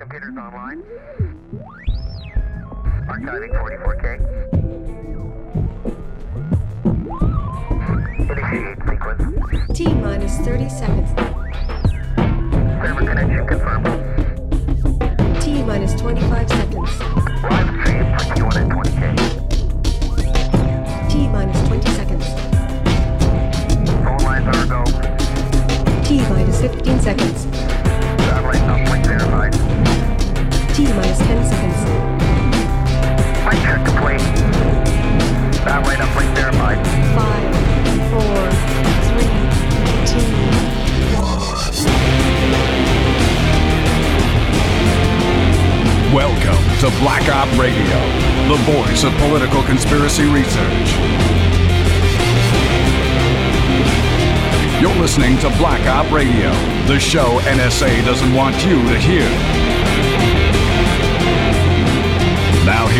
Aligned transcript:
computers 0.00 0.34
online. 0.38 0.82
Archiving 3.06 3.52
44K. 3.52 4.04
Initiate 8.30 8.78
sequence. 8.88 9.22
T 9.76 9.84
minus 9.92 10.38
30 10.38 10.68
seconds. 10.70 11.10
Server 12.80 13.04
connection 13.04 13.46
confirmed. 13.46 13.86
T 15.42 15.62
minus 15.64 15.94
25 16.00 16.48
seconds. 16.48 17.00
Live 17.42 17.68
stream 17.84 18.04
for 18.08 18.24
Q1 18.32 18.56
at 18.56 18.66
20K. 18.72 19.02
T 21.10 21.28
minus 21.28 21.60
20 21.68 21.90
seconds. 21.90 22.26
Phone 24.02 24.22
lines 24.24 24.48
are 24.56 24.66
go. 24.66 24.80
T 26.04 26.08
minus 26.30 26.58
15 26.62 27.00
seconds. 27.00 27.40
Satellite 28.24 28.64
uplink 28.64 29.04
verified. 29.06 29.79
T 30.74 30.84
minus 30.84 31.18
10 31.18 31.44
seconds. 31.44 31.82
Flight 33.42 33.58
check 33.58 33.84
complete. 33.84 34.20
Satellite 35.52 35.98
uplink 35.98 36.30
verified. 36.36 36.78
5, 36.86 37.50
4, 38.10 38.20
3, 39.10 39.26
2, 40.06 40.30
Welcome 46.14 46.62
to 46.78 46.88
Black 47.00 47.26
Op 47.28 47.50
Radio, 47.58 47.98
the 48.46 48.58
voice 48.62 49.02
of 49.02 49.12
political 49.14 49.62
conspiracy 49.64 50.26
research. 50.26 50.94
You're 54.80 54.96
listening 55.02 55.36
to 55.38 55.50
Black 55.58 55.84
Op 55.88 56.12
Radio, 56.12 56.52
the 56.86 57.00
show 57.00 57.40
NSA 57.40 58.04
doesn't 58.04 58.32
want 58.32 58.64
you 58.64 58.80
to 58.88 58.98
hear. 58.98 59.59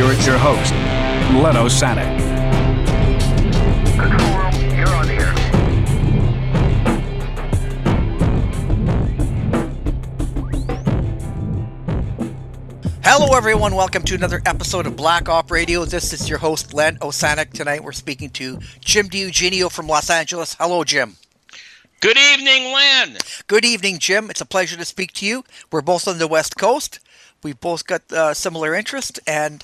Here 0.00 0.12
is 0.12 0.26
your 0.26 0.38
host, 0.38 0.72
Len 1.42 1.56
Osanic. 1.56 2.08
Control 3.98 4.32
room, 4.38 4.54
you're 4.74 4.88
on 4.88 5.06
the 5.06 5.12
air. 5.12 5.34
Hello, 13.04 13.36
everyone. 13.36 13.74
Welcome 13.74 14.02
to 14.04 14.14
another 14.14 14.40
episode 14.46 14.86
of 14.86 14.96
Black 14.96 15.28
Op 15.28 15.50
Radio. 15.50 15.84
This 15.84 16.14
is 16.14 16.30
your 16.30 16.38
host, 16.38 16.72
Len 16.72 16.96
Osanic. 17.00 17.52
Tonight, 17.52 17.84
we're 17.84 17.92
speaking 17.92 18.30
to 18.30 18.58
Jim 18.80 19.10
DiEugenio 19.10 19.70
from 19.70 19.86
Los 19.86 20.08
Angeles. 20.08 20.56
Hello, 20.58 20.82
Jim. 20.82 21.16
Good 22.00 22.16
evening, 22.16 22.72
Len. 22.72 23.18
Good 23.48 23.66
evening, 23.66 23.98
Jim. 23.98 24.30
It's 24.30 24.40
a 24.40 24.46
pleasure 24.46 24.78
to 24.78 24.86
speak 24.86 25.12
to 25.12 25.26
you. 25.26 25.44
We're 25.70 25.82
both 25.82 26.08
on 26.08 26.16
the 26.16 26.26
West 26.26 26.56
Coast. 26.56 27.00
We've 27.42 27.60
both 27.60 27.86
got 27.86 28.10
uh, 28.10 28.32
similar 28.32 28.74
interests, 28.74 29.20
and 29.26 29.62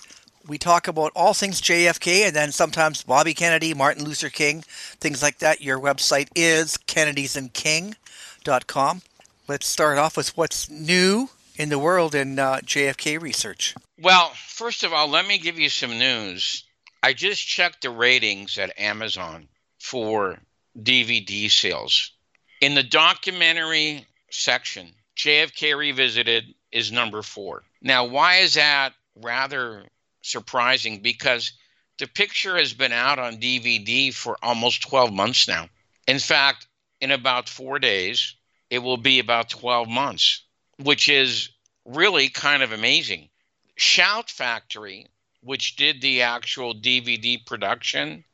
we 0.49 0.59
talk 0.59 0.89
about 0.89 1.13
all 1.15 1.35
things 1.35 1.61
JFK 1.61 2.27
and 2.27 2.37
then 2.37 2.53
sometimes 2.53 3.03
Bobby 3.03 3.35
Kennedy, 3.35 3.75
Martin 3.75 4.05
Luther 4.05 4.29
King, 4.29 4.63
things 5.01 5.23
like 5.23 5.39
that. 5.39 5.61
Your 5.61 5.79
website 5.79 6.29
is 6.35 6.79
kennedysandking.com. 6.87 9.03
Let's 9.49 9.67
start 9.67 9.99
off 9.99 10.17
with 10.17 10.37
what's 10.37 10.71
new 10.71 11.29
in 11.57 11.69
the 11.69 11.79
world 11.79 12.15
in 12.15 12.39
uh, 12.39 12.61
JFK 12.65 13.21
research. 13.21 13.75
Well, 14.01 14.31
first 14.35 14.85
of 14.85 14.93
all, 14.93 15.09
let 15.09 15.27
me 15.27 15.39
give 15.39 15.59
you 15.59 15.69
some 15.69 15.99
news. 15.99 16.65
I 17.03 17.13
just 17.13 17.47
checked 17.47 17.83
the 17.83 17.91
ratings 17.91 18.59
at 18.59 18.79
Amazon 18.79 19.49
for 19.79 20.39
DVD 20.79 21.51
sales. 21.51 22.13
In 22.61 22.75
the 22.75 22.83
documentary 22.83 24.07
section, 24.31 24.93
JFK 25.17 25.77
Revisited 25.77 26.55
is 26.73 26.93
number 26.93 27.23
four. 27.23 27.63
Now, 27.81 28.05
why 28.05 28.39
is 28.39 28.55
that 28.55 28.93
rather 29.15 29.87
surprising? 30.27 31.01
Because 31.01 31.53
the 31.99 32.07
picture 32.07 32.57
has 32.57 32.75
been 32.75 32.93
out 32.93 33.19
on 33.19 33.39
DVD 33.39 34.13
for 34.13 34.37
almost 34.43 34.83
12 34.83 35.13
months 35.13 35.49
now. 35.49 35.69
In 36.07 36.19
fact, 36.19 36.67
in 37.01 37.11
about 37.11 37.49
four 37.49 37.79
days, 37.79 38.35
it 38.71 38.79
will 38.79 38.97
be 38.97 39.19
about 39.19 39.49
12 39.51 39.89
months, 39.89 40.43
which 40.79 41.09
is 41.09 41.51
really 41.85 42.29
kind 42.29 42.63
of 42.63 42.73
amazing. 42.73 43.29
Shout 43.77 44.31
Factory, 44.31 45.07
which 45.41 45.77
did 45.77 46.01
the 46.01 46.23
actual 46.23 46.75
DVD 46.75 47.45
production, 47.45 48.25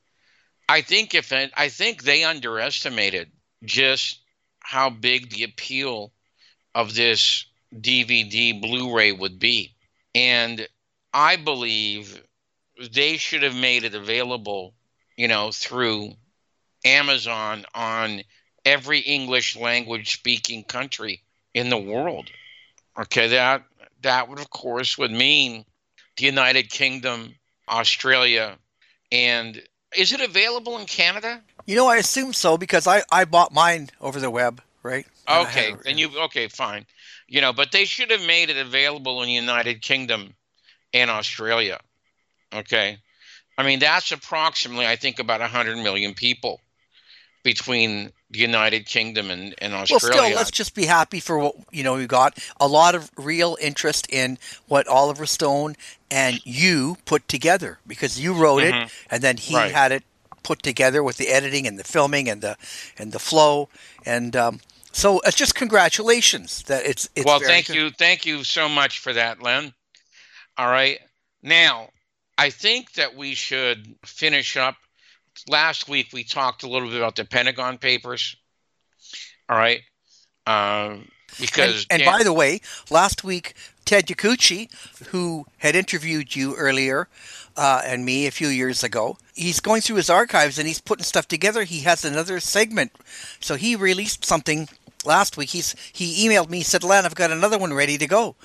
I 0.68 0.80
think 0.80 1.14
if 1.14 1.32
it, 1.32 1.52
I 1.56 1.68
think 1.68 2.02
they 2.02 2.24
underestimated 2.24 3.30
just 3.64 4.20
how 4.60 4.90
big 4.90 5.30
the 5.30 5.44
appeal 5.44 6.12
of 6.74 6.94
this 6.94 7.44
DVD 7.74 8.60
Blu-ray 8.60 9.12
would 9.12 9.38
be. 9.38 9.74
And 10.14 10.66
I 11.12 11.36
believe 11.36 12.22
they 12.92 13.16
should 13.16 13.42
have 13.42 13.54
made 13.54 13.84
it 13.84 13.94
available, 13.94 14.74
you 15.16 15.28
know, 15.28 15.50
through 15.52 16.12
Amazon 16.84 17.64
on 17.74 18.22
every 18.64 19.00
English 19.00 19.56
language 19.56 20.12
speaking 20.12 20.64
country 20.64 21.22
in 21.54 21.68
the 21.68 21.78
world. 21.78 22.30
Okay, 22.98 23.28
that 23.28 23.64
that 24.02 24.28
would 24.28 24.38
of 24.38 24.50
course 24.50 24.98
would 24.98 25.12
mean 25.12 25.64
the 26.16 26.24
United 26.24 26.70
Kingdom, 26.70 27.34
Australia, 27.68 28.58
and 29.10 29.62
is 29.96 30.12
it 30.12 30.20
available 30.20 30.78
in 30.78 30.86
Canada? 30.86 31.42
You 31.66 31.76
know, 31.76 31.86
I 31.86 31.96
assume 31.96 32.32
so 32.32 32.56
because 32.58 32.86
I, 32.86 33.02
I 33.12 33.24
bought 33.24 33.52
mine 33.52 33.90
over 34.00 34.18
the 34.18 34.30
web, 34.30 34.60
right? 34.82 35.06
And 35.28 35.46
Okay, 35.46 35.70
had 35.70 35.84
then 35.84 35.98
you 35.98 36.10
okay, 36.24 36.48
fine. 36.48 36.86
You 37.28 37.40
know, 37.40 37.52
but 37.52 37.72
they 37.72 37.84
should 37.84 38.10
have 38.10 38.26
made 38.26 38.50
it 38.50 38.56
available 38.56 39.22
in 39.22 39.28
the 39.28 39.34
United 39.34 39.80
Kingdom 39.80 40.34
and 40.92 41.10
Australia. 41.10 41.80
Okay. 42.54 42.98
I 43.58 43.62
mean, 43.64 43.78
that's 43.78 44.12
approximately 44.12 44.86
I 44.86 44.96
think 44.96 45.18
about 45.18 45.40
100 45.40 45.76
million 45.78 46.14
people 46.14 46.60
between 47.42 48.12
the 48.30 48.38
United 48.38 48.86
Kingdom 48.86 49.30
and, 49.30 49.54
and 49.58 49.74
Australia. 49.74 50.16
Well, 50.16 50.24
still, 50.26 50.36
let's 50.36 50.50
just 50.50 50.74
be 50.74 50.86
happy 50.86 51.20
for 51.20 51.38
what 51.38 51.54
you 51.70 51.82
know 51.82 51.94
we 51.94 52.06
got. 52.06 52.38
A 52.60 52.66
lot 52.68 52.94
of 52.94 53.10
real 53.16 53.56
interest 53.60 54.06
in 54.10 54.38
what 54.68 54.86
Oliver 54.86 55.26
Stone 55.26 55.76
and 56.10 56.40
you 56.46 56.96
put 57.04 57.26
together 57.28 57.78
because 57.86 58.20
you 58.20 58.32
wrote 58.34 58.62
it, 58.62 58.90
and 59.10 59.22
then 59.22 59.36
he 59.36 59.54
Mm-hmm. 59.54 59.64
Right. 59.64 59.72
had 59.72 59.92
it 59.92 60.04
put 60.42 60.62
together 60.62 61.02
with 61.02 61.18
the 61.18 61.28
editing 61.28 61.66
and 61.66 61.78
the 61.78 61.84
filming 61.84 62.28
and 62.28 62.40
the 62.40 62.56
and 62.98 63.12
the 63.12 63.18
flow, 63.18 63.68
and 64.06 64.34
um, 64.36 64.60
so 64.92 65.20
it's 65.20 65.36
just 65.36 65.54
congratulations 65.54 66.62
that 66.64 66.86
it's. 66.86 67.08
it's 67.16 67.26
well, 67.26 67.40
thank 67.40 67.66
good. 67.66 67.76
you, 67.76 67.90
thank 67.90 68.24
you 68.24 68.44
so 68.44 68.68
much 68.68 68.98
for 69.00 69.12
that, 69.12 69.42
Len. 69.42 69.74
All 70.58 70.68
right, 70.68 70.98
now 71.42 71.88
I 72.36 72.50
think 72.50 72.92
that 72.94 73.16
we 73.16 73.34
should 73.34 73.94
finish 74.04 74.56
up. 74.56 74.76
Last 75.48 75.88
week 75.88 76.08
we 76.12 76.24
talked 76.24 76.62
a 76.62 76.68
little 76.68 76.88
bit 76.88 76.98
about 76.98 77.16
the 77.16 77.24
Pentagon 77.24 77.78
Papers. 77.78 78.36
All 79.48 79.56
right, 79.56 79.80
um, 80.46 81.08
because 81.40 81.86
And, 81.90 81.92
and 81.92 82.02
Dan- 82.02 82.18
by 82.18 82.22
the 82.22 82.32
way, 82.32 82.60
last 82.90 83.24
week 83.24 83.54
Ted 83.84 84.06
Yakuchi, 84.06 84.70
who 85.08 85.46
had 85.58 85.74
interviewed 85.74 86.36
you 86.36 86.54
earlier 86.56 87.08
uh, 87.56 87.82
and 87.84 88.04
me 88.04 88.26
a 88.26 88.30
few 88.30 88.48
years 88.48 88.84
ago, 88.84 89.18
he's 89.34 89.60
going 89.60 89.80
through 89.80 89.96
his 89.96 90.10
archives 90.10 90.58
and 90.58 90.68
he's 90.68 90.80
putting 90.80 91.04
stuff 91.04 91.26
together. 91.28 91.64
He 91.64 91.80
has 91.80 92.04
another 92.04 92.40
segment, 92.40 92.92
so 93.40 93.56
he 93.56 93.74
released 93.76 94.24
something 94.24 94.68
last 95.04 95.36
week. 95.36 95.50
He's 95.50 95.74
he 95.92 96.28
emailed 96.28 96.50
me, 96.50 96.62
said, 96.62 96.84
"Len, 96.84 97.04
I've 97.04 97.14
got 97.14 97.30
another 97.30 97.58
one 97.58 97.72
ready 97.72 97.98
to 97.98 98.06
go." 98.06 98.36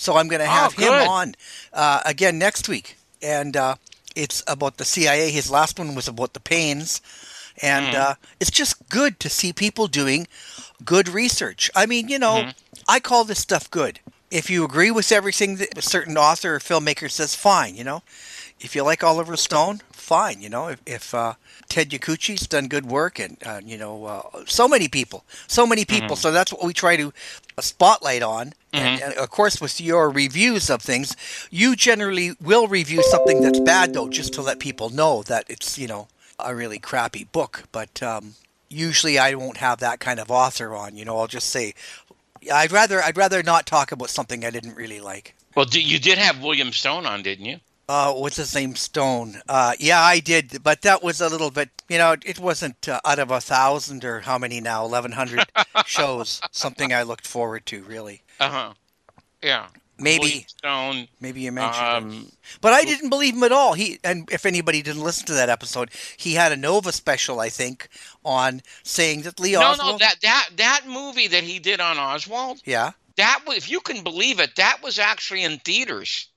So 0.00 0.16
I'm 0.16 0.28
going 0.28 0.40
to 0.40 0.46
Oh, 0.46 0.52
have 0.54 0.74
him 0.74 1.00
on 1.00 1.34
uh, 1.72 2.00
again 2.06 2.38
next 2.38 2.68
week, 2.68 2.96
and 3.22 3.56
uh, 3.56 3.74
it's 4.16 4.42
about 4.46 4.76
the 4.78 4.84
CIA. 4.84 5.30
His 5.30 5.50
last 5.50 5.78
one 5.78 5.94
was 5.94 6.08
about 6.08 6.32
the 6.34 6.40
Paines. 6.40 7.00
And 7.62 7.94
Hmm. 7.94 7.94
uh, 7.94 8.14
it's 8.40 8.50
just 8.50 8.88
good 8.88 9.20
to 9.20 9.28
see 9.28 9.52
people 9.52 9.86
doing 9.86 10.26
good 10.84 11.08
research. 11.08 11.70
I 11.74 11.86
mean, 11.86 12.08
you 12.08 12.18
know, 12.18 12.46
Mm-hmm. 12.46 12.50
I 12.88 13.00
call 13.00 13.24
this 13.24 13.38
stuff 13.40 13.70
good. 13.70 14.00
If 14.30 14.48
you 14.48 14.64
agree 14.64 14.90
with 14.90 15.12
everything 15.12 15.56
that 15.56 15.76
a 15.76 15.82
certain 15.82 16.16
author 16.16 16.54
or 16.54 16.58
filmmaker 16.60 17.10
says, 17.10 17.34
fine, 17.34 17.74
you 17.76 17.84
know. 17.84 18.02
If 18.60 18.76
you 18.76 18.82
like 18.82 19.02
Oliver 19.02 19.36
Stone, 19.36 19.80
fine, 19.90 20.42
you 20.42 20.48
know. 20.50 20.68
If, 20.68 20.82
if 20.86 21.14
uh, 21.14 21.34
Ted 21.68 21.90
Yakuchi's 21.90 22.46
done 22.46 22.68
good 22.68 22.86
work 22.86 23.18
and, 23.18 23.38
uh, 23.44 23.60
you 23.64 23.78
know, 23.78 24.04
uh, 24.04 24.44
so 24.46 24.68
many 24.68 24.86
people, 24.88 25.24
so 25.46 25.66
many 25.66 25.84
people. 25.84 26.14
So 26.16 26.30
that's 26.30 26.52
what 26.52 26.64
we 26.64 26.74
try 26.74 26.96
to 26.96 27.12
uh, 27.56 27.62
spotlight 27.62 28.22
on. 28.22 28.52
And, 28.72 29.02
and 29.02 29.14
of 29.14 29.30
course, 29.30 29.60
with 29.60 29.80
your 29.80 30.10
reviews 30.10 30.68
of 30.70 30.82
things, 30.82 31.16
you 31.50 31.74
generally 31.74 32.32
will 32.40 32.68
review 32.68 33.02
something 33.02 33.40
that's 33.40 33.60
bad, 33.60 33.94
though, 33.94 34.08
just 34.08 34.32
to 34.34 34.42
let 34.42 34.58
people 34.60 34.90
know 34.90 35.22
that 35.24 35.44
it's, 35.48 35.78
you 35.78 35.88
know, 35.88 36.08
a 36.38 36.54
really 36.54 36.78
crappy 36.78 37.24
book. 37.24 37.64
But 37.72 38.02
um, 38.02 38.34
usually 38.68 39.18
I 39.18 39.34
won't 39.34 39.56
have 39.56 39.80
that 39.80 40.00
kind 40.00 40.20
of 40.20 40.30
author 40.30 40.74
on. 40.74 40.96
You 40.96 41.04
know, 41.04 41.16
I'll 41.18 41.26
just 41.26 41.48
say, 41.48 41.74
I'd 42.52 42.72
rather 42.72 43.02
I'd 43.02 43.16
rather 43.16 43.42
not 43.42 43.66
talk 43.66 43.92
about 43.92 44.10
something 44.10 44.44
I 44.44 44.50
didn't 44.50 44.76
really 44.76 45.00
like. 45.00 45.34
well, 45.56 45.66
you 45.70 45.98
did 45.98 46.18
have 46.18 46.42
William 46.42 46.72
Stone 46.72 47.06
on, 47.06 47.22
didn't 47.22 47.46
you? 47.46 47.58
Uh, 47.90 48.12
what's 48.12 48.36
his 48.36 48.54
name? 48.54 48.76
Stone. 48.76 49.42
Uh, 49.48 49.72
yeah, 49.80 50.00
I 50.00 50.20
did, 50.20 50.62
but 50.62 50.82
that 50.82 51.02
was 51.02 51.20
a 51.20 51.28
little 51.28 51.50
bit. 51.50 51.70
You 51.88 51.98
know, 51.98 52.14
it 52.24 52.38
wasn't 52.38 52.88
uh, 52.88 53.00
out 53.04 53.18
of 53.18 53.32
a 53.32 53.40
thousand 53.40 54.04
or 54.04 54.20
how 54.20 54.38
many 54.38 54.60
now, 54.60 54.84
eleven 54.84 55.10
hundred 55.10 55.50
shows. 55.86 56.40
Something 56.52 56.92
I 56.92 57.02
looked 57.02 57.26
forward 57.26 57.66
to, 57.66 57.82
really. 57.82 58.22
Uh 58.38 58.48
huh. 58.48 58.72
Yeah. 59.42 59.66
Maybe. 59.98 60.46
Stone. 60.48 61.08
Maybe 61.20 61.40
you 61.40 61.50
mentioned 61.50 61.84
it. 61.84 61.90
Um, 61.90 62.32
But 62.60 62.74
I 62.74 62.84
didn't 62.84 63.10
believe 63.10 63.34
him 63.34 63.42
at 63.42 63.50
all. 63.50 63.74
He 63.74 63.98
and 64.04 64.28
if 64.30 64.46
anybody 64.46 64.82
didn't 64.82 65.02
listen 65.02 65.26
to 65.26 65.34
that 65.34 65.48
episode, 65.48 65.90
he 66.16 66.34
had 66.34 66.52
a 66.52 66.56
Nova 66.56 66.92
special, 66.92 67.40
I 67.40 67.48
think, 67.48 67.88
on 68.24 68.62
saying 68.84 69.22
that 69.22 69.40
Lee 69.40 69.54
no, 69.54 69.62
Oswald. 69.62 69.78
no, 69.78 69.92
no, 69.92 69.98
that 69.98 70.20
that 70.22 70.50
that 70.56 70.80
movie 70.86 71.26
that 71.26 71.42
he 71.42 71.58
did 71.58 71.80
on 71.80 71.98
Oswald. 71.98 72.62
yeah. 72.64 72.92
that 73.16 73.42
if 73.48 73.68
you 73.68 73.80
can 73.80 74.04
believe 74.04 74.38
it, 74.38 74.54
that 74.56 74.78
was 74.80 74.98
actually 75.00 75.42
in 75.42 75.58
theaters. 75.58 76.29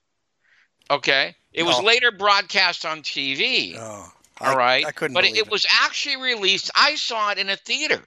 Okay, 0.90 1.36
it 1.54 1.64
was 1.64 1.82
later 1.82 2.12
broadcast 2.12 2.86
on 2.86 3.02
TV. 3.02 3.76
Oh, 3.78 4.12
all 4.42 4.58
right, 4.58 4.86
I 4.86 4.92
couldn't. 4.92 5.14
but 5.14 5.24
believe 5.24 5.46
it, 5.46 5.52
was 5.52 5.66
actually 5.82 6.18
released. 6.18 6.72
I 6.76 6.96
saw 6.96 7.32
it 7.32 7.38
in 7.38 7.50
a 7.50 7.56
theater. 7.56 8.02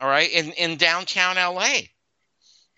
All 0.00 0.08
right, 0.08 0.30
in 0.30 0.52
in 0.52 0.76
downtown 0.76 1.36
LA. 1.36 1.78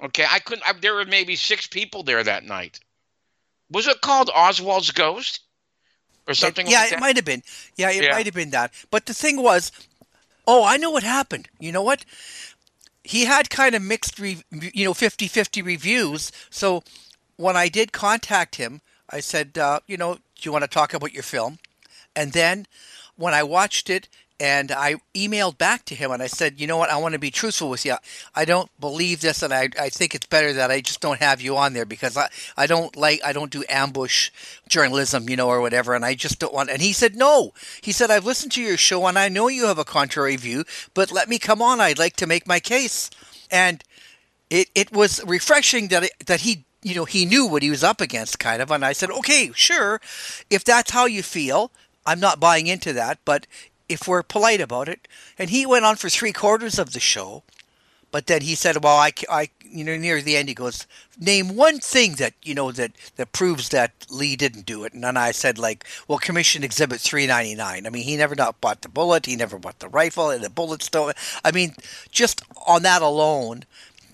Okay, 0.03 0.25
I 0.29 0.39
couldn't. 0.39 0.67
I, 0.67 0.73
there 0.81 0.95
were 0.95 1.05
maybe 1.05 1.37
six 1.37 1.67
people 1.67 2.03
there 2.03 2.23
that 2.25 2.45
night. 2.45 2.81
Was 3.71 3.87
it 3.87 4.01
called 4.01 4.31
Oswald's 4.35 4.91
Ghost 4.91 5.41
or 6.27 6.35
something? 6.35 6.67
It, 6.67 6.73
yeah, 6.73 6.81
like 6.81 6.93
it 6.93 7.01
might 7.01 7.17
have 7.17 7.25
been. 7.25 7.43
Yeah, 7.77 7.91
it 7.91 8.05
Yeah. 8.05 8.13
might 8.13 8.27
have 8.27 8.35
been 8.35 8.51
that. 8.51 8.73
But 8.91 9.07
the 9.07 9.15
thing 9.15 9.43
was, 9.43 9.71
oh, 10.47 10.65
I 10.65 10.77
know 10.79 10.91
what 10.91 11.03
happened. 11.03 11.49
You 11.59 11.71
know 11.73 11.83
what? 11.83 12.05
He 13.05 13.27
had 13.27 13.51
kind 13.51 13.75
of 13.75 13.83
mixed, 13.83 14.19
re- 14.19 14.43
you 14.51 14.85
know, 14.85 14.95
50-50 14.95 15.65
reviews. 15.65 16.33
So 16.51 16.83
when 17.41 17.57
I 17.57 17.69
did 17.69 17.93
contact 17.93 18.57
him, 18.57 18.83
I 19.09 19.21
said, 19.21 19.57
uh, 19.57 19.81
you 19.87 19.97
know, 19.97 20.15
do 20.15 20.21
you 20.43 20.53
want 20.53 20.63
to 20.63 20.69
talk 20.69 20.93
about 20.93 21.15
your 21.15 21.23
film? 21.23 21.59
And 22.15 22.33
then 22.33 22.67
when 23.17 23.33
I 23.33 23.43
watched 23.43 23.89
it 23.89 24.09
and 24.39 24.71
I 24.71 24.97
emailed 25.15 25.57
back 25.57 25.87
to 25.87 25.95
him 25.95 26.11
and 26.11 26.23
I 26.23 26.27
said, 26.27 26.61
you 26.61 26.67
know 26.67 26.77
what, 26.77 26.91
I 26.91 26.99
want 26.99 27.15
to 27.15 27.19
be 27.19 27.31
truthful 27.31 27.71
with 27.71 27.87
you. 27.87 27.97
I 28.35 28.45
don't 28.45 28.71
believe 28.79 29.23
this 29.23 29.43
and 29.43 29.55
I, 29.55 29.71
I 29.79 29.89
think 29.89 30.15
it's 30.15 30.27
better 30.27 30.53
that 30.53 30.71
I 30.71 30.83
just 30.83 31.01
don't 31.01 31.21
have 31.21 31.41
you 31.41 31.57
on 31.57 31.73
there 31.73 31.87
because 31.87 32.15
I, 32.15 32.29
I 32.59 32.67
don't 32.67 32.95
like, 32.95 33.21
I 33.25 33.33
don't 33.33 33.51
do 33.51 33.65
ambush 33.71 34.31
journalism, 34.69 35.29
you 35.31 35.37
know, 35.37 35.49
or 35.49 35.63
whatever. 35.63 35.95
And 35.95 36.05
I 36.05 36.15
just 36.15 36.41
don't 36.41 36.55
want, 36.55 36.69
and 36.69 36.83
he 36.83 36.93
said, 36.93 37.17
no. 37.17 37.55
He 37.81 37.93
said, 37.93 38.11
I've 38.11 38.27
listened 38.27 38.53
to 38.53 38.63
your 38.63 38.77
show 38.77 39.07
and 39.07 39.19
I 39.19 39.31
know 39.31 39.49
you 39.49 39.67
have 39.67 39.79
a 39.79 39.85
contrary 39.85 40.37
view, 40.37 40.65
but 40.93 41.11
let 41.11 41.29
me 41.29 41.39
come 41.39 41.63
on. 41.63 41.81
I'd 41.81 41.99
like 41.99 42.17
to 42.17 42.27
make 42.27 42.47
my 42.47 42.61
case. 42.61 43.09
And 43.51 43.83
it, 44.51 44.69
it 44.75 44.93
was 44.93 45.25
refreshing 45.25 45.89
that 45.89 46.05
it, 46.05 46.13
that 46.27 46.43
he 46.43 46.65
you 46.83 46.95
know 46.95 47.05
he 47.05 47.25
knew 47.25 47.47
what 47.47 47.63
he 47.63 47.71
was 47.71 47.85
up 47.85 48.01
against 48.01 48.39
kind 48.39 48.63
of 48.63 48.71
and 48.71 48.85
I 48.85 48.93
said 48.93 49.11
okay 49.11 49.51
sure 49.55 50.01
if 50.49 50.65
that's 50.65 50.91
how 50.93 51.07
you 51.07 51.23
feel 51.23 51.71
I'm 52.07 52.21
not 52.21 52.41
buying 52.41 52.67
into 52.67 52.93
that 52.95 53.19
but 53.25 53.47
if 53.91 54.07
we're 54.07 54.23
polite 54.23 54.61
about 54.61 54.89
it. 54.89 55.09
And 55.37 55.51
he 55.51 55.67
went 55.67 55.85
on 55.85 55.97
for 55.97 56.09
three 56.09 56.33
quarters 56.33 56.79
of 56.79 56.93
the 56.93 57.01
show 57.01 57.43
but 58.13 58.27
then 58.27 58.43
he 58.43 58.55
said 58.55 58.83
well 58.83 58.97
I, 58.97 59.13
I 59.29 59.51
you 59.63 59.85
know 59.85 59.97
near 59.97 60.21
the 60.21 60.37
end 60.37 60.49
he 60.49 60.55
goes 60.55 60.87
name 61.19 61.55
one 61.55 61.79
thing 61.79 62.15
that 62.15 62.35
you 62.43 62.55
know 62.55 62.73
that 62.73 62.93
that 63.17 63.33
proves 63.33 63.69
that 63.69 63.93
Lee 64.11 64.35
didn't 64.35 64.67
do 64.67 64.85
it. 64.85 64.93
And 64.93 65.05
then 65.05 65.17
I 65.17 65.33
said 65.33 65.59
like 65.59 65.85
well 66.09 66.19
commission 66.19 66.65
exhibit 66.65 67.01
399 67.01 67.87
I 67.87 67.91
mean 67.91 68.05
he 68.05 68.17
never 68.17 68.35
not 68.35 68.61
bought 68.61 68.83
the 68.83 68.89
bullet 68.89 69.27
he 69.27 69.37
never 69.37 69.59
bought 69.59 69.81
the 69.81 69.89
rifle 69.89 70.31
and 70.31 70.43
the 70.43 70.51
bullets 70.51 70.89
don't 70.89 71.17
I 71.45 71.51
mean 71.51 71.75
just 72.11 72.43
on 72.67 72.83
that 72.83 73.03
alone 73.03 73.65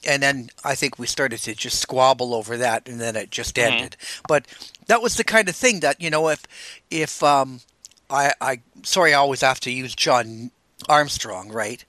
and 0.07 0.23
then 0.23 0.51
I 0.65 0.75
think 0.75 0.99
we 0.99 1.07
started 1.07 1.39
to 1.41 1.55
just 1.55 1.79
squabble 1.81 2.35
over 2.35 2.57
that, 2.57 2.89
and 2.89 3.01
then 3.01 3.17
it 3.17 3.31
just 3.31 3.59
ended. 3.59 3.97
But 4.29 4.47
that 4.87 5.03
was 5.03 5.17
the 5.17 5.25
kind 5.25 5.49
of 5.49 5.57
thing 5.57 5.81
that 5.81 6.01
you 6.01 6.11
know, 6.11 6.29
if 6.29 6.43
if 6.91 7.23
um, 7.23 7.61
I 8.09 8.33
I 8.41 8.61
sorry, 8.83 9.13
I 9.15 9.19
always 9.19 9.41
have 9.43 9.61
to 9.61 9.71
use 9.71 9.95
John 9.95 10.51
Armstrong, 10.89 11.51
right? 11.51 11.85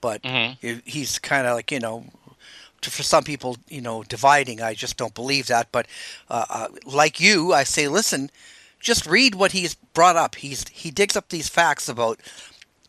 But 0.00 0.22
Mhm. 0.22 0.82
he's 0.84 1.18
kind 1.18 1.46
of 1.46 1.54
like 1.56 1.70
you 1.70 1.80
know. 1.80 2.04
to- 2.82 2.90
For 2.90 3.02
some 3.02 3.24
people, 3.24 3.58
you 3.68 3.82
know, 3.82 4.02
dividing, 4.02 4.62
I 4.62 4.72
just 4.74 4.96
don't 4.96 5.14
believe 5.14 5.46
that. 5.48 5.68
But 5.70 5.86
uh, 6.30 6.46
uh, 6.48 6.68
like 6.86 7.20
you, 7.20 7.52
I 7.52 7.62
say, 7.64 7.88
listen, 7.88 8.30
just 8.80 9.04
read 9.04 9.34
what 9.34 9.52
he's 9.52 9.74
brought 9.92 10.16
up. 10.16 10.36
He's 10.36 10.64
he 10.72 10.90
digs 10.90 11.14
up 11.16 11.28
these 11.28 11.48
facts 11.50 11.88
about 11.90 12.20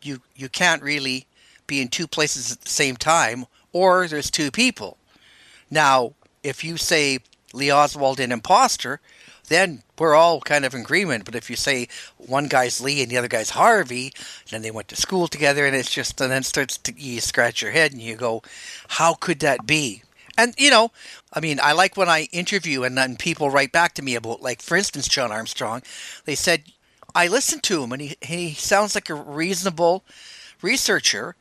you. 0.02 0.22
You 0.34 0.48
can't 0.48 0.82
really 0.82 1.26
be 1.66 1.80
in 1.82 1.88
two 1.88 2.06
places 2.06 2.50
at 2.50 2.62
the 2.62 2.70
same 2.70 2.96
time, 2.96 3.44
or 3.72 4.06
there's 4.08 4.30
two 4.30 4.50
people. 4.50 4.96
Now, 5.70 6.12
if 6.42 6.64
you 6.64 6.76
say 6.76 7.20
Lee 7.52 7.72
Oswald 7.72 8.20
an 8.20 8.32
imposter, 8.32 9.00
then 9.48 9.82
we're 9.98 10.14
all 10.14 10.40
kind 10.40 10.64
of 10.64 10.74
in 10.74 10.80
agreement. 10.80 11.24
But 11.24 11.34
if 11.34 11.50
you 11.50 11.56
say 11.56 11.88
one 12.16 12.48
guy's 12.48 12.80
Lee 12.80 13.02
and 13.02 13.10
the 13.10 13.18
other 13.18 13.28
guy's 13.28 13.50
Harvey, 13.50 14.12
then 14.50 14.62
they 14.62 14.70
went 14.70 14.88
to 14.88 14.96
school 14.96 15.28
together, 15.28 15.66
and 15.66 15.76
it's 15.76 15.90
just 15.90 16.20
and 16.20 16.30
then 16.30 16.40
it 16.40 16.46
starts 16.46 16.76
to 16.78 16.92
you 16.96 17.20
scratch 17.20 17.62
your 17.62 17.70
head 17.70 17.92
and 17.92 18.00
you 18.00 18.16
go, 18.16 18.42
how 18.88 19.14
could 19.14 19.40
that 19.40 19.66
be? 19.66 20.02
And 20.36 20.54
you 20.56 20.70
know, 20.70 20.90
I 21.32 21.40
mean, 21.40 21.60
I 21.62 21.72
like 21.72 21.96
when 21.96 22.08
I 22.08 22.28
interview 22.32 22.84
and 22.84 22.96
then 22.96 23.16
people 23.16 23.50
write 23.50 23.72
back 23.72 23.94
to 23.94 24.02
me 24.02 24.14
about, 24.14 24.42
like, 24.42 24.62
for 24.62 24.76
instance, 24.76 25.08
John 25.08 25.30
Armstrong. 25.30 25.82
They 26.24 26.34
said 26.34 26.64
I 27.14 27.28
listened 27.28 27.62
to 27.64 27.82
him 27.82 27.92
and 27.92 28.00
he 28.00 28.16
he 28.22 28.54
sounds 28.54 28.94
like 28.94 29.10
a 29.10 29.14
reasonable 29.14 30.04
researcher, 30.62 31.36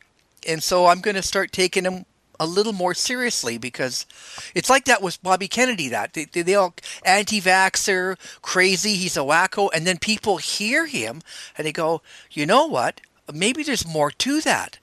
and 0.47 0.61
so 0.61 0.87
I'm 0.87 1.01
going 1.01 1.15
to 1.15 1.21
start 1.21 1.51
taking 1.51 1.85
him 1.85 2.05
a 2.41 2.47
little 2.47 2.73
more 2.73 2.95
seriously 2.95 3.59
because 3.59 4.07
it's 4.55 4.69
like 4.69 4.85
that 4.85 5.03
with 5.03 5.21
Bobby 5.21 5.47
Kennedy. 5.47 5.87
That 5.89 6.13
they, 6.13 6.25
they, 6.25 6.41
they 6.41 6.55
all 6.55 6.73
anti-vaxxer, 7.05 8.17
crazy. 8.41 8.95
He's 8.95 9.15
a 9.15 9.19
wacko, 9.19 9.69
and 9.73 9.85
then 9.85 9.99
people 9.99 10.37
hear 10.37 10.87
him 10.87 11.21
and 11.55 11.67
they 11.67 11.71
go, 11.71 12.01
you 12.31 12.47
know 12.47 12.65
what? 12.65 12.99
Maybe 13.31 13.61
there's 13.61 13.87
more 13.87 14.09
to 14.09 14.41
that. 14.41 14.79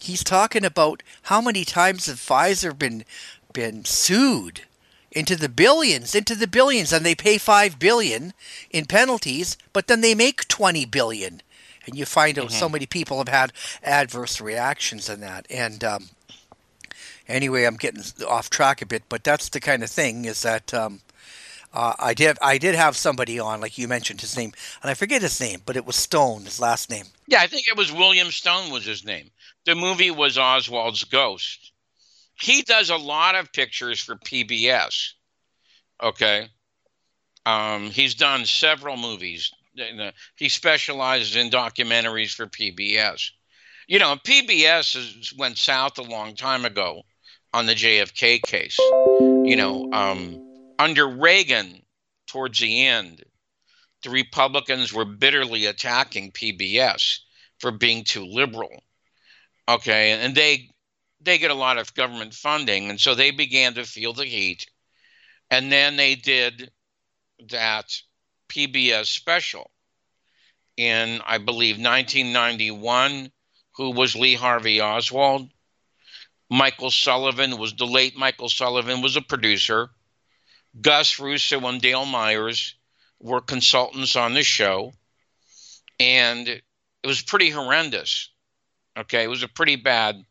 He's 0.00 0.24
talking 0.24 0.64
about 0.64 1.02
how 1.22 1.40
many 1.40 1.64
times 1.64 2.06
have 2.06 2.18
Pfizer 2.18 2.76
been 2.76 3.04
been 3.52 3.84
sued 3.84 4.62
into 5.10 5.36
the 5.36 5.48
billions, 5.48 6.14
into 6.14 6.34
the 6.34 6.46
billions, 6.46 6.92
and 6.92 7.06
they 7.06 7.14
pay 7.14 7.38
five 7.38 7.78
billion 7.78 8.34
in 8.70 8.84
penalties, 8.86 9.56
but 9.72 9.86
then 9.86 10.00
they 10.00 10.14
make 10.14 10.48
twenty 10.48 10.84
billion, 10.84 11.42
and 11.86 11.96
you 11.96 12.04
find 12.04 12.38
out 12.38 12.52
so 12.52 12.68
many 12.68 12.86
people 12.86 13.18
have 13.18 13.28
had 13.28 13.52
adverse 13.82 14.40
reactions 14.40 15.08
in 15.08 15.20
that. 15.20 15.46
And 15.50 15.82
um, 15.82 16.10
anyway, 17.28 17.64
I'm 17.64 17.76
getting 17.76 18.02
off 18.26 18.50
track 18.50 18.82
a 18.82 18.86
bit, 18.86 19.04
but 19.08 19.24
that's 19.24 19.48
the 19.50 19.60
kind 19.60 19.82
of 19.82 19.90
thing 19.90 20.24
is 20.24 20.42
that 20.42 20.72
um, 20.74 21.00
uh, 21.72 21.94
I 21.98 22.14
did 22.14 22.38
I 22.40 22.58
did 22.58 22.74
have 22.74 22.96
somebody 22.96 23.38
on, 23.38 23.60
like 23.60 23.78
you 23.78 23.88
mentioned 23.88 24.20
his 24.20 24.36
name, 24.36 24.52
and 24.82 24.90
I 24.90 24.94
forget 24.94 25.22
his 25.22 25.40
name, 25.40 25.62
but 25.64 25.76
it 25.76 25.86
was 25.86 25.96
Stone, 25.96 26.44
his 26.44 26.60
last 26.60 26.90
name. 26.90 27.04
Yeah, 27.26 27.40
I 27.40 27.46
think 27.46 27.68
it 27.68 27.76
was 27.76 27.92
William 27.92 28.30
Stone 28.30 28.70
was 28.72 28.84
his 28.84 29.04
name. 29.04 29.30
The 29.66 29.74
movie 29.74 30.10
was 30.10 30.38
Oswald's 30.38 31.04
Ghost. 31.04 31.72
He 32.40 32.62
does 32.62 32.90
a 32.90 32.96
lot 32.96 33.34
of 33.34 33.52
pictures 33.52 34.00
for 34.00 34.16
PBS. 34.16 35.10
Okay. 36.02 36.48
Um, 37.44 37.90
he's 37.90 38.14
done 38.14 38.46
several 38.46 38.96
movies. 38.96 39.50
He 40.36 40.48
specializes 40.48 41.36
in 41.36 41.50
documentaries 41.50 42.32
for 42.34 42.46
PBS. 42.46 43.30
You 43.86 43.98
know, 43.98 44.16
PBS 44.16 45.36
went 45.36 45.58
south 45.58 45.98
a 45.98 46.02
long 46.02 46.34
time 46.34 46.64
ago 46.64 47.02
on 47.52 47.66
the 47.66 47.74
JFK 47.74 48.42
case. 48.44 48.94
You 49.42 49.56
know, 49.56 49.86
um, 49.92 50.40
under 50.78 51.08
Reagan, 51.08 51.82
towards 52.26 52.60
the 52.60 52.86
end, 52.86 53.24
the 54.02 54.10
Republicans 54.10 54.92
were 54.92 55.04
bitterly 55.04 55.66
attacking 55.66 56.32
PBS 56.32 57.20
for 57.58 57.70
being 57.70 58.04
too 58.04 58.24
liberal. 58.24 58.82
Okay, 59.68 60.12
and 60.12 60.34
they 60.34 60.70
they 61.20 61.38
get 61.38 61.50
a 61.50 61.54
lot 61.54 61.78
of 61.78 61.94
government 61.94 62.32
funding, 62.32 62.90
and 62.90 63.00
so 63.00 63.14
they 63.14 63.30
began 63.30 63.74
to 63.74 63.84
feel 63.84 64.12
the 64.12 64.24
heat. 64.24 64.66
And 65.50 65.72
then 65.72 65.96
they 65.96 66.14
did 66.14 66.70
that 67.50 68.00
PBS 68.48 69.06
special 69.06 69.70
in, 70.76 71.20
I 71.26 71.38
believe, 71.38 71.76
1991. 71.76 73.32
Who 73.76 73.90
was 73.92 74.16
Lee 74.16 74.34
Harvey 74.34 74.80
Oswald? 74.80 75.50
Michael 76.50 76.90
Sullivan 76.90 77.58
was 77.58 77.74
the 77.74 77.86
late 77.86 78.16
Michael 78.16 78.48
Sullivan 78.48 79.02
was 79.02 79.16
a 79.16 79.22
producer. 79.22 79.90
Gus 80.80 81.18
Russo 81.18 81.66
and 81.66 81.80
Dale 81.80 82.06
Myers 82.06 82.74
were 83.20 83.40
consultants 83.40 84.16
on 84.16 84.34
the 84.34 84.42
show, 84.42 84.92
and 85.98 86.48
it 86.48 86.62
was 87.04 87.22
pretty 87.22 87.50
horrendous. 87.50 88.30
Okay, 88.96 89.24
it 89.24 89.28
was 89.28 89.42
a 89.42 89.48
pretty 89.48 89.76
bad 89.76 90.24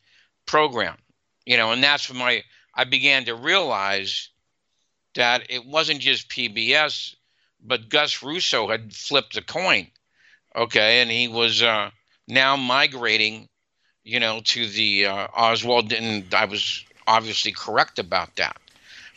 program, 0.46 0.98
you 1.46 1.58
know, 1.58 1.72
and 1.72 1.84
that's 1.84 2.10
when 2.10 2.18
my 2.18 2.44
I 2.74 2.84
began 2.84 3.26
to 3.26 3.36
realize 3.36 4.30
that 5.16 5.50
it 5.50 5.66
wasn't 5.66 6.00
just 6.00 6.30
PBS, 6.30 7.16
but 7.60 7.90
Gus 7.90 8.22
Russo 8.22 8.70
had 8.70 8.94
flipped 8.94 9.36
a 9.36 9.42
coin. 9.42 9.88
Okay, 10.56 11.02
and 11.02 11.10
he 11.12 11.28
was 11.28 11.62
uh, 11.62 11.90
now 12.28 12.56
migrating, 12.56 13.50
you 14.08 14.20
know, 14.22 14.40
to 14.46 14.66
the 14.68 15.06
uh, 15.06 15.28
Oswald, 15.36 15.92
and 15.92 16.34
I 16.34 16.46
was 16.46 16.86
obviously 17.08 17.52
correct 17.52 18.00
about 18.00 18.34
that, 18.38 18.56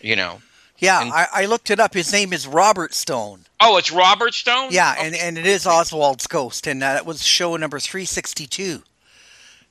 you 0.00 0.16
know. 0.16 0.42
Yeah, 0.78 1.02
And- 1.02 1.12
I, 1.12 1.26
I 1.32 1.46
looked 1.46 1.70
it 1.70 1.78
up. 1.78 1.94
His 1.94 2.12
name 2.12 2.32
is 2.32 2.46
Robert 2.46 2.92
Stone. 2.94 3.44
Oh, 3.60 3.76
it's 3.76 3.92
Robert 3.92 4.34
Stone. 4.34 4.68
Yeah, 4.72 4.94
Oh, 4.98 5.02
and, 5.04 5.14
and 5.14 5.38
it 5.38 5.46
is 5.46 5.64
Oswald's 5.66 6.26
Ghost, 6.26 6.66
and 6.66 6.82
that 6.82 7.06
was 7.06 7.22
show 7.24 7.54
number 7.56 7.78
362, 7.78 8.82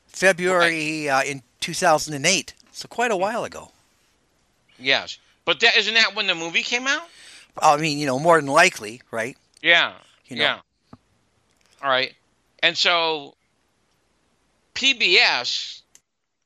February 0.07 1.09
uh, 1.09 1.23
in 1.23 1.41
2008. 1.59 2.53
So 2.71 2.87
quite 2.87 3.11
a 3.11 3.17
while 3.17 3.43
ago. 3.43 3.71
Yes, 4.77 5.17
But 5.43 5.59
that 5.59 5.75
isn't 5.75 5.95
that 5.95 6.15
when 6.15 6.27
the 6.27 6.35
movie 6.35 6.63
came 6.63 6.87
out? 6.87 7.03
I 7.61 7.75
mean, 7.75 7.97
you 7.97 8.05
know, 8.05 8.19
more 8.19 8.37
than 8.39 8.47
likely, 8.49 9.01
right? 9.11 9.35
Yeah. 9.61 9.93
You 10.27 10.37
know. 10.37 10.43
Yeah. 10.43 10.59
All 11.83 11.89
right. 11.89 12.13
And 12.63 12.77
so 12.77 13.33
PBS, 14.79 15.81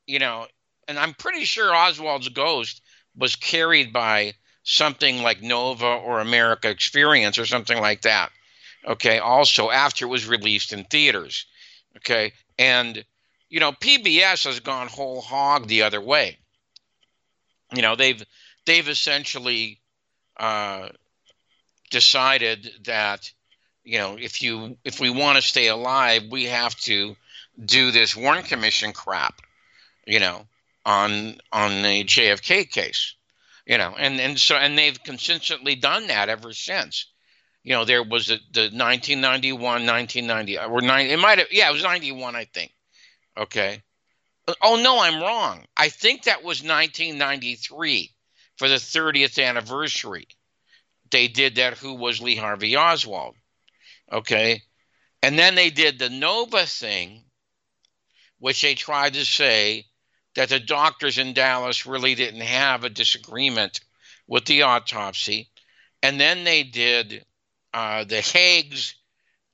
you 0.06 0.18
know, 0.18 0.46
and 0.88 0.98
I'm 0.98 1.14
pretty 1.14 1.44
sure 1.44 1.74
Oswald's 1.74 2.28
Ghost 2.28 2.82
was 3.16 3.36
carried 3.36 3.92
by 3.92 4.34
something 4.64 5.22
like 5.22 5.40
Nova 5.40 5.86
or 5.86 6.18
America 6.18 6.68
Experience 6.68 7.38
or 7.38 7.46
something 7.46 7.80
like 7.80 8.02
that. 8.02 8.32
Okay. 8.86 9.18
Also, 9.18 9.70
after 9.70 10.06
it 10.06 10.08
was 10.08 10.26
released 10.26 10.72
in 10.72 10.84
theaters. 10.84 11.46
Okay. 11.98 12.32
And, 12.58 13.04
you 13.48 13.60
know, 13.60 13.70
PBS 13.70 14.44
has 14.46 14.58
gone 14.58 14.88
whole 14.88 15.20
hog 15.20 15.68
the 15.68 15.82
other 15.82 16.00
way. 16.00 16.38
You 17.72 17.82
know, 17.82 17.94
they've 17.94 18.22
they've 18.66 18.88
essentially 18.88 19.80
uh, 20.36 20.88
decided 21.90 22.70
that 22.84 23.30
you 23.84 23.98
know 23.98 24.16
if 24.18 24.42
you 24.42 24.76
if 24.84 25.00
we 25.00 25.10
want 25.10 25.36
to 25.36 25.42
stay 25.42 25.68
alive, 25.68 26.24
we 26.30 26.44
have 26.44 26.74
to 26.80 27.16
do 27.62 27.90
this 27.90 28.16
Warren 28.16 28.44
Commission 28.44 28.92
crap. 28.92 29.40
You 30.06 30.20
know, 30.20 30.46
on 30.84 31.38
on 31.52 31.82
the 31.82 32.04
JFK 32.04 32.70
case. 32.70 33.14
You 33.66 33.78
know, 33.78 33.94
and 33.98 34.20
and 34.20 34.38
so 34.38 34.56
and 34.56 34.76
they've 34.76 35.02
consistently 35.02 35.74
done 35.74 36.08
that 36.08 36.28
ever 36.28 36.52
since. 36.52 37.06
You 37.62 37.72
know, 37.72 37.86
there 37.86 38.02
was 38.02 38.26
the, 38.26 38.38
the 38.52 38.60
1991, 38.60 39.58
1990, 39.86 40.58
or. 40.58 40.84
It 41.00 41.18
might 41.18 41.38
have, 41.38 41.48
yeah, 41.50 41.70
it 41.70 41.72
was 41.72 41.82
91, 41.82 42.36
I 42.36 42.44
think. 42.44 42.74
Okay. 43.38 43.82
Oh 44.60 44.76
no, 44.76 45.00
I'm 45.00 45.22
wrong. 45.22 45.64
I 45.76 45.88
think 45.88 46.24
that 46.24 46.44
was 46.44 46.62
1993 46.62 48.10
for 48.56 48.68
the 48.68 48.74
30th 48.74 49.42
anniversary. 49.42 50.28
They 51.10 51.28
did 51.28 51.56
that. 51.56 51.78
Who 51.78 51.94
was 51.94 52.20
Lee 52.20 52.36
Harvey 52.36 52.76
Oswald? 52.76 53.36
Okay. 54.12 54.62
And 55.22 55.38
then 55.38 55.54
they 55.54 55.70
did 55.70 55.98
the 55.98 56.10
Nova 56.10 56.66
thing, 56.66 57.23
which 58.44 58.60
they 58.60 58.74
tried 58.74 59.14
to 59.14 59.24
say 59.24 59.86
that 60.34 60.50
the 60.50 60.60
doctors 60.60 61.16
in 61.16 61.32
Dallas 61.32 61.86
really 61.86 62.14
didn't 62.14 62.42
have 62.42 62.84
a 62.84 62.90
disagreement 62.90 63.80
with 64.26 64.44
the 64.44 64.60
autopsy. 64.60 65.48
And 66.02 66.20
then 66.20 66.44
they 66.44 66.62
did 66.62 67.24
uh, 67.72 68.04
the 68.04 68.20
Haag's 68.20 68.96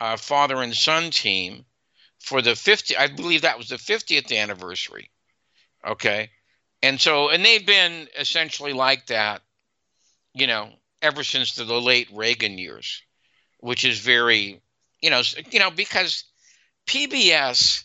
uh, 0.01 0.17
father 0.17 0.61
and 0.61 0.75
son 0.75 1.13
team 1.13 1.65
for 2.19 2.43
the 2.43 2.57
50, 2.57 2.97
I 2.97 3.07
believe 3.07 3.43
that 3.43 3.59
was 3.59 3.69
the 3.69 3.77
50th 3.77 4.37
anniversary. 4.37 5.09
Okay. 5.87 6.31
And 6.83 7.01
so, 7.01 7.31
and 7.31 7.45
they've 7.45 7.65
been 7.65 8.09
essentially 8.19 8.73
like 8.73 9.07
that, 9.07 9.41
you 10.35 10.49
know, 10.49 10.69
ever 11.01 11.23
since 11.23 11.55
the, 11.55 11.63
the 11.63 11.81
late 11.81 12.09
Reagan 12.13 12.59
years, 12.59 13.05
which 13.61 13.85
is 13.85 14.01
very, 14.01 14.61
you 15.01 15.11
know, 15.11 15.23
you 15.53 15.61
know, 15.61 15.71
because 15.71 16.25
PBS 16.89 17.85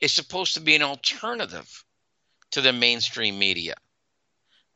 is 0.00 0.12
supposed 0.12 0.54
to 0.54 0.60
be 0.60 0.74
an 0.74 0.82
alternative 0.82 1.84
to 2.52 2.60
the 2.60 2.72
mainstream 2.72 3.38
media. 3.38 3.74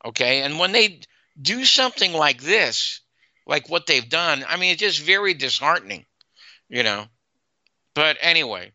Okay. 0.05 0.41
And 0.41 0.59
when 0.59 0.71
they 0.71 1.01
do 1.41 1.65
something 1.65 2.13
like 2.13 2.41
this, 2.41 3.01
like 3.45 3.69
what 3.69 3.85
they've 3.85 4.07
done, 4.07 4.45
I 4.47 4.57
mean, 4.57 4.73
it's 4.73 4.81
just 4.81 5.01
very 5.01 5.33
disheartening, 5.33 6.05
you 6.69 6.83
know. 6.83 7.05
But 7.93 8.17
anyway, 8.21 8.71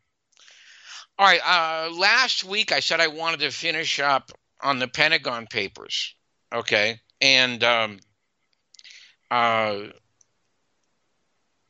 all 1.18 1.26
right. 1.26 1.40
Uh, 1.44 1.90
last 1.94 2.44
week 2.44 2.72
I 2.72 2.80
said 2.80 3.00
I 3.00 3.08
wanted 3.08 3.40
to 3.40 3.50
finish 3.50 4.00
up 4.00 4.32
on 4.62 4.78
the 4.78 4.88
Pentagon 4.88 5.46
Papers. 5.46 6.14
Okay, 6.54 7.00
and 7.20 7.62
um, 7.64 7.98
uh, 9.30 9.78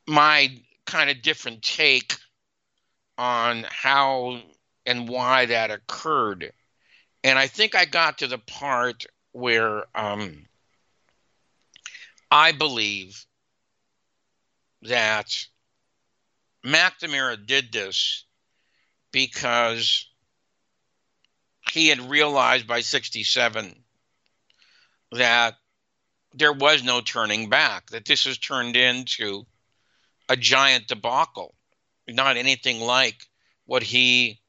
my 0.06 0.50
kind 0.86 1.10
of 1.10 1.22
different 1.22 1.62
take 1.62 2.16
on 3.18 3.64
how 3.70 4.40
and 4.86 5.08
why 5.08 5.46
that 5.46 5.70
occurred, 5.70 6.52
and 7.24 7.38
I 7.38 7.48
think 7.48 7.74
I 7.74 7.84
got 7.84 8.18
to 8.18 8.28
the 8.28 8.38
part 8.38 9.04
where 9.32 9.84
um, 9.94 10.46
I 12.30 12.52
believe 12.52 13.26
that 14.82 15.34
McNamara 16.64 17.44
did 17.46 17.72
this 17.72 18.24
because 19.12 20.08
he 21.72 21.88
had 21.88 22.10
realized 22.10 22.66
by 22.66 22.80
67 22.80 23.74
that 25.12 25.54
there 26.34 26.52
was 26.52 26.82
no 26.82 27.00
turning 27.00 27.48
back, 27.48 27.90
that 27.90 28.04
this 28.04 28.24
has 28.24 28.38
turned 28.38 28.76
into 28.76 29.46
a 30.28 30.36
giant 30.36 30.88
debacle, 30.88 31.54
not 32.08 32.36
anything 32.36 32.80
like 32.80 33.16
what 33.64 33.82
he 33.82 34.40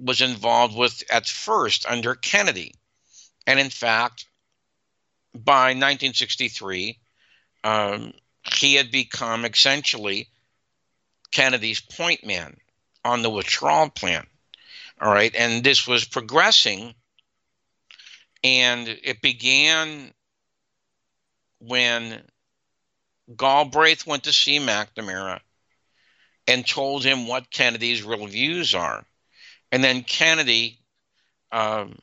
was 0.00 0.20
involved 0.20 0.76
with 0.76 1.02
at 1.10 1.26
first 1.26 1.86
under 1.86 2.14
Kennedy. 2.14 2.74
And 3.46 3.60
in 3.60 3.70
fact, 3.70 4.26
by 5.34 5.68
1963, 5.68 6.98
um, 7.64 8.12
he 8.42 8.74
had 8.74 8.90
become 8.90 9.44
essentially 9.44 10.28
Kennedy's 11.30 11.80
point 11.80 12.24
man 12.24 12.56
on 13.04 13.22
the 13.22 13.30
withdrawal 13.30 13.90
plan. 13.90 14.26
All 15.00 15.12
right. 15.12 15.34
And 15.34 15.62
this 15.62 15.86
was 15.86 16.04
progressing. 16.04 16.94
And 18.42 18.88
it 18.88 19.20
began 19.20 20.12
when 21.60 22.22
Galbraith 23.36 24.06
went 24.06 24.24
to 24.24 24.32
see 24.32 24.58
McNamara 24.58 25.40
and 26.48 26.66
told 26.66 27.04
him 27.04 27.26
what 27.26 27.50
Kennedy's 27.50 28.02
real 28.02 28.26
views 28.26 28.74
are. 28.74 29.04
And 29.72 29.82
then 29.82 30.02
Kennedy, 30.02 30.78
um, 31.52 31.98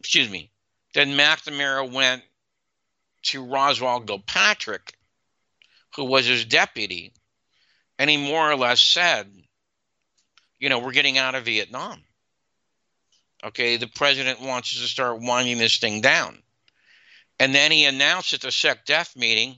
excuse 0.00 0.28
me, 0.28 0.50
then 0.94 1.10
McNamara 1.10 1.90
went 1.90 2.22
to 3.22 3.44
Roswell 3.44 4.02
Gilpatric, 4.02 4.92
who 5.96 6.04
was 6.04 6.26
his 6.26 6.44
deputy, 6.44 7.12
and 7.98 8.10
he 8.10 8.16
more 8.16 8.50
or 8.50 8.56
less 8.56 8.80
said, 8.80 9.30
you 10.58 10.68
know, 10.68 10.78
we're 10.78 10.92
getting 10.92 11.18
out 11.18 11.34
of 11.34 11.44
Vietnam. 11.44 12.02
Okay, 13.44 13.76
the 13.76 13.88
president 13.88 14.40
wants 14.40 14.74
us 14.74 14.82
to 14.82 14.88
start 14.88 15.20
winding 15.20 15.58
this 15.58 15.78
thing 15.78 16.00
down. 16.00 16.38
And 17.40 17.54
then 17.54 17.72
he 17.72 17.84
announced 17.86 18.34
at 18.34 18.40
the 18.40 18.48
SecDef 18.48 19.16
meeting 19.16 19.56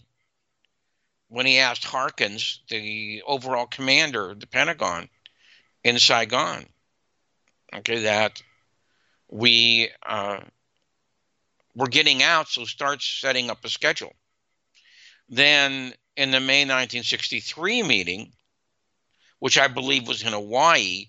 when 1.29 1.45
he 1.47 1.59
asked 1.59 1.85
Harkins, 1.85 2.61
the 2.69 3.23
overall 3.27 3.67
commander 3.67 4.31
of 4.31 4.41
the 4.41 4.47
Pentagon 4.47 5.09
in 5.83 5.99
Saigon, 5.99 6.67
okay, 7.77 8.03
that 8.03 8.43
we 9.29 9.91
uh, 10.05 10.41
we're 11.75 11.87
getting 11.87 12.23
out, 12.23 12.49
so 12.49 12.65
start 12.65 13.03
setting 13.03 13.51
up 13.51 13.65
a 13.65 13.69
schedule. 13.69 14.13
Then 15.29 15.93
in 16.17 16.31
the 16.31 16.41
May 16.41 16.63
1963 16.63 17.83
meeting, 17.83 18.33
which 19.39 19.59
I 19.59 19.69
believe 19.69 20.07
was 20.07 20.23
in 20.23 20.33
Hawaii, 20.33 21.07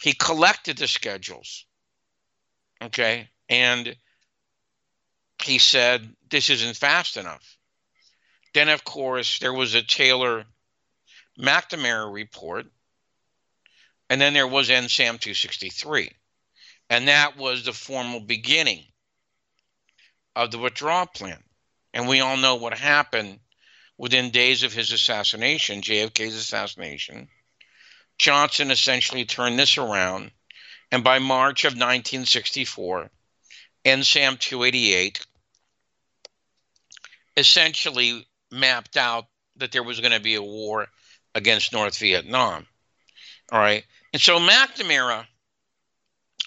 he 0.00 0.12
collected 0.12 0.76
the 0.76 0.86
schedules. 0.86 1.64
Okay. 2.82 3.28
And 3.48 3.96
he 5.42 5.58
said, 5.58 6.14
this 6.30 6.50
isn't 6.50 6.76
fast 6.76 7.16
enough. 7.16 7.56
Then, 8.54 8.68
of 8.68 8.84
course, 8.84 9.38
there 9.38 9.52
was 9.52 9.74
a 9.74 9.82
Taylor 9.82 10.44
McNamara 11.38 12.12
report. 12.12 12.66
And 14.08 14.20
then 14.20 14.34
there 14.34 14.46
was 14.46 14.68
NSAM 14.68 15.20
263. 15.20 16.10
And 16.88 17.08
that 17.08 17.36
was 17.36 17.64
the 17.64 17.72
formal 17.72 18.20
beginning 18.20 18.84
of 20.36 20.50
the 20.50 20.58
withdrawal 20.58 21.06
plan. 21.06 21.42
And 21.92 22.06
we 22.06 22.20
all 22.20 22.36
know 22.36 22.56
what 22.56 22.78
happened 22.78 23.40
within 23.98 24.30
days 24.30 24.62
of 24.62 24.72
his 24.72 24.92
assassination, 24.92 25.80
JFK's 25.80 26.34
assassination. 26.34 27.28
Johnson 28.18 28.70
essentially 28.70 29.24
turned 29.24 29.58
this 29.58 29.78
around. 29.78 30.30
And 30.92 31.02
by 31.02 31.18
March 31.18 31.64
of 31.64 31.72
1964, 31.72 33.10
NSAM 33.84 34.38
288 34.38 35.26
essentially 37.36 38.26
mapped 38.50 38.96
out 38.96 39.26
that 39.56 39.72
there 39.72 39.82
was 39.82 40.00
going 40.00 40.12
to 40.12 40.20
be 40.20 40.36
a 40.36 40.42
war 40.42 40.86
against 41.34 41.72
North 41.72 41.98
Vietnam. 41.98 42.66
All 43.50 43.58
right. 43.58 43.84
And 44.12 44.22
so 44.22 44.38
McNamara 44.38 45.26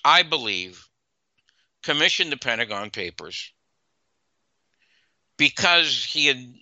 I 0.03 0.23
believe, 0.23 0.87
commissioned 1.83 2.31
the 2.31 2.37
Pentagon 2.37 2.89
Papers 2.89 3.51
because 5.37 6.03
he 6.03 6.27
had, 6.27 6.53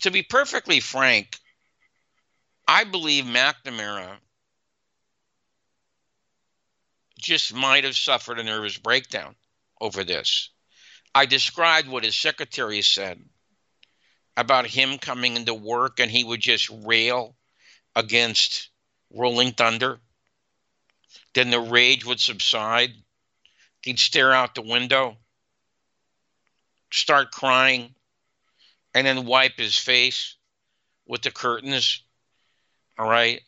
to 0.00 0.10
be 0.10 0.22
perfectly 0.22 0.80
frank, 0.80 1.38
I 2.66 2.84
believe 2.84 3.24
McNamara 3.24 4.18
just 7.18 7.52
might 7.54 7.84
have 7.84 7.96
suffered 7.96 8.38
a 8.38 8.44
nervous 8.44 8.78
breakdown 8.78 9.34
over 9.80 10.04
this. 10.04 10.50
I 11.14 11.26
described 11.26 11.88
what 11.88 12.04
his 12.04 12.14
secretary 12.14 12.82
said 12.82 13.20
about 14.36 14.66
him 14.66 14.98
coming 14.98 15.36
into 15.36 15.54
work 15.54 15.98
and 15.98 16.10
he 16.10 16.22
would 16.22 16.40
just 16.40 16.70
rail 16.84 17.34
against 17.96 18.68
Rolling 19.14 19.52
Thunder. 19.52 19.98
Then 21.34 21.50
the 21.50 21.60
rage 21.60 22.04
would 22.04 22.20
subside. 22.20 22.92
He'd 23.82 23.98
stare 23.98 24.32
out 24.32 24.54
the 24.54 24.62
window, 24.62 25.16
start 26.90 27.30
crying, 27.30 27.94
and 28.94 29.06
then 29.06 29.26
wipe 29.26 29.56
his 29.56 29.76
face 29.76 30.34
with 31.06 31.22
the 31.22 31.30
curtains. 31.30 32.02
All 32.98 33.08
right. 33.08 33.40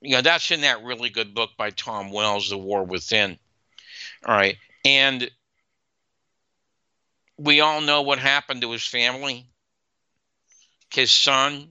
You 0.00 0.16
know, 0.16 0.22
that's 0.22 0.50
in 0.50 0.62
that 0.62 0.82
really 0.82 1.10
good 1.10 1.34
book 1.34 1.50
by 1.56 1.70
Tom 1.70 2.10
Wells, 2.10 2.50
The 2.50 2.58
War 2.58 2.84
Within. 2.84 3.38
All 4.26 4.34
right. 4.34 4.56
And 4.84 5.30
we 7.36 7.60
all 7.60 7.80
know 7.80 8.02
what 8.02 8.18
happened 8.18 8.62
to 8.62 8.70
his 8.72 8.86
family. 8.86 9.46
His 10.92 11.10
son 11.10 11.68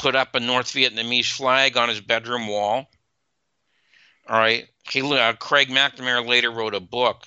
put 0.00 0.16
up 0.16 0.34
a 0.34 0.40
North 0.40 0.72
Vietnamese 0.72 1.30
flag 1.30 1.76
on 1.76 1.90
his 1.90 2.00
bedroom 2.00 2.46
wall. 2.46 2.90
All 4.26 4.38
right. 4.38 4.66
He, 4.90 5.02
uh, 5.02 5.34
Craig 5.34 5.68
McNamara 5.68 6.26
later 6.26 6.50
wrote 6.50 6.74
a 6.74 6.80
book 6.80 7.26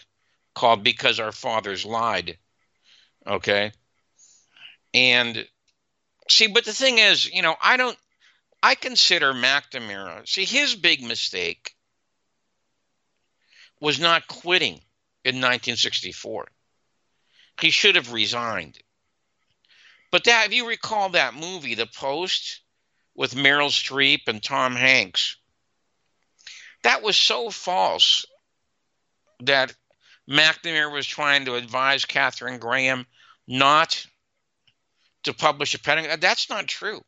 called 0.55 0.83
Because 0.83 1.19
Our 1.19 1.31
Fathers 1.31 1.85
Lied. 1.85 2.37
Okay. 3.27 3.71
And 4.93 5.47
see, 6.29 6.47
but 6.47 6.65
the 6.65 6.73
thing 6.73 6.97
is, 6.97 7.31
you 7.31 7.43
know, 7.43 7.55
I 7.61 7.77
don't, 7.77 7.97
I 8.63 8.73
consider 8.73 9.33
McNamara, 9.33 10.27
see, 10.27 10.45
his 10.45 10.73
big 10.73 11.03
mistake 11.03 11.75
was 13.79 13.99
not 13.99 14.27
quitting 14.27 14.79
in 15.23 15.35
1964. 15.35 16.47
He 17.61 17.69
should 17.69 17.95
have 17.95 18.13
resigned. 18.13 18.79
But 20.11 20.23
that, 20.23 20.47
if 20.47 20.53
you 20.53 20.67
recall 20.67 21.09
that 21.09 21.35
movie, 21.35 21.75
The 21.75 21.85
Post, 21.85 22.62
with 23.15 23.35
Meryl 23.35 23.69
Streep 23.69 24.27
and 24.27 24.41
Tom 24.41 24.75
Hanks, 24.75 25.37
that 26.83 27.01
was 27.01 27.17
so 27.17 27.49
false 27.49 28.25
that 29.41 29.73
McNamara 30.29 30.91
was 30.91 31.05
trying 31.05 31.45
to 31.45 31.55
advise 31.55 32.05
Katharine 32.05 32.59
Graham 32.59 33.05
not 33.47 34.05
to 35.23 35.33
publish 35.33 35.73
a 35.73 35.79
Pentagon. 35.79 36.11
Uh, 36.11 36.17
that's 36.17 36.49
not 36.49 36.67
true. 36.67 37.01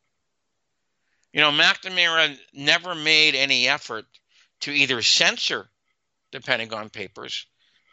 You 1.32 1.40
know, 1.40 1.50
McNamara 1.50 2.36
never 2.52 2.94
made 2.94 3.34
any 3.34 3.68
effort 3.68 4.06
to 4.60 4.70
either 4.72 5.02
censor 5.02 5.68
the 6.32 6.40
Pentagon 6.40 6.88
Papers 6.88 7.46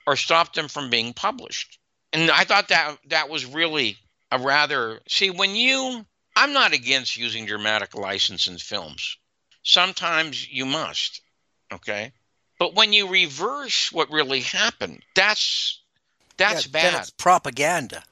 or 0.08 0.16
stop 0.16 0.54
them 0.54 0.68
from 0.68 0.90
being 0.90 1.14
published. 1.14 1.80
And 2.12 2.30
I 2.32 2.44
thought 2.44 2.70
that 2.70 2.98
that 3.10 3.30
was 3.30 3.46
really 3.46 3.98
a 4.32 4.40
rather 4.40 5.00
see 5.08 5.30
when 5.30 5.56
you 5.56 6.06
I'm 6.36 6.54
not 6.54 6.74
against 6.74 7.18
using 7.18 7.46
dramatic 7.46 7.96
license 7.96 8.48
in 8.48 8.58
films. 8.58 9.18
Sometimes 9.64 10.48
you 10.50 10.66
must, 10.66 11.22
okay? 11.72 12.12
But 12.60 12.76
when 12.76 12.94
you 12.94 13.08
reverse 13.08 13.92
what 13.92 14.10
really 14.12 14.42
happened, 14.42 15.04
that's 15.16 15.82
that's 16.38 16.66
Yeah, 16.68 16.72
bad. 16.72 17.02
it's 17.02 17.10
propaganda. 17.12 18.04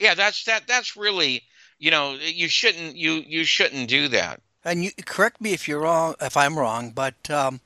Yeah, 0.00 0.14
that's 0.14 0.44
that 0.44 0.66
that's 0.66 0.96
really, 0.96 1.42
you 1.78 1.90
know, 1.90 2.14
you 2.14 2.48
shouldn't 2.48 2.96
you 2.96 3.22
you 3.26 3.44
shouldn't 3.44 3.88
do 3.88 4.08
that. 4.08 4.40
And 4.64 4.84
you 4.84 4.90
correct 5.06 5.40
me 5.40 5.52
if 5.52 5.68
you're 5.68 5.80
wrong, 5.80 6.14
if 6.20 6.36
I'm 6.36 6.58
wrong, 6.58 6.90
but 6.90 7.30
um, 7.30 7.60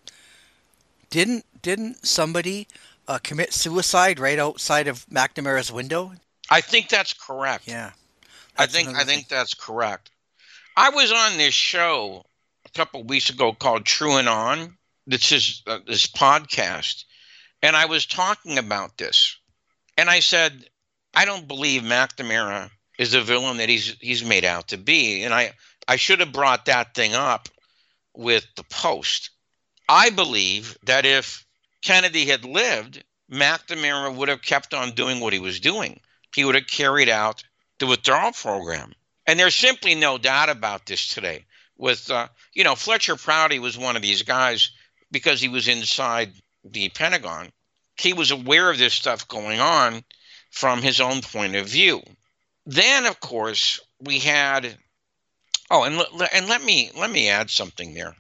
didn't 1.11 1.45
didn't 1.63 2.07
somebody 2.07 2.69
uh, 3.09 3.19
commit 3.23 3.53
suicide 3.53 4.19
right 4.19 4.39
outside 4.39 4.89
of 4.89 5.07
McNamara's 5.07 5.73
window? 5.73 6.13
I 6.51 6.61
think 6.61 6.89
that's 6.89 7.13
correct. 7.13 7.67
Yeah, 7.67 7.93
I 8.57 8.67
think 8.67 8.89
I 8.97 9.05
think 9.05 9.29
that's 9.29 9.55
correct. 9.55 10.11
I 10.77 10.91
was 10.91 11.13
on 11.13 11.37
this 11.37 11.55
show 11.55 12.25
a 12.67 12.71
couple 12.71 13.03
weeks 13.05 13.31
ago 13.31 13.53
called 13.53 13.85
TrueAnon. 13.85 14.77
This 15.07 15.33
is 15.33 15.63
uh, 15.67 15.81
this 15.87 16.07
podcast, 16.07 17.05
and 17.63 17.75
I 17.75 17.87
was 17.87 18.07
talking 18.07 18.59
about 18.59 18.97
this, 18.99 19.37
and 19.97 20.09
I 20.09 20.21
said 20.21 20.65
I 21.15 21.25
don't 21.25 21.49
believe 21.49 21.83
McNamara 21.83 22.71
is 22.99 23.13
the 23.13 23.23
villain 23.23 23.57
that 23.59 23.69
he's 23.69 23.97
he's 24.01 24.25
made 24.25 24.45
out 24.45 24.69
to 24.69 24.77
be, 24.77 25.25
and 25.25 25.35
I 25.35 25.53
I 25.89 25.97
should 25.97 26.21
have 26.21 26.33
brought 26.33 26.67
that 26.67 26.95
thing 26.95 27.15
up 27.15 27.49
with 28.15 28.47
the 28.57 28.65
Post. 28.65 29.31
I 29.89 30.11
believe 30.11 30.77
that 30.85 31.05
if 31.05 31.45
Kennedy 31.83 32.27
had 32.27 32.45
lived, 32.45 33.03
McNamara 33.31 34.15
would 34.15 34.29
have 34.29 34.43
kept 34.43 34.75
on 34.75 34.93
doing 34.93 35.21
what 35.21 35.33
he 35.33 35.39
was 35.39 35.61
doing. 35.61 36.01
He 36.35 36.45
would 36.45 36.55
have 36.55 36.67
carried 36.67 37.09
out 37.09 37.45
the 37.83 37.89
withdrawal 37.89 38.31
program. 38.31 38.93
And 39.27 39.41
there's 39.41 39.57
simply 39.57 39.97
no 39.97 40.17
doubt 40.17 40.49
about 40.49 40.87
this 40.87 41.09
today. 41.09 41.47
With, 41.77 42.09
uh, 42.13 42.29
you 42.55 42.63
know, 42.63 42.77
Fletcher 42.77 43.17
Prouty 43.17 43.59
was 43.59 43.77
one 43.77 43.97
of 43.97 44.03
these 44.03 44.23
guys 44.23 44.71
because 45.11 45.41
he 45.41 45.49
was 45.49 45.67
inside 45.67 46.33
the 46.63 46.91
Pentagon. 46.91 47.51
He 47.97 48.13
was 48.13 48.31
aware 48.31 48.71
of 48.71 48.79
this 48.79 48.95
stuff 48.95 49.27
going 49.27 49.59
on 49.59 50.05
from 50.53 50.81
his 50.81 51.01
own 51.01 51.23
point 51.23 51.57
of 51.57 51.67
view. 51.67 52.03
Then, 52.67 53.05
of 53.05 53.19
course, 53.19 53.81
we 53.99 54.21
had. 54.21 54.79
Oh, 55.69 55.83
and, 55.83 56.01
and 56.33 56.49
let 56.49 56.63
me 56.63 56.93
let 56.97 57.11
me 57.11 57.31
add 57.31 57.51
something 57.51 57.95
there. 57.95 58.15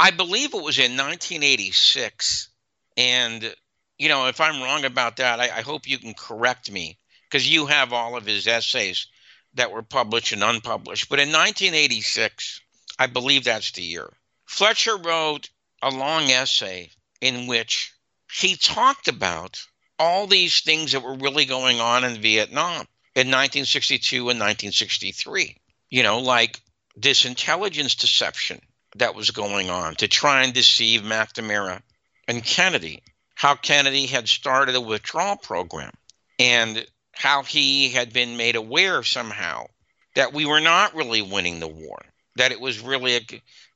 I 0.00 0.10
believe 0.10 0.54
it 0.54 0.62
was 0.62 0.78
in 0.78 0.92
1986, 0.92 2.48
and 2.96 3.54
you 3.98 4.08
know, 4.08 4.28
if 4.28 4.40
I'm 4.40 4.62
wrong 4.62 4.86
about 4.86 5.16
that, 5.16 5.38
I, 5.38 5.58
I 5.58 5.60
hope 5.60 5.86
you 5.86 5.98
can 5.98 6.14
correct 6.14 6.70
me 6.70 6.96
because 7.32 7.50
you 7.50 7.64
have 7.64 7.94
all 7.94 8.14
of 8.14 8.26
his 8.26 8.46
essays 8.46 9.06
that 9.54 9.72
were 9.72 9.82
published 9.82 10.32
and 10.32 10.44
unpublished. 10.44 11.08
But 11.08 11.18
in 11.18 11.28
1986, 11.28 12.60
I 12.98 13.06
believe 13.06 13.44
that's 13.44 13.72
the 13.72 13.82
year, 13.82 14.12
Fletcher 14.44 14.98
wrote 14.98 15.48
a 15.80 15.90
long 15.90 16.24
essay 16.30 16.90
in 17.22 17.46
which 17.46 17.94
he 18.30 18.56
talked 18.56 19.08
about 19.08 19.64
all 19.98 20.26
these 20.26 20.60
things 20.60 20.92
that 20.92 21.02
were 21.02 21.14
really 21.14 21.46
going 21.46 21.80
on 21.80 22.04
in 22.04 22.20
Vietnam 22.20 22.86
in 23.14 23.28
1962 23.28 24.16
and 24.16 24.38
1963. 24.38 25.56
You 25.88 26.02
know, 26.02 26.18
like 26.18 26.60
this 26.96 27.24
intelligence 27.24 27.94
deception 27.94 28.60
that 28.96 29.14
was 29.14 29.30
going 29.30 29.70
on 29.70 29.94
to 29.96 30.08
try 30.08 30.42
and 30.42 30.52
deceive 30.52 31.00
McNamara 31.00 31.80
and 32.28 32.44
Kennedy, 32.44 33.02
how 33.34 33.54
Kennedy 33.54 34.04
had 34.04 34.28
started 34.28 34.74
a 34.74 34.80
withdrawal 34.80 35.36
program 35.36 35.92
and 36.38 36.86
how 37.12 37.42
he 37.42 37.90
had 37.90 38.12
been 38.12 38.36
made 38.36 38.56
aware 38.56 39.02
somehow 39.02 39.66
that 40.14 40.32
we 40.32 40.46
were 40.46 40.60
not 40.60 40.94
really 40.94 41.22
winning 41.22 41.60
the 41.60 41.68
war, 41.68 41.98
that 42.36 42.52
it 42.52 42.60
was 42.60 42.80
really 42.80 43.16
a, 43.16 43.20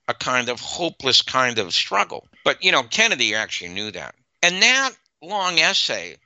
a 0.09 0.15
kind 0.15 0.49
of 0.49 0.61
hopeless 0.61 1.23
kind 1.23 1.59
of 1.59 1.73
struggle. 1.73 2.27
But, 2.45 2.63
you 2.63 2.73
know, 2.73 2.83
Kennedy 2.83 3.35
actually 3.35 3.71
knew 3.71 3.91
that. 3.93 4.15
And 4.43 4.63
that 4.63 4.91
long 5.23 5.59
essay 5.59 6.17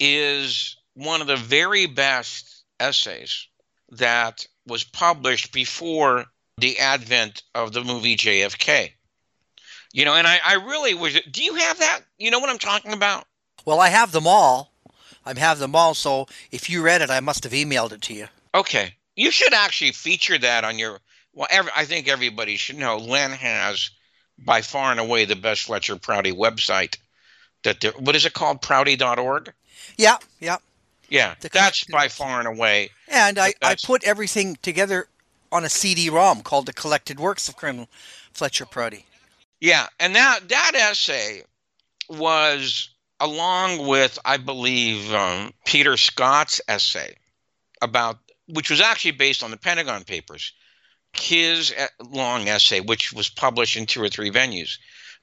is 0.00 0.76
one 0.94 1.20
of 1.20 1.26
the 1.26 1.36
very 1.36 1.86
best 1.86 2.64
essays 2.80 3.46
that 3.90 4.46
was 4.66 4.84
published 4.84 5.52
before 5.52 6.26
the 6.58 6.78
advent 6.78 7.42
of 7.54 7.72
the 7.72 7.84
movie 7.84 8.16
JFK. 8.16 8.92
You 9.92 10.04
know, 10.04 10.14
and 10.14 10.26
I, 10.26 10.38
I 10.44 10.54
really 10.54 10.94
was. 10.94 11.18
Do 11.30 11.42
you 11.42 11.54
have 11.54 11.78
that? 11.78 12.00
You 12.18 12.30
know 12.30 12.40
what 12.40 12.50
I'm 12.50 12.58
talking 12.58 12.92
about? 12.92 13.24
Well, 13.64 13.80
I 13.80 13.88
have 13.88 14.12
them 14.12 14.26
all. 14.26 14.72
I 15.28 15.38
have 15.38 15.58
them 15.58 15.76
all. 15.76 15.94
So 15.94 16.26
if 16.50 16.70
you 16.70 16.82
read 16.82 17.02
it, 17.02 17.10
I 17.10 17.20
must 17.20 17.44
have 17.44 17.52
emailed 17.52 17.92
it 17.92 18.02
to 18.02 18.14
you. 18.14 18.28
Okay. 18.54 18.94
You 19.16 19.30
should 19.30 19.52
actually 19.52 19.92
feature 19.92 20.38
that 20.38 20.64
on 20.64 20.78
your. 20.78 21.00
Well, 21.34 21.48
every, 21.50 21.70
I 21.76 21.84
think 21.84 22.08
everybody 22.08 22.56
should 22.56 22.78
know 22.78 22.96
Len 22.96 23.32
has 23.32 23.90
by 24.38 24.62
far 24.62 24.90
and 24.90 25.00
away 25.00 25.24
the 25.24 25.36
best 25.36 25.62
Fletcher 25.62 25.96
Prouty 25.96 26.32
website. 26.32 26.96
That 27.64 27.80
there, 27.80 27.92
what 27.92 28.16
is 28.16 28.24
it 28.24 28.32
called? 28.32 28.62
Prouty.org. 28.62 29.52
Yeah, 29.96 30.18
yeah. 30.40 30.58
Yeah, 31.08 31.34
The 31.40 31.48
that's 31.48 31.84
by 31.84 32.08
far 32.08 32.38
and 32.38 32.48
away. 32.48 32.90
And 33.08 33.38
I, 33.38 33.54
I 33.62 33.76
put 33.82 34.04
everything 34.04 34.58
together 34.60 35.08
on 35.50 35.64
a 35.64 35.68
CD-ROM 35.70 36.42
called 36.42 36.66
"The 36.66 36.72
Collected 36.72 37.18
Works 37.18 37.48
of 37.48 37.56
Colonel 37.56 37.88
Fletcher 38.32 38.66
Prouty." 38.66 39.06
Yeah, 39.60 39.86
and 39.98 40.14
that 40.14 40.48
that 40.48 40.72
essay 40.74 41.44
was 42.08 42.90
along 43.20 43.86
with, 43.86 44.18
I 44.24 44.36
believe, 44.36 45.12
um, 45.12 45.52
Peter 45.64 45.96
Scott's 45.96 46.60
essay 46.68 47.16
about, 47.82 48.18
which 48.46 48.70
was 48.70 48.80
actually 48.80 49.12
based 49.12 49.42
on 49.42 49.50
the 49.50 49.56
Pentagon 49.56 50.04
Papers, 50.04 50.52
his 51.12 51.72
uh, 51.72 51.86
long 52.04 52.48
essay, 52.48 52.80
which 52.80 53.12
was 53.12 53.28
published 53.28 53.76
in 53.76 53.86
two 53.86 54.02
or 54.02 54.08
three 54.08 54.30
venues. 54.30 54.78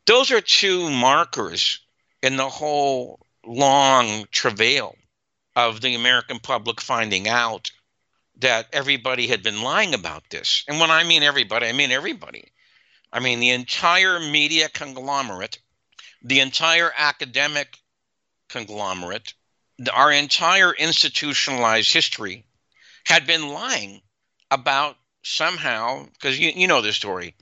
Those 0.06 0.32
are 0.32 0.42
two 0.42 0.90
markers 0.90 1.80
in 2.22 2.38
the 2.38 2.50
whole 2.50 3.20
long 3.46 4.26
travail 4.32 4.96
of 5.56 5.82
the 5.82 5.96
American 5.96 6.40
public 6.40 6.82
finding 6.82 7.28
out 7.28 7.72
that 8.40 8.68
everybody 8.74 9.28
had 9.28 9.42
been 9.42 9.62
lying 9.62 9.94
about 9.94 10.30
this. 10.30 10.66
And 10.68 10.80
when 10.80 10.92
I 10.92 11.04
mean 11.04 11.24
everybody, 11.24 11.68
I 11.68 11.72
mean 11.72 11.92
everybody. 11.92 12.52
I 13.14 13.22
mean, 13.22 13.40
the 13.40 13.52
entire 13.52 14.20
media 14.20 14.68
conglomerate 14.68 15.60
the 16.26 16.40
entire 16.40 16.92
academic 16.98 17.78
conglomerate, 18.50 19.34
our 19.94 20.12
entire 20.12 20.74
institutionalized 20.74 21.92
history 21.92 22.46
had 23.06 23.28
been 23.28 23.50
lying 23.50 24.02
about 24.52 24.98
somehow, 25.24 26.06
because 26.14 26.40
you, 26.40 26.52
you 26.56 26.68
know 26.68 26.82
the 26.82 26.94
story. 26.94 27.36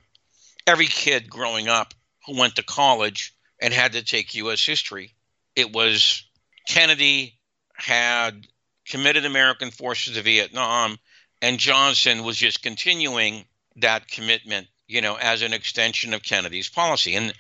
Every 0.66 0.88
kid 0.88 1.30
growing 1.30 1.68
up 1.68 1.94
who 2.26 2.40
went 2.40 2.56
to 2.56 2.64
college 2.64 3.36
and 3.62 3.74
had 3.74 3.94
to 3.94 4.04
take 4.04 4.36
U.S. 4.36 4.66
history, 4.66 5.14
it 5.56 5.74
was 5.74 6.24
Kennedy 6.68 7.40
had 7.76 8.48
committed 8.88 9.26
American 9.26 9.72
forces 9.72 10.16
to 10.16 10.22
Vietnam, 10.22 10.98
and 11.42 11.60
Johnson 11.60 12.24
was 12.24 12.38
just 12.38 12.64
continuing 12.64 13.46
that 13.78 14.08
commitment, 14.08 14.68
you 14.88 15.02
know, 15.02 15.16
as 15.16 15.42
an 15.42 15.54
extension 15.54 16.14
of 16.14 16.24
Kennedy's 16.24 16.70
policy. 16.70 17.16
And 17.16 17.34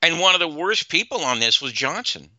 and 0.00 0.20
one 0.20 0.34
of 0.34 0.40
the 0.40 0.48
worst 0.48 0.88
people 0.88 1.24
on 1.24 1.40
this 1.40 1.60
was 1.60 1.72
Johnson. 1.72 2.30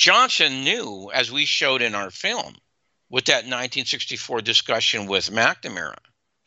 Johnson 0.00 0.64
knew, 0.64 1.10
as 1.12 1.30
we 1.30 1.44
showed 1.44 1.82
in 1.82 1.94
our 1.94 2.10
film, 2.10 2.56
with 3.10 3.26
that 3.26 3.44
1964 3.44 4.40
discussion 4.40 5.04
with 5.04 5.28
McNamara, 5.28 5.98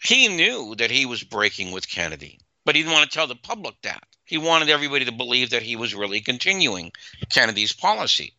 he 0.02 0.28
knew 0.28 0.74
that 0.74 0.90
he 0.90 1.06
was 1.06 1.24
breaking 1.24 1.72
with 1.72 1.88
Kennedy, 1.88 2.40
but 2.66 2.74
he 2.76 2.82
didn't 2.82 2.96
want 2.96 3.12
to 3.12 3.14
tell 3.16 3.28
the 3.28 3.36
public 3.36 3.76
that. 3.84 4.08
He 4.26 4.40
wanted 4.40 4.70
everybody 4.70 5.06
to 5.06 5.12
believe 5.12 5.52
that 5.52 5.62
he 5.62 5.76
was 5.76 5.94
really 5.94 6.20
continuing 6.20 6.94
Kennedy's 7.30 7.74
policy. 7.74 8.34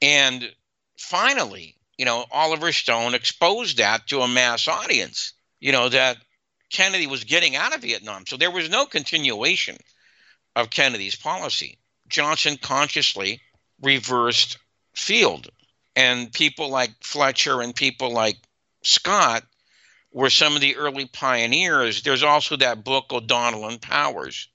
And 0.00 0.50
finally, 0.96 1.76
you 1.98 2.06
know, 2.06 2.24
Oliver 2.32 2.72
Stone 2.72 3.12
exposed 3.12 3.76
that 3.76 4.06
to 4.06 4.22
a 4.22 4.28
mass 4.28 4.66
audience, 4.66 5.34
you 5.60 5.72
know, 5.72 5.90
that 5.90 6.16
Kennedy 6.72 7.06
was 7.06 7.24
getting 7.24 7.54
out 7.54 7.74
of 7.74 7.82
Vietnam. 7.82 8.24
So 8.26 8.38
there 8.38 8.50
was 8.50 8.70
no 8.70 8.86
continuation 8.86 9.76
of 10.56 10.70
Kennedy's 10.70 11.16
policy. 11.16 11.76
Johnson 12.08 12.56
consciously 12.56 13.42
reversed 13.82 14.58
field. 14.94 15.48
And 15.96 16.32
people 16.32 16.68
like 16.68 16.92
Fletcher 17.02 17.60
and 17.60 17.74
people 17.74 18.12
like 18.12 18.36
Scott 18.82 19.44
were 20.12 20.30
some 20.30 20.54
of 20.54 20.60
the 20.60 20.76
early 20.76 21.06
pioneers. 21.06 22.02
There's 22.02 22.22
also 22.22 22.56
that 22.56 22.84
book, 22.84 23.12
O'Donnell 23.12 23.68
and 23.68 23.80
Powers, 23.80 24.48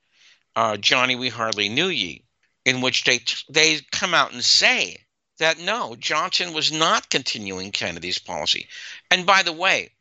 uh, 0.56 0.78
Johnny 0.78 1.16
We 1.16 1.30
Hardly 1.30 1.70
Knew 1.70 1.88
Ye, 1.88 2.24
in 2.66 2.82
which 2.82 3.04
they, 3.04 3.20
they 3.50 3.80
come 3.92 4.14
out 4.14 4.34
and 4.34 4.44
say 4.44 4.98
that 5.40 5.60
no, 5.60 5.96
Johnson 5.96 6.54
was 6.54 6.72
not 6.72 7.10
continuing 7.10 7.72
Kennedy's 7.72 8.20
policy. 8.20 8.68
And 9.12 9.26
by 9.26 9.44
the 9.44 9.54
way, 9.54 9.92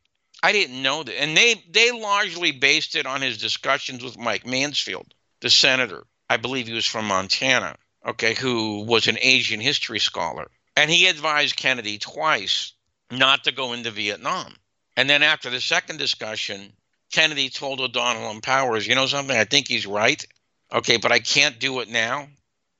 I 0.41 0.51
didn't 0.51 0.81
know 0.81 1.03
that. 1.03 1.21
And 1.21 1.35
they, 1.35 1.63
they 1.69 1.91
largely 1.91 2.51
based 2.51 2.95
it 2.95 3.05
on 3.05 3.21
his 3.21 3.37
discussions 3.37 4.03
with 4.03 4.17
Mike 4.17 4.45
Mansfield, 4.45 5.13
the 5.41 5.49
senator. 5.49 6.05
I 6.29 6.37
believe 6.37 6.67
he 6.67 6.73
was 6.73 6.85
from 6.85 7.05
Montana, 7.05 7.77
okay, 8.05 8.33
who 8.33 8.83
was 8.83 9.07
an 9.07 9.17
Asian 9.21 9.59
history 9.59 9.99
scholar. 9.99 10.49
And 10.75 10.89
he 10.89 11.07
advised 11.07 11.55
Kennedy 11.55 11.97
twice 11.97 12.73
not 13.11 13.43
to 13.43 13.51
go 13.51 13.73
into 13.73 13.91
Vietnam. 13.91 14.55
And 14.97 15.09
then 15.09 15.23
after 15.23 15.49
the 15.49 15.61
second 15.61 15.97
discussion, 15.97 16.73
Kennedy 17.11 17.49
told 17.49 17.79
O'Donnell 17.79 18.31
and 18.31 18.43
Powers, 18.43 18.87
you 18.87 18.95
know 18.95 19.05
something, 19.05 19.35
I 19.35 19.45
think 19.45 19.67
he's 19.67 19.85
right. 19.85 20.23
Okay, 20.71 20.97
but 20.97 21.11
I 21.11 21.19
can't 21.19 21.59
do 21.59 21.79
it 21.79 21.89
now. 21.89 22.27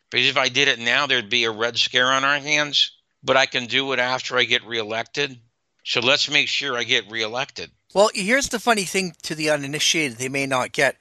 Because 0.09 0.27
if 0.27 0.38
I 0.38 0.49
did 0.49 0.67
it 0.67 0.79
now, 0.79 1.07
there'd 1.07 1.29
be 1.29 1.43
a 1.43 1.51
red 1.51 1.77
scare 1.77 2.12
on 2.12 2.23
our 2.23 2.39
hands. 2.39 2.91
But 3.23 3.38
I 3.38 3.45
can 3.45 3.67
do 3.67 3.93
it 3.93 3.99
after 3.99 4.38
I 4.38 4.43
get 4.43 4.65
reelected. 4.65 5.39
So 5.86 5.99
let's 5.99 6.29
make 6.29 6.47
sure 6.47 6.77
I 6.77 6.83
get 6.83 7.09
reelected. 7.12 7.71
Well, 7.93 8.09
here's 8.13 8.49
the 8.49 8.59
funny 8.59 8.83
thing 8.83 9.15
to 9.23 9.36
the 9.36 9.49
uninitiated 9.49 10.17
they 10.17 10.29
may 10.29 10.45
not 10.45 10.71
get. 10.71 10.97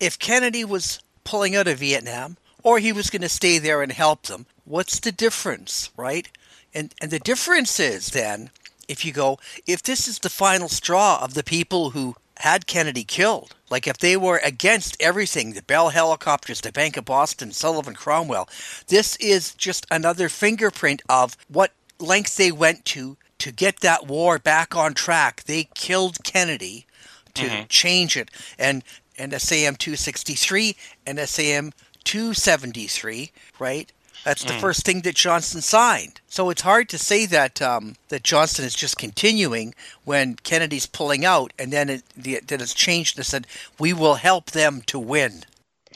If 0.00 0.18
Kennedy 0.18 0.64
was 0.64 1.00
pulling 1.24 1.54
out 1.54 1.68
of 1.68 1.78
Vietnam 1.78 2.36
or 2.62 2.78
he 2.78 2.92
was 2.92 3.10
going 3.10 3.22
to 3.22 3.28
stay 3.28 3.58
there 3.58 3.82
and 3.82 3.92
help 3.92 4.22
them, 4.22 4.46
what's 4.64 5.00
the 5.00 5.12
difference, 5.12 5.90
right? 5.96 6.28
And 6.74 6.94
and 7.00 7.10
the 7.10 7.18
difference 7.18 7.78
is 7.78 8.10
then 8.10 8.50
if 8.88 9.04
you 9.04 9.12
go 9.12 9.38
if 9.66 9.82
this 9.82 10.08
is 10.08 10.18
the 10.18 10.30
final 10.30 10.68
straw 10.68 11.22
of 11.22 11.34
the 11.34 11.44
people 11.44 11.90
who 11.90 12.16
had 12.38 12.66
Kennedy 12.66 13.04
killed, 13.04 13.54
like 13.70 13.86
if 13.86 13.98
they 13.98 14.16
were 14.16 14.40
against 14.42 14.96
everything, 15.00 15.52
the 15.52 15.62
Bell 15.62 15.90
helicopters, 15.90 16.60
the 16.60 16.72
Bank 16.72 16.96
of 16.96 17.04
Boston, 17.04 17.52
Sullivan 17.52 17.94
Cromwell, 17.94 18.48
this 18.88 19.16
is 19.16 19.54
just 19.54 19.86
another 19.90 20.28
fingerprint 20.28 21.02
of 21.08 21.36
what 21.48 21.72
lengths 22.00 22.36
they 22.36 22.50
went 22.50 22.84
to 22.86 23.16
to 23.38 23.52
get 23.52 23.80
that 23.80 24.06
war 24.06 24.38
back 24.38 24.74
on 24.74 24.94
track. 24.94 25.44
They 25.44 25.68
killed 25.74 26.24
Kennedy 26.24 26.86
to 27.34 27.46
mm-hmm. 27.46 27.66
change 27.68 28.16
it. 28.16 28.30
And 28.58 28.82
NSAM 29.18 29.78
263 29.78 30.76
and 31.06 31.18
NSAM 31.18 31.72
273, 32.02 33.30
right? 33.58 33.90
That's 34.24 34.44
the 34.44 34.52
first 34.52 34.84
thing 34.84 35.00
that 35.00 35.16
Johnson 35.16 35.60
signed. 35.62 36.20
So 36.28 36.50
it's 36.50 36.62
hard 36.62 36.88
to 36.90 36.98
say 36.98 37.26
that 37.26 37.60
um, 37.60 37.96
that 38.08 38.22
Johnson 38.22 38.64
is 38.64 38.74
just 38.74 38.96
continuing 38.96 39.74
when 40.04 40.36
Kennedy's 40.36 40.86
pulling 40.86 41.24
out, 41.24 41.52
and 41.58 41.72
then 41.72 41.90
it 41.90 42.04
the, 42.16 42.40
then 42.46 42.60
it's 42.60 42.74
changed 42.74 43.16
and 43.16 43.26
said 43.26 43.46
we 43.80 43.92
will 43.92 44.14
help 44.14 44.52
them 44.52 44.82
to 44.86 44.98
win. 44.98 45.44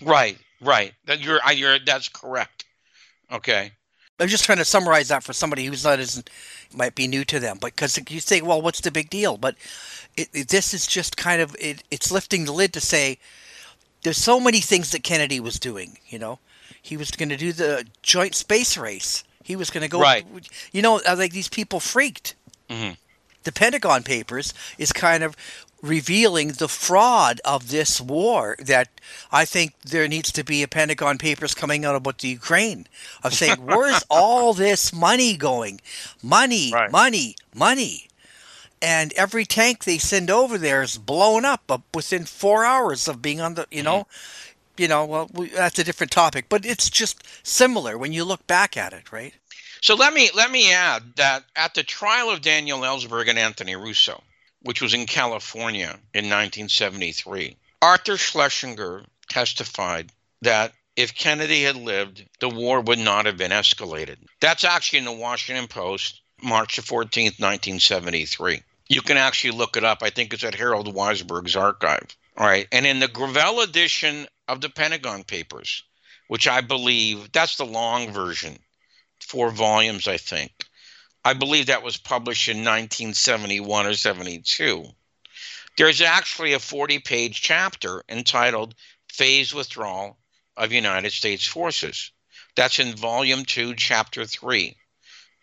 Right, 0.03 0.39
right. 0.61 0.93
That 1.07 1.21
you're, 1.21 1.41
you're, 1.53 1.79
that's 1.79 2.09
correct. 2.09 2.65
Okay. 3.31 3.73
I'm 4.19 4.29
just 4.29 4.45
trying 4.45 4.59
to 4.59 4.65
summarize 4.65 5.09
that 5.09 5.23
for 5.23 5.33
somebody 5.33 5.67
who's 5.67 5.85
not 5.85 6.01
as 6.01 6.23
might 6.75 6.95
be 6.95 7.07
new 7.07 7.25
to 7.27 7.39
them, 7.39 7.59
but 7.61 7.75
because 7.77 7.99
you 8.09 8.21
say, 8.21 8.41
well, 8.41 8.61
what's 8.61 8.81
the 8.81 8.91
big 8.91 9.11
deal? 9.11 9.37
But 9.37 9.57
it, 10.17 10.29
it, 10.33 10.49
this 10.49 10.75
is 10.75 10.87
just 10.87 11.17
kind 11.17 11.41
of 11.41 11.55
it, 11.61 11.83
it's 11.91 12.11
lifting 12.11 12.45
the 12.45 12.53
lid 12.53 12.73
to 12.73 12.81
say 12.81 13.19
there's 14.07 14.17
so 14.33 14.39
many 14.39 14.61
things 14.61 14.93
that 14.93 15.03
Kennedy 15.03 15.41
was 15.41 15.59
doing. 15.59 15.99
You 16.09 16.19
know, 16.21 16.39
he 16.81 16.97
was 16.97 17.11
going 17.11 17.29
to 17.31 17.37
do 17.37 17.53
the 17.53 17.85
joint 18.03 18.35
space 18.37 18.77
race. 18.79 19.25
He 19.43 19.57
was 19.57 19.69
going 19.71 19.83
to 19.83 19.89
go. 19.89 20.01
Right. 20.01 20.25
You 20.73 20.81
know, 20.83 21.01
uh, 21.09 21.17
like 21.19 21.33
these 21.33 21.49
people 21.49 21.81
freaked. 21.81 22.35
Mhm. 22.71 22.97
The 23.43 23.53
Pentagon 23.53 24.03
Papers 24.05 24.55
is 24.79 24.93
kind 24.93 25.23
of 25.25 25.35
revealing 25.83 26.49
the 26.53 26.69
fraud 26.69 27.41
of 27.45 27.69
this 27.71 28.01
war 28.01 28.57
that 28.59 28.89
I 29.31 29.45
think 29.45 29.75
there 29.85 30.09
needs 30.09 30.31
to 30.33 30.43
be 30.45 30.63
a 30.63 30.69
Pentagon 30.69 31.19
Papers 31.19 31.55
coming 31.55 31.85
out 31.85 31.95
about 31.97 32.19
the 32.19 32.29
Ukraine 32.29 32.87
of 33.25 33.35
saying 33.35 33.57
where's 33.71 34.03
all 34.09 34.55
this 34.55 34.93
money 34.93 35.37
going 35.37 35.81
money 36.23 36.71
Right. 36.73 36.91
money 36.91 37.37
money 37.55 38.09
and 38.81 39.13
every 39.15 39.45
tank 39.45 39.85
they 39.85 39.99
send 39.99 40.31
over 40.31 40.59
there 40.59 40.83
is 40.83 40.99
blown 40.99 41.45
up 41.45 41.71
within 41.95 42.25
4 42.25 42.65
hours 42.65 43.09
of 43.09 43.23
being 43.23 43.41
on 43.41 43.55
the 43.55 43.67
you 43.71 43.83
know? 43.83 44.01
Mm-hmm. 44.01 44.83
You 44.83 44.89
know 44.89 45.05
well 45.07 45.31
we, 45.33 45.49
that's 45.49 45.79
a 45.79 45.85
different 45.85 46.13
topic 46.13 46.47
but 46.49 46.67
it's 46.67 46.91
just 46.91 47.23
similar 47.47 47.97
when 47.97 48.13
you 48.13 48.25
look 48.25 48.47
back 48.47 48.77
at 48.77 48.93
it 48.93 49.11
right? 49.11 49.35
So 49.81 49.95
let 49.95 50.13
me 50.13 50.31
let 50.35 50.51
me 50.51 50.73
add 50.73 51.03
that 51.17 51.45
at 51.55 51.75
the 51.75 51.83
trial 51.83 52.31
of 52.31 52.41
Daniel 52.41 52.81
Ellsberg 52.81 53.29
and 53.29 53.39
Anthony 53.39 53.77
Russo, 53.77 54.23
which 54.63 54.83
was 54.83 54.95
in 54.95 55.07
California 55.07 55.99
in 56.13 56.25
1973, 56.25 57.57
Arthur 57.83 58.17
Schlesinger 58.17 59.05
testified 59.29 60.11
that 60.43 60.73
if 60.97 61.15
Kennedy 61.15 61.63
had 61.63 61.77
lived, 61.77 62.25
the 62.41 62.49
war 62.49 62.81
would 62.81 62.99
not 62.99 63.27
have 63.27 63.37
been 63.37 63.51
escalated. 63.51 64.17
That's 64.41 64.65
actually 64.65 65.01
in 65.01 65.05
the 65.05 65.13
Washington 65.13 65.69
Post, 65.69 66.23
March 66.43 66.77
the 66.77 66.83
14th, 66.83 67.41
1973. 67.41 68.63
You 68.89 69.01
can 69.01 69.17
actually 69.17 69.53
look 69.53 69.77
it 69.77 69.85
up. 69.85 70.03
I 70.03 70.11
think 70.11 70.35
it's 70.35 70.45
at 70.45 70.55
Harold 70.55 70.95
Weisberg's 70.95 71.57
archive. 71.57 72.15
All 72.37 72.47
right. 72.47 72.69
And 72.71 72.87
in 72.87 73.01
the 73.01 73.09
Gravel 73.09 73.61
edition 73.61 74.29
of 74.47 74.61
the 74.61 74.69
Pentagon 74.69 75.25
Papers, 75.25 75.83
which 76.29 76.47
I 76.47 76.61
believe 76.61 77.33
that's 77.33 77.57
the 77.57 77.65
long 77.65 78.13
version, 78.13 78.59
four 79.21 79.51
volumes, 79.51 80.07
I 80.07 80.19
think. 80.19 80.53
I 81.25 81.33
believe 81.33 81.67
that 81.67 81.83
was 81.83 81.97
published 81.97 82.49
in 82.49 82.59
1971 82.59 83.87
or 83.87 83.95
72. 83.95 84.85
There's 85.79 86.01
actually 86.01 86.53
a 86.53 86.61
40 86.61 86.99
page 87.01 87.41
chapter 87.41 88.05
entitled 88.09 88.75
Phase 89.11 89.55
Withdrawal 89.55 90.19
of 90.57 90.73
United 90.73 91.13
States 91.13 91.47
Forces. 91.47 92.13
That's 92.55 92.79
in 92.79 92.95
volume 92.95 93.45
two, 93.45 93.75
chapter 93.75 94.27
three 94.27 94.77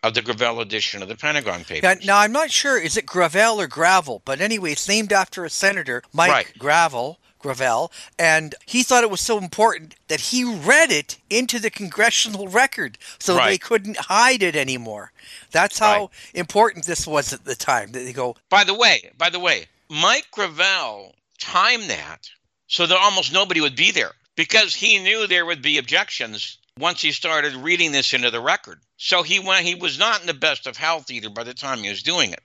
of 0.04 0.14
the 0.14 0.22
Gravel 0.22 0.60
edition 0.60 1.02
of 1.02 1.08
the 1.08 1.16
Pentagon 1.16 1.60
now, 1.60 1.64
Papers. 1.64 2.06
now 2.06 2.18
i'm 2.18 2.30
not 2.32 2.50
sure 2.50 2.78
is 2.80 2.96
it 2.96 3.06
gravel 3.06 3.60
or 3.60 3.66
gravel 3.66 4.20
but 4.24 4.40
anyway 4.40 4.72
it's 4.72 4.86
named 4.86 5.12
after 5.12 5.44
a 5.44 5.50
senator 5.50 6.02
mike 6.12 6.30
Right. 6.30 6.58
gravel 6.58 7.18
gravel 7.38 7.90
and 8.18 8.54
he 8.66 8.82
thought 8.82 9.02
it 9.02 9.10
was 9.10 9.20
so 9.22 9.38
important 9.38 9.94
that 10.08 10.20
he 10.20 10.44
read 10.44 10.90
it 10.90 11.18
into 11.30 11.58
the 11.58 11.70
congressional 11.70 12.48
record 12.48 12.96
so 13.18 13.34
they 13.36 13.58
couldn't 13.58 13.96
hide 13.96 14.42
it 14.42 14.54
anymore 14.56 15.10
that's 15.50 15.78
how 15.78 16.00
Right. 16.00 16.08
important 16.34 16.84
this 16.86 17.06
was 17.06 17.32
at 17.32 17.44
the 17.46 17.54
time 17.56 17.92
that 17.92 18.00
they 18.00 18.12
go 18.12 18.36
By 18.50 18.64
the 18.64 18.74
way, 18.74 19.10
by 19.18 19.30
the 19.30 19.40
way, 19.40 19.66
Mike 19.90 20.28
Gravel 20.32 21.14
timed 21.38 21.84
that 21.90 22.28
so 22.66 22.86
that 22.86 22.96
almost 22.98 23.32
nobody 23.32 23.60
would 23.60 23.76
be 23.76 23.90
there 23.90 24.12
because 24.36 24.74
he 24.74 24.98
knew 24.98 25.26
there 25.26 25.46
would 25.46 25.62
be 25.62 25.76
objections 25.78 26.58
once 26.78 27.00
he 27.00 27.12
started 27.12 27.54
reading 27.54 27.92
this 27.92 28.14
into 28.14 28.30
the 28.30 28.40
record. 28.40 28.80
So 28.96 29.22
he 29.22 29.38
went 29.38 29.64
he 29.64 29.74
was 29.74 29.98
not 29.98 30.20
in 30.20 30.26
the 30.26 30.34
best 30.34 30.66
of 30.66 30.76
health 30.76 31.10
either 31.10 31.30
by 31.30 31.44
the 31.44 31.54
time 31.54 31.78
he 31.78 31.88
was 31.88 32.02
doing 32.02 32.32
it. 32.32 32.42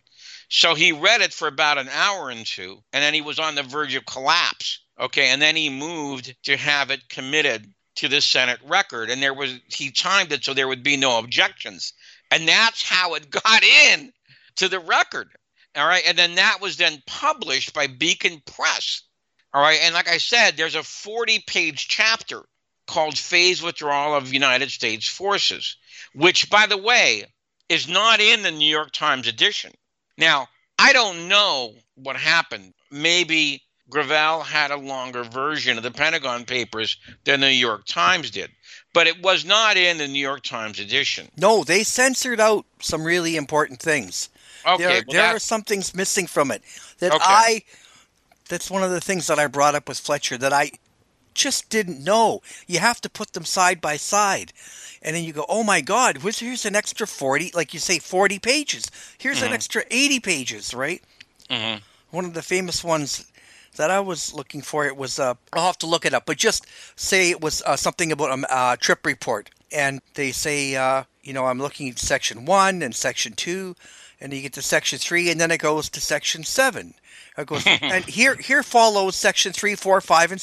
So 0.49 0.75
he 0.75 0.91
read 0.91 1.21
it 1.21 1.33
for 1.33 1.47
about 1.47 1.77
an 1.77 1.89
hour 1.89 2.29
and 2.29 2.45
two, 2.45 2.83
and 2.91 3.03
then 3.03 3.13
he 3.13 3.21
was 3.21 3.39
on 3.39 3.55
the 3.55 3.63
verge 3.63 3.95
of 3.95 4.05
collapse. 4.05 4.79
Okay, 4.99 5.29
and 5.29 5.41
then 5.41 5.55
he 5.55 5.69
moved 5.69 6.35
to 6.43 6.57
have 6.57 6.91
it 6.91 7.07
committed 7.07 7.73
to 7.95 8.07
the 8.07 8.21
Senate 8.21 8.59
record, 8.65 9.09
and 9.09 9.21
there 9.21 9.33
was 9.33 9.59
he 9.67 9.91
timed 9.91 10.31
it 10.31 10.43
so 10.43 10.53
there 10.53 10.67
would 10.67 10.83
be 10.83 10.97
no 10.97 11.19
objections, 11.19 11.93
and 12.31 12.47
that's 12.47 12.83
how 12.83 13.13
it 13.13 13.29
got 13.43 13.63
in 13.63 14.11
to 14.57 14.67
the 14.67 14.79
record. 14.79 15.29
All 15.75 15.87
right, 15.87 16.03
and 16.05 16.17
then 16.17 16.35
that 16.35 16.61
was 16.61 16.77
then 16.77 17.01
published 17.05 17.73
by 17.73 17.87
Beacon 17.87 18.41
Press. 18.45 19.03
All 19.53 19.61
right, 19.61 19.79
and 19.81 19.93
like 19.93 20.09
I 20.09 20.17
said, 20.17 20.57
there's 20.57 20.75
a 20.75 20.79
40-page 20.79 21.87
chapter 21.87 22.43
called 22.89 23.17
"Phase 23.17 23.61
Withdrawal 23.61 24.15
of 24.15 24.33
United 24.33 24.71
States 24.71 25.07
Forces," 25.07 25.77
which, 26.13 26.49
by 26.49 26.65
the 26.65 26.77
way, 26.77 27.25
is 27.69 27.87
not 27.87 28.19
in 28.19 28.41
the 28.41 28.51
New 28.51 28.67
York 28.67 28.91
Times 28.91 29.27
edition. 29.27 29.71
Now, 30.17 30.47
I 30.79 30.91
don't 30.91 31.27
know 31.27 31.75
what 31.95 32.15
happened. 32.15 32.73
Maybe 32.89 33.61
Gravel 33.89 34.41
had 34.41 34.71
a 34.71 34.77
longer 34.77 35.23
version 35.23 35.77
of 35.77 35.83
the 35.83 35.91
Pentagon 35.91 36.45
Papers 36.45 36.97
than 37.25 37.39
the 37.39 37.47
New 37.47 37.53
York 37.53 37.85
Times 37.85 38.31
did, 38.31 38.49
but 38.93 39.07
it 39.07 39.21
was 39.21 39.45
not 39.45 39.77
in 39.77 39.97
the 39.99 40.07
New 40.07 40.19
York 40.19 40.43
Times 40.43 40.79
edition. 40.79 41.29
No, 41.37 41.63
they 41.63 41.83
censored 41.83 42.39
out 42.39 42.65
some 42.79 43.03
really 43.03 43.35
important 43.35 43.79
things. 43.79 44.29
Okay, 44.65 44.83
there 44.83 45.03
well, 45.07 45.17
there 45.17 45.35
are 45.35 45.39
some 45.39 45.61
things 45.61 45.93
missing 45.93 46.27
from 46.27 46.51
it 46.51 46.63
that 46.99 47.13
Okay. 47.13 47.23
I. 47.23 47.63
That's 48.49 48.71
one 48.71 48.83
of 48.83 48.89
the 48.89 48.99
things 48.99 49.27
that 49.27 49.37
I 49.37 49.45
brought 49.45 49.75
up 49.75 49.87
with 49.87 49.99
Fletcher 49.99 50.35
that 50.39 50.51
I 50.51 50.71
just 51.39 51.69
didn't 51.69 52.03
know. 52.03 52.41
You 52.67 52.79
have 52.79 53.01
to 53.01 53.09
put 53.09 53.33
them 53.33 53.45
side 53.45 53.79
by 53.81 53.97
side. 53.97 54.53
And 55.01 55.15
then 55.15 55.23
you 55.23 55.33
go, 55.33 55.45
oh 55.47 55.63
my 55.63 55.81
God, 55.81 56.17
here's 56.17 56.65
an 56.65 56.75
extra 56.75 57.07
40, 57.07 57.51
like 57.55 57.73
you 57.73 57.79
say, 57.79 57.99
40 57.99 58.39
pages. 58.39 58.91
Here's 59.17 59.37
Mm-hmm. 59.37 59.47
an 59.47 59.53
extra 59.53 59.83
80 59.89 60.19
pages, 60.19 60.73
right? 60.73 61.01
Mhm. 61.49 61.81
One 62.11 62.25
of 62.25 62.33
the 62.33 62.41
famous 62.41 62.83
ones 62.83 63.25
that 63.77 63.89
I 63.89 63.99
was 64.01 64.33
looking 64.33 64.61
for, 64.61 64.85
it 64.85 64.97
was, 64.97 65.19
uh, 65.19 65.35
I'll 65.53 65.65
have 65.67 65.77
to 65.79 65.87
look 65.87 66.05
it 66.05 66.13
up, 66.13 66.25
but 66.25 66.37
just 66.37 66.65
say 66.95 67.29
it 67.29 67.39
was 67.41 67.61
uh, 67.65 67.77
something 67.77 68.11
about 68.11 68.37
a 68.37 68.53
uh, 68.53 68.75
trip 68.75 69.05
report. 69.05 69.49
And 69.71 70.01
they 70.15 70.31
say, 70.31 70.75
uh, 70.75 71.03
you 71.23 71.31
know, 71.33 71.45
I'm 71.45 71.59
looking 71.59 71.87
at 71.89 71.99
section 71.99 72.45
one 72.45 72.81
and 72.81 72.93
section 72.95 73.33
two, 73.33 73.75
and 74.19 74.33
you 74.33 74.41
get 74.41 74.53
to 74.53 74.61
section 74.61 74.99
three, 74.99 75.29
and 75.31 75.39
then 75.39 75.51
it 75.51 75.59
goes 75.59 75.87
to 75.91 76.01
section 76.01 76.43
seven. 76.43 76.95
It 77.37 77.45
goes, 77.47 77.63
and 77.81 78.03
here 78.05 78.35
here 78.35 78.63
follows 78.63 79.15
section 79.15 79.53
three, 79.53 79.75
four, 79.75 80.01
five, 80.01 80.31
and 80.31 80.41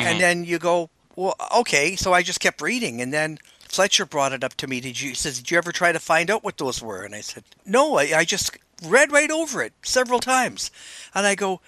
6 0.00 0.06
And 0.06 0.14
mm-hmm. 0.14 0.20
then 0.20 0.44
you 0.44 0.58
go, 0.58 0.90
well, 1.16 1.34
okay. 1.56 1.96
So 1.96 2.12
I 2.12 2.22
just 2.22 2.40
kept 2.40 2.60
reading, 2.60 3.00
and 3.00 3.12
then 3.12 3.38
Fletcher 3.68 4.06
brought 4.06 4.32
it 4.32 4.44
up 4.44 4.54
to 4.54 4.66
me. 4.66 4.80
Did 4.80 5.00
you? 5.00 5.10
He 5.10 5.14
says, 5.14 5.38
did 5.38 5.50
you 5.50 5.58
ever 5.58 5.72
try 5.72 5.92
to 5.92 5.98
find 5.98 6.30
out 6.30 6.44
what 6.44 6.58
those 6.58 6.82
were? 6.82 7.02
And 7.02 7.14
I 7.14 7.20
said, 7.20 7.44
no. 7.66 7.96
I, 7.98 8.12
I 8.16 8.24
just 8.24 8.56
read 8.84 9.12
right 9.12 9.30
over 9.30 9.62
it 9.62 9.72
several 9.82 10.20
times, 10.20 10.70
and 11.14 11.26
I 11.26 11.34
go, 11.34 11.60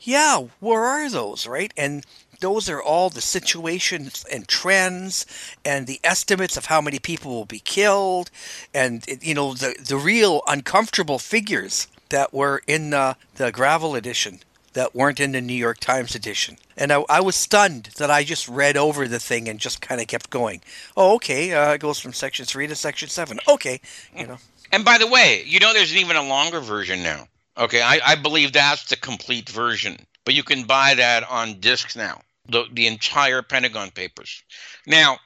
yeah. 0.00 0.44
Where 0.60 0.84
are 0.84 1.10
those? 1.10 1.46
Right? 1.46 1.72
And 1.76 2.04
those 2.40 2.68
are 2.68 2.82
all 2.82 3.10
the 3.10 3.20
situations 3.20 4.24
and 4.30 4.46
trends 4.46 5.26
and 5.64 5.86
the 5.86 6.00
estimates 6.04 6.56
of 6.56 6.66
how 6.66 6.80
many 6.80 6.98
people 6.98 7.32
will 7.32 7.44
be 7.44 7.58
killed 7.58 8.30
and 8.72 9.04
you 9.20 9.34
know 9.34 9.54
the 9.54 9.74
the 9.84 9.96
real 9.96 10.42
uncomfortable 10.46 11.18
figures 11.18 11.88
that 12.10 12.32
were 12.32 12.62
in 12.66 12.90
the, 12.90 13.16
the 13.34 13.52
gravel 13.52 13.94
edition 13.94 14.40
that 14.72 14.94
weren't 14.94 15.20
in 15.20 15.32
the 15.32 15.40
New 15.40 15.54
York 15.54 15.78
Times 15.78 16.14
edition. 16.14 16.56
And 16.76 16.92
I, 16.92 17.04
I 17.08 17.20
was 17.20 17.36
stunned 17.36 17.90
that 17.96 18.10
I 18.10 18.24
just 18.24 18.48
read 18.48 18.76
over 18.76 19.08
the 19.08 19.18
thing 19.18 19.48
and 19.48 19.58
just 19.58 19.80
kind 19.80 20.00
of 20.00 20.06
kept 20.06 20.30
going. 20.30 20.60
Oh, 20.96 21.14
okay. 21.16 21.52
Uh, 21.52 21.72
it 21.72 21.80
goes 21.80 21.98
from 21.98 22.12
section 22.12 22.46
three 22.46 22.66
to 22.66 22.74
section 22.74 23.08
seven. 23.08 23.38
Okay. 23.48 23.80
You 24.16 24.26
know. 24.26 24.38
And 24.70 24.84
by 24.84 24.98
the 24.98 25.06
way, 25.06 25.42
you 25.46 25.60
know 25.60 25.72
there's 25.72 25.96
even 25.96 26.16
a 26.16 26.28
longer 26.28 26.60
version 26.60 27.02
now. 27.02 27.26
Okay, 27.56 27.82
I, 27.82 28.00
I 28.06 28.14
believe 28.14 28.52
that's 28.52 28.84
the 28.84 28.96
complete 28.96 29.48
version, 29.48 29.96
but 30.24 30.34
you 30.34 30.44
can 30.44 30.62
buy 30.62 30.94
that 30.94 31.28
on 31.28 31.58
discs 31.58 31.96
now. 31.96 32.20
The 32.48 32.64
the 32.72 32.86
entire 32.86 33.42
Pentagon 33.42 33.90
Papers. 33.90 34.42
Now, 34.86 35.18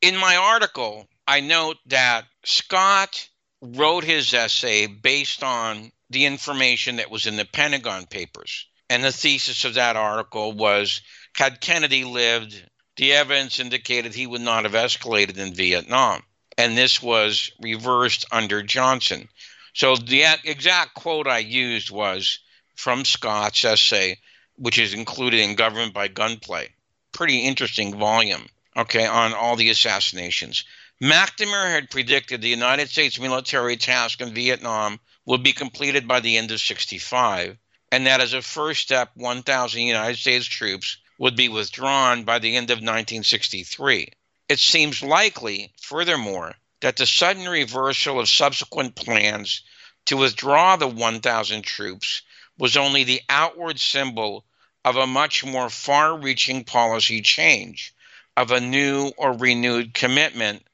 in 0.00 0.16
my 0.16 0.36
article, 0.36 1.06
I 1.26 1.40
note 1.40 1.76
that 1.86 2.24
Scott 2.44 3.28
wrote 3.60 4.04
his 4.04 4.32
essay 4.32 4.86
based 4.86 5.42
on 5.42 5.92
the 6.10 6.24
information 6.24 6.96
that 6.96 7.10
was 7.10 7.26
in 7.26 7.36
the 7.36 7.44
Pentagon 7.44 8.06
Papers, 8.06 8.66
and 8.94 9.04
the 9.04 9.12
thesis 9.12 9.64
of 9.64 9.74
that 9.74 9.96
article 9.96 10.52
was: 10.52 11.00
had 11.36 11.60
Kennedy 11.60 12.04
lived, 12.04 12.62
the 12.96 13.12
evidence 13.12 13.58
indicated 13.58 14.14
he 14.14 14.26
would 14.26 14.40
not 14.40 14.64
have 14.64 14.72
escalated 14.72 15.36
in 15.36 15.52
Vietnam 15.52 16.22
and 16.56 16.76
this 16.76 17.02
was 17.02 17.50
reversed 17.60 18.24
under 18.30 18.62
Johnson. 18.62 19.28
So 19.72 19.96
the 19.96 20.24
exact 20.44 20.94
quote 20.94 21.26
I 21.26 21.38
used 21.38 21.90
was 21.90 22.38
from 22.76 23.04
Scott's 23.04 23.64
essay, 23.64 24.18
which 24.56 24.78
is 24.78 24.94
included 24.94 25.40
in 25.40 25.56
Government 25.56 25.92
by 25.92 26.08
Gunplay. 26.08 26.72
Pretty 27.12 27.40
interesting 27.40 27.98
volume, 27.98 28.46
okay, 28.76 29.06
on 29.06 29.34
all 29.34 29.56
the 29.56 29.70
assassinations. 29.70 30.64
McNamara 31.02 31.70
had 31.70 31.90
predicted 31.90 32.40
the 32.40 32.48
United 32.48 32.88
States 32.88 33.18
military 33.18 33.76
task 33.76 34.20
in 34.20 34.32
Vietnam 34.32 35.00
would 35.26 35.42
be 35.42 35.52
completed 35.52 36.06
by 36.06 36.20
the 36.20 36.36
end 36.36 36.52
of 36.52 36.60
65, 36.60 37.56
and 37.94 38.08
that 38.08 38.20
as 38.20 38.32
a 38.32 38.42
first 38.42 38.82
step, 38.82 39.12
1,000 39.14 39.80
United 39.80 40.18
States 40.18 40.46
troops 40.46 40.96
would 41.16 41.36
be 41.36 41.48
withdrawn 41.48 42.24
by 42.24 42.40
the 42.40 42.56
end 42.56 42.68
of 42.70 42.78
1963. 42.78 44.08
It 44.48 44.58
seems 44.58 45.00
likely, 45.00 45.72
furthermore, 45.80 46.56
that 46.80 46.96
the 46.96 47.06
sudden 47.06 47.48
reversal 47.48 48.18
of 48.18 48.28
subsequent 48.28 48.96
plans 48.96 49.62
to 50.06 50.16
withdraw 50.16 50.74
the 50.74 50.88
1,000 50.88 51.62
troops 51.62 52.22
was 52.58 52.76
only 52.76 53.04
the 53.04 53.22
outward 53.28 53.78
symbol 53.78 54.44
of 54.84 54.96
a 54.96 55.06
much 55.06 55.44
more 55.44 55.70
far 55.70 56.18
reaching 56.18 56.64
policy 56.64 57.22
change, 57.22 57.94
of 58.36 58.50
a 58.50 58.60
new 58.60 59.12
or 59.16 59.34
renewed 59.34 59.94
commitment, 59.94 60.66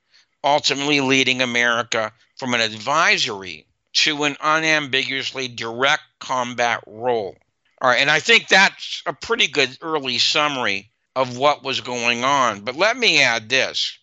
ultimately 0.42 1.02
leading 1.02 1.42
America 1.42 2.14
from 2.38 2.54
an 2.54 2.62
advisory 2.62 3.66
to 3.92 4.24
an 4.24 4.36
unambiguously 4.40 5.48
direct 5.48 6.02
combat 6.18 6.80
role. 6.86 7.36
All 7.82 7.90
right, 7.90 8.00
and 8.00 8.10
I 8.10 8.20
think 8.20 8.48
that's 8.48 9.02
a 9.06 9.12
pretty 9.12 9.46
good 9.46 9.76
early 9.80 10.18
summary 10.18 10.90
of 11.16 11.36
what 11.36 11.62
was 11.62 11.80
going 11.80 12.24
on. 12.24 12.60
But 12.60 12.76
let 12.76 12.96
me 12.96 13.22
add 13.22 13.48
this 13.48 13.98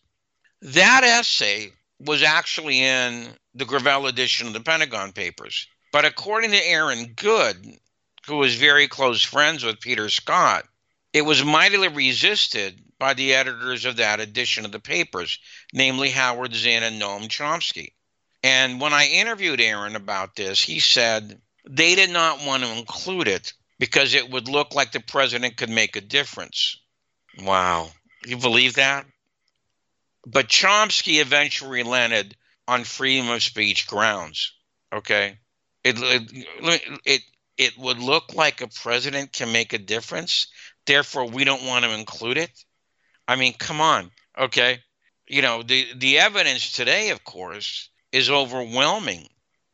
that 0.62 1.04
essay 1.04 1.72
was 2.00 2.24
actually 2.24 2.80
in 2.80 3.28
the 3.54 3.66
Gravel 3.66 4.08
edition 4.08 4.48
of 4.48 4.54
the 4.54 4.60
Pentagon 4.60 5.12
Papers. 5.12 5.68
But 5.92 6.06
according 6.06 6.52
to 6.52 6.68
Aaron 6.68 7.14
Good, 7.16 7.78
who 8.26 8.38
was 8.38 8.56
very 8.56 8.88
close 8.88 9.24
friends 9.24 9.64
with 9.64 9.80
Peter 9.80 10.10
Scott, 10.10 10.66
it 11.14 11.22
was 11.22 11.44
mightily 11.44 11.88
resisted 11.88 12.84
by 13.00 13.14
the 13.14 13.34
editors 13.34 13.86
of 13.86 13.98
that 13.98 14.20
edition 14.20 14.66
of 14.66 14.72
the 14.72 14.80
papers, 14.80 15.40
namely 15.74 16.10
Howard 16.10 16.54
Zinn 16.54 16.84
and 16.84 17.02
Noam 17.02 17.28
Chomsky. 17.30 17.94
And 18.44 18.80
when 18.80 18.94
I 18.94 19.08
interviewed 19.08 19.62
Aaron 19.62 19.96
about 19.96 20.36
this, 20.36 20.62
he 20.62 20.80
said 20.80 21.42
they 21.68 21.96
did 21.96 22.10
not 22.10 22.46
want 22.46 22.64
to 22.64 22.78
include 22.78 23.28
it 23.28 23.54
because 23.80 24.14
it 24.14 24.30
would 24.30 24.48
look 24.48 24.74
like 24.76 24.92
the 24.92 25.00
president 25.00 25.58
could 25.58 25.70
make 25.70 25.96
a 25.96 26.02
difference. 26.02 26.80
Wow. 27.42 27.90
You 28.26 28.38
believe 28.38 28.76
that? 28.76 29.06
But 30.26 30.48
Chomsky 30.48 31.22
eventually 31.22 31.84
relented 31.84 32.36
on 32.68 32.84
freedom 32.84 33.30
of 33.30 33.44
speech 33.44 33.88
grounds. 33.88 34.54
Okay? 34.92 35.38
It, 35.84 35.96
it, 37.06 37.22
it, 37.58 37.78
would 37.78 38.00
look 38.00 38.34
like 38.34 38.62
a 38.62 38.68
president 38.68 39.32
can 39.32 39.52
make 39.52 39.74
a 39.74 39.78
difference. 39.78 40.48
Therefore, 40.86 41.30
we 41.30 41.44
don't 41.44 41.66
want 41.66 41.86
to 41.86 41.94
include 41.94 42.38
it. 42.38 42.52
I 43.28 43.36
mean, 43.36 43.54
come 43.54 43.80
on. 43.80 44.12
Okay? 44.38 44.80
You 45.28 45.42
know, 45.42 45.64
the, 45.64 45.88
the 45.96 46.20
evidence 46.20 46.74
today, 46.74 47.12
of 47.12 47.24
course, 47.24 47.90
is 48.12 48.30
overwhelming. 48.30 49.28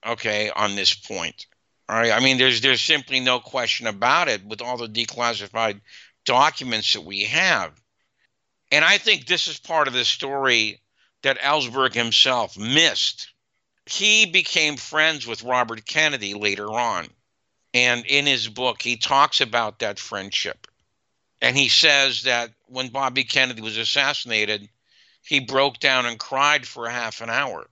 Okay, 0.05 0.49
on 0.49 0.75
this 0.75 0.93
point. 0.93 1.47
All 1.87 1.95
right. 1.95 2.11
I 2.11 2.19
mean, 2.19 2.37
there's 2.37 2.61
there's 2.61 2.81
simply 2.81 3.19
no 3.19 3.39
question 3.39 3.87
about 3.87 4.27
it 4.27 4.43
with 4.45 4.61
all 4.61 4.77
the 4.77 4.87
declassified 4.87 5.81
documents 6.25 6.93
that 6.93 7.01
we 7.01 7.23
have. 7.23 7.71
And 8.71 8.83
I 8.83 8.97
think 8.97 9.25
this 9.27 9.47
is 9.47 9.59
part 9.59 9.87
of 9.87 9.93
the 9.93 10.05
story 10.05 10.81
that 11.21 11.39
Ellsberg 11.39 11.93
himself 11.93 12.57
missed. 12.57 13.29
He 13.85 14.25
became 14.25 14.77
friends 14.77 15.27
with 15.27 15.43
Robert 15.43 15.85
Kennedy 15.85 16.33
later 16.33 16.69
on. 16.71 17.07
And 17.73 18.05
in 18.05 18.25
his 18.25 18.47
book, 18.47 18.81
he 18.81 18.97
talks 18.97 19.41
about 19.41 19.79
that 19.79 19.99
friendship. 19.99 20.67
And 21.41 21.57
he 21.57 21.69
says 21.69 22.23
that 22.23 22.51
when 22.67 22.89
Bobby 22.89 23.23
Kennedy 23.23 23.61
was 23.61 23.77
assassinated, 23.77 24.69
he 25.25 25.39
broke 25.39 25.79
down 25.79 26.05
and 26.05 26.19
cried 26.19 26.65
for 26.65 26.89
half 26.89 27.21
an 27.21 27.29
hour. 27.29 27.67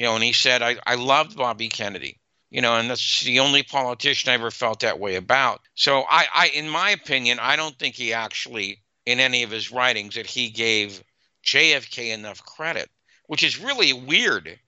You 0.00 0.06
know, 0.06 0.14
and 0.14 0.24
he 0.24 0.32
said, 0.32 0.62
I, 0.62 0.76
I 0.86 0.94
loved 0.94 1.36
Bobby 1.36 1.68
Kennedy 1.68 2.20
you 2.50 2.60
know, 2.60 2.76
and 2.76 2.90
that's 2.90 3.22
the 3.22 3.38
only 3.38 3.62
politician 3.62 4.30
I 4.30 4.34
ever 4.34 4.50
felt 4.50 4.80
that 4.80 4.98
way 4.98 5.14
about. 5.14 5.60
So 5.74 6.04
I, 6.08 6.26
I, 6.34 6.48
in 6.48 6.68
my 6.68 6.90
opinion, 6.90 7.38
I 7.40 7.56
don't 7.56 7.78
think 7.78 7.94
he 7.94 8.12
actually, 8.12 8.82
in 9.06 9.20
any 9.20 9.44
of 9.44 9.50
his 9.50 9.70
writings, 9.70 10.16
that 10.16 10.26
he 10.26 10.50
gave 10.50 11.02
JFK 11.46 12.12
enough 12.12 12.44
credit, 12.44 12.90
which 13.28 13.44
is 13.44 13.60
really 13.60 13.92
weird 13.92 14.58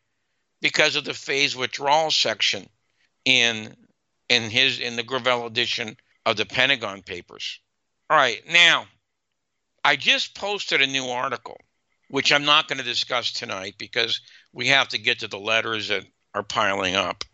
because 0.61 0.95
of 0.95 1.05
the 1.05 1.15
phase 1.15 1.57
withdrawal 1.57 2.11
section 2.11 2.69
in 3.25 3.75
in 4.29 4.49
his 4.49 4.79
in 4.79 4.97
the 4.97 5.03
Gravel 5.03 5.47
edition 5.47 5.97
of 6.25 6.37
the 6.37 6.47
Pentagon 6.47 7.03
Papers. 7.03 7.59
All 8.09 8.17
right, 8.17 8.41
now 8.49 8.87
I 9.85 9.97
just 9.97 10.37
posted 10.37 10.81
a 10.81 10.87
new 10.87 11.09
article, 11.09 11.61
which 12.09 12.33
I'm 12.33 12.45
not 12.45 12.69
going 12.69 12.79
to 12.79 12.85
discuss 12.85 13.33
tonight 13.33 13.75
because 13.77 14.21
we 14.53 14.69
have 14.69 14.89
to 14.89 14.99
get 14.99 15.21
to 15.21 15.29
the 15.29 15.39
letters 15.39 15.89
that 15.89 16.05
are 16.35 16.43
piling 16.43 16.95
up. 16.95 17.25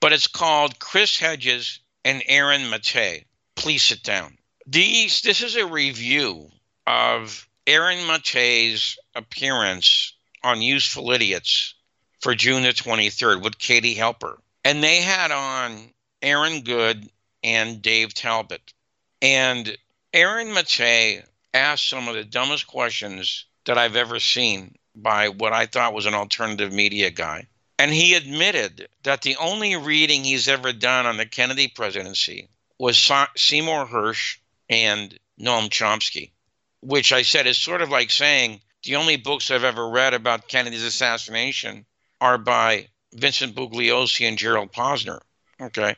But 0.00 0.12
it's 0.12 0.26
called 0.26 0.78
Chris 0.78 1.18
Hedges 1.18 1.80
and 2.04 2.22
Aaron 2.26 2.70
Mate. 2.70 3.26
Please 3.56 3.82
sit 3.82 4.02
down. 4.02 4.38
These 4.66 5.22
this 5.22 5.42
is 5.42 5.56
a 5.56 5.66
review 5.66 6.50
of 6.86 7.48
Aaron 7.66 8.06
Mate's 8.06 8.96
appearance 9.14 10.14
on 10.42 10.62
Useful 10.62 11.10
Idiots 11.10 11.74
for 12.20 12.34
June 12.34 12.62
the 12.62 12.70
23rd 12.70 13.42
with 13.42 13.58
Katie 13.58 13.96
Halper. 13.96 14.36
And 14.64 14.82
they 14.82 15.00
had 15.00 15.30
on 15.30 15.92
Aaron 16.22 16.62
Good 16.62 17.08
and 17.42 17.82
Dave 17.82 18.14
Talbot. 18.14 18.72
And 19.20 19.76
Aaron 20.12 20.52
Mate 20.52 21.24
asked 21.52 21.88
some 21.88 22.08
of 22.08 22.14
the 22.14 22.24
dumbest 22.24 22.66
questions 22.66 23.46
that 23.64 23.78
I've 23.78 23.96
ever 23.96 24.20
seen 24.20 24.76
by 25.02 25.28
what 25.28 25.52
I 25.52 25.66
thought 25.66 25.94
was 25.94 26.06
an 26.06 26.14
alternative 26.14 26.72
media 26.72 27.10
guy. 27.10 27.46
And 27.78 27.92
he 27.92 28.14
admitted 28.14 28.88
that 29.04 29.22
the 29.22 29.36
only 29.36 29.76
reading 29.76 30.24
he's 30.24 30.48
ever 30.48 30.72
done 30.72 31.06
on 31.06 31.16
the 31.16 31.26
Kennedy 31.26 31.68
presidency 31.68 32.48
was 32.78 32.98
Seymour 33.36 33.86
Hersh 33.86 34.38
and 34.68 35.16
Noam 35.40 35.68
Chomsky, 35.68 36.32
which 36.80 37.12
I 37.12 37.22
said 37.22 37.46
is 37.46 37.56
sort 37.56 37.82
of 37.82 37.90
like 37.90 38.10
saying 38.10 38.60
the 38.82 38.96
only 38.96 39.16
books 39.16 39.50
I've 39.50 39.64
ever 39.64 39.88
read 39.88 40.14
about 40.14 40.48
Kennedy's 40.48 40.82
assassination 40.82 41.86
are 42.20 42.38
by 42.38 42.88
Vincent 43.12 43.54
Bugliosi 43.54 44.26
and 44.28 44.38
Gerald 44.38 44.72
Posner. 44.72 45.20
Okay. 45.60 45.94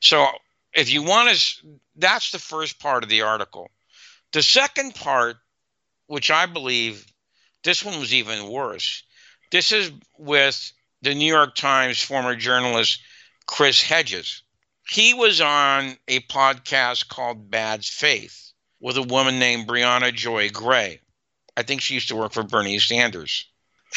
So 0.00 0.26
if 0.72 0.92
you 0.92 1.02
want 1.02 1.36
to, 1.36 1.66
that's 1.96 2.30
the 2.30 2.38
first 2.38 2.78
part 2.78 3.02
of 3.02 3.08
the 3.08 3.22
article. 3.22 3.70
The 4.32 4.42
second 4.42 4.94
part, 4.94 5.36
which 6.06 6.30
I 6.30 6.46
believe 6.46 7.06
this 7.64 7.84
one 7.84 7.98
was 7.98 8.14
even 8.14 8.48
worse, 8.48 9.02
this 9.50 9.72
is 9.72 9.90
with 10.18 10.72
the 11.02 11.14
New 11.14 11.32
York 11.32 11.54
Times 11.54 12.00
former 12.00 12.36
journalist 12.36 13.00
Chris 13.46 13.82
Hedges. 13.82 14.42
He 14.88 15.14
was 15.14 15.40
on 15.40 15.96
a 16.08 16.20
podcast 16.20 17.08
called 17.08 17.50
Bad 17.50 17.84
Faith 17.84 18.52
with 18.80 18.96
a 18.96 19.02
woman 19.02 19.38
named 19.38 19.66
Briahna 19.66 20.14
Joy 20.14 20.50
Gray. 20.50 21.00
I 21.56 21.62
think 21.62 21.80
she 21.80 21.94
used 21.94 22.08
to 22.08 22.16
work 22.16 22.32
for 22.32 22.42
Bernie 22.42 22.78
Sanders. 22.78 23.46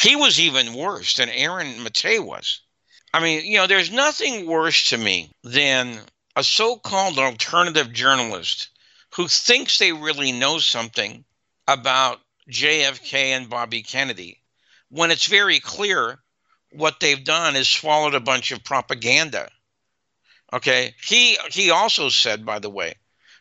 He 0.00 0.16
was 0.16 0.38
even 0.38 0.74
worse 0.74 1.14
than 1.14 1.28
Aaron 1.28 1.82
Mate 1.82 2.20
was. 2.20 2.60
I 3.12 3.20
mean, 3.20 3.44
you 3.44 3.56
know, 3.58 3.66
there's 3.66 3.90
nothing 3.90 4.46
worse 4.46 4.90
to 4.90 4.98
me 4.98 5.32
than 5.42 6.00
a 6.36 6.44
so 6.44 6.76
called 6.76 7.18
alternative 7.18 7.92
journalist 7.92 8.68
who 9.14 9.26
thinks 9.26 9.78
they 9.78 9.92
really 9.92 10.30
know 10.30 10.58
something 10.58 11.24
about 11.66 12.20
JFK 12.50 13.12
and 13.36 13.50
Bobby 13.50 13.82
Kennedy 13.82 14.40
when 14.90 15.10
it's 15.10 15.26
very 15.26 15.60
clear 15.60 16.18
what 16.72 17.00
they've 17.00 17.24
done 17.24 17.56
is 17.56 17.68
swallowed 17.68 18.14
a 18.14 18.20
bunch 18.20 18.52
of 18.52 18.64
propaganda. 18.64 19.48
Okay. 20.52 20.94
He 21.02 21.36
he 21.50 21.70
also 21.70 22.08
said, 22.08 22.44
by 22.44 22.58
the 22.58 22.70
way, 22.70 22.94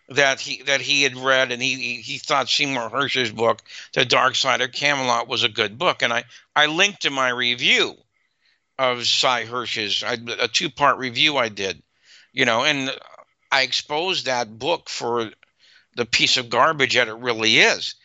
that 0.10 0.40
he 0.40 0.62
that 0.64 0.82
he 0.82 1.04
had 1.04 1.16
read 1.18 1.52
and 1.52 1.62
he 1.62 1.96
he 2.02 2.18
thought 2.18 2.50
Seymour 2.50 2.90
Hersh's 2.90 3.32
book, 3.32 3.62
The 3.94 4.06
Dark 4.06 4.36
Side 4.36 4.62
of 4.62 4.72
Camelot, 4.72 5.28
was 5.28 5.44
a 5.44 5.50
good 5.50 5.78
book. 5.78 6.02
And 6.02 6.14
I, 6.14 6.24
I 6.56 6.68
linked 6.68 7.02
to 7.04 7.10
my 7.10 7.30
review 7.30 7.96
of 8.80 9.08
Sy 9.08 9.46
Hersh's 9.46 10.04
a 10.04 10.48
two 10.48 10.70
part 10.70 10.98
review 10.98 11.38
I 11.38 11.50
did, 11.50 11.82
you 12.32 12.46
know, 12.46 12.64
and 12.64 12.92
I 13.52 13.62
exposed 13.62 14.26
that 14.26 14.60
book 14.60 14.90
for 14.90 15.32
the 15.96 16.06
piece 16.06 16.38
of 16.38 16.50
garbage 16.50 16.96
that 16.96 17.08
it 17.08 17.16
really 17.16 17.58
is. 17.58 17.96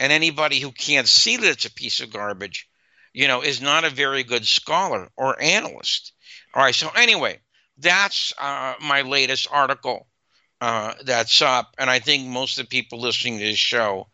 And 0.00 0.12
anybody 0.12 0.58
who 0.58 0.72
can't 0.72 1.06
see 1.06 1.36
that 1.36 1.46
it's 1.46 1.66
a 1.66 1.72
piece 1.72 2.00
of 2.00 2.12
garbage, 2.12 2.68
you 3.12 3.28
know, 3.28 3.42
is 3.42 3.60
not 3.60 3.84
a 3.84 3.90
very 3.90 4.24
good 4.24 4.46
scholar 4.46 5.08
or 5.16 5.40
analyst. 5.40 6.12
All 6.54 6.62
right. 6.62 6.74
So 6.74 6.88
anyway, 6.96 7.38
that's 7.78 8.32
uh, 8.38 8.74
my 8.80 9.02
latest 9.02 9.46
article 9.52 10.08
uh, 10.60 10.94
that's 11.04 11.40
up, 11.40 11.74
and 11.78 11.88
I 11.88 12.00
think 12.00 12.26
most 12.26 12.58
of 12.58 12.64
the 12.64 12.68
people 12.68 13.00
listening 13.00 13.38
to 13.38 13.44
this 13.44 13.58
show 13.58 14.08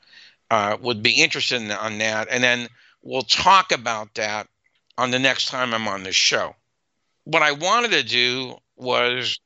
uh, 0.51 0.77
would 0.81 1.03
be 1.03 1.23
interested 1.23 1.61
in, 1.61 1.71
on 1.71 1.99
that. 1.99 2.29
And 2.31 2.43
then 2.43 2.69
we'll 3.03 3.23
talk 3.23 3.73
about 3.73 4.15
that 4.15 4.49
on 4.99 5.11
the 5.11 5.19
next 5.19 5.49
time 5.49 5.75
I'm 5.75 5.89
on 5.89 6.03
the 6.03 6.13
show. 6.13 6.55
What 7.25 7.43
I 7.43 7.53
wanted 7.53 7.91
to 7.93 8.03
do 8.03 8.57
was 8.77 9.41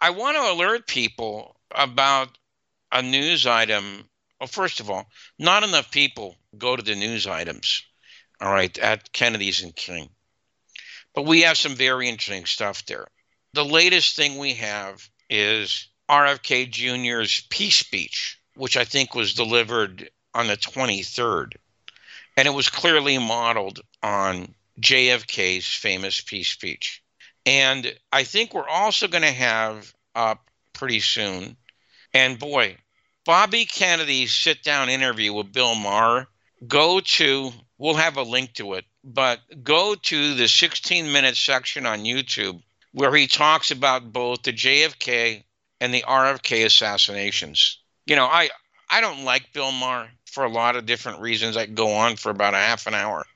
I 0.00 0.10
want 0.10 0.36
to 0.36 0.52
alert 0.52 0.86
people 0.86 1.56
about 1.72 2.38
a 2.92 3.02
news 3.02 3.46
item. 3.46 4.07
Well, 4.40 4.48
first 4.48 4.80
of 4.80 4.90
all, 4.90 5.06
not 5.38 5.64
enough 5.64 5.90
people 5.90 6.36
go 6.56 6.76
to 6.76 6.82
the 6.82 6.94
news 6.94 7.26
items, 7.26 7.82
all 8.40 8.52
right, 8.52 8.76
at 8.78 9.12
Kennedys 9.12 9.62
and 9.62 9.74
King. 9.74 10.10
But 11.14 11.26
we 11.26 11.42
have 11.42 11.58
some 11.58 11.74
very 11.74 12.08
interesting 12.08 12.46
stuff 12.46 12.86
there. 12.86 13.08
The 13.54 13.64
latest 13.64 14.14
thing 14.14 14.38
we 14.38 14.54
have 14.54 15.08
is 15.28 15.88
RFK 16.08 16.70
Jr.'s 16.70 17.42
peace 17.50 17.76
speech, 17.76 18.38
which 18.54 18.76
I 18.76 18.84
think 18.84 19.14
was 19.14 19.34
delivered 19.34 20.10
on 20.34 20.46
the 20.46 20.56
23rd. 20.56 21.54
And 22.36 22.46
it 22.46 22.52
was 22.52 22.68
clearly 22.68 23.18
modeled 23.18 23.80
on 24.02 24.54
JFK's 24.80 25.66
famous 25.66 26.20
peace 26.20 26.48
speech. 26.48 27.02
And 27.44 27.92
I 28.12 28.22
think 28.22 28.54
we're 28.54 28.68
also 28.68 29.08
going 29.08 29.22
to 29.22 29.32
have 29.32 29.92
up 30.14 30.48
pretty 30.72 31.00
soon. 31.00 31.56
And 32.14 32.38
boy, 32.38 32.76
Bobby 33.28 33.66
Kennedy's 33.66 34.32
sit 34.32 34.62
down 34.62 34.88
interview 34.88 35.34
with 35.34 35.52
Bill 35.52 35.74
Maher, 35.74 36.26
go 36.66 36.98
to, 36.98 37.52
we'll 37.76 37.92
have 37.92 38.16
a 38.16 38.22
link 38.22 38.54
to 38.54 38.72
it, 38.72 38.86
but 39.04 39.40
go 39.62 39.94
to 39.94 40.34
the 40.34 40.48
16 40.48 41.12
minute 41.12 41.36
section 41.36 41.84
on 41.84 42.06
YouTube 42.06 42.62
where 42.92 43.14
he 43.14 43.26
talks 43.26 43.70
about 43.70 44.14
both 44.14 44.44
the 44.44 44.52
JFK 44.54 45.44
and 45.78 45.92
the 45.92 46.06
RFK 46.08 46.64
assassinations. 46.64 47.76
You 48.06 48.16
know, 48.16 48.24
I 48.24 48.48
I 48.88 49.02
don't 49.02 49.24
like 49.24 49.52
Bill 49.52 49.72
Maher 49.72 50.08
for 50.24 50.44
a 50.44 50.50
lot 50.50 50.76
of 50.76 50.86
different 50.86 51.20
reasons. 51.20 51.58
I 51.58 51.66
go 51.66 51.96
on 51.96 52.16
for 52.16 52.30
about 52.30 52.54
a 52.54 52.56
half 52.56 52.86
an 52.86 52.94
hour 52.94 53.26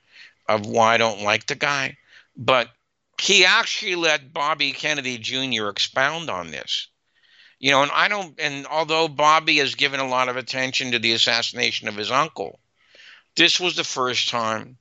of 0.49 0.65
why 0.65 0.95
I 0.95 0.97
don't 0.97 1.21
like 1.21 1.45
the 1.45 1.55
guy, 1.55 1.99
but 2.35 2.71
he 3.21 3.45
actually 3.45 3.97
let 3.97 4.33
Bobby 4.33 4.73
Kennedy 4.73 5.19
Jr. 5.19 5.69
expound 5.69 6.31
on 6.31 6.51
this. 6.51 6.89
You 7.62 7.70
know, 7.70 7.83
and 7.83 7.92
I 7.92 8.09
don't, 8.09 8.38
and 8.40 8.66
although 8.66 9.09
Bobby 9.09 9.59
has 9.59 9.77
given 9.77 10.01
a 10.01 10.09
lot 10.09 10.29
of 10.29 10.37
attention 10.37 10.92
to 10.92 10.98
the 10.98 11.12
assassination 11.12 11.88
of 11.88 11.96
his 11.96 12.11
uncle, 12.11 12.61
this 13.37 13.61
was 13.61 13.77
the 13.77 13.85
first 13.85 14.29
time 14.29 14.77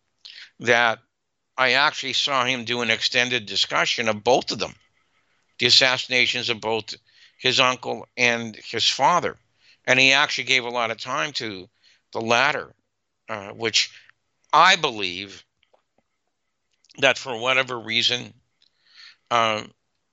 that 0.59 0.99
I 1.57 1.73
actually 1.73 2.13
saw 2.13 2.43
him 2.43 2.65
do 2.65 2.81
an 2.81 2.89
extended 2.89 3.45
discussion 3.45 4.09
of 4.09 4.23
both 4.23 4.51
of 4.51 4.59
them 4.59 4.75
the 5.59 5.67
assassinations 5.67 6.49
of 6.49 6.59
both 6.59 6.95
his 7.37 7.59
uncle 7.59 8.07
and 8.17 8.55
his 8.55 8.87
father. 8.87 9.37
And 9.85 9.99
he 9.99 10.11
actually 10.11 10.45
gave 10.45 10.65
a 10.65 10.69
lot 10.69 10.89
of 10.89 10.97
time 10.97 11.33
to 11.33 11.69
the 12.13 12.21
latter, 12.21 12.73
uh, 13.29 13.49
which 13.49 13.91
I 14.51 14.75
believe 14.75 15.45
that 16.97 17.19
for 17.19 17.37
whatever 17.37 17.79
reason, 17.79 18.33
uh, 19.29 19.63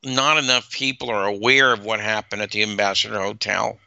not 0.04 0.38
enough 0.38 0.70
people 0.70 1.10
are 1.10 1.26
aware 1.26 1.72
of 1.72 1.84
what 1.84 2.00
happened 2.00 2.42
at 2.42 2.50
the 2.50 2.62
Ambassador 2.62 3.18
Hotel. 3.18 3.78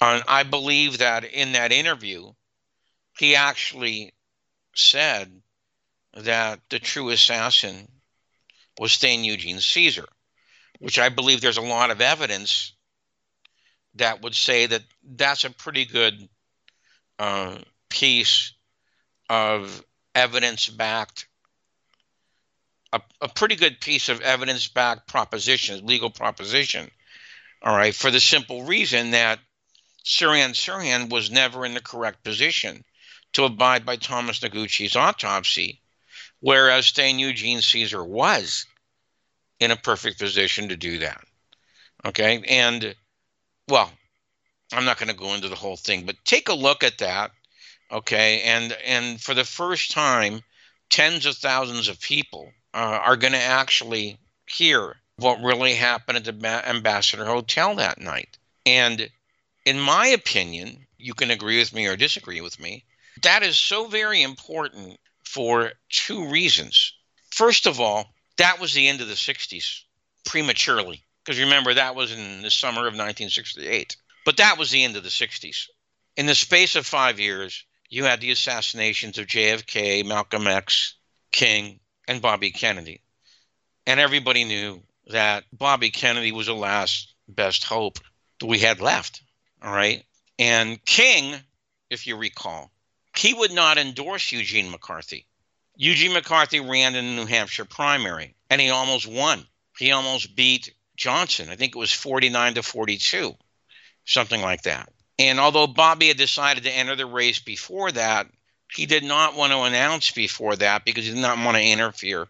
And 0.00 0.22
I 0.28 0.42
believe 0.42 0.98
that 0.98 1.24
in 1.24 1.52
that 1.52 1.72
interview, 1.72 2.32
he 3.18 3.36
actually 3.36 4.14
said 4.74 5.42
that 6.14 6.60
the 6.70 6.78
true 6.78 7.10
assassin 7.10 7.88
was 8.78 8.92
Stan 8.92 9.24
Eugene 9.24 9.60
Cesar, 9.60 10.06
which 10.78 10.98
I 10.98 11.08
believe 11.08 11.40
there's 11.40 11.56
a 11.56 11.62
lot 11.62 11.90
of 11.90 12.00
evidence 12.00 12.72
that 13.94 14.22
would 14.22 14.34
say 14.34 14.66
that 14.66 14.82
that's 15.02 15.44
a 15.44 15.50
pretty 15.50 15.86
good 15.86 16.28
uh, 17.18 17.56
piece 17.88 18.52
of 19.28 19.82
evidence 20.14 20.68
backed 20.68 21.26
a, 22.96 23.24
a 23.26 23.28
pretty 23.28 23.56
good 23.56 23.80
piece 23.80 24.08
of 24.08 24.20
evidence 24.20 24.68
backed 24.68 25.06
proposition, 25.06 25.86
legal 25.86 26.10
proposition. 26.10 26.90
All 27.62 27.76
right, 27.76 27.94
for 27.94 28.10
the 28.10 28.20
simple 28.20 28.64
reason 28.64 29.12
that 29.12 29.38
Sirhan 30.04 30.50
Sirhan 30.50 31.10
was 31.10 31.30
never 31.30 31.66
in 31.66 31.74
the 31.74 31.80
correct 31.80 32.22
position 32.22 32.84
to 33.32 33.44
abide 33.44 33.84
by 33.84 33.96
Thomas 33.96 34.40
Noguchi's 34.40 34.96
autopsy, 34.96 35.80
whereas 36.40 36.86
Stan 36.86 37.18
Eugene 37.18 37.60
Cesar 37.60 38.04
was 38.04 38.66
in 39.58 39.70
a 39.70 39.76
perfect 39.76 40.18
position 40.18 40.68
to 40.68 40.76
do 40.76 40.98
that. 40.98 41.24
Okay, 42.04 42.42
and 42.48 42.94
well, 43.68 43.90
I'm 44.72 44.84
not 44.84 44.98
going 44.98 45.08
to 45.08 45.14
go 45.14 45.34
into 45.34 45.48
the 45.48 45.56
whole 45.56 45.76
thing, 45.76 46.06
but 46.06 46.24
take 46.24 46.48
a 46.48 46.54
look 46.54 46.84
at 46.84 46.98
that. 46.98 47.32
Okay, 47.90 48.42
and 48.42 48.72
and 48.84 49.20
for 49.20 49.34
the 49.34 49.44
first 49.44 49.90
time, 49.90 50.42
tens 50.88 51.26
of 51.26 51.36
thousands 51.36 51.88
of 51.88 52.00
people 52.00 52.52
uh, 52.76 53.00
are 53.02 53.16
going 53.16 53.32
to 53.32 53.42
actually 53.42 54.18
hear 54.46 54.96
what 55.16 55.42
really 55.42 55.74
happened 55.74 56.18
at 56.18 56.24
the 56.24 56.68
Ambassador 56.68 57.24
Hotel 57.24 57.74
that 57.76 57.98
night. 57.98 58.36
And 58.66 59.08
in 59.64 59.80
my 59.80 60.08
opinion, 60.08 60.86
You 60.98 61.14
can 61.14 61.30
agree 61.30 61.58
with 61.58 61.72
me 61.72 61.86
or 61.86 61.96
disagree 61.96 62.40
with 62.40 62.58
me. 62.60 62.84
That 63.22 63.42
is 63.42 63.56
so 63.56 63.86
very 63.86 64.22
important 64.22 64.98
for 65.24 65.72
two 65.88 66.28
reasons. 66.28 66.92
First 67.30 67.66
of 67.66 67.80
all, 67.80 68.12
that 68.36 68.60
was 68.60 68.74
the 68.74 68.88
end 68.88 69.00
of 69.00 69.08
the 69.08 69.14
60s 69.14 69.82
prematurely. 70.24 71.02
Because 71.24 71.40
remember, 71.40 71.74
that 71.74 71.94
was 71.94 72.12
in 72.12 72.42
the 72.42 72.50
summer 72.50 72.82
of 72.82 72.94
1968. 72.94 73.96
But 74.24 74.36
that 74.38 74.58
was 74.58 74.70
the 74.70 74.84
end 74.84 74.96
of 74.96 75.02
the 75.02 75.08
60s. 75.08 75.66
In 76.16 76.26
the 76.26 76.34
space 76.34 76.76
of 76.76 76.86
five 76.86 77.20
years, 77.20 77.64
you 77.88 78.04
had 78.04 78.20
the 78.20 78.32
assassinations 78.32 79.18
of 79.18 79.26
JFK, 79.26 80.04
Malcolm 80.04 80.46
X, 80.46 80.94
King, 81.32 81.80
and 82.08 82.22
Bobby 82.22 82.50
Kennedy. 82.50 83.00
And 83.86 84.00
everybody 84.00 84.44
knew 84.44 84.82
that 85.08 85.44
Bobby 85.52 85.90
Kennedy 85.90 86.32
was 86.32 86.46
the 86.46 86.54
last 86.54 87.14
best 87.28 87.64
hope 87.64 87.98
that 88.40 88.46
we 88.46 88.58
had 88.58 88.80
left. 88.80 89.22
All 89.62 89.72
right. 89.72 90.04
And 90.38 90.84
King, 90.84 91.34
if 91.90 92.06
you 92.06 92.16
recall, 92.16 92.70
he 93.16 93.32
would 93.32 93.52
not 93.52 93.78
endorse 93.78 94.32
Eugene 94.32 94.70
McCarthy. 94.70 95.26
Eugene 95.76 96.12
McCarthy 96.12 96.60
ran 96.60 96.94
in 96.94 97.04
the 97.04 97.16
New 97.22 97.26
Hampshire 97.26 97.64
primary 97.64 98.34
and 98.50 98.60
he 98.60 98.70
almost 98.70 99.06
won. 99.06 99.46
He 99.78 99.92
almost 99.92 100.34
beat 100.34 100.74
Johnson. 100.96 101.48
I 101.50 101.56
think 101.56 101.76
it 101.76 101.78
was 101.78 101.92
49 101.92 102.54
to 102.54 102.62
42, 102.62 103.34
something 104.04 104.40
like 104.40 104.62
that. 104.62 104.90
And 105.18 105.38
although 105.38 105.66
Bobby 105.66 106.08
had 106.08 106.16
decided 106.16 106.64
to 106.64 106.70
enter 106.70 106.96
the 106.96 107.06
race 107.06 107.38
before 107.38 107.92
that, 107.92 108.26
he 108.72 108.86
did 108.86 109.04
not 109.04 109.34
want 109.34 109.52
to 109.52 109.62
announce 109.62 110.10
before 110.10 110.56
that 110.56 110.84
because 110.84 111.04
he 111.04 111.12
did 111.12 111.20
not 111.20 111.38
want 111.38 111.56
to 111.56 111.62
interfere 111.62 112.28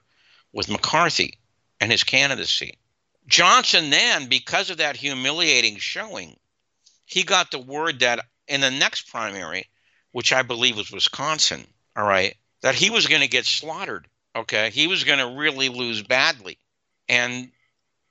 with 0.52 0.68
McCarthy 0.68 1.38
and 1.80 1.90
his 1.90 2.04
candidacy. 2.04 2.78
Johnson 3.26 3.90
then, 3.90 4.28
because 4.28 4.70
of 4.70 4.78
that 4.78 4.96
humiliating 4.96 5.76
showing, 5.76 6.36
he 7.04 7.22
got 7.22 7.50
the 7.50 7.58
word 7.58 8.00
that 8.00 8.20
in 8.48 8.60
the 8.60 8.70
next 8.70 9.10
primary, 9.10 9.68
which 10.12 10.32
I 10.32 10.42
believe 10.42 10.76
was 10.76 10.92
Wisconsin, 10.92 11.66
all 11.96 12.06
right, 12.06 12.36
that 12.62 12.74
he 12.74 12.90
was 12.90 13.06
going 13.06 13.22
to 13.22 13.28
get 13.28 13.46
slaughtered. 13.46 14.06
Okay. 14.34 14.70
He 14.70 14.86
was 14.86 15.04
going 15.04 15.18
to 15.18 15.38
really 15.38 15.68
lose 15.68 16.02
badly. 16.02 16.58
And 17.08 17.50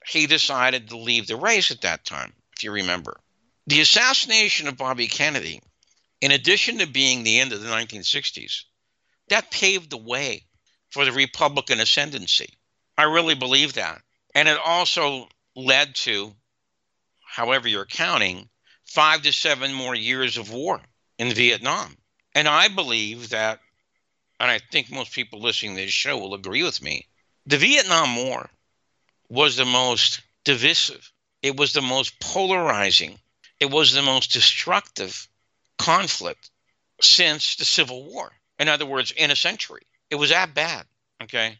he 0.08 0.28
decided 0.28 0.90
to 0.90 0.98
leave 0.98 1.28
the 1.28 1.36
race 1.36 1.72
at 1.72 1.82
that 1.82 2.06
time, 2.06 2.34
if 2.56 2.64
you 2.64 2.72
remember. 2.72 3.18
The 3.68 3.82
assassination 3.82 4.68
of 4.68 4.78
Bobby 4.78 5.08
Kennedy, 5.08 5.62
in 6.26 6.32
addition 6.32 6.80
to 6.80 6.88
being 6.88 7.22
the 7.22 7.40
end 7.40 7.54
of 7.54 7.62
the 7.62 7.70
1960s, 7.70 8.64
that 9.30 9.52
paved 9.52 9.92
the 9.92 9.98
way 9.98 10.44
for 10.90 11.06
the 11.06 11.12
Republican 11.12 11.80
ascendancy. 11.80 12.50
I 12.98 13.04
really 13.04 13.36
believe 13.36 13.74
that. 13.74 14.02
And 14.34 14.50
it 14.50 14.58
also 14.58 15.30
led 15.56 15.94
to, 15.98 16.34
however 17.28 17.68
you're 17.68 17.86
counting, 17.86 18.50
five 18.86 19.22
to 19.22 19.32
seven 19.32 19.72
more 19.72 19.94
years 19.94 20.38
of 20.38 20.52
war 20.52 20.82
in 21.20 21.32
Vietnam. 21.32 21.96
And 22.34 22.48
I 22.48 22.70
believe 22.70 23.30
that, 23.30 23.60
and 24.40 24.50
I 24.50 24.58
think 24.58 24.90
most 24.90 25.12
people 25.12 25.42
listening 25.42 25.76
to 25.76 25.84
this 25.84 25.92
show 25.92 26.18
will 26.18 26.34
agree 26.34 26.64
with 26.64 26.82
me, 26.82 27.06
the 27.46 27.60
Vietnam 27.60 28.16
War 28.16 28.50
was 29.30 29.58
the 29.58 29.66
most 29.66 30.22
divisive, 30.44 31.12
it 31.44 31.56
was 31.56 31.74
the 31.74 31.84
most 31.84 32.20
polarizing, 32.20 33.20
it 33.60 33.70
was 33.70 33.92
the 33.92 34.02
most 34.02 34.34
destructive 34.34 35.28
conflict 35.78 36.50
since 37.02 37.56
the 37.56 37.66
Civil 37.66 38.06
War. 38.06 38.32
In 38.60 38.70
other 38.70 38.86
words, 38.86 39.12
in 39.12 39.32
a 39.32 39.36
century. 39.36 39.84
It 40.10 40.16
was 40.16 40.30
that 40.30 40.54
bad. 40.54 40.86
Okay. 41.22 41.58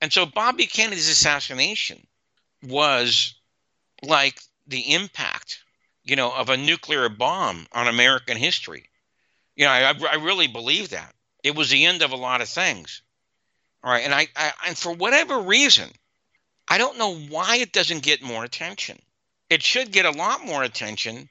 And 0.00 0.12
so 0.12 0.26
Bobby 0.26 0.66
Kennedy's 0.66 1.08
assassination 1.08 2.06
was 2.62 3.34
like 4.02 4.40
the 4.66 4.94
impact, 4.94 5.62
you 6.04 6.16
know, 6.16 6.32
of 6.32 6.48
a 6.48 6.56
nuclear 6.56 7.08
bomb 7.08 7.66
on 7.72 7.86
American 7.86 8.36
history. 8.36 8.88
You 9.56 9.66
know, 9.66 9.70
I, 9.70 9.94
I 10.10 10.16
really 10.16 10.46
believe 10.46 10.90
that. 10.90 11.14
It 11.42 11.54
was 11.54 11.70
the 11.70 11.86
end 11.86 12.02
of 12.02 12.12
a 12.12 12.16
lot 12.16 12.40
of 12.40 12.48
things. 12.48 13.02
All 13.82 13.90
right. 13.90 14.04
And 14.04 14.14
I, 14.14 14.28
I 14.36 14.52
and 14.68 14.76
for 14.76 14.92
whatever 14.92 15.40
reason, 15.40 15.90
I 16.68 16.78
don't 16.78 16.98
know 16.98 17.14
why 17.14 17.56
it 17.56 17.72
doesn't 17.72 18.02
get 18.02 18.22
more 18.22 18.44
attention. 18.44 18.98
It 19.48 19.62
should 19.62 19.90
get 19.90 20.06
a 20.06 20.10
lot 20.10 20.44
more 20.44 20.62
attention 20.62 21.28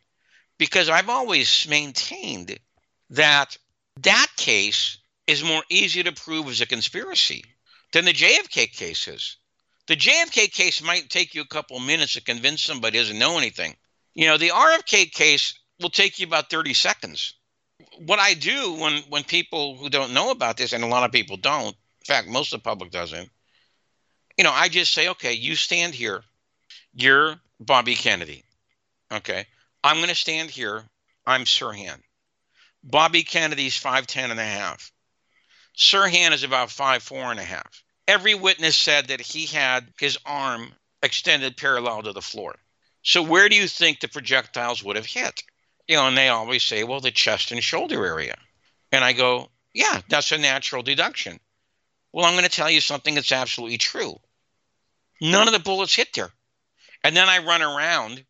because 0.60 0.90
I've 0.90 1.10
always 1.10 1.66
maintained 1.68 2.60
that 3.10 3.58
that 4.02 4.28
case 4.38 5.00
is 5.26 5.44
more 5.44 5.64
easy 5.70 6.04
to 6.04 6.12
prove 6.12 6.48
as 6.48 6.62
a 6.62 6.68
conspiracy 6.68 7.44
than 7.94 8.06
the 8.06 8.14
JFK 8.14 8.72
case 8.72 9.08
is. 9.08 9.38
The 9.88 9.96
JFK 9.96 10.52
case 10.52 10.84
might 10.84 11.10
take 11.10 11.34
you 11.34 11.42
a 11.42 11.48
couple 11.48 11.80
minutes 11.80 12.14
to 12.14 12.22
convince 12.22 12.62
somebody 12.62 13.00
doesn't 13.00 13.18
know 13.18 13.40
anything. 13.40 13.76
You 14.14 14.28
know, 14.28 14.38
the 14.38 14.50
RFK 14.50 15.12
case 15.12 15.58
will 15.80 15.90
take 15.90 16.20
you 16.20 16.28
about 16.28 16.52
30 16.52 16.76
seconds. 16.76 17.34
What 17.98 18.20
I 18.20 18.34
do 18.34 18.74
when 18.74 19.02
when 19.10 19.24
people 19.24 19.78
who 19.78 19.90
don't 19.90 20.14
know 20.14 20.32
about 20.32 20.58
this, 20.58 20.74
and 20.74 20.84
a 20.84 20.88
lot 20.88 21.06
of 21.06 21.12
people 21.12 21.38
don't, 21.38 21.70
in 21.70 22.06
fact, 22.06 22.28
most 22.28 22.54
of 22.54 22.60
the 22.60 22.64
public 22.64 22.92
doesn't, 22.92 23.30
you 24.38 24.44
know, 24.44 24.52
I 24.52 24.68
just 24.68 24.94
say, 24.94 25.10
okay, 25.10 25.34
you 25.34 25.56
stand 25.56 25.96
here. 25.96 26.24
You're 26.94 27.36
Bobby 27.60 27.96
Kennedy. 27.96 28.44
Okay. 29.12 29.46
I'm 29.84 29.98
going 29.98 30.10
to 30.10 30.16
stand 30.16 30.50
here. 30.50 30.84
I'm 31.26 31.46
Sirhan. 31.46 32.02
Bobby 32.84 33.24
Kennedy's 33.24 33.82
5'10 33.82 34.32
and 34.32 34.40
a 34.40 34.44
half. 34.44 34.92
Sirhan 35.78 36.32
is 36.34 36.44
about 36.44 36.72
five 36.72 37.02
four 37.02 37.32
and 37.32 37.40
a 37.40 37.44
half. 37.44 37.84
Every 38.08 38.36
witness 38.36 38.76
said 38.76 39.08
that 39.08 39.22
he 39.22 39.46
had 39.46 39.94
his 39.98 40.18
arm 40.26 40.74
extended 41.02 41.56
parallel 41.56 42.04
to 42.04 42.14
the 42.14 42.22
floor. 42.22 42.56
So 43.02 43.22
where 43.22 43.48
do 43.48 43.56
you 43.56 43.68
think 43.68 44.00
the 44.00 44.10
projectiles 44.10 44.84
would 44.84 44.98
have 44.98 45.06
hit? 45.06 45.44
You 45.88 45.96
know, 45.96 46.08
and 46.08 46.18
they 46.18 46.28
always 46.28 46.64
say, 46.64 46.84
well, 46.84 47.00
the 47.00 47.12
chest 47.12 47.52
and 47.52 47.64
shoulder 47.64 48.06
area. 48.06 48.36
And 48.92 49.04
I 49.04 49.14
go, 49.14 49.50
yeah, 49.74 50.02
that's 50.10 50.32
a 50.32 50.38
natural 50.38 50.84
deduction. 50.84 51.40
Well, 52.12 52.26
I'm 52.26 52.34
going 52.34 52.44
to 52.44 52.50
tell 52.50 52.70
you 52.70 52.82
something 52.82 53.16
that's 53.16 53.32
absolutely 53.32 53.78
true. 53.78 54.20
None 55.22 55.48
of 55.48 55.54
the 55.54 55.60
bullets 55.60 55.96
hit 55.96 56.14
there. 56.14 56.32
And 57.04 57.16
then 57.16 57.30
I 57.30 57.46
run 57.46 57.62
around 57.62 58.26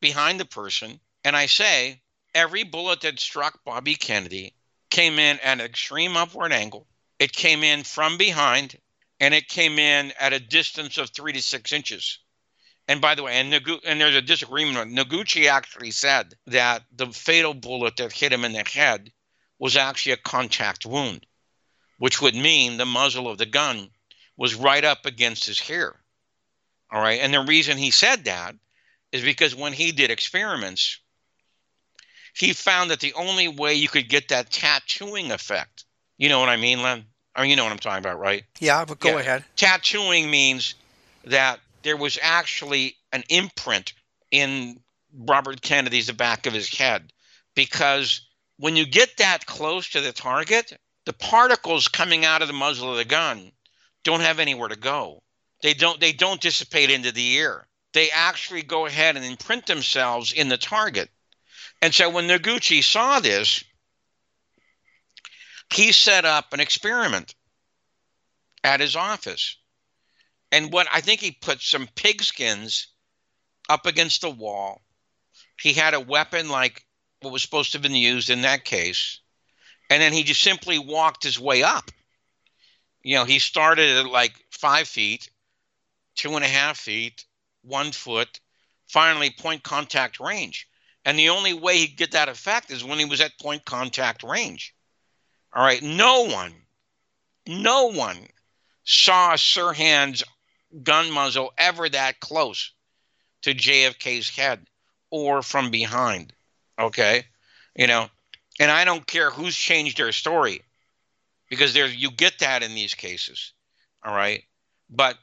behind 0.00 0.40
the 0.40 0.44
person 0.44 1.00
and 1.24 1.36
I 1.36 1.46
say, 1.46 2.00
every 2.34 2.62
bullet 2.62 3.02
that 3.02 3.20
struck 3.20 3.62
Bobby 3.64 3.94
Kennedy 3.94 4.54
came 4.88 5.18
in 5.18 5.38
at 5.40 5.60
an 5.60 5.60
extreme 5.60 6.16
upward 6.16 6.52
angle. 6.52 6.86
It 7.18 7.32
came 7.32 7.62
in 7.62 7.84
from 7.84 8.16
behind 8.16 8.78
and 9.20 9.34
it 9.34 9.48
came 9.48 9.78
in 9.78 10.12
at 10.18 10.32
a 10.32 10.40
distance 10.40 10.96
of 10.96 11.10
three 11.10 11.32
to 11.34 11.42
six 11.42 11.72
inches. 11.72 12.18
And 12.88 13.00
by 13.00 13.14
the 13.14 13.22
way, 13.22 13.38
and, 13.38 13.52
Nagu- 13.52 13.82
and 13.84 14.00
there's 14.00 14.16
a 14.16 14.22
disagreement. 14.22 14.92
Noguchi 14.92 15.46
actually 15.46 15.90
said 15.90 16.34
that 16.46 16.82
the 16.90 17.06
fatal 17.08 17.54
bullet 17.54 17.96
that 17.96 18.12
hit 18.12 18.32
him 18.32 18.44
in 18.44 18.52
the 18.52 18.64
head 18.66 19.12
was 19.58 19.76
actually 19.76 20.12
a 20.12 20.16
contact 20.16 20.86
wound, 20.86 21.26
which 21.98 22.22
would 22.22 22.34
mean 22.34 22.78
the 22.78 22.86
muzzle 22.86 23.28
of 23.28 23.38
the 23.38 23.46
gun 23.46 23.90
was 24.36 24.54
right 24.54 24.84
up 24.84 25.04
against 25.04 25.44
his 25.44 25.60
hair. 25.60 25.94
All 26.90 27.00
right. 27.00 27.20
And 27.20 27.32
the 27.32 27.40
reason 27.40 27.76
he 27.76 27.90
said 27.90 28.24
that 28.24 28.56
is 29.12 29.22
because 29.22 29.54
when 29.54 29.72
he 29.72 29.92
did 29.92 30.10
experiments, 30.10 31.00
he 32.34 32.52
found 32.52 32.90
that 32.90 33.00
the 33.00 33.14
only 33.14 33.48
way 33.48 33.74
you 33.74 33.88
could 33.88 34.08
get 34.08 34.28
that 34.28 34.50
tattooing 34.50 35.32
effect, 35.32 35.84
you 36.16 36.28
know 36.28 36.40
what 36.40 36.48
I 36.48 36.56
mean, 36.56 36.82
Len? 36.82 37.04
I 37.34 37.42
mean, 37.42 37.50
you 37.50 37.56
know 37.56 37.64
what 37.64 37.72
I'm 37.72 37.78
talking 37.78 37.98
about, 38.04 38.18
right? 38.18 38.44
Yeah, 38.58 38.84
but 38.84 38.98
go 38.98 39.10
Yeah. 39.10 39.18
ahead. 39.18 39.44
Tattooing 39.56 40.30
means 40.30 40.74
that 41.24 41.60
there 41.82 41.96
was 41.96 42.18
actually 42.20 42.96
an 43.12 43.24
imprint 43.28 43.92
in 44.30 44.80
Robert 45.12 45.60
Kennedy's 45.62 46.06
the 46.06 46.12
back 46.12 46.46
of 46.46 46.52
his 46.52 46.68
head 46.68 47.12
because 47.54 48.22
when 48.58 48.76
you 48.76 48.84
get 48.84 49.16
that 49.16 49.46
close 49.46 49.88
to 49.90 50.00
the 50.00 50.12
target, 50.12 50.78
the 51.06 51.12
particles 51.12 51.88
coming 51.88 52.24
out 52.24 52.42
of 52.42 52.48
the 52.48 52.54
muzzle 52.54 52.90
of 52.90 52.96
the 52.96 53.04
gun 53.04 53.52
don't 54.04 54.20
have 54.20 54.38
anywhere 54.38 54.68
to 54.68 54.76
go. 54.76 55.22
They 55.62 55.74
don't 55.74 56.00
they 56.00 56.12
don't 56.12 56.40
dissipate 56.40 56.90
into 56.90 57.12
the 57.12 57.38
air. 57.38 57.66
They 57.92 58.10
actually 58.10 58.62
go 58.62 58.86
ahead 58.86 59.16
and 59.16 59.24
imprint 59.24 59.66
themselves 59.66 60.32
in 60.32 60.48
the 60.48 60.58
target. 60.58 61.10
And 61.82 61.94
so 61.94 62.10
when 62.10 62.28
Noguchi 62.28 62.82
saw 62.84 63.20
this, 63.20 63.64
he 65.72 65.92
set 65.92 66.24
up 66.24 66.52
an 66.52 66.60
experiment 66.60 67.34
at 68.62 68.80
his 68.80 68.96
office. 68.96 69.56
And 70.52 70.72
what 70.72 70.88
I 70.92 71.00
think 71.00 71.20
he 71.20 71.30
put 71.32 71.60
some 71.60 71.88
pigskins 71.94 72.86
up 73.68 73.86
against 73.86 74.20
the 74.20 74.30
wall. 74.30 74.82
He 75.60 75.72
had 75.72 75.94
a 75.94 76.00
weapon 76.00 76.48
like 76.48 76.84
what 77.20 77.32
was 77.32 77.42
supposed 77.42 77.72
to 77.72 77.78
have 77.78 77.82
been 77.82 77.94
used 77.94 78.30
in 78.30 78.42
that 78.42 78.64
case. 78.64 79.20
And 79.88 80.02
then 80.02 80.12
he 80.12 80.22
just 80.22 80.42
simply 80.42 80.78
walked 80.78 81.22
his 81.22 81.38
way 81.38 81.62
up. 81.62 81.90
You 83.02 83.14
know, 83.14 83.24
he 83.24 83.38
started 83.38 83.96
at 83.96 84.06
like 84.06 84.34
five 84.50 84.88
feet, 84.88 85.30
two 86.16 86.34
and 86.34 86.44
a 86.44 86.48
half 86.48 86.78
feet, 86.78 87.24
one 87.62 87.92
foot, 87.92 88.40
finally 88.88 89.30
point 89.30 89.62
contact 89.62 90.20
range. 90.20 90.68
And 91.04 91.18
the 91.18 91.30
only 91.30 91.54
way 91.54 91.78
he'd 91.78 91.96
get 91.96 92.12
that 92.12 92.28
effect 92.28 92.70
is 92.70 92.84
when 92.84 92.98
he 92.98 93.04
was 93.04 93.20
at 93.20 93.38
point 93.38 93.64
contact 93.64 94.22
range. 94.22 94.74
All 95.52 95.64
right. 95.64 95.82
No 95.82 96.26
one, 96.26 96.54
no 97.46 97.86
one 97.86 98.18
saw 98.84 99.34
Sirhan's 99.34 100.22
gun 100.82 101.10
muzzle 101.10 101.52
ever 101.58 101.88
that 101.88 102.20
close 102.20 102.72
to 103.42 103.54
JFK's 103.54 104.28
head 104.28 104.66
or 105.10 105.42
from 105.42 105.70
behind. 105.70 106.32
Okay. 106.78 107.24
You 107.74 107.86
know, 107.86 108.08
and 108.58 108.70
I 108.70 108.84
don't 108.84 109.06
care 109.06 109.30
who's 109.30 109.56
changed 109.56 109.98
their 109.98 110.12
story 110.12 110.62
because 111.48 111.72
there's 111.72 111.94
you 111.94 112.10
get 112.10 112.38
that 112.40 112.62
in 112.62 112.74
these 112.74 112.94
cases. 112.94 113.52
All 114.04 114.14
right. 114.14 114.44
But 114.88 115.16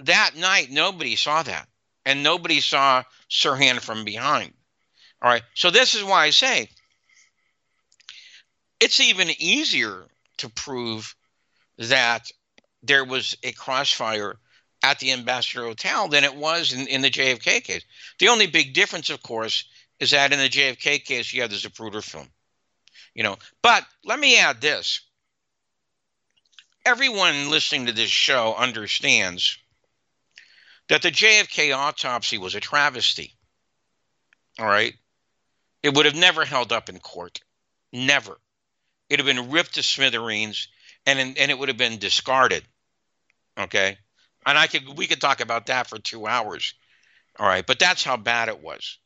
that 0.00 0.36
night 0.36 0.70
nobody 0.70 1.16
saw 1.16 1.42
that. 1.42 1.68
And 2.04 2.22
nobody 2.22 2.60
saw 2.60 3.02
Sirhan 3.30 3.80
from 3.80 4.04
behind. 4.04 4.54
All 5.20 5.30
right. 5.30 5.42
So 5.54 5.70
this 5.70 5.94
is 5.94 6.02
why 6.02 6.24
I 6.24 6.30
say 6.30 6.70
it's 8.80 9.00
even 9.00 9.28
easier 9.38 10.06
to 10.38 10.48
prove 10.48 11.14
that 11.78 12.30
there 12.82 13.04
was 13.04 13.36
a 13.42 13.52
crossfire 13.52 14.38
at 14.82 15.00
the 15.00 15.12
Ambassador 15.12 15.64
Hotel 15.64 16.08
than 16.08 16.24
it 16.24 16.34
was 16.34 16.72
in, 16.72 16.86
in 16.86 17.02
the 17.02 17.10
JFK 17.10 17.62
case. 17.62 17.84
The 18.20 18.28
only 18.28 18.46
big 18.46 18.72
difference, 18.72 19.10
of 19.10 19.22
course, 19.22 19.64
is 19.98 20.12
that 20.12 20.32
in 20.32 20.38
the 20.38 20.48
JFK 20.48 21.04
case, 21.04 21.32
you 21.32 21.42
have 21.42 21.50
the 21.50 21.56
Zapruder 21.56 22.02
film. 22.02 22.28
You 23.14 23.24
know, 23.24 23.36
but 23.62 23.84
let 24.04 24.20
me 24.20 24.38
add 24.38 24.60
this. 24.60 25.00
Everyone 26.86 27.50
listening 27.50 27.86
to 27.86 27.92
this 27.92 28.10
show 28.10 28.54
understands 28.54 29.58
that 30.88 31.02
the 31.02 31.10
JFK 31.10 31.76
autopsy 31.76 32.38
was 32.38 32.54
a 32.54 32.60
travesty. 32.60 33.34
All 34.58 34.66
right. 34.66 34.94
It 35.82 35.94
would 35.94 36.06
have 36.06 36.16
never 36.16 36.44
held 36.44 36.72
up 36.72 36.88
in 36.88 36.98
court. 36.98 37.40
Never. 37.92 38.36
It'd 39.08 39.24
have 39.24 39.36
been 39.36 39.50
ripped 39.50 39.74
to 39.74 39.82
smithereens 39.82 40.68
and, 41.06 41.18
and 41.38 41.50
it 41.50 41.58
would 41.58 41.68
have 41.68 41.78
been 41.78 41.98
discarded. 41.98 42.64
Okay. 43.58 43.98
And 44.44 44.58
I 44.58 44.66
could 44.66 44.96
we 44.96 45.06
could 45.06 45.20
talk 45.20 45.40
about 45.40 45.66
that 45.66 45.88
for 45.88 45.98
two 45.98 46.26
hours. 46.26 46.74
All 47.38 47.46
right, 47.46 47.66
but 47.66 47.78
that's 47.78 48.02
how 48.02 48.16
bad 48.16 48.48
it 48.48 48.62
was. 48.62 48.98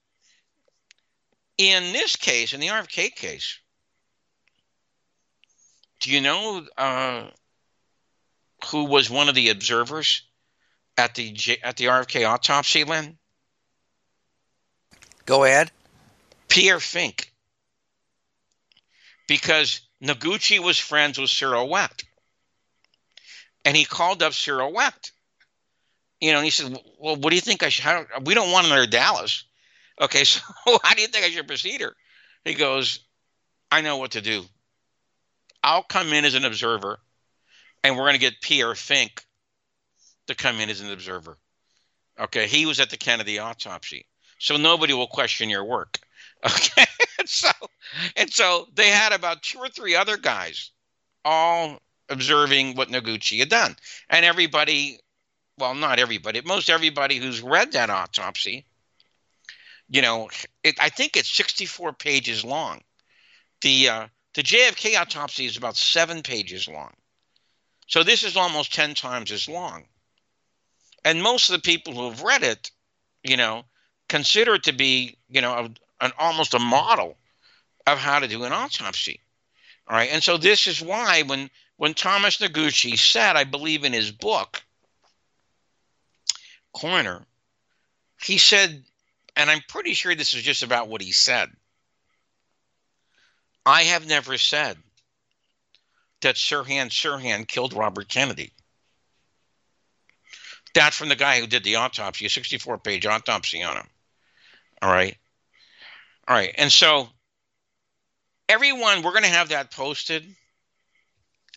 In 1.58 1.92
this 1.92 2.16
case, 2.16 2.52
in 2.52 2.60
the 2.60 2.68
RFK 2.68 3.14
case, 3.14 3.58
do 6.00 6.10
you 6.10 6.20
know 6.20 6.66
uh, 6.78 7.26
who 8.66 8.84
was 8.84 9.10
one 9.10 9.28
of 9.28 9.34
the 9.34 9.50
observers 9.50 10.22
at 10.96 11.14
the 11.14 11.32
J- 11.32 11.58
at 11.62 11.76
the 11.76 11.86
RFK 11.86 12.28
autopsy, 12.28 12.84
Len? 12.84 13.18
Go 15.24 15.44
ahead. 15.44 15.70
Pierre 16.48 16.78
Finck. 16.78 17.26
Because 19.28 19.80
Noguchi 20.02 20.58
was 20.58 20.78
friends 20.78 21.18
with 21.18 21.30
Cyril 21.30 21.68
Wecht. 21.68 22.04
And 23.64 23.76
he 23.76 23.84
called 23.84 24.22
up 24.22 24.34
Cyril 24.34 24.72
Wecht. 24.72 25.12
You 26.20 26.32
know, 26.32 26.38
and 26.38 26.44
he 26.44 26.50
said, 26.50 26.78
Well, 26.98 27.16
what 27.16 27.30
do 27.30 27.36
you 27.36 27.40
think 27.40 27.62
I 27.62 27.68
should? 27.68 27.84
How, 27.84 28.04
we 28.24 28.34
don't 28.34 28.52
want 28.52 28.66
another 28.66 28.86
Dallas. 28.86 29.44
Okay, 30.00 30.24
so 30.24 30.40
how 30.82 30.94
do 30.94 31.02
you 31.02 31.08
think 31.08 31.24
I 31.24 31.30
should 31.30 31.46
proceed? 31.46 31.82
He 32.44 32.54
goes, 32.54 33.00
I 33.70 33.80
know 33.80 33.96
what 33.96 34.12
to 34.12 34.20
do. 34.20 34.44
I'll 35.62 35.82
come 35.82 36.12
in 36.12 36.24
as 36.24 36.34
an 36.34 36.44
observer, 36.44 36.98
and 37.84 37.96
we're 37.96 38.02
going 38.02 38.14
to 38.14 38.18
get 38.18 38.40
Pierre 38.40 38.74
Finck 38.74 39.24
to 40.26 40.34
come 40.34 40.60
in 40.60 40.70
as 40.70 40.80
an 40.80 40.90
observer. 40.90 41.38
Okay, 42.18 42.46
he 42.46 42.66
was 42.66 42.80
at 42.80 42.90
the 42.90 42.96
Kennedy 42.96 43.38
autopsy, 43.38 44.06
so 44.38 44.56
nobody 44.56 44.92
will 44.92 45.06
question 45.06 45.50
your 45.50 45.64
work. 45.64 45.98
Okay, 46.44 46.84
and 47.20 47.28
so 47.28 47.50
and 48.16 48.28
so 48.28 48.66
they 48.74 48.88
had 48.88 49.12
about 49.12 49.42
two 49.42 49.58
or 49.58 49.68
three 49.68 49.94
other 49.94 50.16
guys, 50.16 50.72
all 51.24 51.78
observing 52.08 52.74
what 52.74 52.88
Noguchi 52.88 53.38
had 53.38 53.48
done, 53.48 53.76
and 54.10 54.24
everybody, 54.24 54.98
well, 55.56 55.76
not 55.76 56.00
everybody, 56.00 56.40
most 56.44 56.68
everybody 56.68 57.18
who's 57.18 57.42
read 57.42 57.70
that 57.72 57.90
autopsy, 57.90 58.66
you 59.88 60.02
know, 60.02 60.30
it, 60.64 60.76
I 60.80 60.88
think 60.88 61.16
it's 61.16 61.30
64 61.30 61.92
pages 61.92 62.44
long. 62.44 62.80
The 63.60 63.88
uh, 63.88 64.06
the 64.34 64.42
JFK 64.42 64.98
autopsy 64.98 65.44
is 65.44 65.56
about 65.56 65.76
seven 65.76 66.22
pages 66.22 66.66
long. 66.66 66.92
So 67.86 68.02
this 68.02 68.24
is 68.24 68.36
almost 68.36 68.72
10 68.72 68.94
times 68.94 69.30
as 69.30 69.48
long. 69.48 69.84
And 71.04 71.22
most 71.22 71.48
of 71.48 71.54
the 71.54 71.62
people 71.62 71.94
who 71.94 72.10
have 72.10 72.22
read 72.22 72.42
it, 72.42 72.70
you 73.22 73.36
know, 73.36 73.64
consider 74.08 74.54
it 74.54 74.64
to 74.64 74.72
be, 74.72 75.16
you 75.28 75.40
know, 75.40 75.52
a, 75.52 76.04
an 76.04 76.12
almost 76.18 76.54
a 76.54 76.58
model 76.58 77.16
of 77.86 77.98
how 77.98 78.18
to 78.18 78.28
do 78.28 78.44
an 78.44 78.52
autopsy. 78.52 79.20
All 79.88 79.96
right. 79.96 80.10
And 80.12 80.22
so 80.22 80.36
this 80.36 80.66
is 80.66 80.80
why 80.80 81.22
when 81.22 81.50
when 81.76 81.94
Thomas 81.94 82.38
Noguchi 82.38 82.96
said, 82.96 83.34
I 83.34 83.44
believe 83.44 83.84
in 83.84 83.92
his 83.92 84.12
book, 84.12 84.62
Coroner, 86.72 87.26
he 88.22 88.38
said, 88.38 88.84
and 89.34 89.50
I'm 89.50 89.62
pretty 89.68 89.94
sure 89.94 90.14
this 90.14 90.34
is 90.34 90.42
just 90.42 90.62
about 90.62 90.88
what 90.88 91.02
he 91.02 91.10
said. 91.10 91.50
I 93.66 93.84
have 93.84 94.06
never 94.06 94.38
said 94.38 94.76
that 96.20 96.36
Sirhan 96.36 96.88
Sirhan 96.90 97.46
killed 97.46 97.74
Robert 97.74 98.08
Kennedy. 98.08 98.52
That's 100.74 100.96
from 100.96 101.08
the 101.08 101.16
guy 101.16 101.40
who 101.40 101.46
did 101.46 101.64
the 101.64 101.76
autopsy, 101.76 102.26
a 102.26 102.30
64 102.30 102.78
page 102.78 103.06
autopsy 103.06 103.62
on 103.62 103.76
him. 103.76 103.86
All 104.80 104.90
right. 104.90 105.16
All 106.26 106.34
right. 106.34 106.54
And 106.56 106.72
so, 106.72 107.08
everyone, 108.48 109.02
we're 109.02 109.12
going 109.12 109.24
to 109.24 109.28
have 109.28 109.50
that 109.50 109.70
posted. 109.70 110.24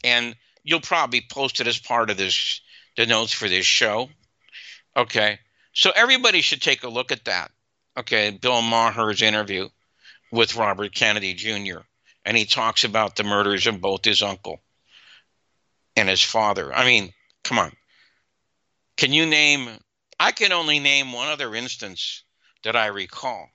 And 0.03 0.35
you'll 0.63 0.81
probably 0.81 1.21
post 1.21 1.61
it 1.61 1.67
as 1.67 1.79
part 1.79 2.09
of 2.09 2.17
this, 2.17 2.61
the 2.97 3.05
notes 3.05 3.31
for 3.31 3.47
this 3.47 3.65
show. 3.65 4.09
Okay. 4.95 5.39
So, 5.73 5.91
everybody 5.95 6.41
should 6.41 6.61
take 6.61 6.83
a 6.83 6.89
look 6.89 7.11
at 7.11 7.25
that. 7.25 7.51
Okay. 7.97 8.31
Bill 8.31 8.61
Maher's 8.61 9.21
interview 9.21 9.69
with 10.31 10.55
Robert 10.55 10.93
Kennedy 10.93 11.33
Jr 11.33 11.79
and 12.25 12.35
he 12.35 12.45
talks 12.45 12.83
about 12.83 13.15
the 13.15 13.23
murders 13.23 13.67
of 13.67 13.79
both 13.79 14.03
his 14.03 14.23
uncle 14.23 14.59
and 15.95 16.09
his 16.09 16.21
father. 16.21 16.73
I 16.73 16.83
mean, 16.83 17.13
come 17.43 17.59
on. 17.59 17.71
Can 18.97 19.13
you 19.13 19.25
name? 19.25 19.69
I 20.19 20.31
can 20.31 20.51
only 20.51 20.79
name 20.79 21.11
one 21.11 21.27
other 21.27 21.53
instance 21.55 22.23
that 22.63 22.75
I 22.75 22.87
recall. 22.87 23.49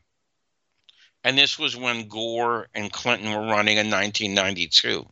And 1.24 1.36
this 1.36 1.59
was 1.59 1.76
when 1.76 2.09
Gore 2.09 2.68
and 2.74 2.93
Clinton 2.93 3.30
were 3.30 3.53
running 3.53 3.76
in 3.76 3.91
1992, 3.91 5.07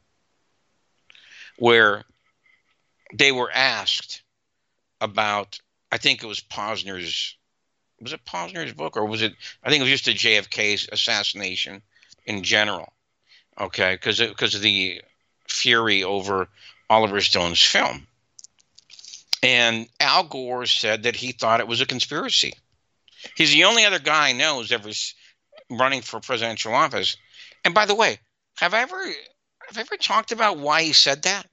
where 1.58 2.04
they 3.12 3.32
were 3.32 3.50
asked 3.52 4.22
about, 5.00 5.60
I 5.92 5.98
think 5.98 6.22
it 6.22 6.26
was 6.26 6.40
Posner's, 6.40 7.36
was 8.00 8.12
it 8.12 8.24
Posner's 8.24 8.72
book 8.72 8.96
or 8.96 9.04
was 9.04 9.22
it, 9.22 9.34
I 9.62 9.70
think 9.70 9.80
it 9.80 9.84
was 9.84 10.00
just 10.00 10.06
the 10.06 10.14
JFK's 10.14 10.88
assassination 10.90 11.82
in 12.24 12.42
general 12.42 12.92
okay, 13.60 13.94
because 13.94 14.20
of 14.20 14.62
the 14.62 15.02
fury 15.48 16.04
over 16.04 16.48
Oliver 16.90 17.20
Stone's 17.20 17.62
film. 17.62 18.06
And 19.42 19.88
Al 20.00 20.24
Gore 20.24 20.66
said 20.66 21.04
that 21.04 21.16
he 21.16 21.32
thought 21.32 21.60
it 21.60 21.68
was 21.68 21.80
a 21.80 21.86
conspiracy. 21.86 22.54
He's 23.36 23.52
the 23.52 23.64
only 23.64 23.84
other 23.84 23.98
guy 23.98 24.28
I 24.28 24.32
know 24.32 24.58
who's 24.58 24.72
ever 24.72 24.90
running 25.70 26.02
for 26.02 26.20
presidential 26.20 26.74
office. 26.74 27.16
And 27.64 27.74
by 27.74 27.86
the 27.86 27.94
way, 27.94 28.18
have 28.56 28.74
I 28.74 28.80
ever 28.82 29.04
have 29.04 29.76
I 29.76 29.80
ever 29.80 29.96
talked 29.96 30.32
about 30.32 30.58
why 30.58 30.82
he 30.82 30.92
said 30.92 31.22
that? 31.22 31.46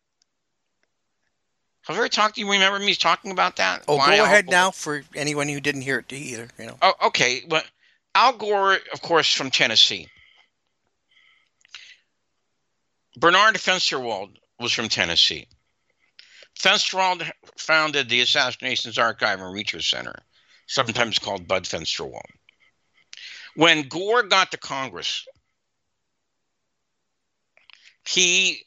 Have 1.86 1.96
I 1.96 2.00
ever 2.00 2.10
talked? 2.10 2.38
You 2.38 2.50
remember 2.50 2.80
me 2.80 2.96
talking 2.96 3.32
about 3.32 3.58
that? 3.58 3.84
Oh, 3.88 3.98
Why 3.98 4.16
go 4.18 4.24
Al 4.24 4.26
ahead 4.26 4.46
Gore- 4.46 4.52
now 4.52 4.72
for 4.72 5.04
anyone 5.16 5.48
who 5.48 5.60
didn't 5.60 5.82
hear 5.82 6.00
it 6.00 6.12
either. 6.14 6.48
You 6.58 6.68
know. 6.68 6.78
Oh, 6.82 6.94
okay. 7.08 7.44
Well, 7.48 7.64
Al 8.16 8.34
Gore, 8.38 8.78
of 8.94 9.02
course, 9.02 9.32
from 9.32 9.52
Tennessee. 9.52 10.08
Bernard 13.18 13.56
Fensterwald 13.56 14.36
was 14.60 14.74
from 14.74 14.90
Tennessee. 14.90 15.48
Fensterwald 16.60 17.30
founded 17.58 18.10
the 18.10 18.22
Assassinations 18.22 18.98
Archive 18.98 19.40
and 19.42 19.54
Research 19.54 19.90
Center, 19.90 20.16
sometimes 20.68 21.20
called 21.20 21.48
Bud 21.48 21.64
Fensterwald. 21.64 22.22
When 23.56 23.88
Gore 23.88 24.24
got 24.24 24.52
to 24.52 24.58
Congress, 24.58 25.28
he 28.08 28.62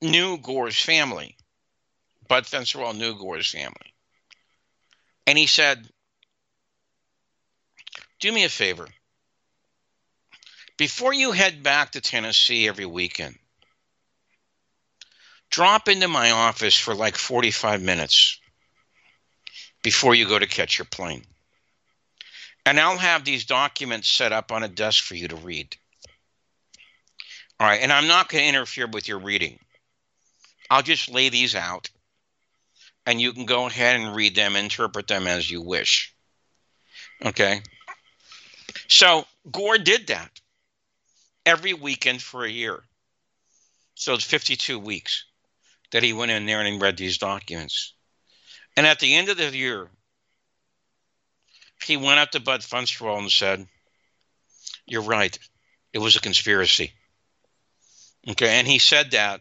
knew 0.00 0.38
Gore's 0.38 0.80
family. 0.80 1.36
Bud 2.28 2.44
Fensterwald 2.44 2.96
knew 2.96 3.16
Gore's 3.16 3.50
family. 3.50 3.94
And 5.26 5.38
he 5.38 5.46
said, 5.46 5.88
Do 8.20 8.32
me 8.32 8.44
a 8.44 8.48
favor. 8.48 8.88
Before 10.76 11.12
you 11.12 11.32
head 11.32 11.62
back 11.62 11.92
to 11.92 12.00
Tennessee 12.00 12.66
every 12.66 12.86
weekend, 12.86 13.38
drop 15.54 15.88
into 15.88 16.08
my 16.08 16.32
office 16.32 16.76
for 16.76 16.96
like 16.96 17.14
45 17.14 17.80
minutes 17.80 18.40
before 19.84 20.12
you 20.12 20.26
go 20.26 20.36
to 20.36 20.48
catch 20.48 20.78
your 20.78 20.84
plane. 20.84 21.22
And 22.66 22.80
I'll 22.80 22.98
have 22.98 23.24
these 23.24 23.44
documents 23.44 24.10
set 24.10 24.32
up 24.32 24.50
on 24.50 24.64
a 24.64 24.68
desk 24.68 25.04
for 25.04 25.14
you 25.14 25.28
to 25.28 25.36
read. 25.36 25.76
All 27.60 27.68
right, 27.68 27.80
and 27.80 27.92
I'm 27.92 28.08
not 28.08 28.28
going 28.28 28.42
to 28.42 28.48
interfere 28.48 28.88
with 28.88 29.06
your 29.06 29.20
reading. 29.20 29.60
I'll 30.72 30.82
just 30.82 31.08
lay 31.08 31.28
these 31.28 31.54
out, 31.54 31.88
and 33.06 33.20
you 33.20 33.32
can 33.32 33.46
go 33.46 33.66
ahead 33.66 34.00
and 34.00 34.16
read 34.16 34.34
them, 34.34 34.56
interpret 34.56 35.06
them 35.06 35.28
as 35.28 35.48
you 35.48 35.62
wish. 35.62 36.12
Okay? 37.24 37.62
So 38.88 39.24
Gore 39.52 39.78
did 39.78 40.08
that. 40.08 40.30
every 41.46 41.74
weekend 41.74 42.20
for 42.20 42.44
a 42.44 42.50
year. 42.50 42.82
So 43.94 44.14
it's 44.14 44.24
52 44.24 44.80
weeks 44.80 45.26
that 45.94 46.02
he 46.02 46.12
went 46.12 46.32
in 46.32 46.44
there 46.44 46.58
and 46.58 46.66
he 46.66 46.76
read 46.76 46.96
these 46.96 47.18
documents. 47.18 47.92
And 48.76 48.84
at 48.84 48.98
the 48.98 49.14
end 49.14 49.28
of 49.28 49.36
the 49.36 49.56
year, 49.56 49.88
he 51.84 51.96
went 51.96 52.18
up 52.18 52.32
to 52.32 52.40
Bud 52.40 52.62
Fensterwald 52.62 53.20
and 53.20 53.30
said, 53.30 53.68
You're 54.86 55.02
right. 55.02 55.38
It 55.92 56.00
was 56.00 56.16
a 56.16 56.20
conspiracy. 56.20 56.92
Okay. 58.28 58.58
And 58.58 58.66
he 58.66 58.80
said 58.80 59.12
that, 59.12 59.40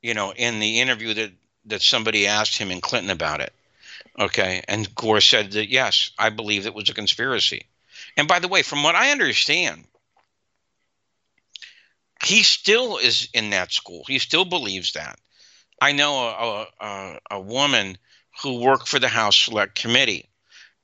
you 0.00 0.14
know, 0.14 0.32
in 0.32 0.60
the 0.60 0.78
interview 0.78 1.14
that, 1.14 1.32
that 1.64 1.82
somebody 1.82 2.28
asked 2.28 2.56
him 2.56 2.70
in 2.70 2.80
Clinton 2.80 3.10
about 3.10 3.40
it. 3.40 3.52
Okay. 4.16 4.62
And 4.68 4.94
Gore 4.94 5.20
said 5.20 5.50
that, 5.52 5.68
yes, 5.68 6.12
I 6.16 6.30
believe 6.30 6.64
it 6.64 6.74
was 6.74 6.90
a 6.90 6.94
conspiracy. 6.94 7.66
And 8.16 8.28
by 8.28 8.38
the 8.38 8.46
way, 8.46 8.62
from 8.62 8.84
what 8.84 8.94
I 8.94 9.10
understand, 9.10 9.82
he 12.24 12.44
still 12.44 12.98
is 12.98 13.28
in 13.34 13.50
that 13.50 13.72
school. 13.72 14.04
He 14.06 14.20
still 14.20 14.44
believes 14.44 14.92
that. 14.92 15.18
I 15.82 15.90
know 15.90 16.14
a, 16.14 16.66
a, 16.80 17.18
a 17.32 17.40
woman 17.40 17.98
who 18.40 18.60
worked 18.60 18.86
for 18.86 19.00
the 19.00 19.08
House 19.08 19.36
Select 19.36 19.74
Committee, 19.74 20.28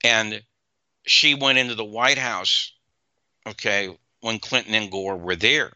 and 0.03 0.43
she 1.07 1.37
went 1.37 1.59
into 1.59 1.77
the 1.77 1.85
White 1.85 2.19
House, 2.19 2.73
okay, 3.47 3.97
when 4.23 4.41
Clinton 4.41 4.75
and 4.75 4.91
Gore 4.91 5.17
were 5.17 5.37
there. 5.37 5.71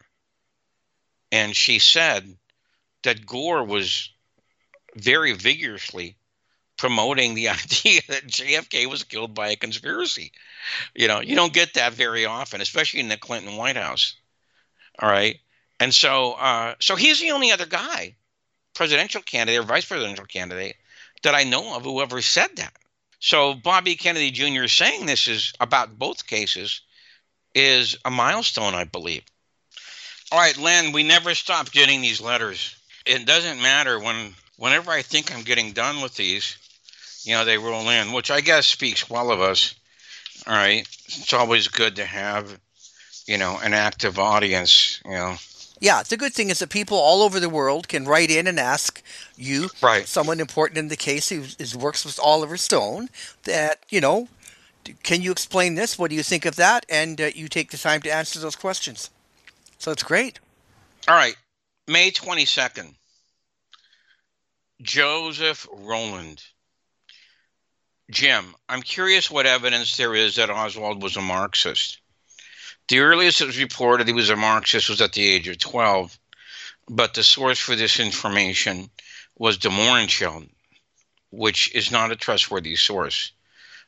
And 1.31 1.55
she 1.55 1.79
said 1.79 2.35
that 3.03 3.25
Gore 3.25 3.63
was 3.63 4.09
very 4.97 5.31
vigorously 5.31 6.17
promoting 6.75 7.33
the 7.33 7.47
idea 7.63 8.01
that 8.09 8.27
JFK 8.27 8.87
was 8.87 9.05
killed 9.05 9.33
by 9.33 9.51
a 9.51 9.55
conspiracy. 9.55 10.33
You 10.93 11.07
know, 11.07 11.21
you 11.21 11.37
don't 11.37 11.53
get 11.53 11.75
that 11.75 11.93
very 11.93 12.25
often, 12.25 12.59
especially 12.59 12.99
in 12.99 13.07
the 13.07 13.15
Clinton 13.15 13.55
White 13.55 13.77
House. 13.77 14.17
All 14.99 15.09
right. 15.09 15.39
And 15.79 15.93
so, 15.93 16.33
uh, 16.33 16.75
so 16.81 16.97
he's 16.97 17.21
the 17.21 17.31
only 17.31 17.53
other 17.53 17.65
guy, 17.65 18.17
presidential 18.73 19.21
candidate 19.21 19.59
or 19.59 19.63
vice 19.63 19.85
presidential 19.85 20.25
candidate, 20.25 20.75
that 21.23 21.35
I 21.35 21.43
know 21.43 21.75
of 21.75 21.83
who 21.83 22.01
ever 22.01 22.21
said 22.21 22.49
that. 22.57 22.73
So 23.19 23.53
Bobby 23.53 23.95
Kennedy 23.95 24.31
Jr. 24.31 24.67
saying 24.67 25.05
this 25.05 25.27
is 25.27 25.53
about 25.59 25.97
both 25.97 26.27
cases 26.27 26.81
is 27.55 27.97
a 28.03 28.11
milestone, 28.11 28.73
I 28.73 28.83
believe. 28.83 29.23
All 30.31 30.39
right, 30.39 30.57
Len, 30.57 30.91
we 30.91 31.03
never 31.03 31.35
stop 31.35 31.71
getting 31.71 32.01
these 32.01 32.19
letters. 32.19 32.75
It 33.05 33.25
doesn't 33.25 33.61
matter 33.61 33.99
when 33.99 34.33
whenever 34.57 34.91
I 34.91 35.01
think 35.01 35.33
I'm 35.33 35.43
getting 35.43 35.73
done 35.73 36.01
with 36.01 36.15
these, 36.15 36.57
you 37.23 37.33
know, 37.33 37.45
they 37.45 37.57
roll 37.57 37.89
in, 37.89 38.11
which 38.11 38.31
I 38.31 38.41
guess 38.41 38.67
speaks 38.67 39.09
well 39.09 39.31
of 39.31 39.41
us. 39.41 39.75
All 40.47 40.53
right. 40.53 40.87
It's 41.05 41.33
always 41.33 41.67
good 41.67 41.97
to 41.97 42.05
have, 42.05 42.59
you 43.27 43.37
know, 43.37 43.59
an 43.63 43.73
active 43.73 44.19
audience, 44.19 45.01
you 45.05 45.11
know. 45.11 45.35
Yeah, 45.79 46.03
the 46.03 46.17
good 46.17 46.33
thing 46.33 46.49
is 46.49 46.59
that 46.59 46.69
people 46.69 46.97
all 46.97 47.21
over 47.21 47.39
the 47.39 47.49
world 47.49 47.87
can 47.87 48.05
write 48.05 48.31
in 48.31 48.47
and 48.47 48.59
ask 48.59 49.01
you, 49.35 49.69
Right. 49.81 50.07
someone 50.07 50.39
important 50.39 50.77
in 50.77 50.87
the 50.87 50.95
case 50.95 51.29
who 51.29 51.43
is, 51.59 51.75
works 51.75 52.05
with 52.05 52.19
Oliver 52.19 52.57
Stone, 52.57 53.09
that, 53.43 53.79
you 53.89 53.99
know, 53.99 54.27
can 55.03 55.21
you 55.21 55.31
explain 55.31 55.75
this? 55.75 55.97
What 55.97 56.09
do 56.09 56.15
you 56.15 56.23
think 56.23 56.45
of 56.45 56.55
that? 56.57 56.85
And 56.89 57.19
uh, 57.19 57.29
you 57.35 57.47
take 57.47 57.71
the 57.71 57.77
time 57.77 58.01
to 58.01 58.13
answer 58.13 58.39
those 58.39 58.55
questions. 58.55 59.09
So 59.77 59.91
it's 59.91 60.03
great. 60.03 60.39
All 61.07 61.15
right. 61.15 61.35
May 61.87 62.11
22nd. 62.11 62.93
Joseph 64.81 65.67
Roland. 65.71 66.43
Jim, 68.11 68.53
I'm 68.67 68.81
curious 68.81 69.31
what 69.31 69.45
evidence 69.45 69.95
there 69.97 70.13
is 70.13 70.35
that 70.35 70.49
Oswald 70.49 71.01
was 71.01 71.15
a 71.17 71.21
Marxist. 71.21 71.99
The 72.93 72.99
earliest 72.99 73.41
it 73.41 73.47
was 73.47 73.57
reported 73.57 74.05
he 74.05 74.13
was 74.13 74.29
a 74.29 74.35
Marxist 74.35 74.87
was 74.87 75.01
at 75.01 75.13
the 75.13 75.27
age 75.27 75.47
of 75.47 75.57
12, 75.57 76.15
but 76.87 77.15
the 77.15 77.23
source 77.23 77.57
for 77.57 77.75
this 77.75 77.99
information 77.99 78.91
was 79.35 79.57
De 79.57 79.69
Mohrenschildt, 79.69 80.47
which 81.31 81.73
is 81.73 81.89
not 81.89 82.11
a 82.11 82.15
trustworthy 82.15 82.75
source. 82.75 83.31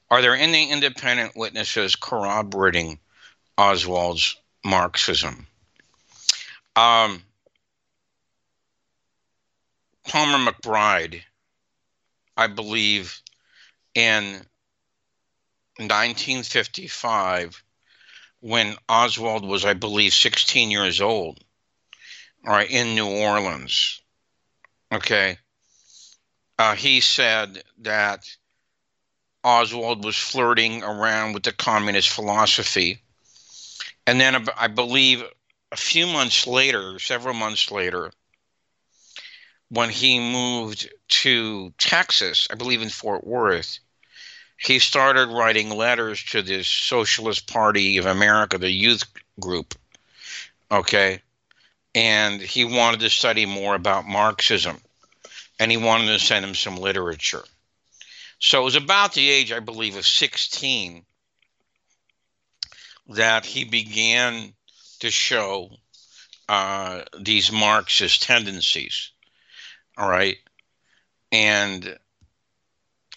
Are 0.10 0.24
there 0.24 0.36
any 0.36 0.72
independent 0.72 1.36
witnesses 1.36 1.96
corroborating 1.96 2.98
Oswald's 3.60 4.38
Marxism? 4.64 5.46
Um, 6.76 7.24
Palmer 10.08 10.52
McBride, 10.52 11.22
I 12.36 12.48
believe, 12.48 13.22
in 13.94 14.42
1955, 15.78 17.64
when 18.46 18.76
Oswald 18.88 19.44
was, 19.44 19.66
I 19.66 19.74
believe, 19.74 20.14
16 20.14 20.70
years 20.70 21.02
old, 21.02 21.44
all 22.46 22.54
right, 22.54 22.70
in 22.70 22.94
New 22.94 23.08
Orleans. 23.08 24.04
Okay. 24.92 25.40
Uh, 26.60 26.76
he 26.76 27.02
said 27.02 27.64
that 27.80 28.30
Oswald 29.44 30.06
was 30.06 30.16
flirting 30.16 30.84
around 30.84 31.34
with 31.34 31.42
the 31.42 31.54
communist 31.54 32.10
philosophy. 32.10 33.02
And 34.06 34.22
then 34.22 34.48
I 34.56 34.68
believe 34.68 35.24
a 35.72 35.78
few 35.78 36.06
months 36.06 36.46
later, 36.46 37.00
several 37.00 37.34
months 37.34 37.72
later, 37.72 38.12
when 39.70 39.90
he 39.90 40.20
moved 40.20 40.88
to 41.08 41.74
Texas, 41.80 42.48
I 42.52 42.54
believe 42.54 42.84
in 42.84 42.90
Fort 42.90 43.26
Worth, 43.26 43.80
he 44.58 44.80
started 44.80 45.30
writing 45.30 45.70
letters 45.70 46.24
to 46.24 46.42
the 46.42 46.64
Socialist 46.64 47.48
Party 47.48 47.98
of 47.98 48.06
America, 48.06 48.58
the 48.58 48.72
youth 48.72 49.04
group. 49.40 49.76
Okay. 50.72 51.22
And 51.94 52.42
he 52.42 52.66
wanted 52.66 53.02
to 53.02 53.10
study 53.10 53.46
more 53.46 53.76
about 53.76 54.06
Marxism. 54.06 54.78
And 55.60 55.72
he 55.72 55.78
wanted 55.78 56.08
to 56.08 56.20
send 56.20 56.46
him 56.46 56.56
some 56.56 56.78
literature. 56.78 57.44
So 58.40 58.62
it 58.62 58.66
was 58.66 58.76
about 58.76 59.14
the 59.14 59.30
age, 59.30 59.52
I 59.52 59.60
believe, 59.60 59.96
of 59.96 60.06
16 60.06 61.06
that 63.10 63.46
he 63.46 63.64
began 63.64 64.54
to 65.00 65.12
show 65.12 65.70
uh, 66.50 67.04
these 67.20 67.52
Marxist 67.52 68.24
tendencies. 68.24 69.12
All 69.98 70.10
right. 70.10 70.38
And 71.32 71.98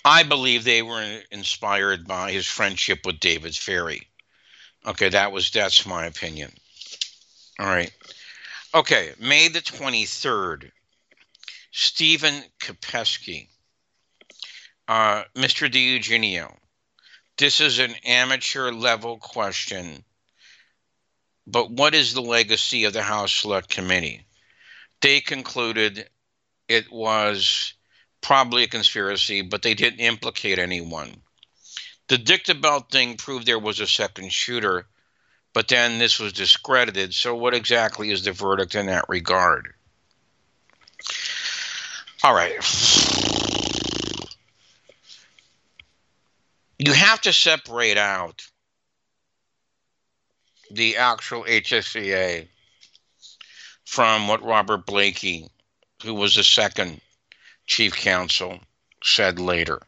I 0.05 0.23
believe 0.23 0.65
they 0.65 0.83
were 0.83 1.21
inspired 1.31 2.07
by 2.07 2.33
his 2.33 2.47
friendship 2.47 3.01
with 3.05 3.21
David 3.21 3.57
Ferrie. 3.57 4.09
Okay, 4.87 5.09
that 5.09 5.33
was 5.33 5.51
that's 5.51 5.87
my 5.87 6.07
opinion. 6.07 6.53
All 7.59 7.67
right. 7.67 7.93
Okay, 8.75 9.13
May 9.19 9.49
the 9.49 9.61
23rd. 9.61 10.71
Stephen 11.71 12.43
Kopesky. 12.61 13.49
Uh, 14.89 15.23
Mr. 15.35 15.71
DiEugenio, 15.71 16.57
this 17.37 17.61
is 17.61 17.79
an 17.79 17.95
amateur 18.05 18.73
level 18.73 19.19
question, 19.19 20.03
but 21.47 21.71
what 21.71 21.95
is 21.95 22.15
the 22.15 22.23
legacy 22.23 22.85
of 22.85 22.95
the 22.95 23.03
House 23.03 23.33
Select 23.33 23.69
Committee? 23.69 24.25
They 25.03 25.21
concluded 25.21 26.09
it 26.69 26.91
was 26.91 27.75
probably 28.21 28.65
a 28.65 28.69
conspiracy, 28.69 29.43
but 29.43 29.63
they 29.63 29.75
didn't 29.75 30.01
implicate 30.01 30.59
anyone. 30.59 31.23
The 32.09 32.17
Dictabelt 32.17 32.91
thing 32.91 33.17
proved 33.17 33.47
there 33.47 33.59
was 33.59 33.81
a 33.81 33.87
second 33.87 34.33
shooter, 34.33 34.87
but 35.53 35.69
then 35.69 35.99
this 35.99 36.19
was 36.19 36.33
discredited. 36.33 37.15
So, 37.15 37.35
what 37.35 37.55
exactly 37.55 38.11
is 38.11 38.25
the 38.25 38.33
verdict 38.33 38.75
in 38.75 38.87
that 38.87 39.05
regard? 39.09 39.75
All 42.25 42.35
right. 42.35 42.55
You 46.79 46.93
have 46.93 47.21
to 47.23 47.33
separate 47.33 47.99
out 47.99 48.47
the 50.71 50.97
actual 50.97 51.45
HSCA 51.45 52.49
from 53.85 54.29
what 54.29 54.45
Robert 54.45 54.87
Blakey, 54.87 55.49
who 56.03 56.15
was 56.15 56.35
the 56.35 56.45
second 56.45 57.01
chief 57.69 57.95
counsel, 57.95 58.59
said 59.05 59.39
later. 59.39 59.81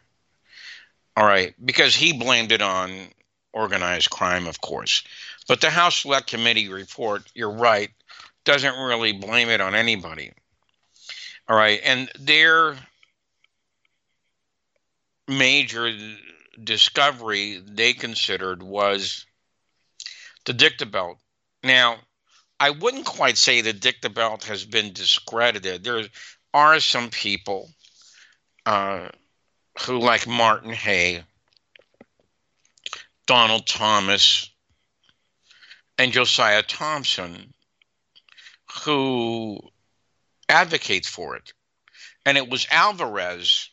All 1.17 1.27
right, 1.27 1.55
because 1.65 1.97
he 1.97 2.13
blamed 2.13 2.53
it 2.53 2.63
on 2.63 3.09
organized 3.53 4.11
crime, 4.11 4.47
of 4.47 4.61
course. 4.61 5.03
But 5.49 5.61
the 5.61 5.71
House 5.71 6.03
Select 6.03 6.29
Committee 6.29 6.69
report, 6.69 7.25
you're 7.35 7.51
right, 7.51 7.91
doesn't 8.45 8.79
really 8.79 9.13
blame 9.13 9.49
it 9.49 9.61
on 9.61 9.75
anybody. 9.75 10.31
All 11.49 11.57
right, 11.57 11.81
and 11.83 12.09
their 12.19 12.77
major 15.27 15.93
discovery 16.63 17.61
they 17.67 17.93
considered 17.93 18.63
was 18.63 19.27
the 20.45 20.53
Dictabelt. 20.53 21.17
Now, 21.65 21.97
I 22.61 22.71
wouldn't 22.71 23.07
quite 23.07 23.39
say 23.39 23.61
the 23.63 23.73
Dictabelt 23.73 24.45
has 24.45 24.65
been 24.65 24.93
discredited. 24.93 25.83
There 25.83 26.03
are 26.53 26.81
some 26.81 27.11
people 27.11 27.71
uh, 28.67 29.09
who, 29.81 29.99
like 29.99 30.27
Martin 30.27 30.73
Hay, 30.73 31.23
Donald 33.27 33.67
Thomas, 33.67 34.51
and 35.99 36.13
Josiah 36.13 36.63
Thompson, 36.63 37.53
who 38.85 39.61
advocates 40.49 41.09
for 41.09 41.37
it. 41.37 41.53
And 42.27 42.37
it 42.37 42.49
was 42.49 42.67
Alvarez 42.71 43.71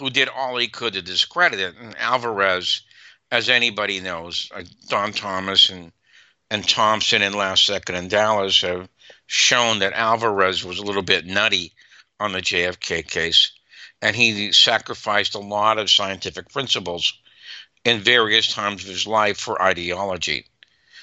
who 0.00 0.10
did 0.10 0.28
all 0.28 0.56
he 0.56 0.68
could 0.68 0.94
to 0.94 1.02
discredit 1.02 1.60
it. 1.60 1.74
And 1.78 1.96
Alvarez, 1.98 2.82
as 3.30 3.48
anybody 3.48 4.00
knows, 4.00 4.50
uh, 4.54 4.64
Don 4.88 5.12
Thomas 5.12 5.68
and 5.68 5.92
and 6.52 6.68
Thompson 6.68 7.22
and 7.22 7.34
Last 7.34 7.64
Second 7.64 7.94
in 7.94 8.08
Dallas 8.08 8.60
have 8.62 8.88
shown 9.30 9.78
that 9.78 9.92
Alvarez 9.92 10.64
was 10.64 10.80
a 10.80 10.82
little 10.82 11.02
bit 11.02 11.24
nutty 11.24 11.72
on 12.18 12.32
the 12.32 12.40
JFK 12.40 13.06
case, 13.06 13.52
and 14.02 14.16
he 14.16 14.50
sacrificed 14.50 15.36
a 15.36 15.38
lot 15.38 15.78
of 15.78 15.88
scientific 15.88 16.48
principles 16.48 17.14
in 17.84 18.00
various 18.00 18.52
times 18.52 18.82
of 18.82 18.88
his 18.88 19.06
life 19.06 19.38
for 19.38 19.62
ideology. 19.62 20.46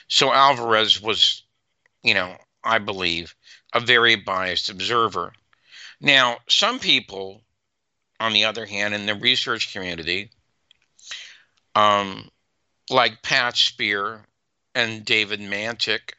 So 0.10 0.34
Alvarez 0.34 1.02
was, 1.02 1.44
you 2.04 2.14
know, 2.16 2.36
I 2.66 2.80
believe, 2.80 3.34
a 3.72 3.80
very 3.80 4.16
biased 4.16 4.70
observer. 4.70 5.32
Now, 6.02 6.40
some 6.50 6.80
people, 6.80 7.42
on 8.20 8.34
the 8.34 8.44
other 8.44 8.66
hand, 8.66 8.94
in 8.94 9.06
the 9.06 9.16
research 9.16 9.72
community, 9.72 10.32
um, 11.76 12.30
like 12.90 13.24
Pat 13.24 13.56
Speer 13.56 14.26
and 14.76 15.06
David 15.06 15.40
Mantik, 15.40 16.12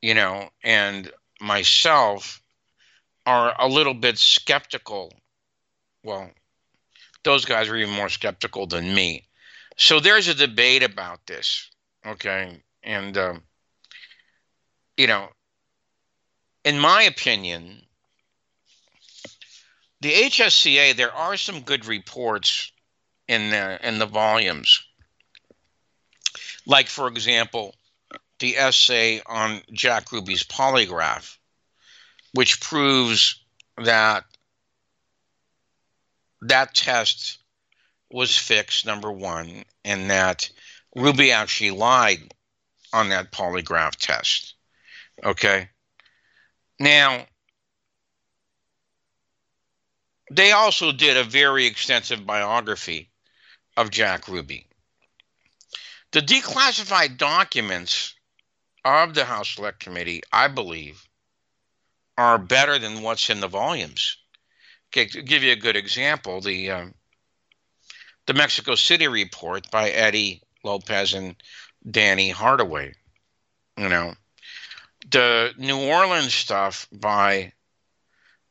you 0.00 0.14
know, 0.14 0.48
and 0.62 1.10
myself 1.44 2.40
are 3.26 3.54
a 3.58 3.68
little 3.68 3.94
bit 3.94 4.18
skeptical. 4.18 5.12
Well, 6.02 6.30
those 7.22 7.44
guys 7.44 7.68
are 7.68 7.76
even 7.76 7.94
more 7.94 8.08
skeptical 8.08 8.66
than 8.66 8.94
me. 8.94 9.24
So 9.76 10.00
there's 10.00 10.28
a 10.28 10.34
debate 10.34 10.82
about 10.82 11.26
this, 11.26 11.70
okay? 12.06 12.60
And, 12.82 13.16
um, 13.16 13.42
you 14.96 15.06
know, 15.06 15.28
in 16.64 16.78
my 16.78 17.02
opinion, 17.02 17.82
the 20.00 20.12
HSCA, 20.12 20.96
there 20.96 21.12
are 21.12 21.36
some 21.36 21.60
good 21.60 21.86
reports 21.86 22.72
in 23.26 23.50
the, 23.50 23.86
in 23.86 23.98
the 23.98 24.06
volumes. 24.06 24.84
Like, 26.66 26.88
for 26.88 27.08
example, 27.08 27.74
the 28.38 28.56
essay 28.56 29.20
on 29.26 29.62
Jack 29.72 30.12
Ruby's 30.12 30.44
polygraph, 30.44 31.36
which 32.32 32.60
proves 32.60 33.42
that 33.82 34.24
that 36.42 36.74
test 36.74 37.38
was 38.10 38.36
fixed, 38.36 38.86
number 38.86 39.10
one, 39.10 39.64
and 39.84 40.10
that 40.10 40.50
Ruby 40.94 41.32
actually 41.32 41.70
lied 41.70 42.34
on 42.92 43.08
that 43.08 43.32
polygraph 43.32 43.96
test. 43.96 44.54
Okay. 45.24 45.68
Now, 46.78 47.26
they 50.30 50.52
also 50.52 50.92
did 50.92 51.16
a 51.16 51.24
very 51.24 51.66
extensive 51.66 52.26
biography 52.26 53.10
of 53.76 53.90
Jack 53.90 54.28
Ruby. 54.28 54.66
The 56.12 56.20
declassified 56.20 57.16
documents 57.16 58.14
of 58.84 59.14
the 59.14 59.24
House 59.24 59.54
Select 59.54 59.80
Committee, 59.80 60.22
I 60.32 60.48
believe, 60.48 61.08
are 62.16 62.38
better 62.38 62.78
than 62.78 63.02
what's 63.02 63.30
in 63.30 63.40
the 63.40 63.48
volumes. 63.48 64.18
Okay, 64.90 65.06
to 65.06 65.22
give 65.22 65.42
you 65.42 65.52
a 65.52 65.56
good 65.56 65.76
example, 65.76 66.40
the 66.40 66.70
um, 66.70 66.94
the 68.26 68.34
Mexico 68.34 68.74
City 68.74 69.08
report 69.08 69.70
by 69.70 69.90
Eddie 69.90 70.42
Lopez 70.62 71.14
and 71.14 71.36
Danny 71.90 72.30
Hardaway. 72.30 72.94
You 73.76 73.88
know, 73.88 74.14
the 75.10 75.52
New 75.58 75.80
Orleans 75.80 76.32
stuff 76.32 76.86
by 76.92 77.52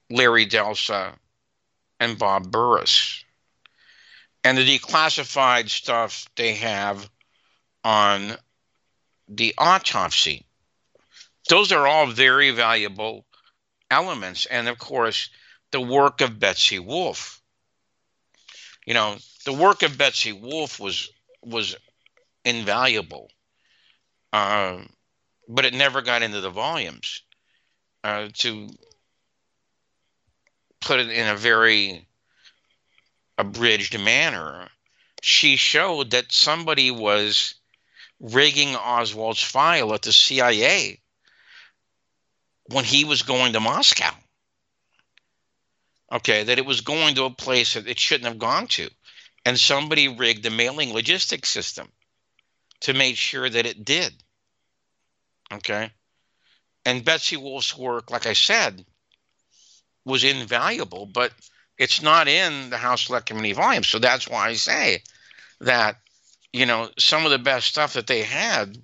Larry 0.09 0.45
Delsa 0.45 1.15
and 1.99 2.19
Bob 2.19 2.51
Buras, 2.51 3.23
and 4.43 4.57
the 4.57 4.77
declassified 4.77 5.69
stuff 5.69 6.27
they 6.36 6.55
have 6.55 7.09
on 7.86 8.36
the 9.38 9.53
autopsy. 9.57 10.45
Those 11.49 11.71
are 11.71 11.88
all 11.88 12.07
very 12.07 12.51
valuable 12.51 13.25
elements. 13.89 14.45
And 14.45 14.67
of 14.67 14.77
course, 14.77 15.29
the 15.71 15.81
work 15.81 16.21
of 16.21 16.39
Betsy 16.39 16.79
Wolf. 16.79 17.41
You 18.86 18.93
know, 18.93 19.17
the 19.45 19.53
work 19.53 19.84
of 19.84 19.97
Betsy 19.97 20.31
Wolf 20.31 20.79
was 20.79 21.09
was 21.41 21.75
invaluable, 22.45 23.29
um, 24.31 24.89
but 25.47 25.65
it 25.65 25.73
never 25.73 26.01
got 26.01 26.21
into 26.21 26.41
the 26.41 26.49
volumes. 26.49 27.21
Uh, 28.03 28.27
to 28.34 28.69
put 30.81 30.99
it 30.99 31.09
in 31.09 31.27
a 31.27 31.36
very 31.36 32.05
abridged 33.38 33.97
manner, 33.99 34.67
she 35.21 35.55
showed 35.55 36.11
that 36.11 36.31
somebody 36.31 36.91
was 36.91 37.55
rigging 38.24 38.76
Oswald's 38.76 39.43
file 39.43 39.93
at 39.93 40.01
the 40.01 40.13
CIA 40.13 40.99
when 42.71 42.86
he 42.86 43.03
was 43.03 43.21
going 43.21 43.53
to 43.53 43.59
Moscow. 43.59 44.09
Okay, 46.11 46.43
that 46.43 46.57
it 46.57 46.65
was 46.65 46.82
going 46.82 47.15
to 47.15 47.26
a 47.26 47.30
place 47.30 47.74
that 47.74 47.88
it 47.88 47.99
shouldn't 47.99 48.28
have 48.28 48.39
gone 48.39 48.67
to. 48.67 48.89
And 49.45 49.59
somebody 49.59 50.07
rigged 50.07 50.43
the 50.43 50.49
mailing 50.49 50.93
logistics 50.93 51.49
system 51.49 51.91
to 52.82 52.93
make 52.93 53.17
sure 53.17 53.49
that 53.49 53.65
it 53.65 53.84
did. 53.84 54.13
Okay. 55.51 55.91
And 56.86 57.03
Betsy 57.03 57.36
Wolf's 57.36 57.78
work, 57.78 58.09
like 58.09 58.26
I 58.26 58.34
said, 58.34 58.86
was 60.05 60.24
invaluable, 60.24 61.05
but 61.05 61.34
it's 61.78 62.01
not 62.01 62.28
in 62.28 62.69
the 62.69 62.78
House 62.78 63.05
Select 63.05 63.26
Committee 63.26 63.53
volume. 63.53 63.84
So 63.84 63.99
that's 63.99 64.28
why 64.28 64.47
I 64.47 64.53
say 64.53 65.01
that, 65.61 65.97
you 66.54 66.68
know, 66.68 66.89
some 66.97 67.26
of 67.26 67.32
the 67.32 67.39
best 67.39 67.68
stuff 67.68 67.93
that 67.93 68.08
they 68.08 68.22
had. 68.22 68.78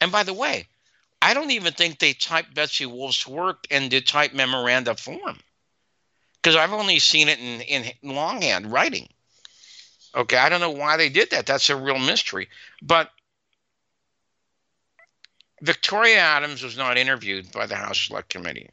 And 0.00 0.12
by 0.12 0.24
the 0.24 0.34
way, 0.34 0.66
I 1.22 1.32
don't 1.32 1.52
even 1.52 1.72
think 1.72 1.98
they 1.98 2.12
typed 2.12 2.54
Betsy 2.54 2.84
Wolf's 2.84 3.26
work 3.26 3.66
into 3.70 4.00
type 4.02 4.34
memoranda 4.34 4.94
form 4.96 5.38
because 6.34 6.56
I've 6.56 6.72
only 6.72 6.98
seen 6.98 7.28
it 7.28 7.38
in, 7.38 7.62
in 7.62 7.92
longhand 8.02 8.70
writing. 8.70 9.08
Okay, 10.14 10.36
I 10.36 10.48
don't 10.48 10.60
know 10.60 10.70
why 10.70 10.96
they 10.96 11.08
did 11.08 11.30
that. 11.30 11.46
That's 11.46 11.70
a 11.70 11.76
real 11.76 11.98
mystery. 11.98 12.48
But 12.82 13.10
Victoria 15.62 16.18
Adams 16.18 16.62
was 16.62 16.76
not 16.76 16.98
interviewed 16.98 17.50
by 17.52 17.66
the 17.66 17.74
House 17.74 18.06
Select 18.06 18.28
Committee. 18.28 18.68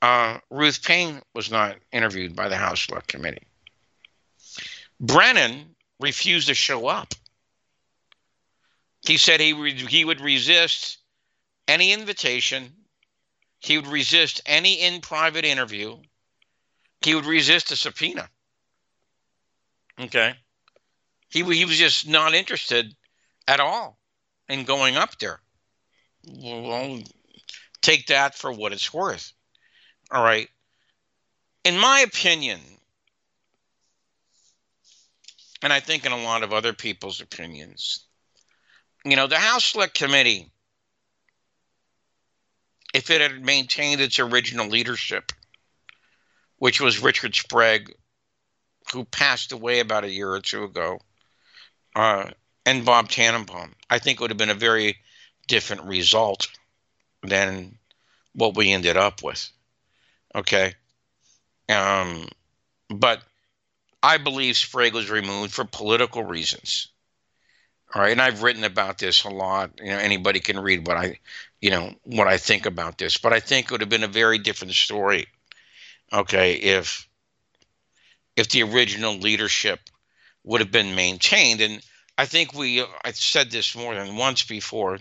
Uh, 0.00 0.38
Ruth 0.50 0.82
Paine 0.82 1.20
was 1.34 1.50
not 1.50 1.76
interviewed 1.92 2.34
by 2.34 2.48
the 2.48 2.56
House 2.56 2.86
Select 2.86 3.08
Committee. 3.08 3.46
Brennan 5.00 5.75
refused 6.00 6.48
to 6.48 6.54
show 6.54 6.86
up. 6.86 7.14
He 9.06 9.16
said 9.16 9.40
he, 9.40 9.52
re- 9.52 9.74
he 9.74 10.04
would 10.04 10.20
resist 10.20 10.98
any 11.68 11.92
invitation, 11.92 12.72
he 13.58 13.76
would 13.76 13.86
resist 13.86 14.40
any 14.46 14.80
in 14.80 15.00
private 15.00 15.44
interview, 15.44 15.96
he 17.00 17.14
would 17.14 17.26
resist 17.26 17.70
a 17.70 17.76
subpoena. 17.76 18.28
Okay. 19.98 20.34
He, 21.30 21.42
he 21.42 21.64
was 21.64 21.78
just 21.78 22.08
not 22.08 22.34
interested 22.34 22.94
at 23.48 23.60
all 23.60 23.98
in 24.48 24.64
going 24.64 24.96
up 24.96 25.18
there. 25.18 25.40
Well, 26.26 27.00
take 27.82 28.06
that 28.08 28.34
for 28.34 28.52
what 28.52 28.72
it's 28.72 28.92
worth. 28.92 29.32
All 30.10 30.22
right. 30.22 30.48
In 31.64 31.78
my 31.78 32.00
opinion, 32.00 32.60
and 35.66 35.72
I 35.72 35.80
think 35.80 36.06
in 36.06 36.12
a 36.12 36.22
lot 36.22 36.44
of 36.44 36.52
other 36.52 36.72
people's 36.72 37.20
opinions, 37.20 38.04
you 39.04 39.16
know, 39.16 39.26
the 39.26 39.36
House 39.36 39.64
Select 39.64 39.94
Committee, 39.94 40.48
if 42.94 43.10
it 43.10 43.20
had 43.20 43.44
maintained 43.44 44.00
its 44.00 44.20
original 44.20 44.68
leadership, 44.68 45.32
which 46.58 46.80
was 46.80 47.02
Richard 47.02 47.34
Sprague, 47.34 47.92
who 48.92 49.04
passed 49.06 49.50
away 49.50 49.80
about 49.80 50.04
a 50.04 50.08
year 50.08 50.30
or 50.30 50.38
two 50.38 50.62
ago, 50.62 51.00
uh, 51.96 52.30
and 52.64 52.84
Bob 52.84 53.08
Tanenbaum, 53.08 53.72
I 53.90 53.98
think 53.98 54.20
it 54.20 54.22
would 54.22 54.30
have 54.30 54.38
been 54.38 54.50
a 54.50 54.54
very 54.54 54.98
different 55.48 55.82
result 55.82 56.46
than 57.24 57.76
what 58.36 58.56
we 58.56 58.70
ended 58.70 58.96
up 58.96 59.20
with. 59.20 59.50
Okay. 60.32 60.74
Um, 61.68 62.28
but 62.88 63.20
I 64.02 64.18
believe 64.18 64.56
Sprague 64.56 64.94
was 64.94 65.10
removed 65.10 65.52
for 65.52 65.64
political 65.64 66.24
reasons. 66.24 66.88
All 67.94 68.02
right, 68.02 68.12
and 68.12 68.20
I've 68.22 68.42
written 68.42 68.64
about 68.64 68.98
this 68.98 69.24
a 69.24 69.28
lot. 69.30 69.72
You 69.78 69.90
know, 69.90 69.98
anybody 69.98 70.40
can 70.40 70.58
read 70.60 70.86
what 70.86 70.96
I, 70.96 71.20
you 71.60 71.70
know, 71.70 71.94
what 72.04 72.28
I 72.28 72.38
think 72.38 72.66
about 72.66 72.98
this. 72.98 73.18
But 73.18 73.32
I 73.32 73.40
think 73.40 73.66
it 73.66 73.72
would 73.72 73.80
have 73.80 73.90
been 73.90 74.04
a 74.04 74.08
very 74.08 74.38
different 74.38 74.74
story. 74.74 75.26
Okay, 76.12 76.54
if 76.54 77.08
if 78.36 78.48
the 78.50 78.62
original 78.64 79.16
leadership 79.18 79.80
would 80.44 80.60
have 80.60 80.70
been 80.70 80.94
maintained, 80.94 81.60
and 81.60 81.80
I 82.18 82.26
think 82.26 82.54
we, 82.54 82.82
I 83.04 83.12
said 83.12 83.50
this 83.50 83.74
more 83.76 83.94
than 83.94 84.16
once 84.16 84.44
before. 84.44 84.98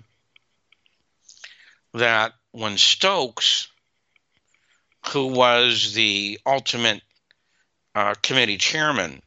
that 1.94 2.34
when 2.52 2.78
Stokes, 2.78 3.68
who 5.08 5.28
was 5.28 5.94
the 5.94 6.40
ultimate 6.46 7.02
uh, 7.96 8.14
committee 8.22 8.58
chairman 8.58 9.22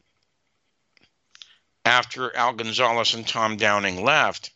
after 1.83 2.35
Al 2.35 2.53
Gonzalez 2.53 3.15
and 3.15 3.27
Tom 3.27 3.57
Downing 3.57 4.03
left, 4.03 4.51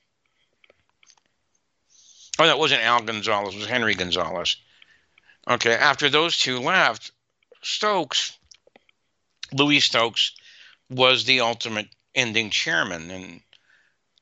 oh, 2.38 2.46
that 2.46 2.60
wasn't 2.60 2.84
Al 2.84 3.02
Gonzalez, 3.02 3.56
it 3.56 3.58
was 3.58 3.68
Henry 3.68 3.96
Gonzalez. 3.96 4.58
Okay, 5.48 5.74
after 5.74 6.10
those 6.10 6.38
two 6.38 6.60
left, 6.60 7.12
Stokes, 7.64 8.38
Louis 9.52 9.80
Stokes, 9.80 10.34
was 10.90 11.26
the 11.26 11.42
ultimate 11.42 11.90
ending 12.14 12.50
chairman. 12.50 13.10
And 13.10 13.42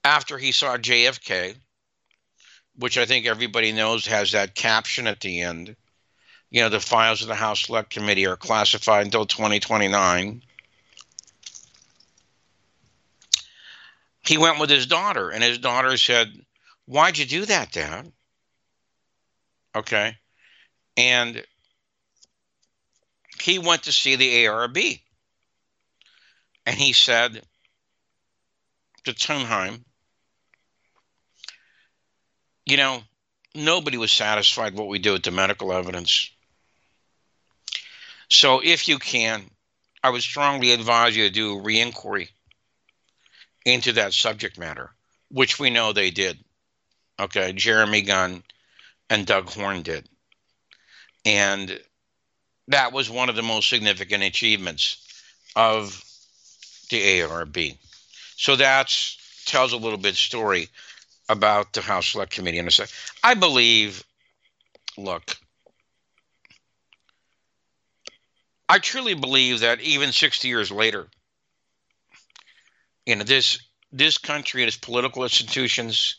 after 0.03 0.37
he 0.37 0.51
saw 0.51 0.77
JFK, 0.77 1.55
which 2.75 2.97
I 2.97 3.05
think 3.05 3.25
everybody 3.25 3.71
knows 3.71 4.05
has 4.05 4.31
that 4.31 4.55
caption 4.55 5.05
at 5.05 5.19
the 5.19 5.41
end, 5.41 5.75
you 6.51 6.61
know, 6.61 6.69
the 6.69 6.81
files 6.81 7.21
of 7.21 7.29
the 7.29 7.35
House 7.35 7.65
Select 7.65 7.89
Committee 7.89 8.27
are 8.27 8.35
classified 8.35 9.05
until 9.05 9.25
2029. 9.25 10.43
He 14.23 14.37
went 14.37 14.59
with 14.59 14.69
his 14.69 14.85
daughter, 14.85 15.29
and 15.29 15.43
his 15.43 15.57
daughter 15.57 15.95
said, 15.97 16.29
Why'd 16.85 17.17
you 17.17 17.25
do 17.25 17.45
that, 17.45 17.71
Dad? 17.71 18.11
Okay. 19.75 20.17
And 20.97 21.43
he 23.41 23.57
went 23.57 23.83
to 23.83 23.93
see 23.93 24.17
the 24.17 24.45
ARB. 24.45 24.99
And 26.65 26.75
he 26.75 26.93
said 26.93 27.41
to 29.05 29.13
Tunheim, 29.13 29.83
you 32.65 32.77
know, 32.77 33.01
nobody 33.55 33.97
was 33.97 34.11
satisfied 34.11 34.75
what 34.75 34.87
we 34.87 34.99
do 34.99 35.13
with 35.13 35.23
the 35.23 35.31
medical 35.31 35.73
evidence. 35.73 36.30
So 38.31 38.61
if 38.63 38.87
you 38.87 38.97
can, 38.97 39.43
I 40.03 40.09
would 40.09 40.21
strongly 40.21 40.71
advise 40.71 41.15
you 41.15 41.25
to 41.25 41.33
do 41.33 41.59
a 41.59 41.61
re-inquiry 41.61 42.29
into 43.65 43.91
that 43.93 44.13
subject 44.13 44.57
matter, 44.57 44.89
which 45.29 45.59
we 45.59 45.69
know 45.69 45.91
they 45.91 46.11
did. 46.11 46.39
Okay, 47.19 47.51
Jeremy 47.51 48.01
Gunn 48.01 48.41
and 49.09 49.27
Doug 49.27 49.49
Horne 49.49 49.81
did. 49.81 50.07
And 51.25 51.79
that 52.69 52.93
was 52.93 53.09
one 53.09 53.29
of 53.29 53.35
the 53.35 53.43
most 53.43 53.69
significant 53.69 54.23
achievements 54.23 55.05
of 55.55 56.01
the 56.89 57.01
ARB. 57.01 57.77
So 58.37 58.55
that 58.55 58.97
tells 59.45 59.73
a 59.73 59.77
little 59.77 59.99
bit 59.99 60.15
story 60.15 60.69
about 61.27 61.73
the 61.73 61.81
House 61.81 62.07
Select 62.07 62.31
Committee. 62.31 62.59
And 62.59 62.91
I 63.23 63.33
believe, 63.33 64.03
look, 64.97 65.35
I 68.71 68.79
truly 68.79 69.15
believe 69.15 69.59
that 69.59 69.81
even 69.81 70.13
60 70.13 70.47
years 70.47 70.71
later, 70.71 71.05
you 73.05 73.17
know, 73.17 73.25
this 73.25 73.59
this 73.91 74.17
country 74.17 74.61
and 74.61 74.69
its 74.69 74.77
political 74.77 75.23
institutions 75.23 76.15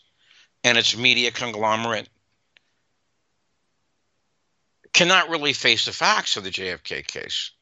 and 0.62 0.76
its 0.76 0.94
media 0.94 1.30
conglomerate 1.30 2.10
cannot 4.92 5.30
really 5.30 5.54
face 5.54 5.86
the 5.86 5.92
facts 5.92 6.36
of 6.36 6.44
the 6.44 6.50
JFK 6.50 7.06
case. 7.06 7.52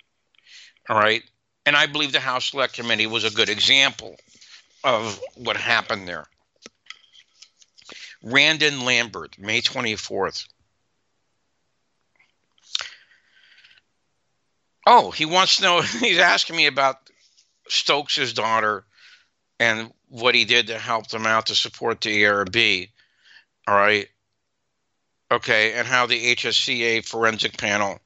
All 0.89 0.99
right. 0.99 1.23
And 1.65 1.77
I 1.77 1.87
believe 1.87 2.11
the 2.11 2.19
House 2.19 2.51
Select 2.51 2.75
Committee 2.75 3.07
was 3.07 3.23
a 3.23 3.31
good 3.31 3.49
example 3.49 4.17
of 4.83 5.21
what 5.37 5.57
happened 5.57 6.09
there. 6.09 6.27
Randon 8.25 8.85
Lambert, 8.85 9.39
May 9.39 9.61
24th. 9.61 10.49
Oh, 14.93 15.13
he 15.13 15.25
wants 15.25 15.59
to 15.59 15.63
know, 15.63 15.81
he's 16.01 16.19
asking 16.19 16.57
me 16.57 16.67
about 16.67 16.97
Stokes' 17.69 18.33
daughter 18.33 18.85
and 19.61 19.93
what 20.09 20.35
he 20.35 20.45
did 20.45 20.67
to 20.67 20.79
help 20.79 21.07
them 21.07 21.27
out 21.27 21.47
to 21.47 21.55
support 21.55 22.01
the 22.01 22.25
ARB. 22.25 22.91
All 23.69 23.77
right. 23.77 24.09
Okay. 25.31 25.75
And 25.75 25.87
how 25.87 26.07
the 26.07 26.35
HSCA 26.35 27.07
forensic 27.07 27.57
panel 27.57 28.01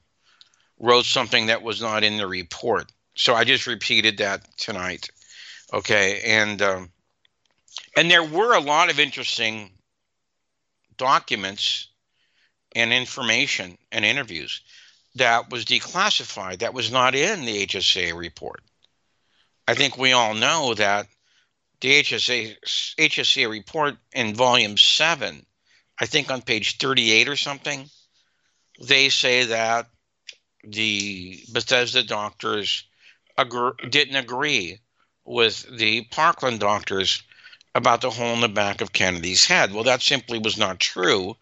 wrote 0.79 1.05
something 1.05 1.47
that 1.47 1.63
was 1.63 1.81
not 1.81 2.03
in 2.03 2.17
the 2.17 2.27
report. 2.27 2.91
So 3.15 3.33
I 3.33 3.45
just 3.45 3.65
repeated 3.65 4.19
that 4.19 4.45
tonight. 4.55 5.09
Okay. 5.73 6.21
And, 6.23 6.61
um, 6.61 6.91
and 7.97 8.11
there 8.11 8.23
were 8.23 8.53
a 8.53 8.61
lot 8.61 8.91
of 8.91 8.99
interesting 8.99 9.71
documents 10.97 11.87
and 12.75 12.93
information 12.93 13.75
and 13.91 14.05
interviews 14.05 14.61
that 15.15 15.49
was 15.49 15.65
declassified 15.65 16.59
that 16.59 16.73
was 16.73 16.91
not 16.91 17.15
in 17.15 17.45
the 17.45 17.65
HSA 17.65 18.15
report. 18.15 18.61
I 19.67 19.73
think 19.73 19.97
we 19.97 20.11
all 20.11 20.33
know 20.33 20.73
that 20.75 21.07
the 21.81 22.03
HSA 22.03 22.55
HSA 22.97 23.49
report 23.49 23.95
in 24.13 24.35
volume 24.35 24.77
7, 24.77 25.45
I 25.99 26.05
think 26.05 26.31
on 26.31 26.41
page 26.41 26.77
38 26.77 27.29
or 27.29 27.35
something, 27.35 27.89
they 28.81 29.09
say 29.09 29.45
that 29.45 29.87
the 30.63 31.43
Bethesda 31.51 32.03
doctors 32.03 32.83
agr- 33.37 33.89
didn't 33.89 34.15
agree 34.15 34.79
with 35.23 35.65
the 35.77 36.03
Parkland 36.05 36.59
doctors 36.59 37.23
about 37.73 38.01
the 38.01 38.09
hole 38.09 38.33
in 38.33 38.41
the 38.41 38.47
back 38.47 38.81
of 38.81 38.93
Kennedy's 38.93 39.45
head. 39.45 39.73
Well, 39.73 39.83
that 39.83 40.01
simply 40.01 40.39
was 40.39 40.57
not 40.57 40.79
true. 40.79 41.35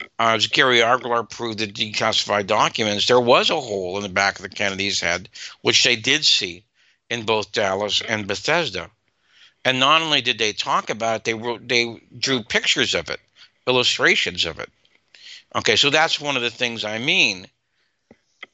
Uh, 0.00 0.34
as 0.34 0.48
Gary 0.48 0.82
Aguilar 0.82 1.24
proved 1.24 1.58
the 1.58 1.66
declassified 1.66 2.46
documents, 2.46 3.06
there 3.06 3.20
was 3.20 3.50
a 3.50 3.60
hole 3.60 3.96
in 3.96 4.02
the 4.02 4.08
back 4.08 4.36
of 4.36 4.42
the 4.42 4.48
Kennedy's 4.48 5.00
head, 5.00 5.28
which 5.62 5.84
they 5.84 5.96
did 5.96 6.24
see 6.24 6.64
in 7.10 7.24
both 7.24 7.52
Dallas 7.52 8.00
and 8.00 8.26
Bethesda. 8.26 8.90
And 9.64 9.80
not 9.80 10.02
only 10.02 10.20
did 10.20 10.38
they 10.38 10.52
talk 10.52 10.90
about 10.90 11.16
it, 11.16 11.24
they 11.24 11.34
wrote, 11.34 11.66
they 11.66 12.00
drew 12.18 12.42
pictures 12.42 12.94
of 12.94 13.08
it, 13.08 13.20
illustrations 13.66 14.44
of 14.44 14.58
it. 14.58 14.70
Okay, 15.54 15.76
so 15.76 15.90
that's 15.90 16.20
one 16.20 16.36
of 16.36 16.42
the 16.42 16.50
things 16.50 16.84
I 16.84 16.98
mean 16.98 17.46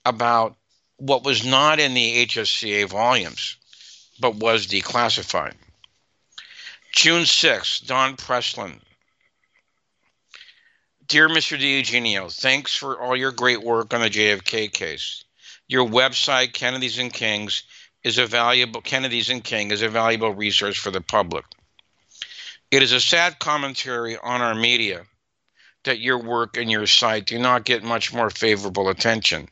about 0.04 0.56
what 0.98 1.24
was 1.24 1.44
not 1.44 1.80
in 1.80 1.94
the 1.94 2.26
HSCA 2.26 2.88
volumes, 2.88 3.56
but 4.20 4.34
was 4.34 4.66
declassified. 4.66 5.54
June 6.92 7.22
6th, 7.22 7.86
Don 7.86 8.16
Preslin. 8.16 8.80
Dear 11.10 11.28
Mr. 11.28 11.58
DiEugenio, 11.58 12.32
thanks 12.32 12.76
for 12.76 13.00
all 13.00 13.16
your 13.16 13.32
great 13.32 13.64
work 13.64 13.92
on 13.92 14.00
the 14.00 14.08
JFK 14.08 14.72
case. 14.72 15.24
Your 15.66 15.84
website, 15.84 16.52
Kennedys 16.52 16.98
and 16.98 17.12
Kings, 17.12 17.64
is 18.04 18.18
a 18.18 18.26
valuable 18.26 18.80
Kennedys 18.80 19.28
and 19.28 19.42
King 19.42 19.72
is 19.72 19.82
a 19.82 19.88
valuable 19.88 20.32
resource 20.32 20.76
for 20.76 20.92
the 20.92 21.00
public. 21.00 21.44
It 22.70 22.84
is 22.84 22.92
a 22.92 23.00
sad 23.00 23.40
commentary 23.40 24.18
on 24.18 24.40
our 24.40 24.54
media 24.54 25.02
that 25.82 25.98
your 25.98 26.18
work 26.18 26.56
and 26.56 26.70
your 26.70 26.86
site 26.86 27.26
do 27.26 27.40
not 27.40 27.64
get 27.64 27.82
much 27.82 28.12
more 28.12 28.30
favorable 28.30 28.88
attention. 28.88 29.48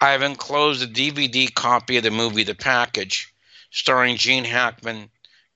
I 0.00 0.10
have 0.10 0.22
enclosed 0.22 0.82
a 0.82 0.88
DVD 0.88 1.54
copy 1.54 1.98
of 1.98 2.02
the 2.02 2.10
movie 2.10 2.42
The 2.42 2.56
Package, 2.56 3.32
starring 3.70 4.16
Gene 4.16 4.44
Hackman 4.44 5.08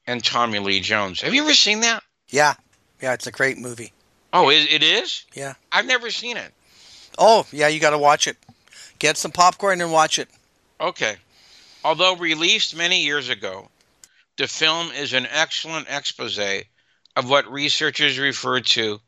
and 0.06 0.22
Tommy 0.22 0.60
Lee 0.60 0.78
Jones. 0.78 1.22
Have 1.22 1.34
you 1.34 1.42
ever 1.42 1.54
seen 1.54 1.80
that? 1.80 2.04
Yeah. 2.28 2.54
Yeah, 3.02 3.14
it's 3.14 3.26
a 3.26 3.32
great 3.32 3.58
movie. 3.58 3.92
Oh, 4.34 4.50
it, 4.50 4.68
it 4.68 4.82
is? 4.82 5.24
Yeah. 5.32 5.54
I've 5.70 5.86
never 5.86 6.10
seen 6.10 6.36
it. 6.36 6.52
Oh, 7.16 7.46
yeah, 7.52 7.68
you 7.68 7.78
got 7.78 7.90
to 7.90 7.98
watch 7.98 8.26
it. 8.26 8.36
Get 8.98 9.16
some 9.16 9.30
popcorn 9.30 9.80
and 9.80 9.92
watch 9.92 10.18
it. 10.18 10.28
Okay. 10.80 11.14
Although 11.84 12.16
released 12.16 12.76
many 12.76 13.04
years 13.04 13.28
ago, 13.28 13.68
the 14.36 14.48
film 14.48 14.90
is 14.90 15.12
an 15.12 15.28
excellent 15.30 15.86
expose 15.88 16.40
of 17.14 17.30
what 17.30 17.50
researchers 17.50 18.18
refer 18.18 18.58
to 18.58 19.00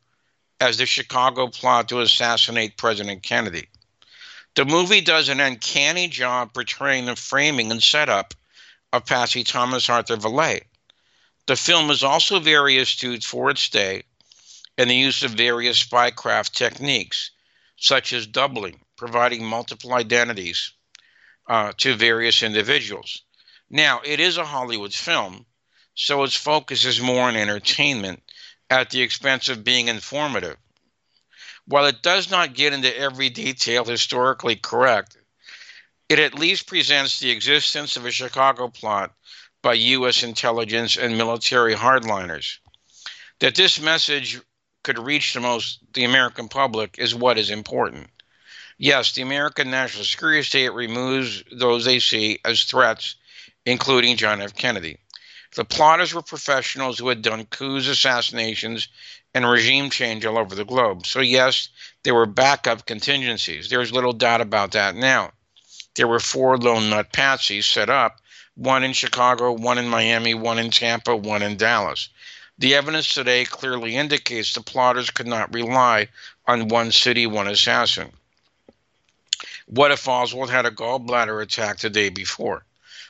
as 0.61 0.77
the 0.77 0.85
Chicago 0.85 1.47
plot 1.47 1.89
to 1.89 1.99
assassinate 1.99 2.77
President 2.77 3.21
Kennedy. 3.21 3.67
The 4.55 4.63
movie 4.63 5.01
does 5.01 5.27
an 5.27 5.41
uncanny 5.41 6.07
job 6.07 6.53
portraying 6.53 7.05
the 7.05 7.17
framing 7.17 7.69
and 7.69 7.83
setup 7.83 8.33
of 8.93 9.05
Patsy 9.05 9.43
Thomas 9.43 9.89
Arthur 9.89 10.15
Vallee. 10.15 10.61
The 11.47 11.57
film 11.57 11.91
is 11.91 12.01
also 12.01 12.39
very 12.39 12.77
astute 12.77 13.25
for 13.25 13.49
its 13.49 13.67
day 13.67 14.03
in 14.77 14.87
the 14.87 14.95
use 14.95 15.23
of 15.23 15.31
various 15.31 15.83
spycraft 15.83 16.51
techniques, 16.51 17.31
such 17.77 18.13
as 18.13 18.27
doubling, 18.27 18.79
providing 18.95 19.43
multiple 19.43 19.93
identities 19.93 20.73
uh, 21.47 21.73
to 21.77 21.95
various 21.95 22.43
individuals. 22.43 23.23
Now, 23.69 24.01
it 24.03 24.19
is 24.19 24.37
a 24.37 24.45
Hollywood 24.45 24.93
film, 24.93 25.45
so 25.95 26.23
its 26.23 26.35
focus 26.35 26.85
is 26.85 27.01
more 27.01 27.27
on 27.27 27.35
entertainment 27.35 28.23
at 28.69 28.89
the 28.89 29.01
expense 29.01 29.49
of 29.49 29.63
being 29.63 29.87
informative. 29.87 30.57
While 31.65 31.85
it 31.85 32.01
does 32.01 32.29
not 32.29 32.53
get 32.53 32.73
into 32.73 32.95
every 32.97 33.29
detail 33.29 33.83
historically 33.83 34.55
correct, 34.55 35.17
it 36.07 36.19
at 36.19 36.35
least 36.35 36.67
presents 36.67 37.19
the 37.19 37.31
existence 37.31 37.97
of 37.97 38.05
a 38.05 38.11
Chicago 38.11 38.69
plot 38.69 39.13
by 39.61 39.73
U.S. 39.73 40.23
intelligence 40.23 40.95
and 40.95 41.17
military 41.17 41.75
hardliners. 41.75 42.59
That 43.39 43.55
this 43.55 43.79
message 43.79 44.39
could 44.87 44.97
reach 44.97 45.33
the 45.33 45.41
most 45.41 45.79
the 45.91 46.05
American 46.05 46.47
public 46.47 46.95
is 46.97 47.13
what 47.13 47.37
is 47.37 47.49
important. 47.49 48.07
Yes, 48.77 49.11
the 49.11 49.21
American 49.21 49.69
national 49.69 50.05
security 50.05 50.43
state 50.43 50.71
removes 50.71 51.43
those 51.51 51.83
they 51.83 51.99
see 51.99 52.39
as 52.45 52.63
threats, 52.63 53.15
including 53.65 54.15
John 54.15 54.41
F. 54.41 54.55
Kennedy. 54.55 54.97
The 55.57 55.65
plotters 55.65 56.13
were 56.13 56.21
professionals 56.21 56.97
who 56.97 57.09
had 57.09 57.21
done 57.21 57.43
coups, 57.47 57.87
assassinations, 57.87 58.87
and 59.33 59.45
regime 59.45 59.89
change 59.89 60.25
all 60.25 60.37
over 60.37 60.55
the 60.55 60.63
globe. 60.63 61.05
So, 61.05 61.19
yes, 61.19 61.67
there 62.03 62.15
were 62.15 62.25
backup 62.25 62.85
contingencies. 62.85 63.69
There's 63.69 63.91
little 63.91 64.13
doubt 64.13 64.39
about 64.39 64.71
that 64.71 64.95
now. 64.95 65.33
There 65.95 66.07
were 66.07 66.21
four 66.21 66.57
lone 66.57 66.89
nut 66.89 67.11
patsies 67.11 67.65
set 67.65 67.89
up 67.89 68.21
one 68.55 68.85
in 68.85 68.93
Chicago, 68.93 69.51
one 69.51 69.79
in 69.79 69.89
Miami, 69.89 70.33
one 70.33 70.59
in 70.59 70.71
Tampa, 70.71 71.13
one 71.13 71.41
in 71.41 71.57
Dallas. 71.57 72.07
The 72.59 72.73
evidence 72.73 73.13
today 73.13 73.45
clearly 73.45 73.95
indicates 73.95 74.53
the 74.53 74.61
plotters 74.61 75.11
could 75.11 75.27
not 75.27 75.53
rely 75.53 76.07
on 76.47 76.69
one 76.69 76.91
city, 76.91 77.27
one 77.27 77.47
assassin. 77.47 78.11
What 79.67 79.91
if 79.91 80.07
Oswald 80.07 80.49
had 80.49 80.65
a 80.65 80.71
gallbladder 80.71 81.39
attack 81.41 81.79
the 81.79 81.89
day 81.91 82.09
before? 82.09 82.65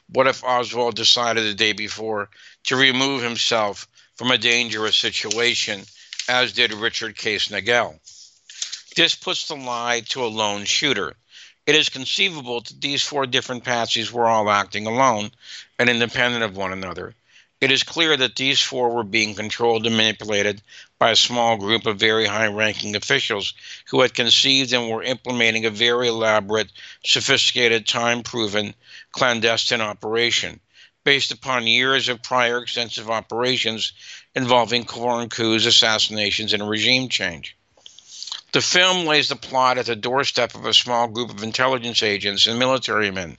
What 0.09 0.27
if 0.27 0.43
Oswald 0.43 0.95
decided 0.95 1.45
the 1.45 1.53
day 1.53 1.71
before 1.71 2.29
to 2.65 2.75
remove 2.75 3.21
himself 3.21 3.87
from 4.15 4.31
a 4.31 4.37
dangerous 4.37 4.97
situation, 4.97 5.85
as 6.27 6.51
did 6.51 6.73
Richard 6.73 7.15
Case 7.15 7.47
Nagell? 7.47 7.99
This 8.97 9.15
puts 9.15 9.47
the 9.47 9.55
lie 9.55 10.01
to 10.09 10.25
a 10.25 10.27
lone 10.27 10.65
shooter. 10.65 11.15
It 11.65 11.75
is 11.75 11.87
conceivable 11.87 12.61
that 12.61 12.81
these 12.81 13.03
four 13.03 13.25
different 13.25 13.63
patsies 13.63 14.11
were 14.11 14.27
all 14.27 14.49
acting 14.49 14.87
alone 14.87 15.31
and 15.79 15.89
independent 15.89 16.43
of 16.43 16.57
one 16.57 16.73
another. 16.73 17.15
It 17.59 17.71
is 17.71 17.81
clear 17.81 18.15
that 18.15 18.35
these 18.35 18.61
four 18.61 18.89
were 18.91 19.03
being 19.03 19.33
controlled 19.33 19.87
and 19.87 19.97
manipulated 19.97 20.61
by 20.99 21.09
a 21.09 21.15
small 21.15 21.57
group 21.57 21.87
of 21.87 21.99
very 21.99 22.27
high 22.27 22.47
ranking 22.47 22.95
officials 22.95 23.55
who 23.87 24.01
had 24.01 24.13
conceived 24.13 24.73
and 24.73 24.89
were 24.89 25.01
implementing 25.01 25.65
a 25.65 25.71
very 25.71 26.07
elaborate, 26.07 26.71
sophisticated, 27.03 27.87
time 27.87 28.21
proven, 28.21 28.75
clandestine 29.11 29.81
operation 29.81 30.59
based 31.03 31.31
upon 31.31 31.65
years 31.65 32.09
of 32.09 32.21
prior 32.21 32.61
extensive 32.61 33.09
operations 33.09 33.93
involving 34.35 34.85
foreign 34.85 35.29
coups, 35.29 35.65
assassinations, 35.65 36.53
and 36.53 36.69
regime 36.69 37.09
change. 37.09 37.55
The 38.51 38.61
film 38.61 39.05
lays 39.05 39.29
the 39.29 39.35
plot 39.35 39.77
at 39.77 39.87
the 39.87 39.95
doorstep 39.95 40.53
of 40.53 40.65
a 40.65 40.73
small 40.73 41.07
group 41.07 41.31
of 41.31 41.43
intelligence 41.43 42.03
agents 42.03 42.45
and 42.45 42.59
military 42.59 43.09
men 43.09 43.37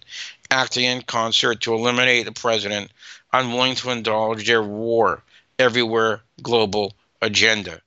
acting 0.50 0.84
in 0.84 1.02
concert 1.02 1.60
to 1.60 1.74
eliminate 1.74 2.24
the 2.24 2.32
president 2.32 2.90
unwilling 3.32 3.74
to 3.76 3.90
indulge 3.90 4.46
their 4.46 4.62
war 4.62 5.22
everywhere 5.58 6.22
global 6.42 6.94
agenda. 7.20 7.80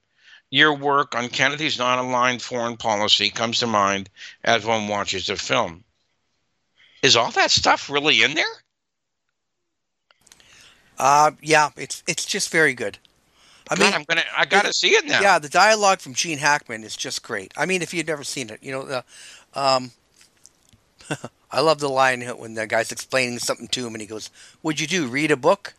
Your 0.50 0.74
work 0.76 1.16
on 1.16 1.30
Kennedy's 1.30 1.80
non 1.80 2.00
aligned 2.00 2.42
foreign 2.42 2.78
policy 2.78 3.30
comes 3.30 3.60
to 3.60 3.68
mind 3.68 4.10
as 4.44 4.66
one 4.66 4.88
watches 4.88 5.28
the 5.28 5.38
film. 5.38 5.84
Is 7.02 7.16
all 7.16 7.32
that 7.32 7.52
stuff 7.52 7.90
really 7.90 8.22
in 8.22 8.34
there? 8.34 8.46
Uh, 10.98 11.32
yeah, 11.42 11.70
it's 11.78 12.04
it's 12.06 12.26
just 12.26 12.52
very 12.52 12.74
good. 12.74 13.00
I 13.70 13.76
God, 13.76 13.86
mean, 13.86 13.94
I'm 13.94 14.04
gonna, 14.04 14.24
I 14.38 14.46
gotta 14.46 14.74
see 14.74 14.90
it 14.90 15.06
now. 15.06 15.22
yeah, 15.22 15.40
the 15.40 15.50
dialogue 15.50 16.00
from 16.00 16.14
Gene 16.14 16.38
Hackman 16.38 16.84
is 16.84 16.96
just 16.96 17.24
great. 17.24 17.54
I 17.56 17.66
mean, 17.66 17.82
if 17.82 17.94
you've 17.94 18.08
never 18.08 18.24
seen 18.24 18.50
it, 18.50 18.60
you 18.62 18.72
know, 18.72 18.84
the, 18.84 19.04
um, 19.54 19.92
I 21.52 21.60
love 21.60 21.80
the 21.80 21.90
line 21.90 22.22
when 22.22 22.54
the 22.54 22.66
guy's 22.66 22.92
explaining 22.92 23.40
something 23.40 23.68
to 23.70 23.86
him, 23.86 23.94
and 23.94 24.02
he 24.02 24.08
goes, 24.08 24.30
"Would 24.64 24.80
you 24.80 24.88
do 24.88 25.08
read 25.08 25.32
a 25.32 25.38
book?" 25.38 25.74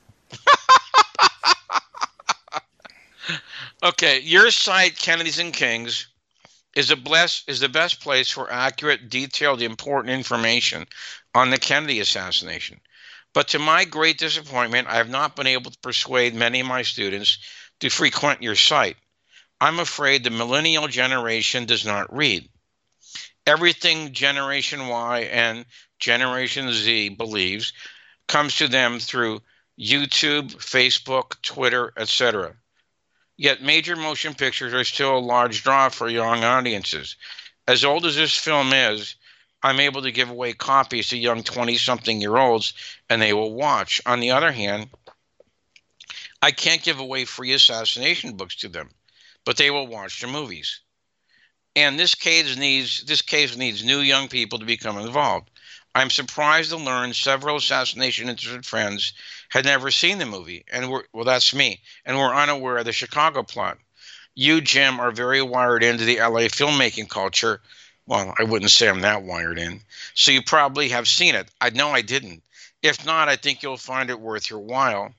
Okay, 3.83 4.21
your 4.21 4.51
site, 4.53 4.97
Kennedys 4.97 5.41
and 5.41 5.53
Kings, 5.53 6.07
is 6.77 6.89
the 6.89 6.97
bless 6.97 7.43
is 7.49 7.59
the 7.59 7.69
best 7.69 8.01
place 8.01 8.31
for 8.31 8.53
accurate, 8.53 9.11
detailed, 9.11 9.61
important 9.61 10.15
information 10.15 10.87
on 11.35 11.51
the 11.51 11.59
Kennedy 11.59 11.99
assassination. 12.01 12.81
But 13.33 13.49
to 13.49 13.59
my 13.59 13.85
great 13.85 14.19
disappointment, 14.19 14.89
I 14.89 14.97
have 14.97 15.09
not 15.09 15.35
been 15.37 15.47
able 15.47 15.71
to 15.71 15.79
persuade 15.79 16.35
many 16.35 16.61
of 16.61 16.67
my 16.67 16.83
students 16.83 17.39
to 17.81 17.89
frequent 17.91 18.43
your 18.43 18.57
site. 18.57 18.99
I'm 19.61 19.81
afraid 19.81 20.23
the 20.23 20.31
millennial 20.31 20.87
generation 20.87 21.65
does 21.65 21.85
not 21.85 22.15
read. 22.15 22.49
Everything 23.47 24.13
Generation 24.13 24.89
Y 24.89 25.21
and 25.21 25.65
Generation 25.99 26.73
Z 26.73 27.11
believes 27.11 27.73
comes 28.29 28.57
to 28.57 28.69
them 28.69 28.99
through 28.99 29.43
YouTube, 29.79 30.55
Facebook, 30.55 31.41
Twitter, 31.43 31.93
etc. 31.97 32.55
Yet 33.37 33.63
major 33.63 33.97
motion 33.97 34.35
pictures 34.35 34.75
are 34.75 34.85
still 34.85 35.17
a 35.17 35.19
large 35.19 35.63
draw 35.63 35.89
for 35.89 36.09
young 36.09 36.45
audiences. 36.45 37.17
As 37.67 37.85
old 37.85 38.07
as 38.07 38.17
this 38.17 38.37
film 38.37 38.73
is, 38.73 39.17
I'm 39.63 39.81
able 39.81 40.03
to 40.03 40.13
give 40.13 40.31
away 40.31 40.53
copies 40.53 41.09
to 41.09 41.17
young 41.17 41.43
20 41.43 41.77
something 41.79 42.21
year 42.21 42.37
olds 42.37 42.75
and 43.09 43.23
they 43.23 43.33
will 43.33 43.53
watch. 43.55 44.01
On 44.07 44.21
the 44.21 44.33
other 44.33 44.53
hand, 44.53 44.91
I 46.41 46.51
can't 46.51 46.83
give 46.83 46.99
away 46.99 47.25
free 47.25 47.53
assassination 47.53 48.37
books 48.37 48.57
to 48.57 48.69
them, 48.69 48.91
but 49.45 49.57
they 49.57 49.71
will 49.71 49.87
watch 49.87 50.21
the 50.21 50.27
movies. 50.27 50.81
And 51.75 51.99
this 51.99 52.15
case 52.15 52.57
needs 52.57 53.05
this 53.05 53.23
case 53.23 53.57
needs 53.57 53.83
new 53.85 54.01
young 54.01 54.29
people 54.29 54.59
to 54.59 54.65
become 54.65 54.99
involved. 54.99 55.49
I'm 55.95 56.11
surprised 56.11 56.71
to 56.71 56.77
learn 56.77 57.13
several 57.13 57.57
assassination 57.57 58.29
interested 58.29 58.65
friends 58.65 59.13
had 59.49 59.65
never 59.65 59.91
seen 59.91 60.19
the 60.19 60.27
movie, 60.27 60.65
and 60.71 60.91
were 60.91 61.07
well, 61.13 61.25
that's 61.25 61.55
me, 61.55 61.81
and 62.05 62.17
were 62.17 62.35
unaware 62.35 62.79
of 62.79 62.85
the 62.85 62.93
Chicago 62.93 63.43
plot. 63.43 63.79
You, 64.35 64.61
Jim, 64.63 65.01
are 65.01 65.11
very 65.11 65.43
wired 65.43 65.85
into 65.85 66.05
the 66.05 66.17
LA 66.17 66.49
filmmaking 66.49 67.09
culture. 67.09 67.61
Well, 68.07 68.35
I 68.39 68.45
wouldn't 68.45 68.71
say 68.71 68.89
I'm 68.89 69.03
that 69.03 69.23
wired 69.23 69.59
in. 69.59 69.83
So 70.15 70.31
you 70.31 70.43
probably 70.43 70.89
have 70.89 71.07
seen 71.07 71.35
it. 71.35 71.51
I 71.61 71.71
know 71.71 71.91
I 71.91 72.01
didn't. 72.03 72.43
If 72.83 73.05
not, 73.05 73.29
I 73.29 73.37
think 73.37 73.63
you'll 73.63 73.77
find 73.77 74.11
it 74.11 74.19
worth 74.19 74.51
your 74.51 74.61
while. 74.61 75.15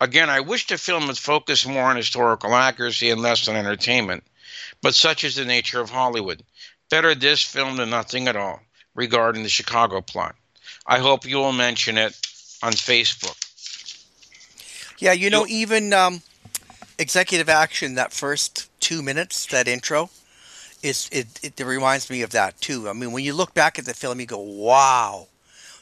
Again, 0.00 0.30
I 0.30 0.40
wish 0.40 0.66
the 0.66 0.78
film 0.78 1.06
would 1.08 1.18
focus 1.18 1.66
more 1.66 1.84
on 1.84 1.96
historical 1.96 2.54
accuracy 2.54 3.10
and 3.10 3.20
less 3.20 3.46
on 3.48 3.56
entertainment, 3.56 4.24
but 4.80 4.94
such 4.94 5.24
is 5.24 5.36
the 5.36 5.44
nature 5.44 5.80
of 5.80 5.90
Hollywood. 5.90 6.42
Better 6.90 7.14
this 7.14 7.42
film 7.42 7.76
than 7.76 7.90
nothing 7.90 8.28
at 8.28 8.36
all 8.36 8.60
regarding 8.94 9.42
the 9.42 9.48
Chicago 9.48 10.00
plot. 10.00 10.34
I 10.86 10.98
hope 10.98 11.24
you 11.26 11.36
will 11.36 11.52
mention 11.52 11.96
it 11.96 12.16
on 12.62 12.72
Facebook. 12.72 13.36
Yeah, 14.98 15.12
you 15.12 15.30
know, 15.30 15.46
even 15.48 15.92
um, 15.92 16.22
executive 16.98 17.48
action, 17.48 17.94
that 17.96 18.12
first 18.12 18.70
two 18.80 19.02
minutes, 19.02 19.46
that 19.46 19.66
intro, 19.66 20.10
is 20.82 21.08
it, 21.10 21.26
it, 21.42 21.60
it 21.60 21.64
reminds 21.64 22.10
me 22.10 22.22
of 22.22 22.30
that 22.30 22.60
too. 22.60 22.88
I 22.88 22.92
mean, 22.92 23.12
when 23.12 23.24
you 23.24 23.34
look 23.34 23.54
back 23.54 23.78
at 23.78 23.84
the 23.84 23.94
film, 23.94 24.20
you 24.20 24.26
go, 24.26 24.38
"Wow!" 24.40 25.28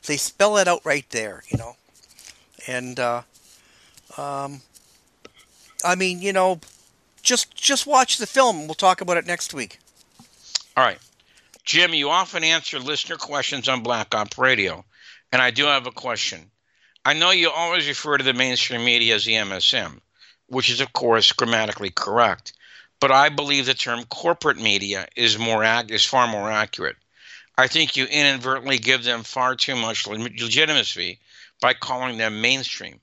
They 0.07 0.17
spell 0.17 0.57
it 0.57 0.69
out 0.69 0.81
right 0.85 1.09
there, 1.11 1.43
you 1.49 1.59
know. 1.59 1.77
And 2.67 2.99
uh, 2.99 3.23
um, 4.17 4.63
I 5.85 5.95
mean, 5.95 6.21
you 6.21 6.33
know, 6.33 6.61
just 7.23 7.55
just 7.55 7.87
watch 7.87 8.19
the 8.19 8.27
film. 8.27 8.67
We'll 8.67 8.75
talk 8.75 9.01
about 9.01 9.17
it 9.17 9.27
next 9.27 9.55
week. 9.55 9.79
All 10.77 10.85
right. 10.85 10.99
Jim, 11.65 11.95
you 11.95 12.11
often 12.11 12.43
answer 12.43 12.79
listener 12.79 13.17
questions 13.17 13.69
on 13.69 13.83
Black 13.83 14.15
Op 14.15 14.39
Radio, 14.39 14.85
and 15.31 15.43
I 15.43 15.51
do 15.51 15.67
have 15.67 15.87
a 15.87 15.93
question. 15.93 16.51
I 17.05 17.15
know 17.15 17.31
you 17.31 17.51
always 17.51 17.89
refer 17.89 18.19
to 18.19 18.25
the 18.25 18.33
mainstream 18.35 18.85
media 18.85 19.15
as 19.15 19.25
the 19.25 19.35
MSM, 19.35 20.01
which 20.49 20.69
is, 20.71 20.81
of 20.81 20.93
course, 20.93 21.33
grammatically 21.33 21.91
correct, 21.91 22.53
but 23.01 23.11
I 23.11 23.29
believe 23.29 23.67
the 23.67 23.75
term 23.75 24.05
corporate 24.05 24.59
media 24.59 25.07
is 25.17 25.39
more 25.39 25.65
is 25.89 26.05
far 26.05 26.27
more 26.27 26.51
accurate. 26.51 26.97
I 27.57 27.69
think 27.69 27.97
you 27.97 28.05
inadvertently 28.05 28.79
give 28.79 29.05
them 29.05 29.23
far 29.23 29.55
too 29.55 29.77
much 29.77 30.07
le- 30.07 30.19
legitimacy 30.19 31.21
by 31.61 31.75
calling 31.75 32.17
them 32.17 32.41
mainstream. 32.41 33.01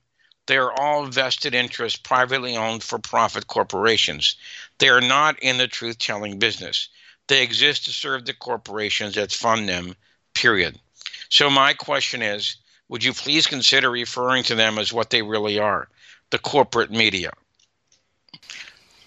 They 0.48 0.56
are 0.56 0.72
all 0.80 1.04
vested 1.06 1.54
interests, 1.54 1.98
privately 1.98 2.56
owned 2.56 2.82
for 2.82 2.98
profit 2.98 3.46
corporations. 3.46 4.34
They 4.78 4.88
are 4.88 5.00
not 5.02 5.38
in 5.40 5.58
the 5.58 5.68
truth 5.68 5.98
telling 5.98 6.38
business. 6.38 6.88
They 7.28 7.42
exist 7.42 7.84
to 7.84 7.92
serve 7.92 8.24
the 8.24 8.32
corporations 8.32 9.14
that 9.16 9.30
fund 9.30 9.68
them, 9.68 9.94
period. 10.34 10.80
So, 11.28 11.50
my 11.50 11.74
question 11.74 12.22
is 12.22 12.56
would 12.88 13.04
you 13.04 13.12
please 13.12 13.46
consider 13.46 13.90
referring 13.90 14.42
to 14.44 14.54
them 14.54 14.78
as 14.78 14.90
what 14.92 15.10
they 15.10 15.20
really 15.20 15.58
are 15.58 15.88
the 16.30 16.38
corporate 16.38 16.90
media? 16.90 17.30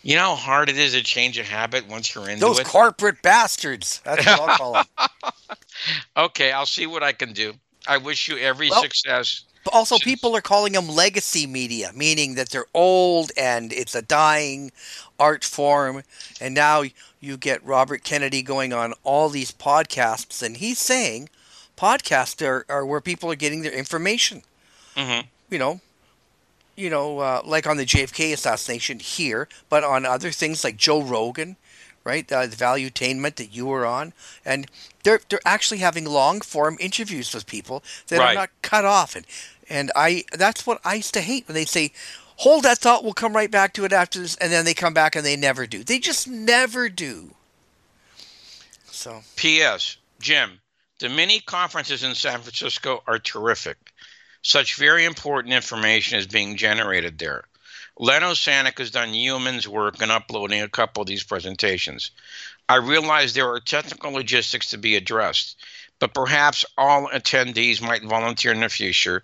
You 0.03 0.15
know 0.15 0.29
how 0.29 0.35
hard 0.35 0.69
it 0.69 0.77
is 0.77 0.93
to 0.93 1.01
change 1.01 1.39
a 1.39 1.43
habit 1.43 1.87
once 1.87 2.13
you're 2.13 2.29
into 2.29 2.41
Those 2.45 2.59
it? 2.59 2.67
corporate 2.67 3.21
bastards. 3.23 3.99
That's 4.03 4.25
what 4.25 4.39
I'll 4.39 4.57
call 4.57 4.73
them. 4.73 5.31
okay, 6.17 6.51
I'll 6.51 6.65
see 6.67 6.85
what 6.85 7.01
I 7.01 7.11
can 7.13 7.33
do. 7.33 7.53
I 7.87 7.97
wish 7.97 8.27
you 8.27 8.37
every 8.37 8.69
Well- 8.69 8.83
success. 8.83 9.43
But 9.63 9.73
also, 9.73 9.97
people 9.99 10.35
are 10.35 10.41
calling 10.41 10.73
them 10.73 10.87
legacy 10.87 11.45
media, 11.45 11.91
meaning 11.93 12.35
that 12.35 12.49
they're 12.49 12.65
old 12.73 13.31
and 13.37 13.71
it's 13.71 13.93
a 13.95 14.01
dying 14.01 14.71
art 15.19 15.43
form. 15.43 16.03
And 16.39 16.55
now 16.55 16.83
you 17.19 17.37
get 17.37 17.63
Robert 17.65 18.03
Kennedy 18.03 18.41
going 18.41 18.73
on 18.73 18.93
all 19.03 19.29
these 19.29 19.51
podcasts, 19.51 20.41
and 20.41 20.57
he's 20.57 20.79
saying 20.79 21.29
podcasts 21.77 22.45
are, 22.45 22.65
are 22.69 22.85
where 22.85 23.01
people 23.01 23.31
are 23.31 23.35
getting 23.35 23.61
their 23.61 23.71
information. 23.71 24.41
Mhm. 24.95 25.27
You 25.49 25.59
know, 25.59 25.81
you 26.75 26.89
know, 26.89 27.19
uh, 27.19 27.41
like 27.45 27.67
on 27.67 27.77
the 27.77 27.85
JFK 27.85 28.33
assassination 28.33 28.99
here, 28.99 29.47
but 29.69 29.83
on 29.83 30.05
other 30.05 30.31
things 30.31 30.63
like 30.63 30.77
Joe 30.77 31.01
Rogan, 31.01 31.57
right? 32.03 32.29
Uh, 32.31 32.47
the 32.47 32.55
Valuetainment 32.55 33.35
that 33.35 33.53
you 33.55 33.65
were 33.65 33.85
on, 33.85 34.13
and 34.45 34.69
they're 35.03 35.21
they're 35.29 35.39
actually 35.45 35.79
having 35.79 36.05
long 36.05 36.41
form 36.41 36.77
interviews 36.79 37.33
with 37.33 37.45
people 37.47 37.83
that 38.07 38.19
Right. 38.19 38.31
are 38.31 38.35
not 38.41 38.49
cut 38.61 38.85
off, 38.85 39.15
and 39.15 39.25
and 39.69 39.91
I 39.95 40.25
that's 40.31 40.65
what 40.67 40.81
I 40.83 40.95
used 40.95 41.13
to 41.15 41.21
hate 41.21 41.47
when 41.47 41.55
they 41.55 41.65
say. 41.65 41.91
Hold 42.37 42.63
that 42.63 42.79
thought. 42.79 43.03
We'll 43.03 43.13
come 43.13 43.35
right 43.35 43.51
back 43.51 43.71
to 43.73 43.85
it 43.85 43.93
after 43.93 44.19
this, 44.19 44.35
and 44.37 44.51
then 44.51 44.65
they 44.65 44.73
come 44.73 44.95
back 44.95 45.15
and 45.15 45.23
they 45.23 45.35
never 45.35 45.67
do. 45.67 45.83
They 45.83 45.99
just 45.99 46.27
never 46.27 46.89
do. 46.89 47.35
So 48.89 49.21
P.S. 49.35 49.97
Jim, 50.19 50.59
the 50.99 51.09
mini 51.09 51.39
conferences 51.39 52.03
in 52.03 52.15
San 52.15 52.41
Francisco 52.41 53.03
are 53.05 53.19
terrific. 53.19 53.77
Such 54.41 54.75
very 54.75 55.05
important 55.05 55.53
information 55.53 56.17
is 56.17 56.25
being 56.25 56.57
generated 56.57 57.19
there. 57.19 57.43
Len 58.01 58.23
Osanic 58.23 58.79
has 58.79 58.89
done 58.89 59.13
yeoman's 59.13 59.67
work 59.67 60.01
in 60.01 60.09
uploading 60.09 60.59
a 60.63 60.67
couple 60.67 61.01
of 61.01 61.07
these 61.07 61.21
presentations. 61.21 62.09
I 62.67 62.77
realize 62.77 63.33
there 63.33 63.51
are 63.51 63.59
technical 63.59 64.13
logistics 64.13 64.71
to 64.71 64.79
be 64.79 64.95
addressed, 64.95 65.55
but 65.99 66.15
perhaps 66.15 66.65
all 66.79 67.09
attendees 67.09 67.79
might 67.79 68.01
volunteer 68.01 68.53
in 68.53 68.61
the 68.61 68.69
future 68.69 69.21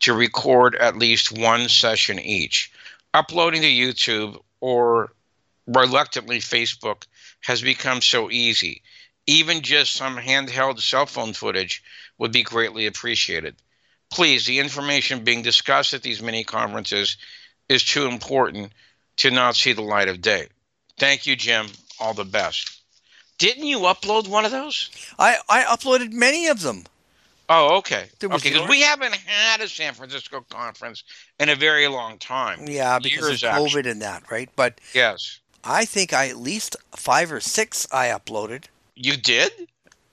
to 0.00 0.12
record 0.12 0.74
at 0.74 0.98
least 0.98 1.32
one 1.32 1.70
session 1.70 2.18
each. 2.18 2.70
Uploading 3.14 3.62
to 3.62 3.66
YouTube 3.66 4.42
or 4.60 5.14
reluctantly 5.66 6.40
Facebook 6.40 7.06
has 7.40 7.62
become 7.62 8.02
so 8.02 8.30
easy. 8.30 8.82
Even 9.26 9.62
just 9.62 9.94
some 9.94 10.18
handheld 10.18 10.80
cell 10.80 11.06
phone 11.06 11.32
footage 11.32 11.82
would 12.18 12.30
be 12.30 12.42
greatly 12.42 12.84
appreciated. 12.84 13.56
Please, 14.12 14.44
the 14.44 14.58
information 14.58 15.24
being 15.24 15.40
discussed 15.40 15.94
at 15.94 16.02
these 16.02 16.20
mini 16.20 16.44
conferences 16.44 17.16
is 17.72 17.82
too 17.82 18.06
important 18.06 18.72
to 19.16 19.30
not 19.30 19.56
see 19.56 19.72
the 19.72 19.82
light 19.82 20.08
of 20.08 20.20
day. 20.20 20.46
Thank 20.98 21.26
you, 21.26 21.36
Jim. 21.36 21.66
All 21.98 22.14
the 22.14 22.24
best. 22.24 22.80
Didn't 23.38 23.66
you 23.66 23.80
upload 23.80 24.28
one 24.28 24.44
of 24.44 24.52
those? 24.52 24.90
I 25.18 25.36
I 25.48 25.62
uploaded 25.64 26.12
many 26.12 26.46
of 26.46 26.60
them. 26.62 26.84
Oh, 27.48 27.78
okay. 27.78 28.06
Okay, 28.22 28.50
because 28.50 28.68
we 28.68 28.80
haven't 28.80 29.14
had 29.14 29.60
a 29.60 29.68
San 29.68 29.94
Francisco 29.94 30.44
conference 30.48 31.02
in 31.40 31.48
a 31.48 31.56
very 31.56 31.88
long 31.88 32.18
time. 32.18 32.66
Yeah, 32.66 32.98
because 32.98 33.28
Years, 33.28 33.42
of 33.42 33.50
actually. 33.50 33.82
COVID 33.82 33.90
and 33.90 34.02
that, 34.02 34.30
right? 34.30 34.48
But 34.56 34.80
Yes. 34.94 35.40
I 35.64 35.84
think 35.84 36.12
I 36.12 36.28
at 36.28 36.38
least 36.38 36.76
five 36.96 37.30
or 37.30 37.40
six 37.40 37.86
I 37.92 38.08
uploaded. 38.08 38.64
You 38.94 39.16
did? 39.16 39.52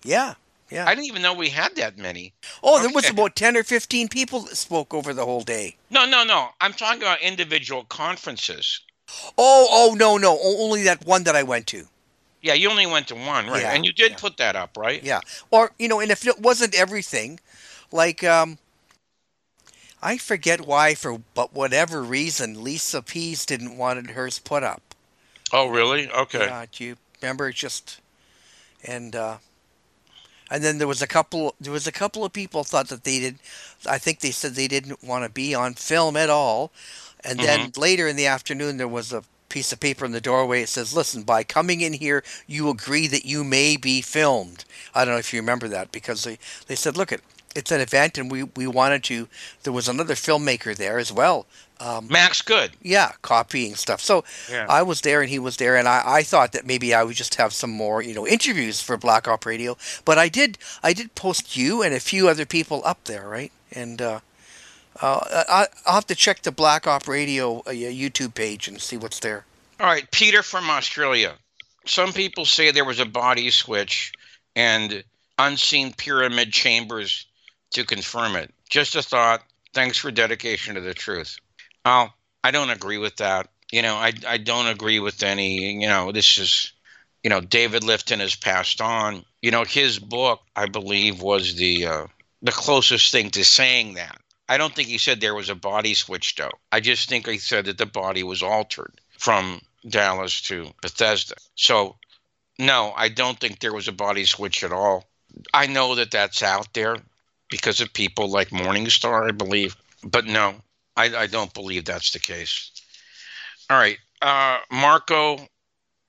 Yeah, 0.04 0.36
yeah. 0.70 0.86
I 0.86 0.96
didn't 0.96 1.08
even 1.08 1.22
know 1.22 1.34
we 1.34 1.50
had 1.50 1.76
that 1.76 1.98
many. 1.98 2.34
oh, 2.64 2.82
there 2.82 2.94
was 2.94 3.10
about 3.10 3.36
ten 3.36 3.58
or 3.58 3.64
fifteen 3.64 4.08
people 4.08 4.42
that 4.42 4.56
spoke 4.56 4.94
over 4.94 5.14
the 5.14 5.26
whole 5.26 5.42
day. 5.42 5.76
No, 5.90 6.06
no, 6.06 6.24
no. 6.24 6.50
I'm 6.62 6.74
talking 6.74 7.02
about 7.02 7.22
individual 7.22 7.84
conferences. 7.86 8.82
Oh, 9.38 9.68
oh 9.70 9.96
no, 9.98 10.18
no, 10.18 10.40
only 10.42 10.84
that 10.84 11.06
one 11.06 11.24
that 11.24 11.36
I 11.36 11.44
went 11.44 11.68
to. 11.68 11.86
Yeah, 12.42 12.54
you 12.54 12.70
only 12.70 12.86
went 12.86 13.08
to 13.10 13.16
one, 13.16 13.48
right? 13.48 13.64
Yeah, 13.64 13.74
and 13.74 13.86
you 13.86 13.92
did 13.92 14.12
yeah. 14.12 14.18
put 14.18 14.38
that 14.38 14.56
up, 14.56 14.78
right? 14.78 15.04
Yeah, 15.04 15.22
or 15.52 15.72
you 15.78 15.88
know, 15.88 16.00
and 16.00 16.12
if 16.12 16.26
it 16.26 16.40
wasn't 16.40 16.74
everything, 16.74 17.40
like 17.92 18.24
um, 18.24 18.60
I 20.02 20.18
forget 20.18 20.66
why 20.66 20.96
for 20.96 21.20
but 21.34 21.54
whatever 21.54 22.02
reason, 22.02 22.64
Lisa 22.64 23.02
Pease 23.02 23.46
didn't 23.46 23.78
wanted 23.78 24.12
hers 24.12 24.40
put 24.40 24.64
up. 24.64 24.96
Oh, 25.52 25.68
really? 25.68 26.10
Okay. 26.10 26.46
Yeah, 26.46 26.66
do 26.72 26.84
you 26.84 26.98
remember? 27.22 27.52
Just 27.52 28.00
and 28.84 29.16
uh, 29.16 29.38
and 30.50 30.64
then 30.64 30.78
there 30.78 30.88
was 30.88 31.02
a 31.02 31.08
couple. 31.08 31.56
There 31.60 31.74
was 31.74 31.88
a 31.88 31.92
couple 31.92 32.26
of 32.26 32.34
people 32.34 32.64
thought 32.64 32.90
that 32.90 33.04
they 33.04 33.20
did. 33.20 33.40
I 33.88 33.98
think 33.98 34.20
they 34.20 34.32
said 34.32 34.54
they 34.54 34.68
didn't 34.68 35.04
want 35.04 35.24
to 35.24 35.30
be 35.30 35.54
on 35.54 35.74
film 35.76 36.18
at 36.18 36.30
all. 36.30 36.72
And 37.24 37.40
then 37.40 37.60
mm-hmm. 37.60 37.80
later 37.80 38.08
in 38.08 38.16
the 38.16 38.28
afternoon, 38.28 38.78
there 38.78 38.88
was 38.88 39.12
a 39.12 39.24
piece 39.50 39.74
of 39.74 39.80
paper 39.80 40.06
in 40.06 40.12
the 40.12 40.22
doorway. 40.22 40.62
It 40.62 40.70
says, 40.70 40.96
"Listen, 40.96 41.24
by 41.24 41.44
coming 41.44 41.82
in 41.82 41.94
here, 41.94 42.24
you 42.48 42.70
agree 42.70 43.08
that 43.08 43.26
you 43.26 43.44
may 43.44 43.78
be 43.78 44.02
filmed." 44.02 44.66
I 44.96 45.06
don't 45.06 45.14
know 45.16 45.20
if 45.20 45.34
you 45.34 45.40
remember 45.40 45.68
that 45.68 45.92
because 45.92 46.24
they 46.24 46.38
they 46.68 46.76
said, 46.76 46.98
"Look, 46.98 47.12
it 47.12 47.22
it's 47.60 47.72
an 47.72 47.82
event, 47.82 48.18
and 48.18 48.32
we 48.32 48.44
we 48.44 48.66
wanted 48.66 49.04
to." 49.06 49.28
There 49.64 49.74
was 49.74 49.88
another 49.88 50.16
filmmaker 50.16 50.76
there 50.76 50.98
as 50.98 51.12
well. 51.12 51.46
Um, 51.82 52.08
Max 52.10 52.42
Good. 52.42 52.72
yeah, 52.82 53.14
copying 53.22 53.76
stuff. 53.76 54.02
So 54.02 54.26
Yeah. 54.50 54.66
I 54.68 54.82
was 54.82 55.00
there 55.02 55.22
and 55.22 55.30
he 55.30 55.40
was 55.40 55.56
there, 55.58 55.78
and 55.78 55.88
I, 55.88 56.02
I 56.06 56.24
thought 56.24 56.52
that 56.52 56.66
maybe 56.66 56.94
I 56.94 57.04
would 57.04 57.16
just 57.16 57.36
have 57.36 57.54
some 57.54 57.70
more, 57.70 58.02
you 58.02 58.14
know, 58.14 58.28
interviews 58.28 58.82
for 58.82 58.98
Black 58.98 59.28
Op 59.30 59.46
Radio. 59.46 59.78
But 60.04 60.18
I 60.18 60.28
did, 60.28 60.58
I 60.84 60.92
did 60.92 61.16
post 61.16 61.56
you 61.56 61.82
and 61.82 61.94
a 61.94 62.02
few 62.02 62.28
other 62.28 62.46
people 62.46 62.82
up 62.84 63.06
there, 63.06 63.30
right? 63.30 63.54
And 63.72 64.02
uh, 64.02 64.20
uh, 65.02 65.20
I, 65.48 65.68
I'll 65.86 65.96
have 65.96 66.08
to 66.08 66.16
check 66.16 66.42
the 66.42 66.52
Black 66.52 66.86
Op 66.86 67.08
Radio 67.08 67.60
uh, 67.60 67.72
YouTube 67.72 68.34
page 68.34 68.68
and 68.68 68.82
see 68.82 68.98
what's 68.98 69.20
there. 69.20 69.46
All 69.80 69.88
right, 69.88 70.10
Peter 70.12 70.44
from 70.44 70.70
Australia. 70.70 71.36
Some 71.86 72.12
people 72.12 72.44
say 72.44 72.72
there 72.72 72.84
was 72.84 73.00
a 73.00 73.06
body 73.06 73.50
switch 73.52 74.12
and 74.54 75.02
unseen 75.38 75.94
pyramid 75.94 76.52
chambers 76.52 77.26
to 77.72 77.86
confirm 77.86 78.36
it. 78.36 78.54
Just 78.70 78.96
a 78.96 79.02
thought. 79.02 79.44
Thanks 79.74 79.98
for 79.98 80.12
dedication 80.12 80.76
to 80.76 80.82
the 80.82 80.94
truth. 80.94 81.38
Oh, 81.86 82.10
I 82.44 82.52
don't 82.52 82.70
agree 82.70 82.98
with 82.98 83.18
that. 83.18 83.50
You 83.72 83.82
know, 83.82 83.96
I 83.96 84.14
I 84.28 84.38
don't 84.38 84.68
agree 84.68 85.00
with 85.00 85.22
any. 85.22 85.74
You 85.74 85.88
know, 85.88 86.12
this 86.12 86.38
is, 86.38 86.74
you 87.24 87.30
know, 87.30 87.42
David 87.42 87.84
Lifton 87.84 88.20
has 88.20 88.36
passed 88.36 88.82
on. 88.82 89.24
You 89.42 89.52
know, 89.52 89.64
his 89.64 90.00
book, 90.00 90.42
I 90.56 90.66
believe, 90.66 91.22
was 91.22 91.56
the 91.56 91.86
uh, 91.86 92.08
the 92.42 92.52
closest 92.52 93.12
thing 93.12 93.30
to 93.32 93.46
saying 93.46 93.96
that. 93.96 94.20
I 94.48 94.58
don't 94.58 94.74
think 94.74 94.88
he 94.88 94.98
said 94.98 95.22
there 95.22 95.36
was 95.36 95.50
a 95.50 95.56
body 95.56 95.94
switch, 95.94 96.36
though. 96.36 96.50
I 96.72 96.80
just 96.80 97.08
think 97.08 97.28
he 97.28 97.38
said 97.38 97.66
that 97.66 97.78
the 97.78 97.86
body 97.86 98.24
was 98.24 98.42
altered 98.42 99.00
from 99.18 99.62
Dallas 99.88 100.42
to 100.44 100.72
Bethesda. 100.82 101.36
So, 101.54 101.98
no, 102.58 102.92
I 102.98 103.10
don't 103.10 103.40
think 103.40 103.60
there 103.60 103.74
was 103.74 103.88
a 103.88 103.92
body 103.94 104.26
switch 104.26 104.64
at 104.64 104.74
all. 104.74 105.08
I 105.54 105.68
know 105.68 105.94
that 105.96 106.10
that's 106.10 106.42
out 106.42 106.74
there 106.74 106.98
because 107.50 107.82
of 107.82 107.94
people 107.94 108.30
like 108.30 108.50
Morningstar, 108.50 109.28
I 109.28 109.32
believe. 109.32 109.76
But 110.04 110.26
no, 110.26 110.56
I, 110.96 111.16
I 111.16 111.28
don't 111.28 111.54
believe 111.54 111.86
that's 111.86 112.12
the 112.12 112.20
case. 112.20 112.72
All 113.70 113.78
right. 113.78 113.98
Uh, 114.22 114.60
Marco 114.72 115.40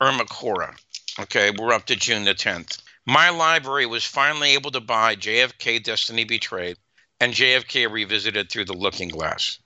Ermacora. 0.01 0.75
Okay, 1.19 1.51
we're 1.51 1.73
up 1.73 1.87
to 1.87 1.97
June 1.97 2.25
the 2.25 2.35
10th. 2.35 2.81
My 3.07 3.31
library 3.31 3.87
was 3.87 4.05
finally 4.05 4.51
able 4.51 4.71
to 4.71 4.81
buy 4.81 5.17
JFK 5.17 5.83
Destiny 5.83 6.25
Betrayed 6.25 6.77
and 7.19 7.35
JFK 7.35 7.91
Revisited 7.91 8.51
through 8.51 8.67
the 8.67 8.73
Looking 8.73 9.09
Glass. 9.09 9.59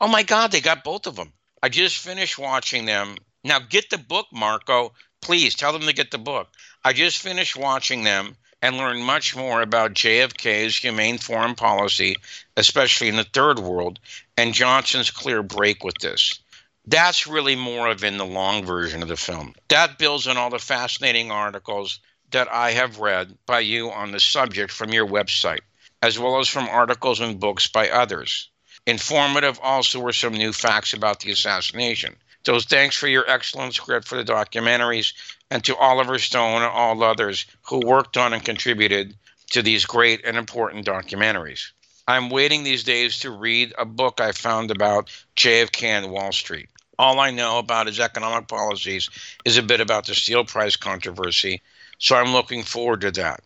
Oh 0.00 0.08
my 0.08 0.22
God, 0.22 0.52
they 0.52 0.60
got 0.60 0.84
both 0.84 1.06
of 1.06 1.16
them. 1.16 1.32
I 1.62 1.68
just 1.68 1.98
finished 1.98 2.38
watching 2.38 2.84
them. 2.84 3.16
Now 3.44 3.58
get 3.58 3.90
the 3.90 3.98
book, 3.98 4.26
Marco. 4.32 4.92
Please 5.20 5.54
tell 5.54 5.72
them 5.72 5.82
to 5.82 5.92
get 5.92 6.10
the 6.10 6.18
book. 6.18 6.48
I 6.84 6.92
just 6.92 7.18
finished 7.18 7.56
watching 7.56 8.04
them 8.04 8.36
and 8.62 8.76
learn 8.76 9.02
much 9.02 9.36
more 9.36 9.60
about 9.60 9.94
JFK's 9.94 10.76
humane 10.76 11.18
foreign 11.18 11.54
policy, 11.54 12.16
especially 12.56 13.08
in 13.08 13.16
the 13.16 13.24
third 13.24 13.58
world, 13.58 13.98
and 14.36 14.54
Johnson's 14.54 15.10
clear 15.10 15.42
break 15.42 15.84
with 15.84 15.96
this. 15.98 16.40
That's 16.86 17.26
really 17.26 17.56
more 17.56 17.88
of 17.88 18.04
in 18.04 18.16
the 18.16 18.26
long 18.26 18.64
version 18.64 19.02
of 19.02 19.08
the 19.08 19.16
film. 19.16 19.54
That 19.68 19.98
builds 19.98 20.26
on 20.26 20.36
all 20.36 20.50
the 20.50 20.58
fascinating 20.58 21.30
articles 21.30 22.00
that 22.30 22.52
I 22.52 22.72
have 22.72 22.98
read 22.98 23.36
by 23.46 23.60
you 23.60 23.90
on 23.90 24.12
the 24.12 24.20
subject 24.20 24.72
from 24.72 24.92
your 24.92 25.06
website, 25.06 25.60
as 26.02 26.18
well 26.18 26.38
as 26.38 26.48
from 26.48 26.68
articles 26.68 27.20
and 27.20 27.40
books 27.40 27.66
by 27.66 27.88
others. 27.88 28.50
Informative 28.86 29.58
also 29.62 29.98
were 29.98 30.12
some 30.12 30.32
new 30.32 30.52
facts 30.52 30.92
about 30.92 31.20
the 31.20 31.32
assassination. 31.32 32.14
So 32.44 32.60
thanks 32.60 32.94
for 32.94 33.08
your 33.08 33.28
excellent 33.28 33.74
script 33.74 34.06
for 34.06 34.16
the 34.16 34.32
documentaries 34.32 35.12
and 35.50 35.62
to 35.64 35.76
Oliver 35.76 36.18
Stone 36.18 36.62
and 36.62 36.72
all 36.72 37.02
others 37.02 37.46
who 37.62 37.86
worked 37.86 38.16
on 38.16 38.32
and 38.32 38.44
contributed 38.44 39.16
to 39.50 39.62
these 39.62 39.86
great 39.86 40.24
and 40.24 40.36
important 40.36 40.86
documentaries. 40.86 41.70
I'm 42.08 42.30
waiting 42.30 42.62
these 42.62 42.84
days 42.84 43.18
to 43.20 43.30
read 43.30 43.74
a 43.78 43.84
book 43.84 44.20
I 44.20 44.32
found 44.32 44.70
about 44.70 45.10
JFK 45.36 45.84
and 45.84 46.10
Wall 46.10 46.32
Street. 46.32 46.68
All 46.98 47.20
I 47.20 47.30
know 47.30 47.58
about 47.58 47.88
his 47.88 48.00
economic 48.00 48.48
policies 48.48 49.10
is 49.44 49.56
a 49.56 49.62
bit 49.62 49.80
about 49.80 50.06
the 50.06 50.14
steel 50.14 50.44
price 50.44 50.76
controversy, 50.76 51.62
so 51.98 52.16
I'm 52.16 52.32
looking 52.32 52.62
forward 52.62 53.02
to 53.02 53.10
that. 53.12 53.40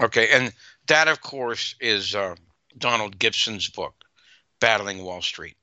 Okay, 0.00 0.28
and 0.30 0.52
that, 0.86 1.08
of 1.08 1.20
course, 1.20 1.74
is 1.80 2.14
uh, 2.14 2.34
Donald 2.78 3.18
Gibson's 3.18 3.68
book, 3.68 3.94
Battling 4.58 5.02
Wall 5.02 5.20
Street, 5.20 5.56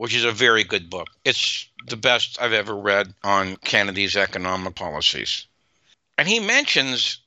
which 0.00 0.14
is 0.14 0.24
a 0.24 0.32
very 0.32 0.64
good 0.64 0.88
book. 0.88 1.08
It's 1.26 1.68
the 1.86 1.96
best 1.98 2.40
I've 2.40 2.54
ever 2.54 2.74
read 2.74 3.12
on 3.22 3.56
Kennedy's 3.56 4.16
economic 4.16 4.74
policies. 4.74 5.46
And 6.16 6.26
he 6.26 6.40
mentions, 6.40 7.18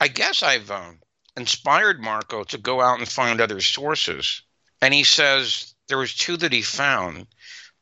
I 0.00 0.08
guess 0.08 0.42
I've 0.42 0.68
um, 0.72 0.98
inspired 1.36 2.00
Marco 2.00 2.42
to 2.42 2.58
go 2.58 2.80
out 2.80 2.98
and 2.98 3.08
find 3.08 3.40
other 3.40 3.60
sources. 3.60 4.42
And 4.82 4.92
he 4.92 5.04
says 5.04 5.72
there 5.86 5.98
was 5.98 6.16
two 6.16 6.36
that 6.38 6.52
he 6.52 6.62
found. 6.62 7.28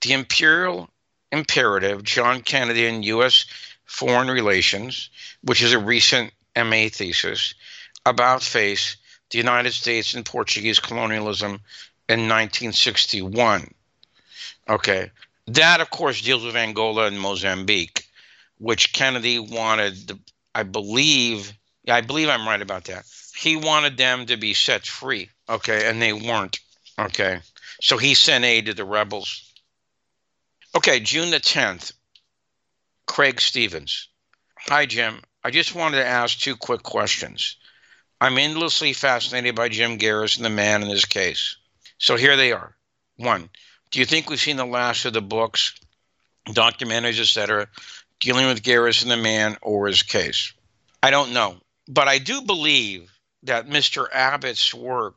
The 0.03 0.12
Imperial 0.12 0.91
Imperative, 1.33 2.03
John 2.03 2.43
Kennedy 2.43 2.85
and 2.87 3.03
U.S. 3.03 3.47
Foreign 3.87 4.29
Relations, 4.29 5.09
which 5.41 5.62
is 5.62 5.73
a 5.73 5.79
recent 5.79 6.35
MA 6.55 6.89
thesis, 6.91 7.55
about 8.05 8.43
face, 8.43 8.99
the 9.31 9.39
United 9.39 9.73
States 9.73 10.12
and 10.12 10.27
Portuguese 10.27 10.81
colonialism 10.81 11.62
in 12.11 12.29
1961. 12.29 13.73
Okay. 14.69 15.11
That, 15.47 15.81
of 15.81 15.91
course, 15.91 16.23
deals 16.23 16.45
with 16.45 16.57
Angola 16.57 17.07
and 17.07 17.20
Mozambique, 17.20 18.07
which 18.59 18.93
Kennedy 18.93 19.39
wanted, 19.39 19.95
the, 20.09 20.19
I 20.55 20.62
believe, 20.62 21.53
I 21.89 22.01
believe 22.01 22.28
I'm 22.28 22.47
right 22.47 22.62
about 22.62 22.85
that. 22.85 23.05
He 23.36 23.57
wanted 23.57 23.97
them 23.97 24.27
to 24.27 24.36
be 24.36 24.55
set 24.55 24.86
free. 24.86 25.31
Okay. 25.49 25.89
And 25.89 26.01
they 26.01 26.12
weren't. 26.12 26.61
Okay. 26.99 27.41
So 27.81 27.99
he 27.99 28.15
sent 28.15 28.45
aid 28.45 28.66
to 28.66 28.74
the 28.74 28.85
rebels. 28.85 29.53
Okay. 30.74 31.01
June 31.01 31.31
the 31.31 31.41
10th, 31.41 31.93
Craig 33.07 33.41
Stevens. 33.41 34.09
Hi, 34.61 34.86
Jim. 34.86 35.20
I 35.43 35.51
just 35.51 35.74
wanted 35.74 35.99
to 35.99 36.07
ask 36.07 36.39
two 36.39 36.57
quick 36.57 36.82
questions. 36.82 37.57
I'm 38.19 38.39
endlessly 38.39 38.95
fascinated 38.95 39.55
by 39.55 39.69
Jim 39.69 39.99
Garrison, 39.99 40.43
the 40.43 40.49
man 40.49 40.82
in 40.82 40.89
this 40.89 41.05
case. 41.05 41.57
So 41.99 42.16
here 42.16 42.36
they 42.36 42.53
are. 42.53 42.74
One, 43.16 43.51
do 43.95 44.01
you 44.01 44.07
think 44.07 44.29
we've 44.29 44.41
seen 44.41 44.57
the 44.57 44.66
last 44.66 45.05
of 45.05 45.12
the 45.12 45.23
books, 45.23 45.73
documentaries, 46.49 47.21
etc., 47.21 47.69
dealing 48.19 48.49
with 48.49 48.65
Garrison, 48.65 49.09
the 49.09 49.16
man, 49.16 49.57
or 49.62 49.87
his 49.87 50.03
case? 50.03 50.53
I 51.01 51.11
don't 51.11 51.33
know. 51.33 51.59
But 51.87 52.09
I 52.09 52.19
do 52.19 52.43
believe 52.43 53.16
that 53.45 53.69
Mr. 53.69 54.09
Abbott's 54.12 54.75
work, 54.75 55.15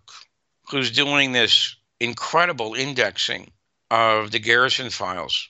who's 0.69 0.91
doing 0.91 1.31
this 1.31 1.75
incredible 1.99 2.75
indexing 2.75 3.49
of 3.89 4.29
the 4.29 4.37
Garrison 4.37 4.91
files, 4.91 5.49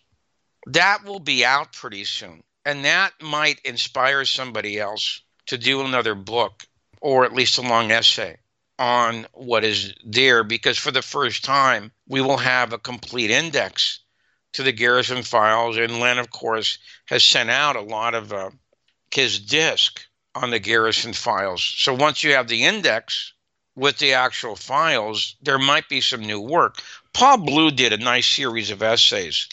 that 0.67 1.03
will 1.03 1.19
be 1.19 1.43
out 1.43 1.73
pretty 1.73 2.05
soon. 2.05 2.43
And 2.65 2.85
that 2.85 3.11
might 3.21 3.59
inspire 3.65 4.23
somebody 4.23 4.79
else 4.79 5.19
to 5.47 5.57
do 5.57 5.81
another 5.81 6.15
book 6.15 6.63
or 7.01 7.25
at 7.25 7.33
least 7.33 7.57
a 7.57 7.61
long 7.61 7.91
essay 7.91 8.37
on 8.79 9.25
what 9.33 9.63
is 9.63 9.93
there 10.05 10.43
because 10.43 10.77
for 10.77 10.91
the 10.91 11.01
first 11.01 11.43
time 11.43 11.91
we 12.07 12.21
will 12.21 12.37
have 12.37 12.73
a 12.73 12.77
complete 12.77 13.31
index 13.31 13.99
to 14.53 14.63
the 14.63 14.71
Garrison 14.71 15.23
files. 15.23 15.77
And 15.77 15.99
Len, 15.99 16.17
of 16.17 16.31
course, 16.31 16.77
has 17.05 17.23
sent 17.23 17.49
out 17.49 17.75
a 17.75 17.81
lot 17.81 18.15
of 18.15 18.33
uh, 18.33 18.49
his 19.11 19.39
disc 19.39 20.01
on 20.35 20.49
the 20.49 20.59
Garrison 20.59 21.13
files. 21.13 21.63
So 21.77 21.93
once 21.93 22.23
you 22.23 22.33
have 22.33 22.47
the 22.47 22.63
index 22.63 23.33
with 23.75 23.97
the 23.99 24.13
actual 24.13 24.55
files, 24.55 25.35
there 25.41 25.59
might 25.59 25.89
be 25.89 26.01
some 26.01 26.21
new 26.21 26.39
work. 26.39 26.81
Paul 27.13 27.37
Bleau 27.37 27.75
did 27.75 27.93
a 27.93 27.97
nice 27.97 28.27
series 28.27 28.71
of 28.71 28.81
essays 28.81 29.47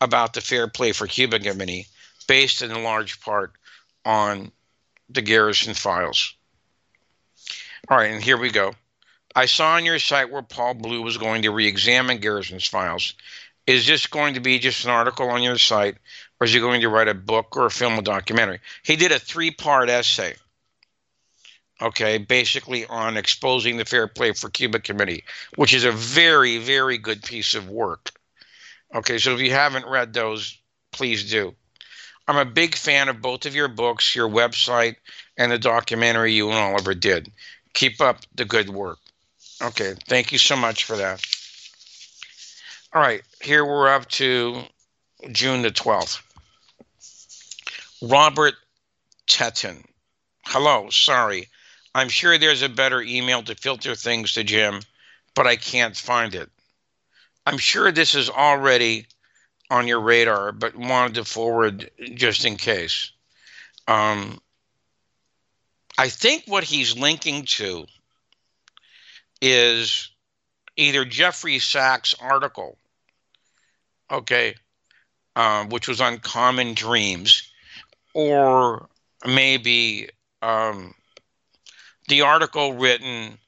about 0.00 0.34
the 0.34 0.40
Fair 0.40 0.68
Play 0.68 0.92
for 0.92 1.06
Cuba 1.06 1.38
Committee, 1.38 1.86
based 2.26 2.60
in 2.62 2.82
large 2.82 3.20
part 3.20 3.52
on 4.04 4.52
the 5.08 5.22
Garrison 5.22 5.74
files. 5.74 6.34
All 7.88 7.98
right, 7.98 8.12
and 8.12 8.22
here 8.22 8.38
we 8.38 8.50
go. 8.50 8.74
I 9.34 9.46
saw 9.46 9.74
on 9.74 9.84
your 9.84 9.98
site 9.98 10.30
where 10.30 10.42
Paul 10.42 10.74
Bleau 10.74 11.02
was 11.02 11.18
going 11.18 11.42
to 11.42 11.50
re 11.50 11.66
examine 11.66 12.18
Garrison's 12.18 12.66
files. 12.66 13.14
Is 13.66 13.86
this 13.86 14.06
going 14.06 14.34
to 14.34 14.40
be 14.40 14.58
just 14.58 14.84
an 14.84 14.90
article 14.90 15.28
on 15.28 15.42
your 15.42 15.58
site, 15.58 15.96
or 16.40 16.44
is 16.44 16.52
he 16.52 16.60
going 16.60 16.80
to 16.82 16.88
write 16.88 17.08
a 17.08 17.14
book 17.14 17.56
or 17.56 17.66
a 17.66 17.70
film 17.70 17.98
or 17.98 18.02
documentary? 18.02 18.60
He 18.82 18.96
did 18.96 19.12
a 19.12 19.18
three 19.18 19.50
part 19.50 19.88
essay, 19.88 20.34
okay, 21.80 22.18
basically 22.18 22.86
on 22.86 23.16
exposing 23.16 23.76
the 23.76 23.84
Fair 23.84 24.06
Play 24.06 24.32
for 24.32 24.48
Cuba 24.48 24.78
Committee, 24.78 25.24
which 25.56 25.74
is 25.74 25.84
a 25.84 25.92
very, 25.92 26.58
very 26.58 26.98
good 26.98 27.22
piece 27.22 27.54
of 27.54 27.68
work. 27.68 28.10
Okay, 28.94 29.18
so 29.18 29.34
if 29.34 29.40
you 29.40 29.50
haven't 29.50 29.86
read 29.86 30.12
those, 30.12 30.58
please 30.92 31.30
do. 31.30 31.54
I'm 32.28 32.36
a 32.36 32.50
big 32.50 32.76
fan 32.76 33.08
of 33.08 33.22
both 33.22 33.46
of 33.46 33.54
your 33.54 33.68
books, 33.68 34.14
your 34.14 34.28
website, 34.28 34.96
and 35.36 35.50
the 35.50 35.58
documentary 35.58 36.32
you 36.32 36.50
and 36.50 36.58
Oliver 36.58 36.94
did. 36.94 37.32
Keep 37.74 38.00
up 38.00 38.18
the 38.34 38.44
good 38.44 38.70
work. 38.70 38.98
Okay, 39.62 39.94
thank 40.08 40.32
you 40.32 40.38
so 40.38 40.56
much 40.56 40.84
for 40.84 40.96
that. 40.96 41.24
All 42.92 43.00
right, 43.00 43.22
here 43.40 43.64
we're 43.64 43.88
up 43.88 44.08
to 44.10 44.62
June 45.30 45.62
the 45.62 45.70
12th. 45.70 46.20
Robert 48.02 48.54
Teton. 49.26 49.84
Hello, 50.46 50.90
sorry. 50.90 51.48
I'm 51.94 52.08
sure 52.08 52.36
there's 52.36 52.62
a 52.62 52.68
better 52.68 53.00
email 53.00 53.42
to 53.44 53.54
filter 53.54 53.94
things 53.94 54.32
to 54.32 54.44
Jim, 54.44 54.80
but 55.34 55.46
I 55.46 55.56
can't 55.56 55.96
find 55.96 56.34
it. 56.34 56.50
I'm 57.46 57.58
sure 57.58 57.92
this 57.92 58.14
is 58.14 58.30
already 58.30 59.06
on 59.70 59.88
your 59.88 60.00
radar, 60.00 60.52
but 60.52 60.76
wanted 60.76 61.14
to 61.14 61.24
forward 61.24 61.90
just 62.14 62.44
in 62.44 62.56
case. 62.56 63.10
Um, 63.88 64.40
I 65.98 66.08
think 66.08 66.44
what 66.46 66.64
he's 66.64 66.96
linking 66.96 67.44
to 67.44 67.86
is 69.40 70.10
either 70.76 71.04
Jeffrey 71.04 71.58
Sachs' 71.58 72.14
article, 72.20 72.78
okay, 74.10 74.54
um, 75.36 75.68
which 75.68 75.88
was 75.88 76.00
on 76.00 76.18
common 76.18 76.74
dreams, 76.74 77.50
or 78.14 78.88
maybe 79.26 80.08
um, 80.40 80.94
the 82.08 82.22
article 82.22 82.74
written 82.74 83.38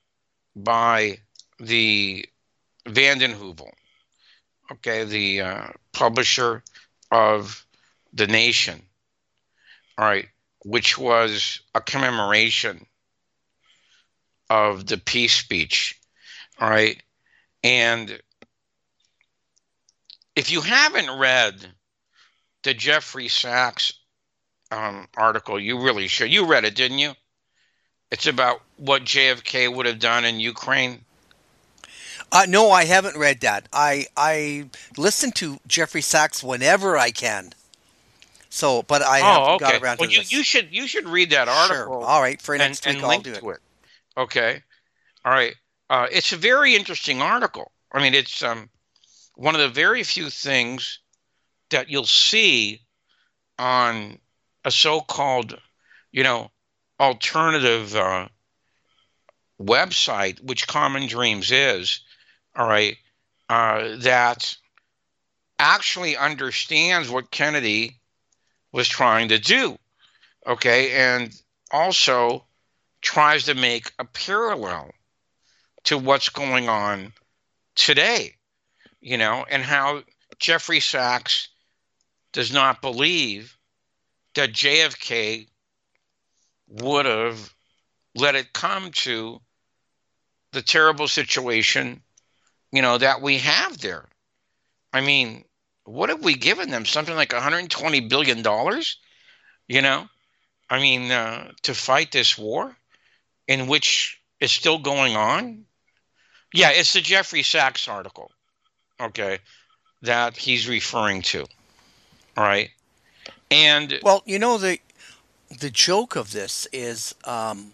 by 0.55 1.19
the 1.59 2.27
Vanden 2.87 3.33
Heuvel, 3.33 3.73
okay, 4.73 5.05
the 5.05 5.41
uh, 5.41 5.66
publisher 5.93 6.62
of 7.11 7.65
The 8.12 8.27
Nation, 8.27 8.83
all 9.97 10.05
right, 10.05 10.29
which 10.65 10.99
was 10.99 11.61
a 11.74 11.81
commemoration 11.81 12.86
of 14.51 14.86
the 14.86 14.99
peace 14.99 15.35
speech. 15.35 15.99
All 16.61 16.69
right. 16.69 17.01
And 17.62 18.20
if 20.36 20.51
you 20.51 20.61
haven't 20.61 21.19
read 21.19 21.55
the 22.62 22.74
Jeffrey 22.74 23.28
Sachs 23.28 23.93
um, 24.70 25.07
article, 25.16 25.61
you 25.61 25.81
really 25.82 26.09
should. 26.09 26.32
You 26.32 26.47
read 26.47 26.65
it, 26.65 26.74
didn't 26.74 26.99
you? 26.99 27.12
It's 28.11 28.27
about 28.27 28.62
what 28.77 29.05
JFK 29.05 29.74
would 29.74 29.86
have 29.86 29.99
done 29.99 30.24
in 30.24 30.41
Ukraine. 30.41 31.05
Uh, 32.32 32.47
no, 32.49 32.70
I 32.70 32.85
haven't 32.85 33.16
read 33.16 33.41
that. 33.41 33.69
I 33.73 34.07
I 34.16 34.70
listen 34.97 35.31
to 35.32 35.59
Jeffrey 35.66 36.01
Sachs 36.01 36.43
whenever 36.43 36.97
I 36.97 37.11
can. 37.11 37.53
So, 38.55 38.85
but 38.85 39.03
I 39.03 39.21
oh, 39.21 39.55
okay. 39.57 39.65
got 39.65 39.83
around 39.83 39.99
well, 39.99 40.09
to 40.09 40.15
you, 40.15 40.21
this. 40.21 40.31
you 40.31 40.45
should 40.45 40.69
you 40.73 40.87
should 40.87 41.09
read 41.09 41.31
that 41.31 41.49
Sure. 41.49 41.77
article. 41.77 42.05
All 42.05 42.23
right, 42.23 42.41
for 42.41 42.57
next 42.57 42.87
and 42.87 42.99
week 42.99 43.03
I'll 43.03 43.11
link 43.11 43.25
do 43.25 43.33
it. 43.33 43.43
it. 43.43 43.61
Okay. 44.17 44.63
All 45.25 45.33
right. 45.33 45.57
Uh, 45.91 46.07
it's 46.13 46.33
a 46.33 46.37
very 46.37 46.77
interesting 46.77 47.21
article. 47.21 47.73
I 47.91 48.01
mean, 48.01 48.15
it's 48.15 48.45
um, 48.45 48.71
one 49.35 49.57
of 49.57 49.61
the 49.61 49.69
very 49.69 50.05
few 50.05 50.31
things 50.31 51.01
that 51.71 51.89
you'll 51.91 52.05
see 52.07 52.81
on 53.59 54.21
a 54.65 54.71
so-called, 54.71 55.61
you 56.13 56.23
know, 56.23 56.53
alternative 57.01 57.97
uh, 57.97 58.29
website, 59.61 60.41
which 60.45 60.69
Common 60.69 61.09
Dreams 61.09 61.51
is. 61.51 62.03
All 62.55 62.69
right, 62.69 62.97
uh, 63.49 63.97
that 63.97 64.55
actually 65.59 66.17
understands 66.17 67.11
what 67.11 67.33
Kennedy 67.33 67.99
was 68.75 68.89
trying 68.89 69.29
to 69.29 69.39
do. 69.39 69.79
Okay, 70.47 70.91
and 70.93 71.33
also 71.71 72.45
tries 73.01 73.45
to 73.45 73.55
make 73.55 73.93
a 74.01 74.05
parallel 74.05 74.91
to 75.85 75.97
what's 75.97 76.29
going 76.29 76.69
on 76.69 77.13
today, 77.77 78.35
you 79.01 79.17
know, 79.17 79.47
and 79.49 79.63
how 79.63 80.03
Jeffrey 80.39 80.81
Sachs 80.81 81.49
does 82.33 82.53
not 82.53 82.83
believe 82.83 83.57
that 84.35 84.53
JFK 84.53 85.47
would 86.69 87.07
have 87.07 87.55
let 88.17 88.35
it 88.35 88.53
come 88.53 88.91
to 88.91 89.41
the 90.53 90.63
terrible 90.63 91.07
situation, 91.07 92.03
you 92.73 92.83
know, 92.83 92.99
that 92.99 93.23
we 93.23 93.39
have 93.39 93.79
there. 93.79 94.09
I 94.93 95.01
mean, 95.01 95.45
what 95.85 96.09
have 96.09 96.23
we 96.23 96.35
given 96.35 96.70
them? 96.70 96.85
Something 96.85 97.15
like 97.15 97.32
120 97.32 98.01
billion 98.01 98.43
dollars, 98.43 98.98
you 99.69 99.82
know? 99.82 100.09
I 100.70 100.81
mean, 100.81 101.11
uh, 101.11 101.52
to 101.62 101.74
fight 101.74 102.11
this 102.11 102.39
war, 102.39 102.74
in 103.47 103.66
which 103.66 104.20
is 104.40 104.52
still 104.52 104.78
going 104.78 105.16
on. 105.16 105.65
Yeah, 106.52 106.70
it's 106.70 106.93
the 106.93 107.01
Jeffrey 107.01 107.43
Sachs 107.43 107.89
article, 107.89 108.31
okay, 109.01 109.39
that 110.02 110.36
he's 110.36 110.69
referring 110.69 111.23
to. 111.23 111.43
All 112.36 112.44
right, 112.44 112.70
and 113.51 113.98
Well, 114.02 114.23
you 114.24 114.39
know 114.39 114.59
the 114.59 114.81
the 115.61 115.70
joke 115.70 116.16
of 116.16 116.32
this 116.32 116.66
is, 116.73 117.15
um, 117.24 117.73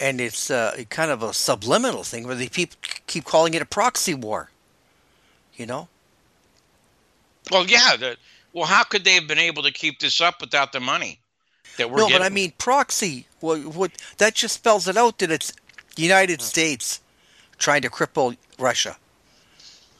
and 0.00 0.20
it's 0.20 0.50
uh, 0.50 0.82
kind 0.90 1.10
of 1.10 1.22
a 1.22 1.32
subliminal 1.32 2.02
thing 2.02 2.26
where 2.26 2.36
they 2.36 2.48
keep 2.48 2.74
keep 3.06 3.24
calling 3.24 3.54
it 3.54 3.62
a 3.62 3.66
proxy 3.66 4.14
war. 4.14 4.50
You 5.54 5.66
know, 5.66 5.88
well, 7.50 7.66
yeah, 7.66 7.96
the, 7.96 8.16
well, 8.52 8.66
how 8.66 8.84
could 8.84 9.04
they 9.04 9.14
have 9.14 9.26
been 9.26 9.38
able 9.38 9.62
to 9.62 9.72
keep 9.72 10.00
this 10.00 10.20
up 10.20 10.40
without 10.40 10.72
the 10.72 10.80
money 10.80 11.20
that 11.76 11.90
we're 11.90 11.98
no, 11.98 12.06
getting? 12.06 12.18
but 12.18 12.26
I 12.26 12.28
mean 12.28 12.52
proxy. 12.58 13.26
What, 13.40 13.64
what 13.64 13.92
that 14.18 14.34
just 14.34 14.54
spells 14.54 14.88
it 14.88 14.96
out 14.96 15.18
that 15.18 15.30
it's 15.30 15.52
the 15.96 16.02
United 16.02 16.40
hmm. 16.40 16.44
States 16.44 17.00
trying 17.58 17.82
to 17.82 17.90
cripple 17.90 18.36
Russia. 18.58 18.96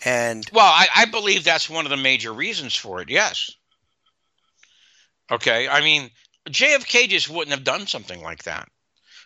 And 0.05 0.49
Well, 0.53 0.65
I, 0.65 0.89
I 0.97 1.05
believe 1.05 1.45
that's 1.45 1.69
one 1.69 1.85
of 1.85 1.91
the 1.91 1.97
major 1.97 2.33
reasons 2.33 2.75
for 2.75 3.03
it. 3.03 3.11
Yes. 3.11 3.51
Okay. 5.31 5.69
I 5.69 5.81
mean, 5.81 6.11
JFK 6.49 7.09
just 7.09 7.29
wouldn't 7.29 7.55
have 7.55 7.65
done 7.65 7.87
something 7.87 8.23
like 8.23 8.45
that. 8.45 8.69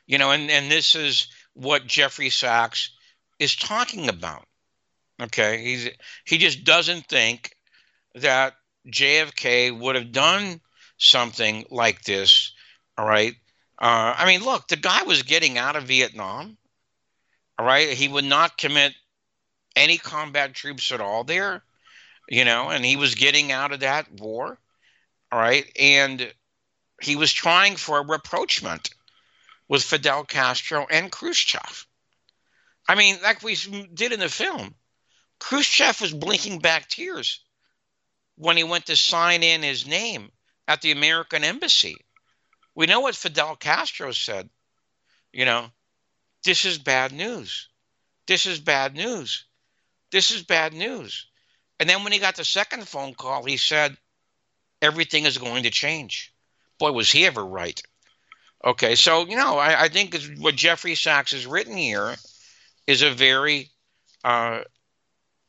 You 0.07 0.19
know, 0.19 0.33
and, 0.33 0.51
and 0.51 0.71
this 0.71 0.95
is 0.95 1.29
what 1.55 1.87
Jeffrey 1.87 2.29
Sachs 2.29 2.91
is 3.39 3.57
talking 3.57 4.09
about. 4.09 4.47
Okay. 5.23 5.63
He's 5.63 5.89
he 6.25 6.39
just 6.39 6.65
doesn't 6.65 7.07
think 7.07 7.53
that 8.15 8.55
JFK 8.86 9.78
would 9.78 9.97
have 9.97 10.12
done 10.12 10.61
something 10.99 11.66
like 11.70 12.03
this. 12.03 12.53
All 12.97 13.07
right. 13.07 13.35
Uh, 13.78 14.15
I 14.16 14.27
mean, 14.27 14.45
look, 14.45 14.69
the 14.69 14.77
guy 14.77 15.03
was 15.03 15.23
getting 15.23 15.59
out 15.59 15.77
of 15.77 15.85
Vietnam. 15.85 16.57
All 17.59 17.66
right. 17.66 17.89
He 17.89 18.09
would 18.09 18.24
not 18.24 18.59
commit 18.59 18.95
any 19.77 19.99
combat 19.99 20.55
troops 20.55 20.93
at 20.93 21.01
all 21.01 21.24
there, 21.24 21.62
you 22.28 22.45
know, 22.45 22.70
and 22.70 22.85
he 22.85 22.97
was 22.97 23.15
getting 23.16 23.51
out 23.51 23.73
of 23.73 23.81
that 23.81 24.11
war. 24.12 24.59
All 25.32 25.41
right. 25.41 25.66
And 25.78 26.32
he 27.03 27.16
was 27.16 27.32
trying 27.32 27.77
for 27.77 27.99
a 27.99 28.07
rapprochement 28.07 28.91
with 29.69 29.82
Fidel 29.82 30.24
Castro 30.24 30.86
and 30.89 31.11
Khrushchev. 31.11 31.86
I 32.89 32.95
mean, 32.95 33.19
like 33.23 33.43
we 33.43 33.57
did 33.93 34.12
in 34.12 34.20
the 34.20 34.28
film, 34.28 34.74
Khrushchev 35.41 36.01
was 36.01 36.12
blinking 36.12 36.61
back 36.61 36.89
tears 36.89 37.41
when 38.36 38.56
he 38.56 38.65
went 38.65 38.86
to 38.86 38.97
sign 38.97 39.43
in 39.43 39.62
his 39.62 39.86
name 39.86 40.31
at 40.66 40.81
the 40.81 40.93
American 40.93 41.44
embassy. 41.44 41.97
We 42.74 42.86
know 42.86 43.01
what 43.01 43.15
Fidel 43.15 43.56
Castro 43.56 44.12
said. 44.12 44.48
You 45.32 45.44
know, 45.44 45.66
this 46.44 46.65
is 46.65 46.78
bad 46.78 47.12
news. 47.12 47.69
This 48.27 48.47
is 48.47 48.61
bad 48.61 48.94
news. 48.94 49.47
This 50.11 50.31
is 50.31 50.43
bad 50.43 50.73
news. 50.73 51.27
And 51.78 51.89
then 51.89 52.05
when 52.05 52.12
he 52.12 52.19
got 52.19 52.36
the 52.36 52.44
second 52.44 52.89
phone 52.89 53.15
call, 53.15 53.44
he 53.44 53.56
said, 53.56 53.97
everything 54.81 55.24
is 55.24 55.39
going 55.39 55.65
to 55.65 55.70
change. 55.70 56.32
Boy, 56.78 56.93
was 56.93 57.11
he 57.11 57.27
ever 57.27 57.44
right. 57.44 57.81
Okay, 58.65 58.94
so, 58.94 59.27
you 59.27 59.36
know, 59.36 59.59
I, 59.59 59.82
I 59.82 59.89
think 59.89 60.16
what 60.39 60.55
Jeffrey 60.55 60.94
Sachs 60.94 61.32
has 61.32 61.47
written 61.47 61.77
here 61.77 62.15
is 62.86 63.02
a 63.02 63.11
very 63.11 63.70
uh, 64.23 64.61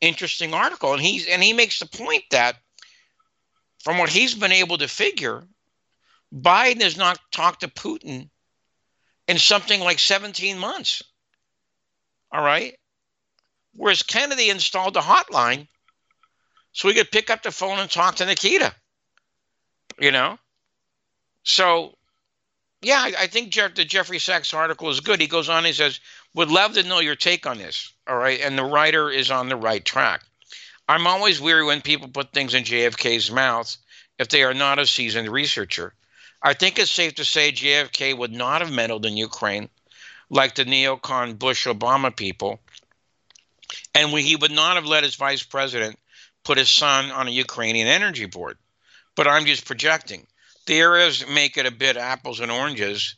interesting 0.01 0.53
article. 0.53 0.93
And, 0.93 1.01
he's, 1.01 1.25
and 1.27 1.41
he 1.41 1.53
makes 1.53 1.79
the 1.79 1.85
point 1.85 2.23
that 2.31 2.57
from 3.85 3.99
what 3.99 4.09
he's 4.09 4.33
been 4.33 4.51
able 4.51 4.79
to 4.79 4.87
figure, 4.87 5.43
Biden 6.33 6.81
has 6.81 6.97
not 6.97 7.19
talked 7.31 7.59
to 7.61 7.67
Putin 7.67 8.29
in 9.27 9.37
something 9.37 9.79
like 9.79 9.99
17 9.99 10.57
months. 10.57 11.03
All 12.31 12.43
right. 12.43 12.75
Whereas 13.75 14.01
Kennedy 14.01 14.49
installed 14.49 14.97
a 14.97 15.01
hotline 15.01 15.67
so 16.71 16.87
he 16.87 16.95
could 16.95 17.11
pick 17.11 17.29
up 17.29 17.43
the 17.43 17.51
phone 17.51 17.77
and 17.77 17.89
talk 17.89 18.15
to 18.15 18.25
Nikita. 18.25 18.73
You 19.99 20.11
know? 20.11 20.39
So, 21.43 21.93
yeah, 22.81 22.97
I, 22.97 23.13
I 23.19 23.27
think 23.27 23.49
Jeff, 23.49 23.75
the 23.75 23.85
Jeffrey 23.85 24.17
Sachs 24.17 24.51
article 24.51 24.89
is 24.89 24.99
good. 24.99 25.21
He 25.21 25.27
goes 25.27 25.47
on, 25.47 25.63
he 25.63 25.73
says, 25.73 25.99
would 26.33 26.49
love 26.49 26.73
to 26.73 26.83
know 26.83 27.01
your 27.01 27.15
take 27.15 27.45
on 27.45 27.59
this. 27.59 27.93
All 28.07 28.17
right. 28.17 28.41
And 28.41 28.57
the 28.57 28.63
writer 28.63 29.11
is 29.11 29.29
on 29.29 29.47
the 29.47 29.55
right 29.55 29.85
track. 29.85 30.23
I'm 30.87 31.07
always 31.07 31.41
weary 31.41 31.65
when 31.65 31.81
people 31.81 32.07
put 32.07 32.31
things 32.31 32.53
in 32.53 32.63
JFK's 32.63 33.31
mouth 33.31 33.75
if 34.19 34.29
they 34.29 34.43
are 34.43 34.53
not 34.53 34.79
a 34.79 34.85
seasoned 34.85 35.29
researcher. 35.29 35.93
I 36.41 36.53
think 36.53 36.77
it's 36.77 36.91
safe 36.91 37.15
to 37.15 37.25
say 37.25 37.51
JFK 37.51 38.15
would 38.17 38.31
not 38.31 38.61
have 38.61 38.71
meddled 38.71 39.05
in 39.05 39.17
Ukraine 39.17 39.69
like 40.29 40.55
the 40.55 40.65
neocon 40.65 41.39
Bush 41.39 41.65
Obama 41.67 42.15
people, 42.15 42.59
and 43.93 44.09
he 44.11 44.35
would 44.35 44.51
not 44.51 44.75
have 44.75 44.85
let 44.85 45.03
his 45.03 45.15
vice 45.15 45.43
president 45.43 45.97
put 46.43 46.57
his 46.57 46.69
son 46.69 47.11
on 47.11 47.27
a 47.27 47.31
Ukrainian 47.31 47.87
energy 47.87 48.25
board. 48.25 48.57
But 49.15 49.27
I'm 49.27 49.45
just 49.45 49.65
projecting. 49.65 50.27
The 50.67 50.79
areas 50.79 51.25
make 51.27 51.57
it 51.57 51.65
a 51.65 51.71
bit 51.71 51.97
apples 51.97 52.39
and 52.39 52.51
oranges, 52.51 53.15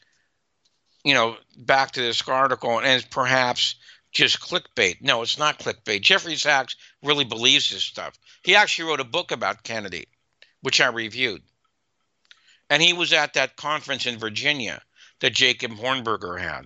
you 1.03 1.13
know, 1.13 1.37
back 1.57 1.91
to 1.91 2.01
this 2.01 2.25
article, 2.27 2.79
and 2.79 3.09
perhaps 3.09 3.75
just 4.17 4.39
clickbait. 4.39 5.01
No, 5.01 5.21
it's 5.21 5.37
not 5.37 5.59
clickbait. 5.59 6.01
Jeffrey 6.01 6.35
Sachs 6.35 6.75
really 7.03 7.23
believes 7.23 7.69
this 7.69 7.83
stuff. 7.83 8.17
He 8.43 8.55
actually 8.55 8.89
wrote 8.89 8.99
a 8.99 9.05
book 9.05 9.31
about 9.31 9.63
Kennedy, 9.63 10.07
which 10.61 10.81
I 10.81 10.87
reviewed. 10.87 11.43
And 12.69 12.81
he 12.81 12.93
was 12.93 13.13
at 13.13 13.35
that 13.35 13.57
conference 13.57 14.07
in 14.07 14.17
Virginia 14.17 14.81
that 15.19 15.35
Jacob 15.35 15.71
Hornberger 15.71 16.39
had. 16.39 16.65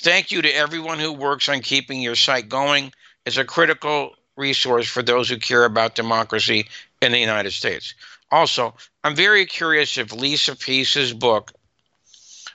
Thank 0.00 0.32
you 0.32 0.42
to 0.42 0.50
everyone 0.50 0.98
who 0.98 1.12
works 1.12 1.48
on 1.48 1.60
keeping 1.60 2.02
your 2.02 2.16
site 2.16 2.48
going. 2.48 2.92
It's 3.24 3.38
a 3.38 3.44
critical 3.44 4.14
resource 4.36 4.88
for 4.88 5.02
those 5.02 5.28
who 5.28 5.38
care 5.38 5.64
about 5.64 5.94
democracy 5.94 6.66
in 7.00 7.12
the 7.12 7.18
United 7.18 7.52
States. 7.52 7.94
Also, 8.32 8.74
I'm 9.04 9.14
very 9.14 9.46
curious 9.46 9.98
if 9.98 10.12
Lisa 10.12 10.56
Pease's 10.56 11.12
book, 11.14 11.52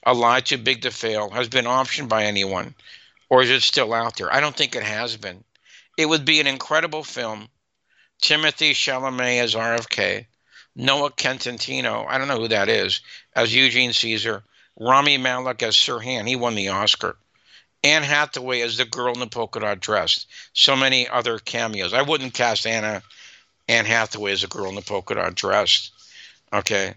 A 0.05 0.13
Lie 0.13 0.41
Too 0.41 0.57
Big 0.57 0.81
to 0.81 0.91
Fail, 0.91 1.29
has 1.29 1.47
been 1.47 1.65
optioned 1.65 2.09
by 2.09 2.25
anyone, 2.25 2.75
or 3.31 3.41
is 3.41 3.49
it 3.49 3.63
still 3.63 3.93
out 3.93 4.17
there? 4.17 4.31
I 4.31 4.41
don't 4.41 4.55
think 4.55 4.75
it 4.75 4.83
has 4.83 5.15
been. 5.15 5.41
It 5.97 6.05
would 6.05 6.25
be 6.25 6.41
an 6.41 6.47
incredible 6.47 7.01
film. 7.01 7.47
Timothy 8.21 8.73
Chalamet 8.73 9.41
as 9.41 9.55
RFK, 9.55 10.25
Noah 10.75 11.11
Centineo, 11.11 12.05
I 12.07 12.17
don't 12.17 12.27
know 12.27 12.41
who 12.41 12.49
that 12.49 12.67
is, 12.67 12.99
as 13.33 13.55
Eugene 13.55 13.93
Cesar, 13.93 14.43
Rami 14.77 15.17
Malek 15.17 15.63
as 15.63 15.77
Sirhan, 15.77 16.27
he 16.27 16.35
won 16.35 16.55
the 16.55 16.67
Oscar. 16.67 17.15
Anne 17.85 18.03
Hathaway 18.03 18.59
as 18.59 18.75
the 18.75 18.85
girl 18.85 19.13
in 19.13 19.21
the 19.21 19.27
polka 19.27 19.61
dot 19.61 19.79
dress. 19.79 20.25
So 20.53 20.75
many 20.75 21.07
other 21.07 21.39
cameos. 21.39 21.93
I 21.93 22.01
wouldn't 22.01 22.33
cast 22.33 22.67
Anna 22.67 23.01
Anne 23.67 23.85
Hathaway 23.85 24.33
as 24.33 24.43
a 24.43 24.47
girl 24.47 24.67
in 24.67 24.75
the 24.75 24.81
polka 24.81 25.15
dot 25.15 25.35
dress. 25.35 25.89
Okay. 26.51 26.93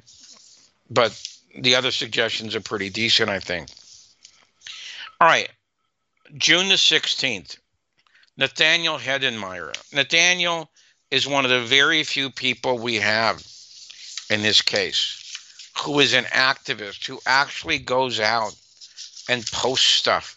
But 0.91 1.17
the 1.57 1.77
other 1.77 1.93
suggestions 1.93 2.57
are 2.57 2.61
pretty 2.61 2.91
decent, 2.91 3.31
I 3.31 3.39
think. 3.39 3.69
All 5.21 5.29
right. 5.29 5.49
June 6.37 6.69
the 6.69 6.75
16th. 6.75 7.59
Nathaniel 8.37 8.99
Hedenmeyer. 8.99 9.73
Nathaniel 9.93 10.71
is 11.11 11.27
one 11.27 11.45
of 11.45 11.51
the 11.51 11.61
very 11.61 12.03
few 12.03 12.31
people 12.31 12.79
we 12.79 12.97
have 12.97 13.47
in 14.31 14.43
this 14.43 14.63
case 14.63 15.21
who 15.79 16.01
is 16.01 16.15
an 16.15 16.25
activist 16.25 17.07
who 17.07 17.21
actually 17.27 17.79
goes 17.79 18.19
out 18.19 18.55
and 19.29 19.47
posts 19.47 19.87
stuff 19.87 20.37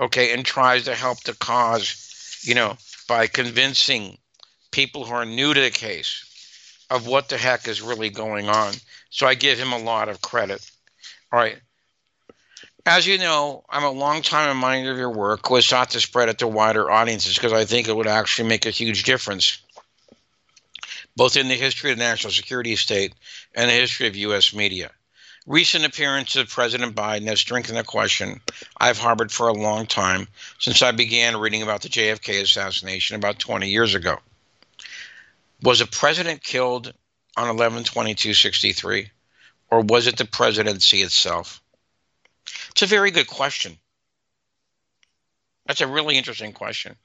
okay, 0.00 0.32
and 0.32 0.44
tries 0.44 0.84
to 0.84 0.94
help 0.94 1.22
the 1.22 1.34
cause, 1.34 2.40
you 2.42 2.54
know, 2.54 2.76
by 3.06 3.26
convincing 3.26 4.16
people 4.72 5.04
who 5.04 5.12
are 5.12 5.26
new 5.26 5.52
to 5.52 5.60
the 5.60 5.70
case 5.70 6.24
of 6.90 7.06
what 7.06 7.28
the 7.28 7.36
heck 7.36 7.68
is 7.68 7.82
really 7.82 8.08
going 8.08 8.48
on. 8.48 8.72
So 9.10 9.26
I 9.26 9.34
give 9.34 9.58
him 9.58 9.72
a 9.72 9.78
lot 9.78 10.08
of 10.08 10.22
credit. 10.22 10.68
All 11.30 11.38
right. 11.38 11.58
As 12.86 13.06
you 13.06 13.18
know, 13.18 13.64
I'm 13.68 13.84
a 13.84 13.90
long 13.90 14.22
time 14.22 14.48
reminder 14.48 14.90
of 14.90 14.98
your 14.98 15.10
work, 15.10 15.46
who 15.46 15.56
has 15.56 15.66
sought 15.66 15.90
to 15.90 16.00
spread 16.00 16.30
it 16.30 16.38
to 16.38 16.48
wider 16.48 16.90
audiences 16.90 17.34
because 17.34 17.52
I 17.52 17.64
think 17.64 17.88
it 17.88 17.96
would 17.96 18.06
actually 18.06 18.48
make 18.48 18.64
a 18.64 18.70
huge 18.70 19.02
difference, 19.02 19.58
both 21.14 21.36
in 21.36 21.48
the 21.48 21.54
history 21.54 21.90
of 21.90 21.98
the 21.98 22.04
national 22.04 22.32
security 22.32 22.76
state 22.76 23.14
and 23.54 23.68
the 23.68 23.74
history 23.74 24.06
of 24.06 24.16
U.S. 24.16 24.54
media. 24.54 24.90
Recent 25.46 25.84
appearances 25.84 26.36
of 26.36 26.48
President 26.48 26.94
Biden 26.94 27.26
have 27.26 27.38
strengthened 27.38 27.78
a 27.78 27.84
question 27.84 28.40
I've 28.78 28.98
harbored 28.98 29.32
for 29.32 29.48
a 29.48 29.54
long 29.54 29.86
time 29.86 30.28
since 30.58 30.80
I 30.80 30.92
began 30.92 31.36
reading 31.36 31.62
about 31.62 31.82
the 31.82 31.88
JFK 31.88 32.40
assassination 32.40 33.16
about 33.16 33.38
20 33.38 33.68
years 33.68 33.94
ago. 33.94 34.18
Was 35.62 35.80
a 35.82 35.86
president 35.86 36.42
killed 36.42 36.94
on 37.36 37.48
11 37.48 37.84
22 37.84 38.32
63, 38.32 39.10
or 39.70 39.80
was 39.82 40.06
it 40.06 40.16
the 40.16 40.24
presidency 40.24 41.02
itself? 41.02 41.60
It's 42.70 42.82
a 42.82 42.86
very 42.86 43.10
good 43.10 43.26
question. 43.26 43.78
That's 45.66 45.80
a 45.80 45.86
really 45.86 46.16
interesting 46.16 46.52
question. 46.52 46.96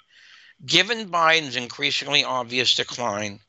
Given 0.66 1.10
Biden's 1.10 1.56
increasingly 1.56 2.24
obvious 2.24 2.76
decline 2.76 3.40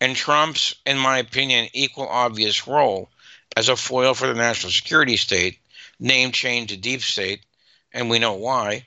and 0.00 0.14
Trump's, 0.14 0.74
in 0.84 0.98
my 0.98 1.18
opinion, 1.18 1.68
equal 1.72 2.08
obvious 2.08 2.66
role 2.66 3.10
as 3.56 3.68
a 3.68 3.76
foil 3.76 4.14
for 4.14 4.26
the 4.26 4.34
national 4.34 4.72
security 4.72 5.16
state, 5.16 5.58
name 5.98 6.32
change 6.32 6.70
to 6.70 6.76
deep 6.76 7.02
state, 7.02 7.40
and 7.92 8.10
we 8.10 8.18
know 8.18 8.34
why. 8.34 8.84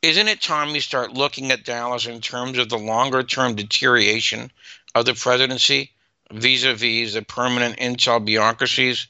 Isn't 0.00 0.28
it 0.28 0.40
time 0.40 0.72
we 0.72 0.80
start 0.80 1.12
looking 1.12 1.52
at 1.52 1.64
Dallas 1.64 2.06
in 2.06 2.20
terms 2.20 2.58
of 2.58 2.68
the 2.68 2.78
longer 2.78 3.22
term 3.22 3.54
deterioration 3.54 4.50
of 4.94 5.04
the 5.04 5.14
presidency 5.14 5.92
vis 6.30 6.64
a 6.64 6.74
vis 6.74 7.12
the 7.12 7.22
permanent 7.22 7.78
intel 7.78 8.24
bureaucracies, 8.24 9.06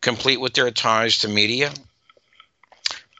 complete 0.00 0.40
with 0.40 0.54
their 0.54 0.70
ties 0.70 1.18
to 1.18 1.28
media? 1.28 1.72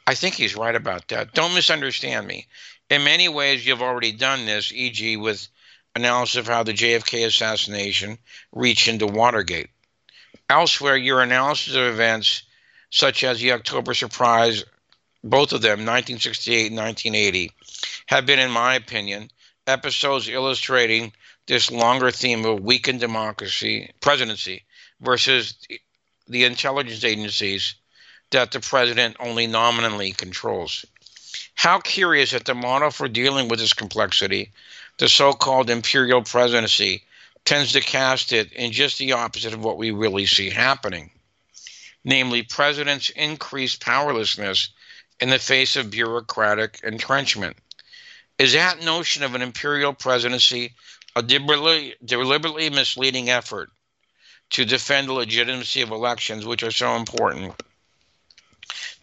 I 0.07 0.15
think 0.15 0.35
he's 0.35 0.57
right 0.57 0.75
about 0.75 1.09
that. 1.09 1.35
Don't 1.35 1.55
misunderstand 1.55 2.27
me. 2.27 2.47
In 2.89 3.03
many 3.05 3.29
ways, 3.29 3.67
you've 3.67 3.83
already 3.83 4.13
done 4.13 4.47
this, 4.47 4.73
e.g., 4.73 5.17
with 5.17 5.49
analysis 5.97 6.37
of 6.37 6.47
how 6.47 6.63
the 6.63 6.73
JFK 6.73 7.27
assassination 7.27 8.19
reached 8.53 8.87
into 8.87 9.07
Watergate. 9.07 9.71
Elsewhere, 10.49 10.97
your 10.97 11.23
analysis 11.23 11.75
of 11.75 11.83
events 11.83 12.45
such 12.91 13.25
as 13.25 13.41
the 13.41 13.53
October 13.53 13.95
surprise, 13.95 14.65
both 15.25 15.53
of 15.53 15.63
them, 15.63 15.81
1968 15.81 16.67
and 16.69 16.77
1980, 16.77 17.51
have 18.07 18.27
been, 18.27 18.39
in 18.39 18.51
my 18.51 18.77
opinion, 18.77 19.29
episodes 19.67 20.29
illustrating 20.29 21.13
this 21.47 21.71
longer 21.71 22.13
theme 22.13 22.45
of 22.45 22.61
weakened 22.61 23.01
democracy, 23.01 23.91
presidency, 24.01 24.65
versus 25.01 25.59
the 26.29 26.45
intelligence 26.45 27.03
agencies 27.03 27.75
that 28.31 28.51
the 28.51 28.61
president 28.61 29.17
only 29.21 29.47
nominally 29.47 30.13
controls. 30.13 30.85
How 31.55 31.81
curious 31.81 32.33
that 32.33 32.45
the 32.45 32.55
model 32.55 32.91
for 32.91 33.09
dealing 33.09 33.49
with 33.49 33.59
this 33.59 33.73
complexity, 33.73 34.53
the 34.99 35.09
so 35.09 35.33
called 35.33 35.71
imperial 35.71 36.23
presidency, 36.23 37.05
tends 37.45 37.73
to 37.73 37.81
cast 37.81 38.33
it 38.33 38.53
in 38.53 38.73
just 38.73 38.99
the 38.99 39.13
opposite 39.13 39.55
of 39.55 39.65
what 39.65 39.79
we 39.79 39.91
really 39.91 40.27
see 40.27 40.51
happening 40.51 41.11
namely, 42.07 42.45
presidents' 42.45 43.11
increased 43.11 43.85
powerlessness 43.85 44.69
in 45.19 45.29
the 45.29 45.41
face 45.41 45.75
of 45.75 45.91
bureaucratic 45.91 46.79
entrenchment. 46.85 47.57
Is 48.39 48.53
that 48.53 48.83
notion 48.83 49.25
of 49.25 49.35
an 49.35 49.43
imperial 49.43 49.93
presidency 49.93 50.75
a 51.17 51.23
deliberately, 51.23 52.71
misleading 52.71 53.29
effort 53.29 53.71
to 54.51 54.65
defend 54.65 55.09
the 55.09 55.15
legitimacy 55.15 55.83
of 55.83 55.91
elections, 55.91 56.47
which 56.47 56.63
are 56.63 56.71
so 56.71 56.95
important 56.95 57.55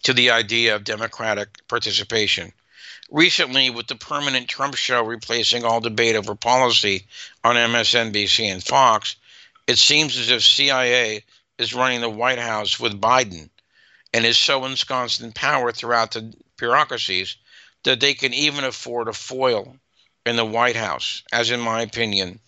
to 0.04 0.14
the 0.14 0.30
idea 0.30 0.74
of 0.74 0.84
democratic 0.84 1.66
participation? 1.68 2.52
Recently, 3.10 3.68
with 3.68 3.86
the 3.86 3.96
permanent 3.96 4.48
Trump 4.48 4.76
show 4.76 5.02
replacing 5.04 5.64
all 5.64 5.80
debate 5.80 6.16
over 6.16 6.34
policy 6.34 7.06
on 7.42 7.56
MSNBC 7.56 8.46
and 8.46 8.64
Fox, 8.64 9.16
it 9.66 9.78
seems 9.78 10.16
as 10.16 10.30
if 10.30 10.42
CIA 10.42 11.24
is 11.58 11.74
running 11.74 12.00
the 12.00 12.08
White 12.08 12.38
House 12.38 12.80
with 12.80 13.00
Biden 13.00 13.50
and 14.12 14.24
is 14.24 14.38
so 14.38 14.64
ensconced 14.64 15.20
in 15.20 15.32
power 15.32 15.72
throughout 15.72 16.12
the 16.12 16.32
bureaucracies 16.56 17.36
that 17.82 18.00
they 18.00 18.14
can 18.14 18.32
even 18.32 18.64
afford 18.64 19.08
a 19.08 19.12
foil 19.12 19.76
in 20.24 20.36
the 20.36 20.44
White 20.44 20.76
House, 20.76 21.22
as 21.32 21.50
in 21.50 21.60
my 21.60 21.82
opinion, 21.82 22.40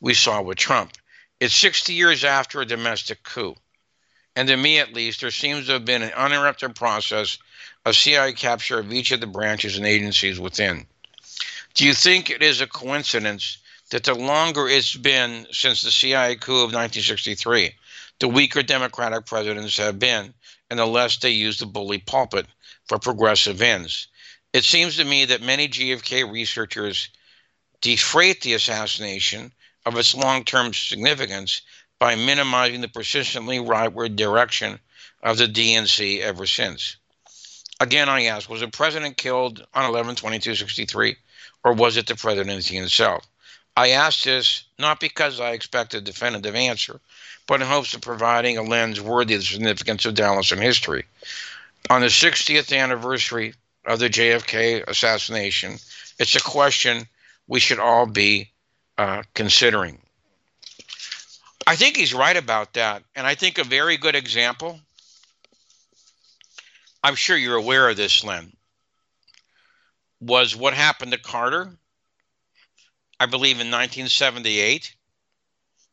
we 0.00 0.14
saw 0.14 0.40
with 0.40 0.58
Trump. 0.58 0.92
It's 1.40 1.54
60 1.56 1.92
years 1.92 2.24
after 2.24 2.60
a 2.60 2.66
domestic 2.66 3.22
coup. 3.22 3.56
And 4.36 4.48
to 4.48 4.56
me, 4.56 4.78
at 4.78 4.92
least, 4.92 5.22
there 5.22 5.30
seems 5.30 5.66
to 5.66 5.72
have 5.72 5.86
been 5.86 6.02
an 6.02 6.12
uninterrupted 6.12 6.76
process 6.76 7.38
of 7.86 7.96
CIA 7.96 8.34
capture 8.34 8.78
of 8.78 8.92
each 8.92 9.10
of 9.10 9.20
the 9.20 9.26
branches 9.26 9.78
and 9.78 9.86
agencies 9.86 10.38
within. 10.38 10.86
Do 11.72 11.86
you 11.86 11.94
think 11.94 12.28
it 12.28 12.42
is 12.42 12.60
a 12.60 12.66
coincidence 12.66 13.56
that 13.90 14.04
the 14.04 14.14
longer 14.14 14.68
it's 14.68 14.94
been 14.94 15.46
since 15.52 15.80
the 15.80 15.90
CIA 15.90 16.36
coup 16.36 16.56
of 16.56 16.74
1963, 16.74 17.72
the 18.18 18.28
weaker 18.28 18.62
Democratic 18.62 19.24
presidents 19.24 19.78
have 19.78 19.98
been, 19.98 20.34
and 20.68 20.78
the 20.78 20.86
less 20.86 21.16
they 21.16 21.30
use 21.30 21.58
the 21.58 21.66
bully 21.66 21.98
pulpit 21.98 22.46
for 22.86 22.98
progressive 22.98 23.62
ends? 23.62 24.08
It 24.52 24.64
seems 24.64 24.96
to 24.96 25.04
me 25.04 25.24
that 25.26 25.40
many 25.40 25.68
JFK 25.68 26.30
researchers 26.30 27.08
defrate 27.80 28.42
the 28.42 28.54
assassination 28.54 29.52
of 29.86 29.96
its 29.96 30.14
long 30.14 30.44
term 30.44 30.74
significance 30.74 31.62
by 31.98 32.14
minimizing 32.14 32.80
the 32.80 32.88
persistently 32.88 33.58
rightward 33.58 34.16
direction 34.16 34.78
of 35.22 35.38
the 35.38 35.46
DNC 35.46 36.20
ever 36.20 36.46
since. 36.46 36.96
Again, 37.80 38.08
I 38.08 38.24
ask, 38.24 38.48
was 38.48 38.60
the 38.60 38.68
president 38.68 39.16
killed 39.16 39.66
on 39.74 39.84
11 39.84 40.16
22 40.16 40.54
63, 40.54 41.16
or 41.64 41.72
was 41.72 41.96
it 41.96 42.06
the 42.06 42.14
presidency 42.14 42.76
himself? 42.76 43.26
I 43.76 43.90
ask 43.90 44.22
this 44.22 44.64
not 44.78 45.00
because 45.00 45.40
I 45.40 45.50
expect 45.50 45.92
a 45.92 46.00
definitive 46.00 46.54
answer, 46.54 47.00
but 47.46 47.60
in 47.60 47.66
hopes 47.66 47.92
of 47.92 48.00
providing 48.00 48.56
a 48.56 48.62
lens 48.62 49.00
worthy 49.00 49.34
of 49.34 49.40
the 49.40 49.46
significance 49.46 50.06
of 50.06 50.14
Dallas 50.14 50.52
in 50.52 50.58
history. 50.58 51.04
On 51.90 52.00
the 52.00 52.06
60th 52.06 52.76
anniversary 52.76 53.54
of 53.84 53.98
the 53.98 54.08
JFK 54.08 54.86
assassination, 54.88 55.78
it's 56.18 56.34
a 56.34 56.40
question 56.40 57.06
we 57.46 57.60
should 57.60 57.78
all 57.78 58.06
be 58.06 58.50
uh, 58.96 59.22
considering. 59.34 60.00
I 61.66 61.74
think 61.74 61.96
he's 61.96 62.14
right 62.14 62.36
about 62.36 62.74
that. 62.74 63.02
And 63.14 63.26
I 63.26 63.34
think 63.34 63.58
a 63.58 63.64
very 63.64 63.96
good 63.96 64.14
example, 64.14 64.78
I'm 67.02 67.16
sure 67.16 67.36
you're 67.36 67.56
aware 67.56 67.88
of 67.88 67.96
this, 67.96 68.22
Len, 68.22 68.52
was 70.20 70.54
what 70.54 70.74
happened 70.74 71.12
to 71.12 71.18
Carter, 71.18 71.70
I 73.18 73.26
believe 73.26 73.56
in 73.56 73.70
1978. 73.70 74.94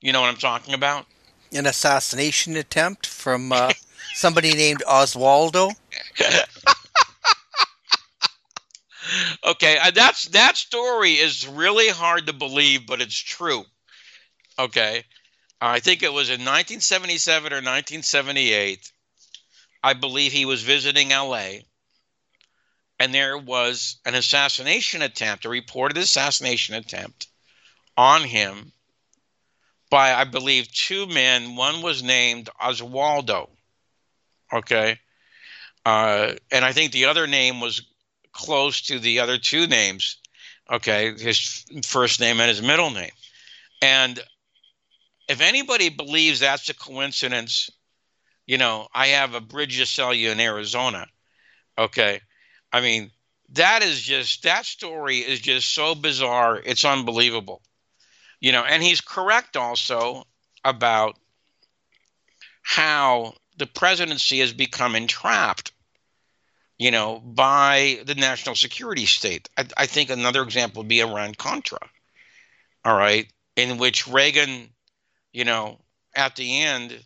You 0.01 0.11
know 0.11 0.21
what 0.21 0.29
I'm 0.29 0.37
talking 0.37 0.73
about? 0.73 1.05
An 1.51 1.65
assassination 1.65 2.55
attempt 2.55 3.07
from 3.07 3.51
uh, 3.51 3.71
somebody 4.13 4.53
named 4.53 4.83
Oswaldo. 4.87 5.71
okay, 9.45 9.77
uh, 9.81 9.91
that's 9.91 10.25
that 10.29 10.57
story 10.57 11.13
is 11.13 11.47
really 11.47 11.89
hard 11.89 12.27
to 12.27 12.33
believe, 12.33 12.85
but 12.85 13.01
it's 13.01 13.17
true. 13.17 13.63
Okay, 14.59 15.03
I 15.65 15.79
think 15.79 16.03
it 16.03 16.11
was 16.11 16.29
in 16.29 16.41
1977 16.41 17.53
or 17.53 17.57
1978. 17.57 18.91
I 19.81 19.93
believe 19.93 20.33
he 20.33 20.45
was 20.45 20.61
visiting 20.61 21.13
L.A. 21.13 21.63
and 22.99 23.13
there 23.13 23.37
was 23.37 23.97
an 24.05 24.13
assassination 24.13 25.01
attempt, 25.01 25.45
a 25.45 25.49
reported 25.49 25.97
assassination 25.97 26.75
attempt 26.75 27.27
on 27.95 28.23
him 28.23 28.73
by, 29.89 30.13
I 30.13 30.25
believe, 30.25 30.69
two 30.69 31.05
men. 31.07 31.55
One 31.55 31.81
was 31.81 32.03
named 32.03 32.49
Oswaldo. 32.61 33.49
Okay. 34.51 34.99
Uh, 35.85 36.33
and 36.51 36.65
I 36.65 36.73
think 36.73 36.91
the 36.91 37.05
other 37.05 37.25
name 37.25 37.61
was 37.61 37.83
close 38.33 38.81
to 38.81 38.99
the 38.99 39.19
other 39.19 39.37
two 39.37 39.67
names. 39.67 40.17
Okay, 40.69 41.13
his 41.17 41.65
first 41.83 42.19
name 42.19 42.39
and 42.39 42.49
his 42.49 42.61
middle 42.61 42.89
name. 42.89 43.11
And 43.81 44.21
if 45.27 45.41
anybody 45.41 45.89
believes 45.89 46.39
that's 46.39 46.69
a 46.69 46.73
coincidence, 46.73 47.69
you 48.45 48.57
know, 48.57 48.87
I 48.93 49.07
have 49.07 49.33
a 49.33 49.41
bridge 49.41 49.77
to 49.77 49.85
sell 49.85 50.13
you 50.13 50.31
in 50.31 50.39
Arizona. 50.39 51.07
Okay. 51.77 52.21
I 52.71 52.81
mean, 52.81 53.11
that 53.49 53.83
is 53.83 54.01
just, 54.01 54.43
that 54.43 54.65
story 54.65 55.19
is 55.19 55.39
just 55.39 55.73
so 55.73 55.95
bizarre. 55.95 56.61
It's 56.63 56.85
unbelievable. 56.85 57.61
You 58.39 58.51
know, 58.51 58.63
and 58.63 58.83
he's 58.83 59.01
correct 59.01 59.55
also 59.55 60.25
about 60.65 61.17
how 62.61 63.33
the 63.57 63.67
presidency 63.67 64.39
has 64.39 64.53
become 64.53 64.95
entrapped 64.95 65.71
you 66.77 66.91
know, 66.91 67.19
by 67.19 67.99
the 68.05 68.15
national 68.15 68.55
security 68.55 69.05
state. 69.05 69.49
I, 69.57 69.65
I 69.77 69.85
think 69.85 70.09
another 70.09 70.41
example 70.41 70.81
would 70.81 70.89
be 70.89 70.99
Iran 70.99 71.33
Contra, 71.35 71.79
all 72.83 72.97
right, 72.97 73.31
in 73.55 73.77
which 73.77 74.07
Reagan, 74.07 74.69
you 75.33 75.43
know, 75.43 75.79
at 76.15 76.35
the 76.35 76.61
end, 76.61 76.97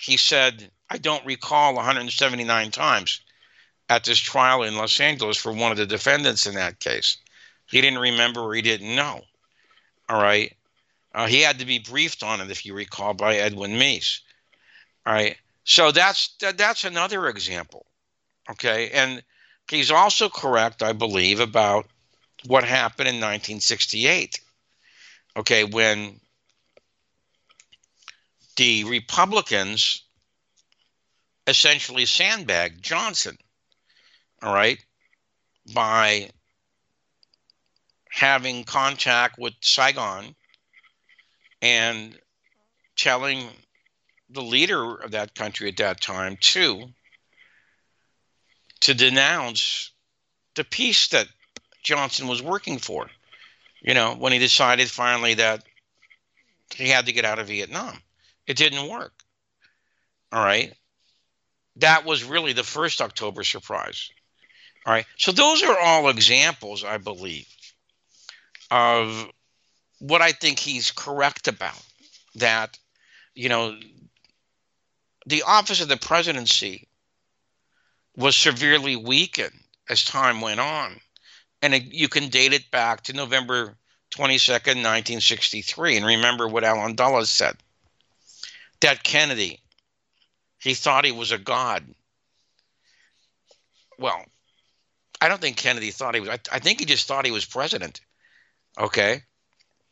he 0.00 0.16
said, 0.16 0.70
I 0.88 0.98
don't 0.98 1.26
recall 1.26 1.74
179 1.74 2.70
times 2.70 3.20
at 3.88 4.04
this 4.04 4.18
trial 4.18 4.62
in 4.62 4.76
Los 4.76 5.00
Angeles 5.00 5.36
for 5.36 5.52
one 5.52 5.72
of 5.72 5.78
the 5.78 5.86
defendants 5.86 6.46
in 6.46 6.54
that 6.54 6.78
case. 6.78 7.16
He 7.66 7.80
didn't 7.80 7.98
remember 7.98 8.40
or 8.40 8.54
he 8.54 8.62
didn't 8.62 8.94
know. 8.94 9.22
All 10.08 10.20
right. 10.20 10.54
Uh, 11.14 11.26
he 11.26 11.40
had 11.40 11.58
to 11.58 11.66
be 11.66 11.78
briefed 11.78 12.22
on 12.22 12.40
it, 12.40 12.50
if 12.50 12.64
you 12.64 12.74
recall, 12.74 13.14
by 13.14 13.36
Edwin 13.36 13.72
Meese. 13.72 14.20
All 15.06 15.12
right. 15.12 15.36
So 15.64 15.90
that's 15.90 16.36
that, 16.40 16.56
that's 16.56 16.84
another 16.84 17.28
example. 17.28 17.86
Okay. 18.50 18.90
And 18.90 19.22
he's 19.70 19.90
also 19.90 20.28
correct, 20.28 20.82
I 20.82 20.92
believe, 20.92 21.40
about 21.40 21.86
what 22.46 22.64
happened 22.64 23.08
in 23.08 23.16
1968. 23.16 24.40
Okay. 25.36 25.64
When 25.64 26.20
the 28.58 28.82
Republicans 28.82 30.02
essentially 31.46 32.04
sandbagged 32.04 32.82
Johnson. 32.82 33.38
All 34.42 34.52
right. 34.52 34.84
By 35.72 36.30
having 38.10 38.64
contact 38.64 39.38
with 39.38 39.54
Saigon 39.60 40.34
and 41.62 42.18
telling 42.96 43.48
the 44.28 44.42
leader 44.42 44.96
of 44.96 45.12
that 45.12 45.36
country 45.36 45.68
at 45.68 45.76
that 45.76 46.00
time, 46.00 46.36
too, 46.40 46.88
to 48.80 48.92
denounce 48.92 49.92
the 50.56 50.64
peace 50.64 51.06
that 51.08 51.28
Johnson 51.84 52.26
was 52.26 52.42
working 52.42 52.78
for. 52.78 53.08
You 53.82 53.94
know, 53.94 54.16
when 54.16 54.32
he 54.32 54.40
decided 54.40 54.90
finally 54.90 55.34
that 55.34 55.62
he 56.74 56.88
had 56.88 57.06
to 57.06 57.12
get 57.12 57.24
out 57.24 57.38
of 57.38 57.46
Vietnam, 57.46 58.02
it 58.48 58.56
didn't 58.56 58.88
work. 58.88 59.12
All 60.32 60.44
right. 60.44 60.74
That 61.76 62.04
was 62.04 62.24
really 62.24 62.52
the 62.52 62.64
first 62.64 63.00
October 63.00 63.44
surprise. 63.44 64.10
All 64.84 64.92
right. 64.92 65.06
So 65.16 65.30
those 65.30 65.62
are 65.62 65.78
all 65.78 66.08
examples, 66.08 66.82
I 66.82 66.98
believe, 66.98 67.46
of 68.70 69.30
what 70.00 70.22
I 70.22 70.32
think 70.32 70.58
he's 70.58 70.90
correct 70.90 71.46
about. 71.46 71.80
That, 72.36 72.78
you 73.34 73.48
know, 73.48 73.76
the 75.26 75.44
office 75.46 75.80
of 75.80 75.88
the 75.88 75.96
presidency 75.96 76.88
was 78.16 78.34
severely 78.34 78.96
weakened 78.96 79.60
as 79.88 80.04
time 80.04 80.40
went 80.40 80.60
on 80.60 81.00
and 81.62 81.74
it, 81.74 81.84
you 81.92 82.08
can 82.08 82.28
date 82.28 82.52
it 82.52 82.70
back 82.70 83.02
to 83.02 83.12
November 83.12 83.76
22nd, 84.14 84.82
1963. 84.82 85.96
And 85.96 86.06
remember 86.06 86.48
what 86.48 86.64
Allen 86.64 86.94
Dulles 86.94 87.30
said 87.30 87.56
that 88.80 89.02
Kennedy, 89.02 89.60
he 90.58 90.74
thought 90.74 91.04
he 91.04 91.12
was 91.12 91.32
a 91.32 91.38
god. 91.38 91.84
Well, 93.98 94.24
I 95.20 95.28
don't 95.28 95.40
think 95.40 95.56
Kennedy 95.56 95.90
thought 95.90 96.14
he 96.14 96.20
was, 96.20 96.28
I, 96.28 96.38
I 96.52 96.58
think 96.58 96.80
he 96.80 96.86
just 96.86 97.06
thought 97.06 97.26
he 97.26 97.32
was 97.32 97.44
president. 97.44 98.00
Okay. 98.78 99.22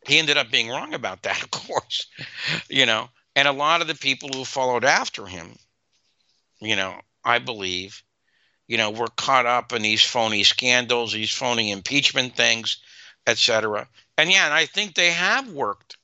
He 0.07 0.19
ended 0.19 0.37
up 0.37 0.51
being 0.51 0.69
wrong 0.69 0.95
about 0.95 1.23
that, 1.23 1.43
of 1.43 1.51
course, 1.51 2.07
you 2.69 2.87
know. 2.87 3.09
And 3.35 3.47
a 3.47 3.53
lot 3.53 3.83
of 3.83 3.87
the 3.87 3.95
people 3.95 4.31
who 4.33 4.45
followed 4.45 4.85
after 4.85 5.27
him, 5.27 5.57
you 6.61 6.77
know, 6.77 7.01
I 7.25 7.39
believe, 7.39 8.03
you 8.67 8.79
know, 8.79 8.91
were 8.91 9.09
caught 9.17 9.47
up 9.47 9.73
in 9.73 9.83
these 9.83 10.03
phony 10.03 10.43
scandals, 10.43 11.13
these 11.13 11.33
phony 11.33 11.71
impeachment 11.71 12.35
things, 12.35 12.79
etc. 13.27 13.89
And 14.17 14.31
yeah, 14.31 14.47
and 14.47 14.55
I 14.55 14.65
think 14.65 14.95
they 14.95 15.11
have 15.11 15.51
worked, 15.51 15.99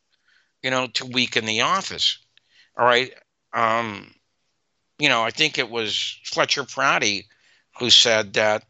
you 0.63 0.71
know, 0.71 0.89
to 0.89 1.07
weaken 1.07 1.47
the 1.47 1.63
office. 1.63 2.19
All 2.77 2.87
right. 2.87 3.13
Um, 3.53 4.15
you 4.99 5.09
know, 5.09 5.23
I 5.23 5.31
think 5.31 5.59
it 5.59 5.71
was 5.71 6.19
Fletcher 6.25 6.65
Prouty 6.65 7.27
who 7.79 7.91
said 7.91 8.35
that 8.35 8.65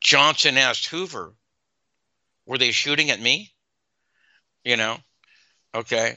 Johnson 0.00 0.56
asked 0.58 0.86
Hoover, 0.86 1.34
were 2.46 2.58
they 2.58 2.70
shooting 2.70 3.10
at 3.10 3.20
me? 3.20 3.52
You 4.64 4.76
know, 4.76 4.98
okay. 5.74 6.16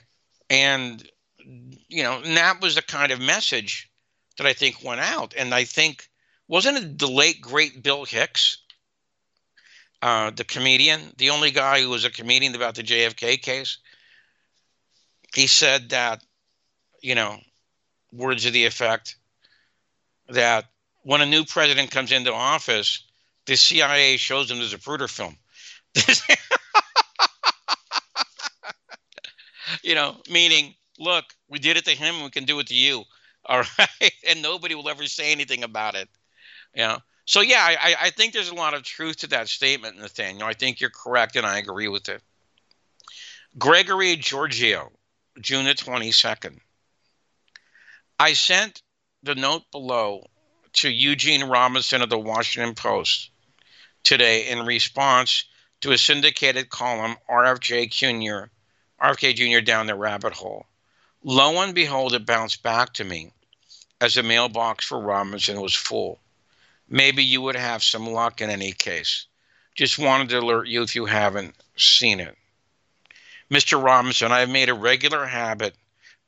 And, 0.50 1.08
you 1.88 2.04
know, 2.04 2.22
and 2.24 2.38
that 2.38 2.62
was 2.62 2.76
the 2.76 2.82
kind 2.82 3.12
of 3.12 3.20
message 3.20 3.90
that 4.38 4.48
I 4.48 4.54
think 4.54 4.84
went 4.84 5.02
out. 5.02 5.34
And 5.38 5.54
I 5.54 5.66
think, 5.66 6.10
wasn't 6.48 6.78
it 6.78 7.00
the 7.00 7.08
late, 7.08 7.42
great 7.42 7.84
Bill 7.84 8.06
Hicks, 8.06 8.58
uh, 10.02 10.32
the 10.32 10.44
comedian, 10.44 11.14
the 11.18 11.30
only 11.30 11.52
guy 11.52 11.82
who 11.82 11.90
was 11.90 12.06
a 12.06 12.10
comedian 12.10 12.56
about 12.56 12.76
the 12.76 12.84
JFK 12.84 13.42
case? 13.42 13.78
He 15.34 15.48
said 15.48 15.90
that, 15.90 16.24
you 17.02 17.16
know, 17.16 17.40
words 18.12 18.46
of 18.46 18.54
the 18.54 18.66
effect 18.66 19.16
that 20.30 20.66
when 21.04 21.22
a 21.22 21.26
new 21.26 21.46
president 21.46 21.92
comes 21.92 22.12
into 22.12 22.34
office, 22.34 23.04
the 23.46 23.56
CIA 23.56 24.18
shows 24.18 24.50
them 24.50 24.60
the 24.60 24.66
Zapruder 24.66 25.10
film. 25.10 25.38
you 29.84 29.96
know, 29.96 30.18
meaning, 30.30 30.76
look, 31.00 31.26
we 31.50 31.60
did 31.60 31.78
it 31.78 31.86
to 31.86 31.92
him, 31.92 32.24
we 32.24 32.30
can 32.30 32.46
do 32.46 32.60
it 32.60 32.68
to 32.68 32.76
you. 32.76 33.04
All 33.46 33.64
right. 33.80 33.90
And 34.30 34.42
nobody 34.42 34.76
will 34.76 34.90
ever 34.90 35.06
say 35.06 35.32
anything 35.32 35.64
about 35.64 35.96
it. 35.96 36.08
You 36.76 36.84
know. 36.84 36.98
So 37.26 37.42
yeah, 37.42 37.64
I, 37.64 37.96
I 38.02 38.10
think 38.10 38.34
there's 38.34 38.50
a 38.50 38.56
lot 38.56 38.74
of 38.74 38.84
truth 38.84 39.18
to 39.18 39.28
that 39.28 39.48
statement, 39.48 39.98
Nathaniel. 39.98 40.48
I 40.48 40.54
think 40.54 40.80
you're 40.80 40.90
correct 40.90 41.36
and 41.36 41.46
I 41.46 41.60
agree 41.60 41.88
with 41.88 42.10
it. 42.10 42.22
Gregory 43.58 44.16
Giorgio, 44.16 44.92
June 45.42 45.66
the 45.66 45.74
22nd. 45.74 46.60
I 48.20 48.34
sent 48.34 48.82
the 49.24 49.36
note 49.36 49.64
below 49.72 50.28
to 50.74 50.90
Eugene 50.90 51.44
Robinson 51.44 52.02
of 52.02 52.10
the 52.10 52.20
Washington 52.20 52.76
Post 52.76 53.32
today 54.04 54.50
in 54.50 54.66
response 54.66 55.46
to 55.82 55.92
a 55.92 55.98
syndicated 55.98 56.70
column, 56.70 57.18
RFJ 57.30 57.90
Jr., 57.92 58.52
RFK 59.04 59.36
Jr. 59.36 59.62
down 59.62 59.88
the 59.88 59.96
rabbit 59.96 60.34
hole. 60.34 60.68
Lo 61.24 61.62
and 61.62 61.74
behold, 61.74 62.14
it 62.14 62.26
bounced 62.26 62.64
back 62.64 62.94
to 62.94 63.04
me 63.04 63.32
as 64.00 64.14
the 64.14 64.24
mailbox 64.24 64.86
for 64.86 65.00
Robinson 65.00 65.60
was 65.60 65.76
full. 65.76 66.20
Maybe 66.88 67.24
you 67.24 67.42
would 67.42 67.56
have 67.56 67.84
some 67.84 68.08
luck 68.08 68.42
in 68.42 68.50
any 68.50 68.74
case. 68.74 69.26
Just 69.76 69.98
wanted 69.98 70.30
to 70.30 70.40
alert 70.40 70.68
you 70.68 70.84
if 70.84 70.96
you 70.96 71.06
haven't 71.06 71.56
seen 71.78 72.20
it. 72.20 72.38
Mr. 73.52 73.84
Robinson, 73.84 74.32
I 74.32 74.40
have 74.40 74.50
made 74.50 74.70
a 74.70 74.74
regular 74.74 75.26
habit 75.26 75.76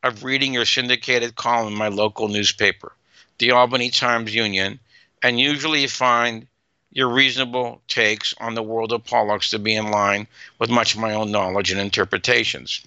of 0.04 0.26
reading 0.26 0.54
your 0.54 0.66
syndicated 0.66 1.36
column 1.36 1.72
in 1.72 1.80
my 1.80 1.88
local 1.88 2.28
newspaper, 2.28 2.92
the 3.38 3.52
Albany 3.52 3.90
Times 3.90 4.36
Union, 4.36 4.78
and 5.22 5.40
usually 5.40 5.88
find 5.88 6.46
your 6.92 7.08
reasonable 7.08 7.82
takes 7.88 8.34
on 8.42 8.56
the 8.56 8.62
world 8.62 8.92
of 8.92 9.06
politics 9.06 9.52
to 9.52 9.60
be 9.60 9.74
in 9.74 9.90
line 9.90 10.28
with 10.60 10.70
much 10.70 10.96
of 10.96 11.00
my 11.00 11.14
own 11.14 11.32
knowledge 11.32 11.72
and 11.72 11.80
interpretations. 11.80 12.82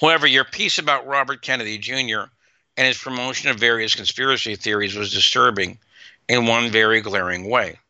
However, 0.00 0.28
your 0.28 0.44
piece 0.44 0.78
about 0.78 1.06
Robert 1.06 1.42
Kennedy 1.42 1.78
Jr. 1.78 2.30
and 2.76 2.86
his 2.86 2.98
promotion 2.98 3.50
of 3.50 3.58
various 3.58 3.96
conspiracy 3.96 4.54
theories 4.54 4.94
was 4.94 5.12
disturbing 5.12 5.76
in 6.28 6.46
one 6.46 6.70
very 6.70 7.00
glaring 7.00 7.50
way. 7.50 7.80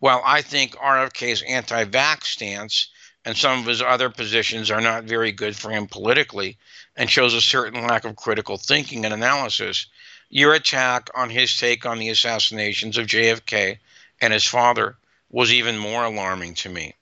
While 0.00 0.20
I 0.26 0.42
think 0.42 0.74
RFK's 0.74 1.42
anti 1.42 1.84
vax 1.84 2.24
stance 2.24 2.88
and 3.24 3.36
some 3.36 3.60
of 3.60 3.66
his 3.66 3.80
other 3.80 4.10
positions 4.10 4.70
are 4.70 4.80
not 4.80 5.04
very 5.04 5.32
good 5.32 5.56
for 5.56 5.70
him 5.70 5.86
politically 5.86 6.58
and 6.96 7.08
shows 7.08 7.34
a 7.34 7.40
certain 7.40 7.86
lack 7.86 8.04
of 8.04 8.16
critical 8.16 8.56
thinking 8.56 9.04
and 9.04 9.14
analysis, 9.14 9.86
your 10.28 10.54
attack 10.54 11.08
on 11.14 11.30
his 11.30 11.56
take 11.56 11.86
on 11.86 11.98
the 11.98 12.08
assassinations 12.08 12.98
of 12.98 13.06
JFK 13.06 13.78
and 14.20 14.32
his 14.32 14.44
father 14.44 14.96
was 15.30 15.52
even 15.52 15.78
more 15.78 16.04
alarming 16.04 16.54
to 16.54 16.68
me. 16.68 16.94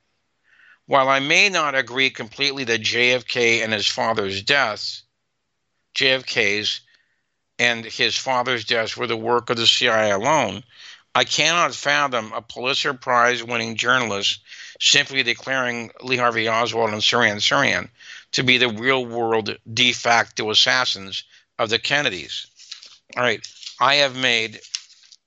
While 0.87 1.09
I 1.09 1.21
may 1.21 1.49
not 1.49 1.75
agree 1.75 2.11
completely 2.11 2.65
that 2.65 2.83
JFK 2.83 3.63
and 3.63 3.73
his 3.73 3.87
father's 3.87 4.43
deaths, 4.43 5.05
JFK's 5.95 6.81
and 7.59 7.85
his 7.85 8.17
father's 8.17 8.65
deaths 8.65 8.97
were 8.97 9.07
the 9.07 9.17
work 9.17 9.51
of 9.51 9.57
the 9.57 9.67
CIA 9.67 10.11
alone, 10.11 10.65
I 11.15 11.25
cannot 11.25 11.75
fathom 11.75 12.33
a 12.33 12.43
Pulitzer 12.43 12.95
Prize 12.95 13.43
winning 13.43 13.77
journalist 13.77 14.41
simply 14.81 15.23
declaring 15.23 15.91
Lee 16.01 16.17
Harvey 16.17 16.49
Oswald 16.49 16.91
and 16.91 17.03
Sirhan 17.03 17.37
Sirhan 17.37 17.91
to 18.33 18.43
be 18.43 18.59
the 18.59 18.69
real 18.69 19.05
world 19.05 19.57
de 19.73 19.93
facto 19.93 20.51
assassins 20.51 21.25
of 21.59 21.69
the 21.69 21.79
Kennedys. 21.79 22.47
All 23.17 23.23
right, 23.23 23.47
I 23.79 23.97
have 23.97 24.17
made 24.17 24.61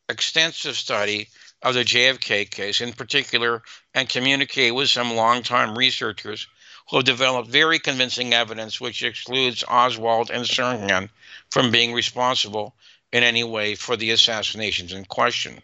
extensive 0.09 0.75
study 0.75 1.29
of 1.61 1.75
the 1.75 1.83
JFK 1.83 2.49
case 2.49 2.81
in 2.81 2.93
particular 2.93 3.61
and 3.93 4.09
communicate 4.09 4.73
with 4.73 4.89
some 4.89 5.13
longtime 5.13 5.77
researchers 5.77 6.47
who 6.89 6.97
have 6.97 7.05
developed 7.05 7.49
very 7.49 7.79
convincing 7.79 8.33
evidence 8.33 8.81
which 8.81 9.03
excludes 9.03 9.63
Oswald 9.67 10.29
and 10.29 10.45
Sirhan 10.45 11.09
from 11.51 11.71
being 11.71 11.93
responsible 11.93 12.75
in 13.11 13.23
any 13.23 13.43
way 13.43 13.75
for 13.75 13.95
the 13.95 14.11
assassinations 14.11 14.91
in 14.91 15.05
question. 15.05 15.61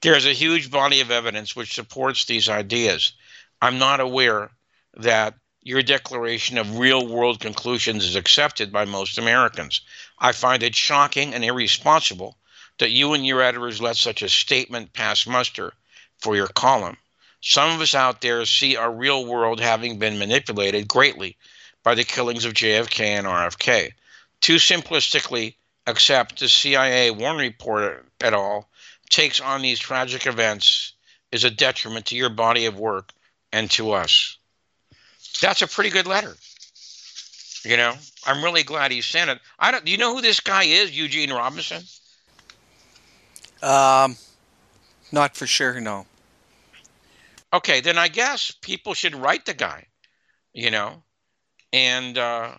There 0.00 0.14
is 0.14 0.26
a 0.26 0.32
huge 0.32 0.70
body 0.70 1.00
of 1.00 1.10
evidence 1.10 1.56
which 1.56 1.74
supports 1.74 2.24
these 2.24 2.48
ideas. 2.48 3.12
I'm 3.60 3.78
not 3.78 3.98
aware 3.98 4.52
that 4.96 5.34
your 5.62 5.82
declaration 5.82 6.56
of 6.56 6.78
real 6.78 7.04
world 7.04 7.40
conclusions 7.40 8.04
is 8.04 8.14
accepted 8.14 8.70
by 8.70 8.84
most 8.84 9.18
Americans. 9.18 9.80
I 10.18 10.30
find 10.30 10.62
it 10.62 10.76
shocking 10.76 11.34
and 11.34 11.44
irresponsible 11.44 12.38
that 12.78 12.92
you 12.92 13.12
and 13.12 13.26
your 13.26 13.42
editors 13.42 13.80
let 13.80 13.96
such 13.96 14.22
a 14.22 14.28
statement 14.28 14.92
pass 14.92 15.26
muster 15.26 15.74
for 16.18 16.36
your 16.36 16.46
column. 16.46 16.96
Some 17.40 17.70
of 17.72 17.80
us 17.80 17.94
out 17.94 18.20
there 18.20 18.46
see 18.46 18.76
our 18.76 18.92
real 18.92 19.26
world 19.26 19.58
having 19.58 19.98
been 19.98 20.20
manipulated 20.20 20.86
greatly 20.86 21.36
by 21.82 21.96
the 21.96 22.04
killings 22.04 22.44
of 22.44 22.54
JFK 22.54 23.00
and 23.00 23.26
RFK. 23.26 23.94
Too 24.40 24.56
simplistically 24.56 25.56
accept 25.88 26.38
the 26.38 26.48
CIA 26.48 27.10
Warren 27.10 27.38
report 27.38 28.06
at 28.20 28.32
all 28.32 28.70
takes 29.08 29.40
on 29.40 29.62
these 29.62 29.78
tragic 29.78 30.26
events 30.26 30.94
is 31.32 31.44
a 31.44 31.50
detriment 31.50 32.06
to 32.06 32.16
your 32.16 32.30
body 32.30 32.66
of 32.66 32.78
work 32.78 33.12
and 33.52 33.70
to 33.72 33.92
us. 33.92 34.38
That's 35.40 35.62
a 35.62 35.66
pretty 35.66 35.90
good 35.90 36.06
letter. 36.06 36.36
You 37.64 37.76
know, 37.76 37.94
I'm 38.26 38.42
really 38.42 38.62
glad 38.62 38.92
he 38.92 39.00
sent 39.00 39.30
it. 39.30 39.40
I 39.58 39.70
don't. 39.70 39.84
Do 39.84 39.90
you 39.90 39.98
know 39.98 40.14
who 40.14 40.22
this 40.22 40.40
guy 40.40 40.64
is, 40.64 40.96
Eugene 40.96 41.32
Robinson? 41.32 41.82
Um, 43.62 44.16
not 45.10 45.36
for 45.36 45.46
sure, 45.46 45.80
no. 45.80 46.06
Okay, 47.52 47.80
then 47.80 47.98
I 47.98 48.08
guess 48.08 48.50
people 48.50 48.94
should 48.94 49.14
write 49.14 49.46
the 49.46 49.54
guy, 49.54 49.86
you 50.52 50.70
know, 50.70 51.02
and 51.72 52.16
uh, 52.16 52.52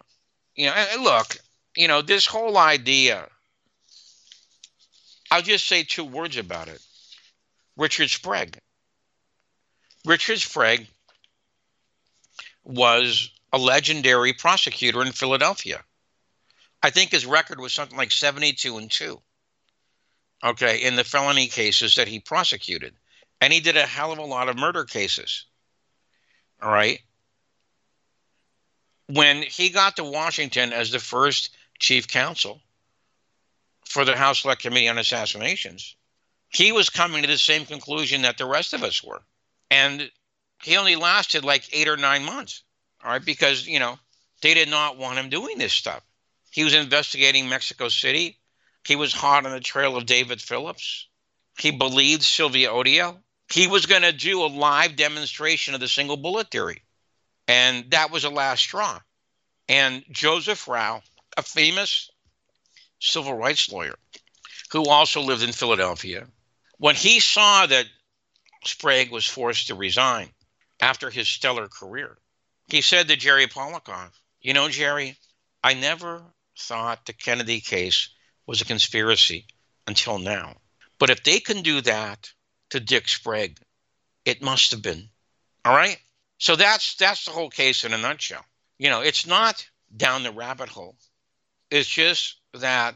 you 0.55 0.67
know, 0.67 0.85
look, 1.01 1.37
you 1.75 1.87
know, 1.87 2.01
this 2.01 2.25
whole 2.25 2.57
idea. 2.57 3.27
I'll 5.31 5.41
just 5.41 5.67
say 5.67 5.83
two 5.83 6.05
words 6.05 6.37
about 6.37 6.67
it. 6.67 6.81
Richard 7.77 8.09
Sprague. 8.09 8.57
Richard 10.05 10.39
Sprague 10.39 10.87
was 12.63 13.31
a 13.51 13.57
legendary 13.57 14.33
prosecutor 14.33 15.01
in 15.01 15.11
Philadelphia. 15.11 15.83
I 16.81 16.89
think 16.89 17.11
his 17.11 17.25
record 17.25 17.59
was 17.59 17.73
something 17.73 17.97
like 17.97 18.11
72 18.11 18.77
and 18.77 18.89
2 18.89 19.21
okay, 20.43 20.83
in 20.83 20.95
the 20.95 21.03
felony 21.03 21.47
cases 21.47 21.95
that 21.95 22.07
he 22.07 22.19
prosecuted. 22.19 22.93
And 23.41 23.53
he 23.53 23.59
did 23.59 23.77
a 23.77 23.85
hell 23.85 24.11
of 24.11 24.19
a 24.19 24.23
lot 24.23 24.49
of 24.49 24.57
murder 24.57 24.85
cases. 24.85 25.45
All 26.61 26.71
right. 26.71 26.99
When 29.07 29.41
he 29.41 29.69
got 29.69 29.95
to 29.95 30.03
Washington 30.03 30.73
as 30.73 30.91
the 30.91 30.99
first 30.99 31.55
chief 31.79 32.07
counsel 32.07 32.61
for 33.89 34.05
the 34.05 34.15
House 34.15 34.41
Select 34.41 34.61
Committee 34.61 34.87
on 34.87 34.99
Assassinations, 34.99 35.95
he 36.49 36.71
was 36.71 36.89
coming 36.89 37.23
to 37.23 37.27
the 37.27 37.37
same 37.37 37.65
conclusion 37.65 38.21
that 38.21 38.37
the 38.37 38.45
rest 38.45 38.73
of 38.73 38.83
us 38.83 39.03
were. 39.03 39.21
And 39.71 40.09
he 40.63 40.77
only 40.77 40.95
lasted 40.95 41.43
like 41.43 41.67
eight 41.73 41.87
or 41.87 41.97
nine 41.97 42.23
months. 42.23 42.63
All 43.03 43.11
right, 43.11 43.23
because, 43.23 43.67
you 43.67 43.79
know, 43.79 43.97
they 44.41 44.53
did 44.53 44.69
not 44.69 44.97
want 44.97 45.17
him 45.17 45.29
doing 45.29 45.57
this 45.57 45.73
stuff. 45.73 46.03
He 46.51 46.63
was 46.63 46.73
investigating 46.73 47.49
Mexico 47.49 47.89
City. 47.89 48.37
He 48.85 48.95
was 48.95 49.13
hot 49.13 49.45
on 49.45 49.51
the 49.51 49.59
trail 49.59 49.97
of 49.97 50.05
David 50.05 50.41
Phillips. 50.41 51.07
He 51.57 51.71
believed 51.71 52.23
Sylvia 52.23 52.69
Odio. 52.69 53.17
He 53.51 53.67
was 53.67 53.85
going 53.85 54.03
to 54.03 54.11
do 54.11 54.43
a 54.43 54.47
live 54.47 54.95
demonstration 54.95 55.73
of 55.73 55.79
the 55.79 55.87
single 55.87 56.17
bullet 56.17 56.51
theory. 56.51 56.83
And 57.47 57.89
that 57.91 58.11
was 58.11 58.23
a 58.23 58.29
last 58.29 58.61
straw. 58.61 58.99
And 59.67 60.03
Joseph 60.11 60.67
Rao, 60.67 61.01
a 61.37 61.41
famous 61.41 62.09
civil 62.99 63.33
rights 63.33 63.71
lawyer 63.71 63.95
who 64.71 64.87
also 64.87 65.21
lived 65.21 65.43
in 65.43 65.51
Philadelphia, 65.51 66.27
when 66.77 66.95
he 66.95 67.19
saw 67.19 67.65
that 67.65 67.85
Sprague 68.65 69.11
was 69.11 69.25
forced 69.25 69.67
to 69.67 69.75
resign 69.75 70.29
after 70.79 71.09
his 71.09 71.27
stellar 71.27 71.67
career, 71.67 72.17
he 72.67 72.81
said 72.81 73.07
to 73.07 73.15
Jerry 73.15 73.47
Policoff, 73.47 74.11
You 74.41 74.53
know, 74.53 74.69
Jerry, 74.69 75.17
I 75.63 75.73
never 75.73 76.23
thought 76.57 77.05
the 77.05 77.13
Kennedy 77.13 77.61
case 77.61 78.09
was 78.45 78.61
a 78.61 78.65
conspiracy 78.65 79.45
until 79.87 80.19
now. 80.19 80.57
But 80.99 81.09
if 81.09 81.23
they 81.23 81.39
can 81.39 81.61
do 81.61 81.81
that 81.81 82.31
to 82.69 82.79
Dick 82.79 83.07
Sprague, 83.07 83.57
it 84.25 84.41
must 84.41 84.71
have 84.71 84.81
been. 84.81 85.09
All 85.65 85.73
right? 85.73 85.97
So 86.37 86.55
that's 86.55 86.95
that's 86.95 87.25
the 87.25 87.31
whole 87.31 87.49
case 87.49 87.83
in 87.83 87.93
a 87.93 87.97
nutshell. 87.97 88.45
You 88.77 88.89
know, 88.89 89.01
it's 89.01 89.25
not 89.25 89.67
down 89.95 90.23
the 90.23 90.31
rabbit 90.31 90.69
hole. 90.69 90.95
It's 91.71 91.87
just 91.87 92.37
that 92.53 92.95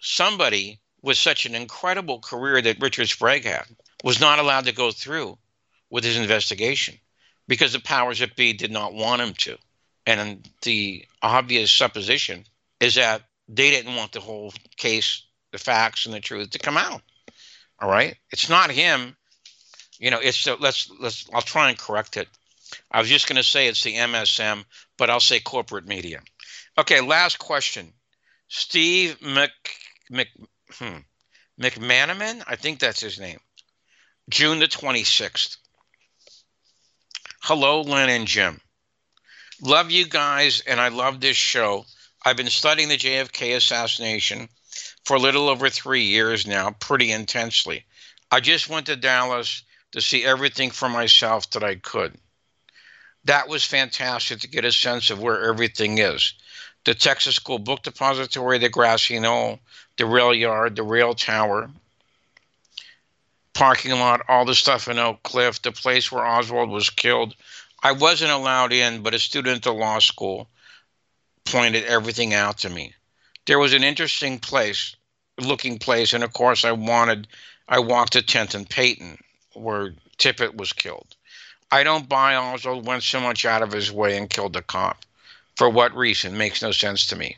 somebody 0.00 0.80
with 1.02 1.16
such 1.16 1.46
an 1.46 1.54
incredible 1.54 2.20
career 2.20 2.62
that 2.62 2.80
Richard 2.80 3.08
Sprague 3.08 3.44
had 3.44 3.64
was 4.04 4.20
not 4.20 4.38
allowed 4.38 4.66
to 4.66 4.72
go 4.72 4.90
through 4.90 5.36
with 5.90 6.04
his 6.04 6.16
investigation 6.16 6.98
because 7.48 7.72
the 7.72 7.80
powers 7.80 8.20
that 8.20 8.36
be 8.36 8.52
did 8.52 8.70
not 8.70 8.94
want 8.94 9.20
him 9.20 9.34
to. 9.34 9.58
And 10.06 10.48
the 10.62 11.04
obvious 11.22 11.70
supposition 11.70 12.44
is 12.80 12.96
that 12.96 13.22
they 13.48 13.70
didn't 13.70 13.94
want 13.94 14.12
the 14.12 14.20
whole 14.20 14.52
case, 14.76 15.22
the 15.52 15.58
facts, 15.58 16.06
and 16.06 16.14
the 16.14 16.20
truth 16.20 16.50
to 16.50 16.58
come 16.58 16.76
out. 16.76 17.02
All 17.80 17.88
right, 17.88 18.16
it's 18.30 18.48
not 18.48 18.70
him. 18.70 19.16
You 19.98 20.10
know, 20.10 20.20
it's 20.20 20.46
uh, 20.46 20.56
let's 20.58 20.90
let's. 21.00 21.28
I'll 21.32 21.42
try 21.42 21.68
and 21.68 21.78
correct 21.78 22.16
it. 22.16 22.28
I 22.90 23.00
was 23.00 23.08
just 23.08 23.28
going 23.28 23.36
to 23.36 23.42
say 23.42 23.66
it's 23.66 23.82
the 23.82 23.94
MSM, 23.94 24.64
but 24.96 25.10
I'll 25.10 25.20
say 25.20 25.40
corporate 25.40 25.86
media. 25.86 26.20
Okay, 26.78 27.00
last 27.00 27.38
question. 27.38 27.92
Steve 28.54 29.22
Mc, 29.22 29.50
Mc, 30.10 30.28
hmm, 30.72 30.98
McManaman, 31.58 32.44
I 32.46 32.56
think 32.56 32.80
that's 32.80 33.00
his 33.00 33.18
name. 33.18 33.40
June 34.28 34.58
the 34.58 34.68
26th. 34.68 35.56
Hello, 37.40 37.80
Len 37.80 38.10
and 38.10 38.28
Jim. 38.28 38.60
Love 39.62 39.90
you 39.90 40.06
guys, 40.06 40.60
and 40.66 40.82
I 40.82 40.88
love 40.88 41.18
this 41.18 41.36
show. 41.36 41.86
I've 42.26 42.36
been 42.36 42.50
studying 42.50 42.90
the 42.90 42.98
JFK 42.98 43.56
assassination 43.56 44.50
for 45.06 45.16
a 45.16 45.20
little 45.20 45.48
over 45.48 45.70
three 45.70 46.04
years 46.04 46.46
now, 46.46 46.72
pretty 46.72 47.10
intensely. 47.10 47.86
I 48.30 48.40
just 48.40 48.68
went 48.68 48.84
to 48.86 48.96
Dallas 48.96 49.62
to 49.92 50.02
see 50.02 50.26
everything 50.26 50.72
for 50.72 50.90
myself 50.90 51.48
that 51.52 51.64
I 51.64 51.76
could. 51.76 52.18
That 53.24 53.48
was 53.48 53.64
fantastic 53.64 54.40
to 54.40 54.48
get 54.48 54.66
a 54.66 54.72
sense 54.72 55.08
of 55.08 55.20
where 55.20 55.48
everything 55.48 55.96
is. 55.96 56.34
The 56.84 56.94
Texas 56.94 57.36
School 57.36 57.58
Book 57.58 57.82
Depository, 57.82 58.58
the 58.58 58.68
grassy 58.68 59.18
knoll, 59.18 59.60
the 59.96 60.06
rail 60.06 60.34
yard, 60.34 60.76
the 60.76 60.82
rail 60.82 61.14
tower, 61.14 61.70
parking 63.54 63.92
lot, 63.92 64.22
all 64.28 64.44
the 64.44 64.54
stuff 64.54 64.88
in 64.88 64.98
Oak 64.98 65.22
Cliff, 65.22 65.62
the 65.62 65.72
place 65.72 66.10
where 66.10 66.26
Oswald 66.26 66.70
was 66.70 66.90
killed. 66.90 67.34
I 67.82 67.92
wasn't 67.92 68.32
allowed 68.32 68.72
in, 68.72 69.02
but 69.02 69.14
a 69.14 69.18
student 69.18 69.66
at 69.66 69.74
law 69.74 69.98
school 69.98 70.48
pointed 71.44 71.84
everything 71.84 72.34
out 72.34 72.58
to 72.58 72.70
me. 72.70 72.94
There 73.46 73.58
was 73.58 73.72
an 73.72 73.84
interesting 73.84 74.38
place, 74.38 74.96
looking 75.38 75.78
place, 75.78 76.12
and 76.12 76.24
of 76.24 76.32
course 76.32 76.64
I 76.64 76.72
wanted 76.72 77.28
I 77.68 77.78
walked 77.78 78.14
to 78.14 78.22
10th 78.22 78.54
and 78.54 78.68
Patton, 78.68 79.18
where 79.54 79.94
Tippit 80.18 80.56
was 80.56 80.72
killed. 80.72 81.14
I 81.70 81.84
don't 81.84 82.08
buy 82.08 82.34
Oswald 82.34 82.86
went 82.86 83.02
so 83.02 83.20
much 83.20 83.44
out 83.44 83.62
of 83.62 83.72
his 83.72 83.90
way 83.90 84.16
and 84.16 84.28
killed 84.28 84.52
the 84.52 84.62
cop. 84.62 85.04
For 85.56 85.68
what 85.68 85.94
reason? 85.94 86.36
Makes 86.36 86.62
no 86.62 86.72
sense 86.72 87.06
to 87.08 87.16
me. 87.16 87.36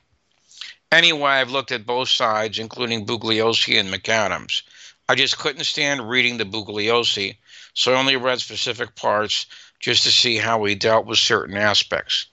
Anyway, 0.93 1.31
I've 1.31 1.51
looked 1.51 1.73
at 1.73 1.86
both 1.86 2.09
sides, 2.09 2.59
including 2.59 3.07
Bugliosi 3.07 3.81
and 3.81 3.93
McAdams. 3.93 4.62
I 5.09 5.16
just 5.16 5.39
couldn't 5.39 5.65
stand 5.65 6.09
reading 6.09 6.39
the 6.39 6.45
Bugliosi, 6.45 7.36
so 7.74 7.93
I 7.93 7.99
only 7.99 8.16
read 8.16 8.41
specific 8.41 8.95
parts 8.95 9.47
just 9.81 10.05
to 10.05 10.12
see 10.12 10.36
how 10.36 10.65
he 10.65 10.74
dealt 10.74 11.07
with 11.07 11.19
certain 11.19 11.57
aspects. 11.57 12.27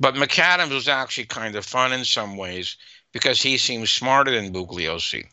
But 0.00 0.14
McAdams 0.14 0.72
was 0.72 0.88
actually 0.88 1.26
kind 1.26 1.54
of 1.54 1.64
fun 1.64 1.92
in 1.92 2.04
some 2.04 2.36
ways 2.36 2.76
because 3.12 3.40
he 3.40 3.58
seems 3.58 3.90
smarter 3.90 4.32
than 4.32 4.52
Bugliosi. 4.52 5.26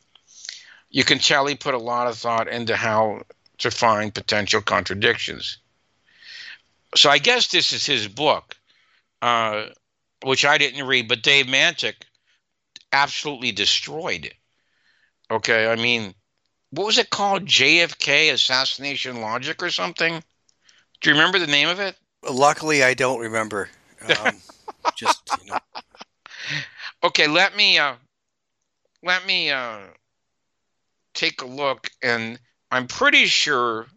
You 0.91 1.03
can 1.03 1.17
tell 1.19 1.47
he 1.47 1.55
put 1.55 1.73
a 1.73 1.79
lot 1.79 2.07
of 2.07 2.17
thought 2.17 2.47
into 2.47 2.75
how 2.75 3.23
to 3.59 3.71
find 3.71 4.13
potential 4.13 4.61
contradictions. 4.61 5.57
So 6.95 7.09
I 7.09 7.17
guess 7.17 7.47
this 7.47 7.73
is 7.73 7.85
his 7.85 8.07
book, 8.07 8.55
uh, 9.21 9.65
which 10.23 10.45
I 10.45 10.57
didn't 10.57 10.87
read, 10.87 11.07
but 11.07 11.23
Dave 11.23 11.47
Mantik 11.47 11.95
absolutely 12.91 13.51
destroyed 13.51 14.25
it. 14.25 14.35
Okay, 15.29 15.71
I 15.71 15.75
mean, 15.75 16.13
what 16.71 16.85
was 16.85 16.97
it 16.97 17.09
called? 17.09 17.45
JFK 17.45 18.33
Assassination 18.33 19.21
Logic 19.21 19.61
or 19.61 19.69
something? 19.69 20.21
Do 21.01 21.09
you 21.09 21.15
remember 21.15 21.39
the 21.39 21.47
name 21.47 21.69
of 21.69 21.79
it? 21.79 21.95
Luckily, 22.29 22.83
I 22.83 22.93
don't 22.93 23.19
remember. 23.19 23.69
Um, 24.01 24.35
just 24.95 25.21
you 25.41 25.51
know. 25.51 25.57
Okay, 27.03 27.27
let 27.27 27.55
me 27.55 27.79
uh, 27.79 27.95
let 29.03 29.25
me 29.25 29.49
uh, 29.49 29.79
take 31.13 31.41
a 31.41 31.47
look, 31.47 31.89
and 32.03 32.39
I'm 32.69 32.87
pretty 32.87 33.25
sure 33.25 33.87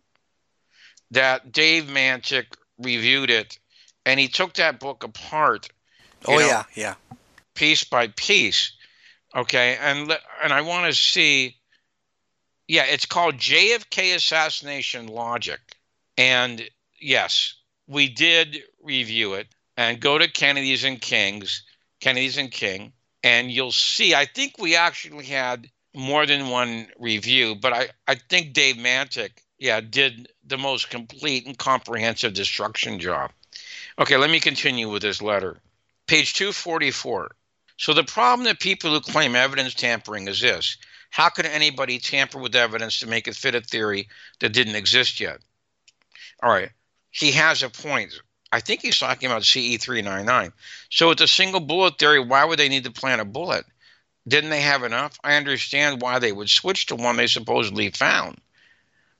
that 1.10 1.52
Dave 1.52 1.84
Mantik 1.84 2.46
reviewed 2.78 3.30
it, 3.30 3.58
and 4.06 4.20
he 4.20 4.28
took 4.28 4.54
that 4.54 4.80
book 4.80 5.04
apart. 5.04 5.68
Oh 6.26 6.38
know, 6.38 6.46
yeah, 6.46 6.64
yeah. 6.74 6.94
piece 7.54 7.84
by 7.84 8.08
piece. 8.08 8.72
Okay, 9.34 9.76
and 9.80 10.16
and 10.42 10.52
I 10.52 10.60
want 10.60 10.86
to 10.86 10.98
see. 10.98 11.56
Yeah, 12.66 12.84
it's 12.84 13.06
called 13.06 13.36
JFK 13.36 14.14
Assassination 14.14 15.06
Logic, 15.06 15.60
and 16.16 16.62
yes, 17.00 17.54
we 17.86 18.08
did 18.08 18.62
review 18.82 19.34
it. 19.34 19.48
And 19.76 20.00
go 20.00 20.18
to 20.18 20.30
Kennedy's 20.30 20.84
and 20.84 21.00
King's, 21.00 21.64
Kennedy's 22.00 22.38
and 22.38 22.50
King, 22.50 22.92
and 23.24 23.50
you'll 23.50 23.72
see. 23.72 24.14
I 24.14 24.24
think 24.24 24.54
we 24.58 24.76
actually 24.76 25.24
had 25.24 25.68
more 25.94 26.26
than 26.26 26.48
one 26.48 26.86
review, 26.98 27.56
but 27.56 27.72
I 27.72 27.88
I 28.06 28.14
think 28.14 28.52
Dave 28.52 28.76
Mantik, 28.76 29.38
yeah, 29.58 29.80
did 29.80 30.28
the 30.46 30.58
most 30.58 30.90
complete 30.90 31.46
and 31.46 31.58
comprehensive 31.58 32.34
destruction 32.34 33.00
job. 33.00 33.32
Okay, 33.96 34.16
let 34.16 34.30
me 34.30 34.40
continue 34.40 34.90
with 34.90 35.02
this 35.02 35.22
letter. 35.22 35.56
Page 36.08 36.34
244. 36.34 37.30
So 37.76 37.94
the 37.94 38.02
problem 38.02 38.44
that 38.44 38.58
people 38.58 38.90
who 38.90 39.00
claim 39.00 39.36
evidence 39.36 39.72
tampering 39.72 40.26
is 40.26 40.40
this. 40.40 40.76
How 41.10 41.28
could 41.28 41.46
anybody 41.46 42.00
tamper 42.00 42.40
with 42.40 42.56
evidence 42.56 42.98
to 42.98 43.06
make 43.06 43.28
it 43.28 43.36
fit 43.36 43.54
a 43.54 43.60
theory 43.60 44.08
that 44.40 44.52
didn't 44.52 44.74
exist 44.74 45.20
yet? 45.20 45.38
All 46.42 46.50
right. 46.50 46.70
He 47.10 47.30
has 47.32 47.62
a 47.62 47.70
point. 47.70 48.12
I 48.50 48.58
think 48.58 48.82
he's 48.82 48.98
talking 48.98 49.30
about 49.30 49.42
CE399. 49.42 50.52
So 50.90 51.10
with 51.10 51.18
the 51.18 51.28
single 51.28 51.60
bullet 51.60 51.96
theory, 51.96 52.18
why 52.18 52.44
would 52.44 52.58
they 52.58 52.68
need 52.68 52.84
to 52.84 52.90
plant 52.90 53.20
a 53.20 53.24
bullet? 53.24 53.64
Didn't 54.26 54.50
they 54.50 54.62
have 54.62 54.82
enough? 54.82 55.20
I 55.22 55.36
understand 55.36 56.02
why 56.02 56.18
they 56.18 56.32
would 56.32 56.50
switch 56.50 56.86
to 56.86 56.96
one 56.96 57.16
they 57.16 57.28
supposedly 57.28 57.90
found. 57.90 58.40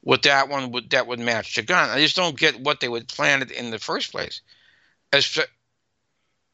With 0.02 0.22
that 0.22 0.48
one 0.48 0.72
would 0.72 0.90
that 0.90 1.06
would 1.06 1.20
match 1.20 1.54
the 1.54 1.62
gun. 1.62 1.90
I 1.90 2.00
just 2.00 2.16
don't 2.16 2.38
get 2.38 2.60
what 2.60 2.80
they 2.80 2.88
would 2.88 3.06
plant 3.06 3.42
it 3.42 3.52
in 3.52 3.70
the 3.70 3.78
first 3.78 4.10
place. 4.10 4.40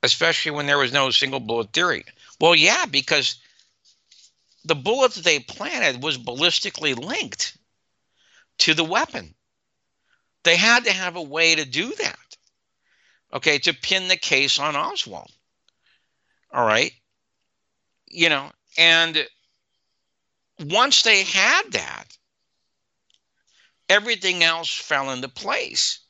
Especially 0.02 0.52
when 0.52 0.66
there 0.66 0.78
was 0.78 0.92
no 0.92 1.10
single 1.10 1.40
bullet 1.40 1.72
theory. 1.72 2.04
Well, 2.40 2.54
yeah, 2.54 2.86
because 2.86 3.36
the 4.64 4.74
bullet 4.74 5.12
that 5.12 5.24
they 5.24 5.38
planted 5.40 6.02
was 6.02 6.18
ballistically 6.18 6.98
linked 6.98 7.56
to 8.58 8.74
the 8.74 8.84
weapon. 8.84 9.34
They 10.42 10.56
had 10.56 10.84
to 10.84 10.92
have 10.92 11.16
a 11.16 11.22
way 11.22 11.54
to 11.54 11.64
do 11.64 11.94
that. 11.94 12.18
Okay, 13.32 13.58
to 13.58 13.74
pin 13.74 14.08
the 14.08 14.16
case 14.16 14.58
on 14.58 14.74
Oswald. 14.74 15.30
All 16.52 16.66
right. 16.66 16.92
You 18.06 18.28
know, 18.28 18.50
and 18.76 19.26
once 20.58 21.02
they 21.02 21.22
had 21.22 21.62
that, 21.72 22.04
everything 23.88 24.42
else 24.42 24.74
fell 24.74 25.10
into 25.10 25.28
place. 25.28 26.00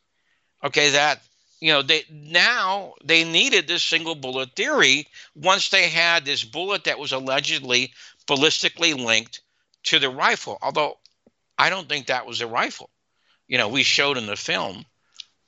Okay, 0.64 0.90
that 0.90 1.22
you 1.60 1.72
know 1.72 1.82
they 1.82 2.04
now 2.10 2.94
they 3.04 3.24
needed 3.24 3.68
this 3.68 3.82
single 3.82 4.14
bullet 4.14 4.54
theory 4.56 5.06
once 5.34 5.68
they 5.68 5.88
had 5.88 6.24
this 6.24 6.44
bullet 6.44 6.84
that 6.84 6.98
was 6.98 7.12
allegedly 7.12 7.92
ballistically 8.26 8.94
linked 8.94 9.40
to 9.82 9.98
the 9.98 10.10
rifle 10.10 10.58
although 10.62 10.96
I 11.60 11.68
don't 11.68 11.90
think 11.90 12.06
that 12.06 12.26
was 12.26 12.40
a 12.40 12.46
rifle. 12.46 12.88
You 13.46 13.58
know, 13.58 13.68
we 13.68 13.82
showed 13.82 14.16
in 14.16 14.24
the 14.24 14.34
film 14.34 14.86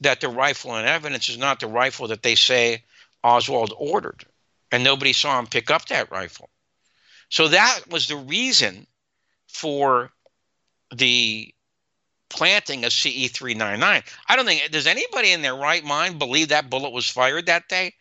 that 0.02 0.20
the 0.20 0.28
rifle 0.28 0.76
in 0.76 0.84
evidence 0.84 1.30
is 1.30 1.38
not 1.38 1.58
the 1.58 1.66
rifle 1.66 2.08
that 2.08 2.22
they 2.22 2.34
say 2.34 2.84
Oswald 3.24 3.72
ordered, 3.74 4.26
and 4.70 4.84
nobody 4.84 5.14
saw 5.14 5.38
him 5.38 5.46
pick 5.46 5.70
up 5.70 5.86
that 5.86 6.10
rifle. 6.10 6.50
So 7.30 7.48
that 7.48 7.80
was 7.88 8.08
the 8.08 8.16
reason 8.16 8.86
for 9.48 10.12
the 10.94 11.54
planting 12.32 12.84
a 12.84 12.90
CE 12.90 13.30
399. 13.30 14.02
I 14.26 14.36
don't 14.36 14.46
think, 14.46 14.70
does 14.70 14.86
anybody 14.86 15.32
in 15.32 15.42
their 15.42 15.54
right 15.54 15.84
mind 15.84 16.18
believe 16.18 16.48
that 16.48 16.70
bullet 16.70 16.90
was 16.90 17.08
fired 17.08 17.46
that 17.46 17.68
day 17.68 17.94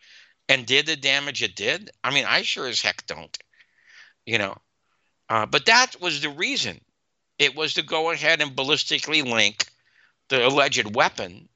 and 0.49 0.65
did 0.65 0.85
the 0.85 0.95
damage 0.95 1.43
it 1.43 1.55
did? 1.55 1.91
I 2.03 2.11
mean, 2.11 2.25
I 2.25 2.41
sure 2.41 2.67
as 2.67 2.81
heck 2.81 3.05
don't, 3.05 3.37
you 4.25 4.37
know. 4.37 4.57
Uh, 5.29 5.45
but 5.45 5.65
that 5.65 5.99
was 6.01 6.21
the 6.21 6.29
reason. 6.29 6.79
It 7.37 7.55
was 7.55 7.75
to 7.75 7.83
go 7.83 8.11
ahead 8.11 8.41
and 8.41 8.55
ballistically 8.55 9.23
link 9.23 9.65
the 10.29 10.47
alleged 10.47 10.95
weapon 10.95 11.49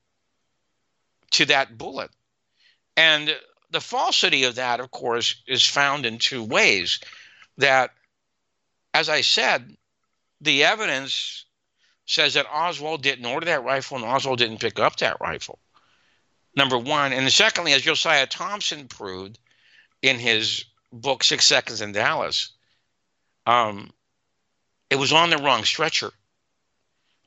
to 1.32 1.46
that 1.46 1.78
bullet. 1.78 2.12
And 2.98 3.36
the 3.72 3.82
falsity 3.82 4.44
of 4.44 4.56
that, 4.56 4.80
of 4.80 4.92
course, 4.92 5.42
is 5.48 5.66
found 5.66 6.06
in 6.06 6.18
two 6.18 6.44
ways. 6.44 7.00
That, 7.58 7.92
as 8.94 9.08
I 9.08 9.22
said, 9.22 9.78
the 10.42 10.66
evidence 10.66 11.46
says 12.06 12.36
that 12.36 12.48
Oswald 12.52 13.02
didn't 13.02 13.26
order 13.26 13.48
that 13.48 13.64
rifle 13.64 13.98
and 13.98 14.06
Oswald 14.06 14.40
didn't 14.40 14.60
pick 14.60 14.80
up 14.80 14.98
that 14.98 15.18
rifle. 15.20 15.60
Number 16.56 16.78
one. 16.78 17.14
And 17.14 17.32
secondly, 17.32 17.74
as 17.74 17.82
Josiah 17.82 18.28
Thompson 18.28 18.88
proved 18.88 19.40
in 20.02 20.20
his 20.20 20.66
book, 20.92 21.24
Six 21.24 21.46
Seconds 21.46 21.82
in 21.82 21.92
Dallas, 21.92 22.52
um, 23.46 23.92
it 24.90 24.96
was 24.96 25.12
on 25.12 25.30
the 25.30 25.38
wrong 25.38 25.64
stretcher. 25.64 26.12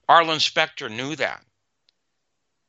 Arlen 0.09 0.41
Specter 0.41 0.89
knew 0.89 1.17
that. 1.17 1.45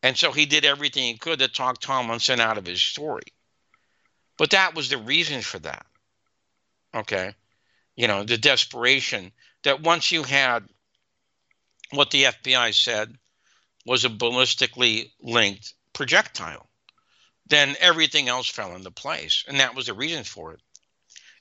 And 0.02 0.18
so 0.18 0.32
he 0.32 0.46
did 0.46 0.66
everything 0.66 1.04
he 1.04 1.18
could 1.18 1.40
to 1.40 1.48
talk 1.48 1.80
Tomlinson 1.80 2.40
out 2.40 2.58
of 2.58 2.66
his 2.66 2.82
story. 2.82 3.24
But 4.38 4.52
that 4.52 4.76
was 4.76 4.90
the 4.90 4.98
reason 4.98 5.42
for 5.42 5.60
that. 5.60 5.86
Okay. 6.96 7.34
You 7.96 8.08
know, 8.08 8.24
the 8.24 8.38
desperation 8.38 9.32
that 9.64 9.82
once 9.82 10.12
you 10.12 10.24
had 10.24 10.68
what 11.92 12.12
the 12.12 12.26
FBI 12.26 12.74
said 12.74 13.16
was 13.86 14.06
a 14.06 14.10
ballistically 14.10 15.12
linked 15.22 15.74
projectile, 15.94 16.70
then 17.48 17.76
everything 17.80 18.28
else 18.28 18.50
fell 18.50 18.76
into 18.76 18.92
place. 18.92 19.44
And 19.48 19.60
that 19.60 19.76
was 19.76 19.88
the 19.88 19.94
reason 19.94 20.24
for 20.24 20.54
it. 20.54 20.62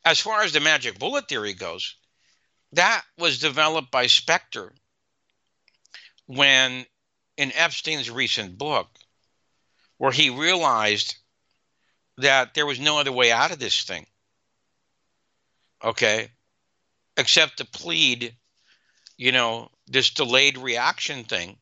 As 0.05 0.20
far 0.20 0.43
as 0.43 0.53
the 0.53 0.61
magic 0.61 0.99
bullet 0.99 1.29
theory 1.29 1.53
goes, 1.53 1.97
that 2.73 3.03
was 3.19 3.39
developed 3.39 3.91
by 3.91 4.07
Specter 4.07 4.73
when 6.27 6.87
in 7.37 7.53
Epstein's 7.55 8.11
recent 8.11 8.59
book, 8.59 8.89
where 9.97 10.12
he 10.12 10.31
realized 10.31 11.16
that 12.19 12.55
there 12.55 12.66
was 12.66 12.81
no 12.81 12.99
other 12.99 13.12
way 13.12 13.31
out 13.31 13.53
of 13.53 13.59
this 13.59 13.83
thing. 13.83 14.07
Okay. 15.83 16.31
Except 17.16 17.59
to 17.59 17.65
plead, 17.65 18.35
you 19.16 19.33
know, 19.33 19.70
this 19.89 20.10
delayed 20.10 20.59
reaction 20.59 21.24
thing. 21.24 21.56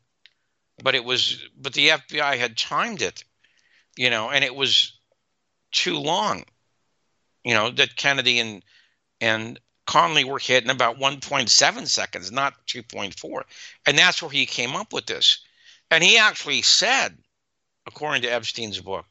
But 0.83 0.95
it 0.95 1.03
was, 1.03 1.43
but 1.59 1.73
the 1.73 1.89
FBI 1.89 2.37
had 2.37 2.57
timed 2.57 3.01
it, 3.01 3.23
you 3.95 4.09
know, 4.09 4.29
and 4.29 4.43
it 4.43 4.55
was 4.55 4.99
too 5.71 5.97
long, 5.97 6.43
you 7.43 7.53
know, 7.53 7.71
that 7.71 7.95
Kennedy 7.95 8.39
and, 8.39 8.63
and 9.19 9.59
Connally 9.87 10.23
were 10.23 10.37
hit 10.37 10.63
in 10.63 10.69
about 10.69 10.99
1.7 10.99 11.87
seconds, 11.87 12.31
not 12.31 12.53
2.4. 12.67 13.41
And 13.87 13.97
that's 13.97 14.21
where 14.21 14.29
he 14.29 14.45
came 14.45 14.75
up 14.75 14.93
with 14.93 15.07
this. 15.07 15.39
And 15.89 16.03
he 16.03 16.17
actually 16.17 16.61
said, 16.61 17.17
according 17.87 18.21
to 18.23 18.27
Epstein's 18.27 18.81
book, 18.81 19.05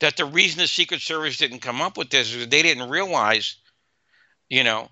that 0.00 0.16
the 0.16 0.24
reason 0.24 0.58
the 0.58 0.66
Secret 0.66 1.00
Service 1.00 1.36
didn't 1.36 1.60
come 1.60 1.80
up 1.80 1.96
with 1.96 2.10
this 2.10 2.34
is 2.34 2.48
they 2.48 2.62
didn't 2.62 2.88
realize, 2.88 3.56
you 4.48 4.64
know, 4.64 4.90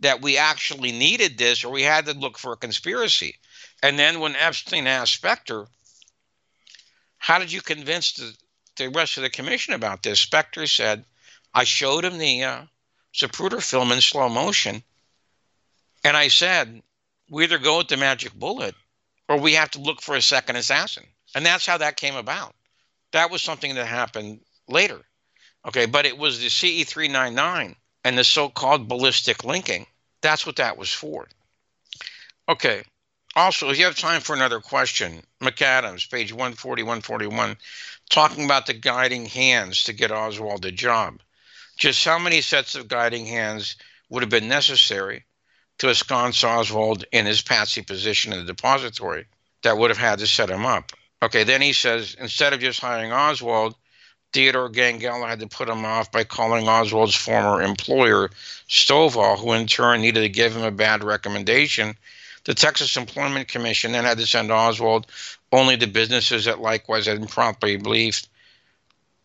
that 0.00 0.22
we 0.22 0.36
actually 0.36 0.92
needed 0.92 1.38
this 1.38 1.64
or 1.64 1.70
we 1.70 1.82
had 1.82 2.06
to 2.06 2.12
look 2.14 2.38
for 2.38 2.52
a 2.52 2.56
conspiracy. 2.56 3.36
And 3.82 3.98
then 3.98 4.20
when 4.20 4.36
Epstein 4.36 4.86
asked 4.86 5.14
Specter, 5.14 5.66
how 7.18 7.38
did 7.38 7.52
you 7.52 7.60
convince 7.60 8.12
the, 8.12 8.34
the 8.76 8.88
rest 8.88 9.16
of 9.16 9.22
the 9.22 9.30
commission 9.30 9.74
about 9.74 10.02
this? 10.02 10.20
Specter 10.20 10.66
said, 10.66 11.04
I 11.52 11.64
showed 11.64 12.04
him 12.04 12.18
the 12.18 12.44
uh, 12.44 12.62
Zapruder 13.14 13.62
film 13.62 13.92
in 13.92 14.00
slow 14.00 14.28
motion. 14.28 14.82
And 16.02 16.16
I 16.16 16.28
said, 16.28 16.82
we 17.28 17.44
either 17.44 17.58
go 17.58 17.78
with 17.78 17.88
the 17.88 17.96
magic 17.96 18.32
bullet 18.32 18.74
or 19.28 19.38
we 19.38 19.54
have 19.54 19.70
to 19.72 19.80
look 19.80 20.00
for 20.00 20.16
a 20.16 20.22
second 20.22 20.56
assassin. 20.56 21.04
And 21.34 21.44
that's 21.44 21.66
how 21.66 21.78
that 21.78 21.96
came 21.96 22.16
about. 22.16 22.54
That 23.12 23.30
was 23.30 23.42
something 23.42 23.74
that 23.74 23.86
happened 23.86 24.40
later. 24.66 25.00
Okay, 25.66 25.86
but 25.86 26.06
it 26.06 26.16
was 26.16 26.40
the 26.40 26.48
CE 26.48 26.88
399 26.88 27.76
and 28.04 28.16
the 28.16 28.24
so 28.24 28.48
called 28.48 28.88
ballistic 28.88 29.44
linking. 29.44 29.86
That's 30.22 30.46
what 30.46 30.56
that 30.56 30.76
was 30.76 30.92
for. 30.92 31.28
Okay, 32.48 32.82
also, 33.36 33.70
if 33.70 33.78
you 33.78 33.84
have 33.84 33.96
time 33.96 34.20
for 34.20 34.34
another 34.34 34.60
question, 34.60 35.22
McAdams, 35.40 36.10
page 36.10 36.32
140, 36.32 36.82
141, 36.82 37.56
talking 38.10 38.44
about 38.44 38.66
the 38.66 38.74
guiding 38.74 39.26
hands 39.26 39.84
to 39.84 39.92
get 39.92 40.10
Oswald 40.10 40.64
a 40.64 40.72
job. 40.72 41.20
Just 41.76 42.04
how 42.04 42.18
many 42.18 42.40
sets 42.40 42.74
of 42.74 42.88
guiding 42.88 43.26
hands 43.26 43.76
would 44.08 44.22
have 44.22 44.30
been 44.30 44.48
necessary 44.48 45.24
to 45.78 45.88
ensconce 45.88 46.42
Oswald 46.42 47.04
in 47.12 47.24
his 47.24 47.40
patsy 47.40 47.82
position 47.82 48.32
in 48.32 48.40
the 48.40 48.52
depository 48.52 49.26
that 49.62 49.78
would 49.78 49.90
have 49.90 49.98
had 49.98 50.18
to 50.18 50.26
set 50.26 50.50
him 50.50 50.66
up. 50.66 50.92
Okay, 51.22 51.44
then 51.44 51.62
he 51.62 51.72
says 51.72 52.16
instead 52.18 52.52
of 52.52 52.60
just 52.60 52.80
hiring 52.80 53.12
Oswald, 53.12 53.76
Theodore 54.32 54.70
Gangello 54.70 55.28
had 55.28 55.40
to 55.40 55.48
put 55.48 55.68
him 55.68 55.84
off 55.84 56.12
by 56.12 56.24
calling 56.24 56.68
Oswald's 56.68 57.16
former 57.16 57.62
employer, 57.62 58.30
Stovall, 58.68 59.38
who 59.38 59.52
in 59.52 59.66
turn 59.66 60.02
needed 60.02 60.20
to 60.20 60.28
give 60.28 60.54
him 60.56 60.62
a 60.62 60.70
bad 60.70 61.02
recommendation. 61.02 61.96
The 62.44 62.54
Texas 62.54 62.96
Employment 62.96 63.48
Commission 63.48 63.92
then 63.92 64.04
had 64.04 64.18
to 64.18 64.26
send 64.26 64.52
Oswald 64.52 65.06
only 65.52 65.76
to 65.76 65.86
businesses 65.86 66.44
that 66.44 66.60
likewise 66.60 67.06
had 67.06 67.16
improperly 67.18 67.76
believed 67.76 68.28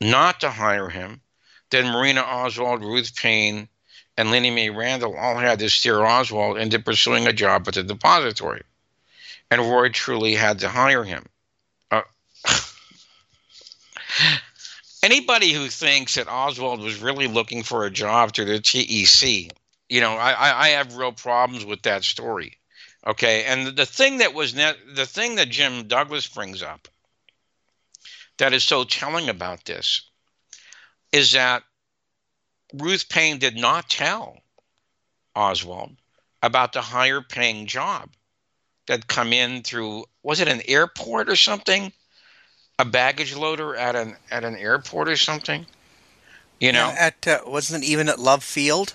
not 0.02 0.42
to 0.42 0.50
hire 0.50 0.90
him. 0.90 1.22
Then 1.70 1.92
Marina 1.92 2.22
Oswald, 2.22 2.82
Ruth 2.82 3.16
Paine, 3.16 3.70
and 4.18 4.30
Linnie 4.30 4.54
Mae 4.54 4.70
Randle 4.70 5.18
all 5.18 5.38
had 5.38 5.60
to 5.60 5.70
steer 5.70 6.04
Oswald 6.04 6.58
into 6.58 6.80
pursuing 6.80 7.28
a 7.28 7.34
job 7.34 7.68
at 7.68 7.76
the 7.76 7.84
depository. 7.84 8.64
And 9.52 9.62
Roy 9.62 9.90
Truly 9.90 10.36
had 10.36 10.60
to 10.60 10.70
hire 10.70 11.04
him. 11.04 11.26
Uh, 11.92 12.02
anybody 15.06 15.52
who 15.52 15.68
thinks 15.68 16.16
that 16.16 16.28
Oswald 16.28 16.82
was 16.82 17.00
really 17.00 17.28
looking 17.28 17.62
for 17.62 17.86
a 17.86 17.92
job 17.92 18.34
through 18.34 18.46
the 18.46 18.60
TEC, 18.60 19.56
you 19.88 20.02
know, 20.02 20.14
I, 20.14 20.66
I 20.66 20.68
have 20.70 20.98
real 20.98 21.12
problems 21.12 21.64
with 21.64 21.84
that 21.84 22.04
story. 22.04 22.58
Okay, 23.06 23.44
and 23.44 23.78
the 23.78 23.86
thing 23.86 24.18
that 24.18 24.34
was 24.34 24.56
net, 24.56 24.78
the 24.96 25.06
thing 25.06 25.36
that 25.36 25.50
Jim 25.50 25.88
Douglass 25.88 26.28
brings 26.28 26.64
up 26.64 26.88
that 28.40 28.52
is 28.52 28.64
so 28.64 28.84
telling 28.84 29.30
about 29.30 29.64
this 29.66 30.10
is 31.12 31.34
that 31.34 31.62
Ruth 32.74 33.08
Paine 33.08 33.38
did 33.38 33.56
not 33.56 33.90
tell 33.90 34.40
Oswald 35.36 35.96
about 36.42 36.74
the 36.74 36.82
higher 36.82 37.22
paying 37.22 37.68
job 37.68 38.10
that 38.88 39.08
come 39.08 39.34
in 39.34 39.62
through 39.62 40.06
was 40.24 40.40
it 40.40 40.48
an 40.48 40.62
airport 40.68 41.30
or 41.30 41.36
something? 41.36 41.94
A 42.80 42.86
baggage 42.86 43.36
loader 43.36 43.76
at 43.76 43.98
an 43.98 44.18
at 44.32 44.46
an 44.46 44.56
airport 44.56 45.10
or 45.10 45.18
something? 45.18 45.68
You 46.60 46.74
know, 46.74 46.92
Yeah, 46.92 46.96
at 46.98 47.28
uh, 47.28 47.40
wasn't 47.46 47.84
it 47.84 47.88
even 47.88 48.10
at 48.10 48.20
Love 48.20 48.44
Field? 48.44 48.94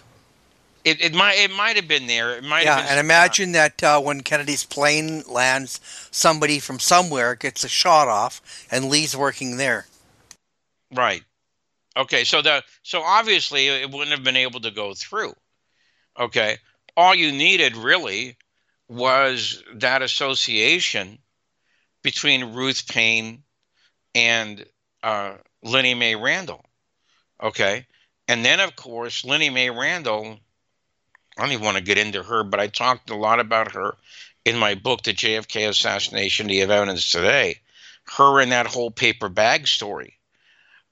it, 0.85 1.01
it 1.01 1.15
might 1.15 1.35
it 1.35 1.51
might 1.51 1.77
have 1.77 1.89
been 1.89 2.07
there. 2.07 2.37
It 2.37 2.45
might 2.45 2.65
Yeah, 2.65 2.85
and 2.89 3.01
imagine 3.01 3.53
that 3.53 3.83
uh, 3.83 4.01
when 4.01 4.23
Kennedy's 4.23 4.65
plane 4.65 5.23
lands, 5.27 5.81
somebody 6.11 6.59
from 6.61 6.79
somewhere 6.79 7.35
gets 7.35 7.65
a 7.65 7.69
shot 7.69 8.07
off, 8.07 8.41
and 8.71 8.89
Lee's 8.89 9.17
working 9.17 9.57
there. 9.57 9.87
Right. 10.93 11.25
Okay, 11.97 12.25
so 12.25 12.43
the 12.43 12.65
so 12.83 13.03
obviously 13.03 13.69
it 13.69 13.91
wouldn't 13.91 14.11
have 14.17 14.25
been 14.25 14.37
able 14.37 14.61
to 14.61 14.71
go 14.71 14.95
through. 14.95 15.35
Okay. 16.19 16.59
All 16.97 17.15
you 17.15 17.33
needed 17.33 17.77
really 17.77 18.37
was 18.89 19.63
that 19.75 20.03
association 20.03 21.19
between 22.03 22.55
Ruth 22.55 22.89
Paine 22.89 23.45
and 24.15 24.65
uh, 25.03 25.35
Linnie 25.65 25.97
Mae 25.97 26.15
Randle. 26.15 26.65
Okay. 27.43 27.87
And 28.29 28.45
then, 28.45 28.61
of 28.61 28.77
course, 28.77 29.23
Linnie 29.23 29.53
Mae 29.53 29.71
Randle, 29.71 30.39
I 31.39 31.43
don't 31.43 31.53
even 31.53 31.65
want 31.65 31.77
to 31.79 31.83
get 31.83 31.99
into 31.99 32.23
her, 32.23 32.45
but 32.45 32.61
I 32.61 32.69
talked 32.69 33.11
a 33.11 33.17
lot 33.17 33.41
about 33.41 33.73
her 33.73 33.97
in 34.45 34.57
my 34.57 34.75
book, 34.75 35.03
The 35.03 35.15
JFK 35.15 35.69
Assassination, 35.69 36.47
The 36.47 36.63
Evidence 36.63 37.11
Today. 37.11 37.61
Her 38.05 38.41
and 38.41 38.53
that 38.53 38.67
whole 38.67 38.91
paper 38.91 39.29
bag 39.29 39.67
story 39.69 40.19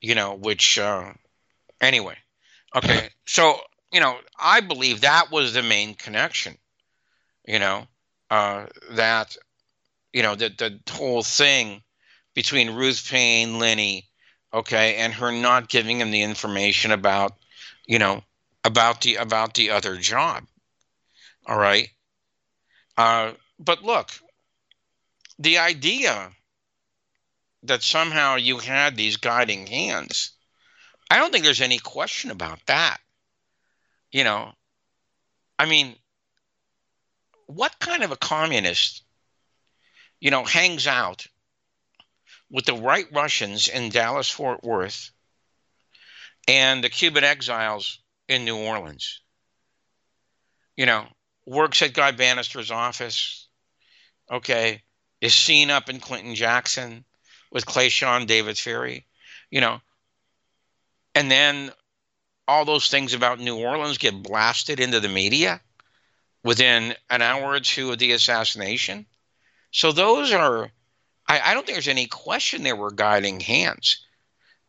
you 0.00 0.14
know, 0.14 0.34
which 0.34 0.78
uh, 0.78 1.12
anyway. 1.80 2.16
Okay, 2.76 3.08
so 3.26 3.58
you 3.92 4.00
know, 4.00 4.16
I 4.38 4.60
believe 4.60 5.00
that 5.00 5.30
was 5.30 5.54
the 5.54 5.62
main 5.62 5.94
connection. 5.94 6.56
you 7.46 7.58
know, 7.58 7.86
uh, 8.30 8.66
that, 8.92 9.36
you 10.12 10.22
know, 10.22 10.34
the, 10.34 10.50
the 10.50 10.92
whole 10.92 11.22
thing 11.22 11.82
between 12.38 12.70
Ruth 12.70 13.10
Paine, 13.10 13.54
Linnie, 13.54 14.04
okay, 14.54 14.94
and 14.94 15.12
her 15.12 15.32
not 15.32 15.68
giving 15.68 16.00
him 16.00 16.12
the 16.12 16.22
information 16.22 16.92
about, 16.92 17.32
you 17.84 17.98
know, 17.98 18.22
about 18.62 19.00
the 19.00 19.16
about 19.16 19.54
the 19.54 19.70
other 19.70 19.96
job. 19.96 20.44
All 21.48 21.58
right. 21.58 21.88
Uh, 22.96 23.32
but 23.58 23.82
look, 23.82 24.10
the 25.40 25.58
idea 25.58 26.30
that 27.64 27.82
somehow 27.82 28.36
you 28.36 28.58
had 28.58 28.94
these 28.94 29.16
guiding 29.16 29.66
hands, 29.66 30.30
I 31.10 31.18
don't 31.18 31.32
think 31.32 31.42
there's 31.42 31.60
any 31.60 31.78
question 31.78 32.30
about 32.30 32.60
that. 32.66 32.98
You 34.12 34.22
know, 34.22 34.52
I 35.58 35.66
mean, 35.66 35.96
what 37.46 37.80
kind 37.80 38.04
of 38.04 38.12
a 38.12 38.16
communist, 38.16 39.02
you 40.20 40.30
know, 40.30 40.44
hangs 40.44 40.86
out 40.86 41.26
with 42.50 42.64
the 42.64 42.74
right 42.74 43.06
Russians 43.12 43.68
in 43.68 43.90
Dallas, 43.90 44.30
Fort 44.30 44.62
Worth, 44.62 45.10
and 46.46 46.82
the 46.82 46.88
Cuban 46.88 47.24
exiles 47.24 47.98
in 48.28 48.44
New 48.44 48.56
Orleans? 48.56 49.20
You 50.76 50.86
know, 50.86 51.06
works 51.46 51.82
at 51.82 51.94
Guy 51.94 52.12
Banister's 52.12 52.70
office, 52.70 53.48
okay, 54.30 54.82
is 55.20 55.34
seen 55.34 55.70
up 55.70 55.88
in 55.88 56.00
Clinton 56.00 56.34
Jackson 56.34 57.04
with 57.50 57.66
Clay 57.66 57.88
Shaw, 57.88 58.18
David 58.24 58.56
Ferrie, 58.56 59.06
you 59.50 59.60
know, 59.60 59.80
and 61.14 61.30
then 61.30 61.72
all 62.46 62.64
those 62.64 62.88
things 62.88 63.12
about 63.12 63.40
New 63.40 63.58
Orleans 63.58 63.98
get 63.98 64.22
blasted 64.22 64.80
into 64.80 65.00
the 65.00 65.08
media 65.08 65.60
within 66.44 66.94
an 67.10 67.22
hour 67.22 67.52
or 67.52 67.60
two 67.60 67.92
of 67.92 67.98
the 67.98 68.12
assassination. 68.12 69.06
So 69.70 69.92
those 69.92 70.32
are, 70.32 70.70
I, 71.28 71.40
I 71.50 71.54
don't 71.54 71.66
think 71.66 71.76
there's 71.76 71.88
any 71.88 72.06
question 72.06 72.62
there 72.62 72.76
were 72.76 72.90
guiding 72.90 73.40
hands, 73.40 74.04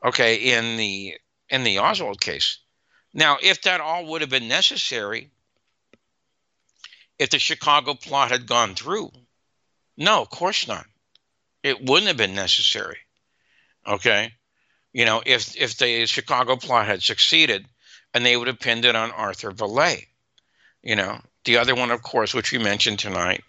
okay, 0.04 0.36
in 0.36 0.78
the 0.78 1.18
in 1.50 1.64
the 1.64 1.80
Oswald 1.80 2.20
case. 2.20 2.60
Now, 3.14 3.38
if 3.42 3.64
that 3.64 3.82
all 3.82 4.06
would 4.06 4.22
have 4.22 4.30
been 4.30 4.48
necessary, 4.48 5.32
if 7.18 7.30
the 7.30 7.40
Chicago 7.40 7.96
plot 7.96 8.32
had 8.32 8.46
gone 8.46 8.76
through, 8.76 9.12
no, 9.98 10.22
of 10.22 10.30
course 10.30 10.68
not. 10.68 10.86
It 11.64 11.84
wouldn't 11.84 12.08
have 12.08 12.18
been 12.18 12.36
necessary. 12.36 12.98
Okay, 13.88 14.34
you 14.94 15.06
know, 15.06 15.24
if 15.26 15.56
if 15.56 15.78
the 15.78 16.06
Chicago 16.06 16.56
plot 16.58 16.88
had 16.88 17.02
succeeded, 17.02 17.66
and 18.14 18.26
they 18.26 18.36
would 18.36 18.48
have 18.48 18.60
pinned 18.60 18.86
it 18.86 18.96
on 18.96 19.12
Arthur 19.12 19.52
Vallee. 19.52 20.08
You 20.84 20.96
know, 20.96 21.20
the 21.46 21.58
other 21.58 21.76
one, 21.76 21.92
of 21.92 22.02
course, 22.02 22.34
which 22.34 22.52
we 22.52 22.58
mentioned 22.58 23.00
tonight, 23.00 23.44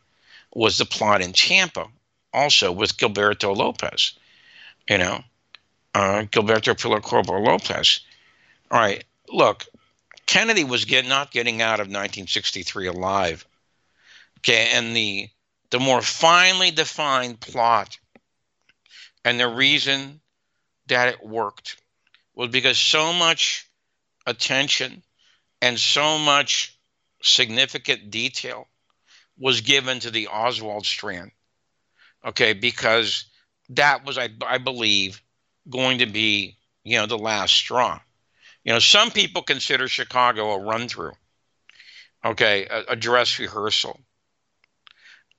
was 0.53 0.79
the 0.79 0.85
plot 0.85 1.23
in 1.23 1.33
Tampa, 1.33 1.87
also 2.33 2.73
with 2.73 2.97
Gilberto 2.97 3.57
Lopez. 3.57 4.15
You 4.89 4.99
know, 4.99 5.25
uh, 5.95 6.23
Gilberto 6.31 6.81
Pilar 6.81 7.41
Lopez. 7.41 8.01
All 8.71 8.81
right, 8.81 9.05
look, 9.29 9.67
Kennedy 10.27 10.65
was 10.65 10.85
get, 10.85 11.07
not 11.07 11.33
getting 11.33 11.63
out 11.63 11.81
of 11.81 11.87
1963 11.87 12.87
alive. 12.87 13.47
Okay, 14.39 14.71
and 14.73 14.97
the 14.97 15.29
the 15.71 15.79
more 15.79 16.03
finely 16.03 16.71
defined 16.73 17.39
plot 17.39 17.99
and 19.25 19.39
the 19.39 19.49
reason 19.49 20.21
that 20.87 21.09
it 21.09 21.25
worked 21.25 21.81
was 22.35 22.51
because 22.51 22.79
so 22.79 23.13
much 23.13 23.69
attention 24.27 25.03
and 25.63 25.79
so 25.79 26.19
much 26.19 26.79
significant 27.23 28.11
detail 28.11 28.67
was 29.39 29.61
given 29.61 30.01
to 30.01 30.11
the 30.11 30.29
Oswald 30.29 30.87
strand. 30.87 31.31
Okay, 32.27 32.53
because 32.53 33.25
that 33.71 34.05
was, 34.05 34.19
I, 34.19 34.29
I 34.47 34.59
believe, 34.59 35.23
going 35.69 35.99
to 35.99 36.07
be, 36.07 36.57
you 36.85 36.99
know, 36.99 37.07
the 37.07 37.19
last 37.19 37.55
straw. 37.55 38.01
You 38.65 38.73
know, 38.73 38.79
some 38.79 39.11
people 39.11 39.43
consider 39.43 39.89
Chicago 39.89 40.53
a 40.53 40.59
run 40.61 40.89
through, 40.89 41.13
okay, 42.25 42.67
a, 42.67 42.93
a 42.93 42.97
dress 42.97 43.39
rehearsal. 43.39 43.99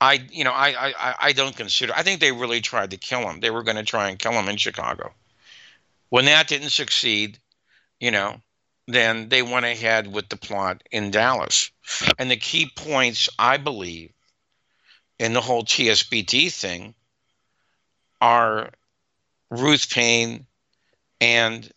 I, 0.00 0.26
you 0.32 0.42
know, 0.42 0.50
I, 0.50 0.74
I, 0.98 1.14
I 1.20 1.32
don't 1.32 1.56
consider. 1.56 1.92
I 1.94 2.02
think 2.02 2.20
they 2.20 2.32
really 2.32 2.60
tried 2.60 2.90
to 2.90 2.96
kill 2.96 3.20
him. 3.20 3.38
They 3.38 3.50
were 3.50 3.62
going 3.62 3.76
to 3.76 3.84
try 3.84 4.08
and 4.08 4.18
kill 4.18 4.32
him 4.32 4.48
in 4.48 4.56
Chicago. 4.56 5.12
When 6.08 6.24
that 6.24 6.48
didn't 6.48 6.70
succeed, 6.70 7.38
you 8.00 8.10
know, 8.10 8.40
then 8.88 9.28
they 9.28 9.42
went 9.42 9.64
ahead 9.64 10.12
with 10.12 10.28
the 10.28 10.36
plot 10.36 10.82
in 10.90 11.12
Dallas. 11.12 11.70
And 12.18 12.28
the 12.28 12.36
key 12.36 12.68
points, 12.74 13.28
I 13.38 13.58
believe, 13.58 14.10
in 15.22 15.34
the 15.34 15.40
whole 15.40 15.62
TSBD 15.62 16.52
thing 16.52 16.94
are 18.20 18.70
Ruth 19.50 19.88
Paine 19.88 20.46
and 21.20 21.70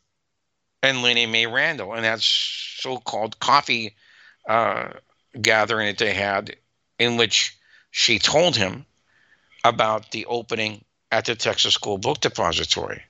and 0.82 0.98
Linnie 0.98 1.30
Mae 1.30 1.46
Randle, 1.46 1.94
and 1.94 2.04
that 2.04 2.22
so-called 2.22 3.40
coffee 3.40 3.96
uh, 4.50 4.90
gathering 5.40 5.88
that 5.88 6.00
they 6.00 6.14
had, 6.14 6.56
in 6.98 7.18
which 7.18 7.56
she 7.92 8.18
told 8.18 8.56
him 8.56 8.86
about 9.64 10.12
the 10.12 10.26
opening 10.26 10.84
at 11.12 11.26
the 11.26 11.36
Texas 11.36 11.76
School 11.76 12.00
Book 12.00 12.22
Depository. 12.22 13.04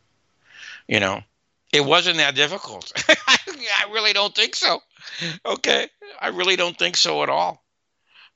You 0.87 0.99
know, 0.99 1.21
it 1.71 1.83
wasn't 1.83 2.17
that 2.17 2.35
difficult. 2.35 2.91
I 3.07 3.85
really 3.91 4.13
don't 4.13 4.35
think 4.35 4.55
so. 4.55 4.81
Okay. 5.45 5.87
I 6.19 6.27
really 6.29 6.55
don't 6.57 6.77
think 6.77 6.97
so 6.97 7.23
at 7.23 7.29
all. 7.29 7.64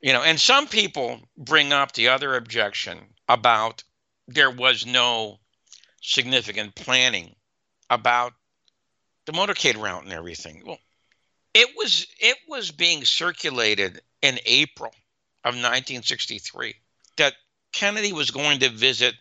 You 0.01 0.13
know, 0.13 0.23
and 0.23 0.39
some 0.39 0.67
people 0.67 1.19
bring 1.37 1.73
up 1.73 1.91
the 1.91 2.09
other 2.09 2.35
objection 2.35 2.99
about 3.27 3.83
there 4.27 4.51
was 4.51 4.85
no 4.85 5.39
significant 6.01 6.75
planning 6.75 7.35
about 7.89 8.33
the 9.25 9.33
motorcade 9.33 9.77
route 9.77 10.03
and 10.03 10.13
everything. 10.13 10.63
Well, 10.65 10.79
it 11.53 11.69
was 11.75 12.07
it 12.19 12.37
was 12.47 12.71
being 12.71 13.03
circulated 13.03 14.01
in 14.21 14.39
April 14.45 14.91
of 15.43 15.55
1963 15.55 16.75
that 17.17 17.33
Kennedy 17.73 18.13
was 18.13 18.31
going 18.31 18.59
to 18.59 18.69
visit 18.69 19.15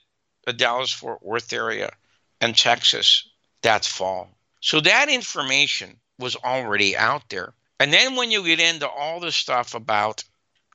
the 0.47 0.53
Dallas 0.53 0.93
Fort 0.93 1.23
Worth 1.23 1.53
area 1.53 1.91
and 2.41 2.57
Texas 2.57 3.29
that 3.63 3.85
fall. 3.85 4.31
So 4.61 4.81
that 4.81 5.09
information 5.09 5.99
was 6.19 6.37
already 6.37 6.97
out 6.97 7.29
there. 7.29 7.53
And 7.81 7.93
then 7.93 8.17
when 8.17 8.31
you 8.31 8.45
get 8.45 8.61
into 8.61 8.89
all 8.89 9.21
the 9.21 9.33
stuff 9.33 9.75
about 9.75 10.25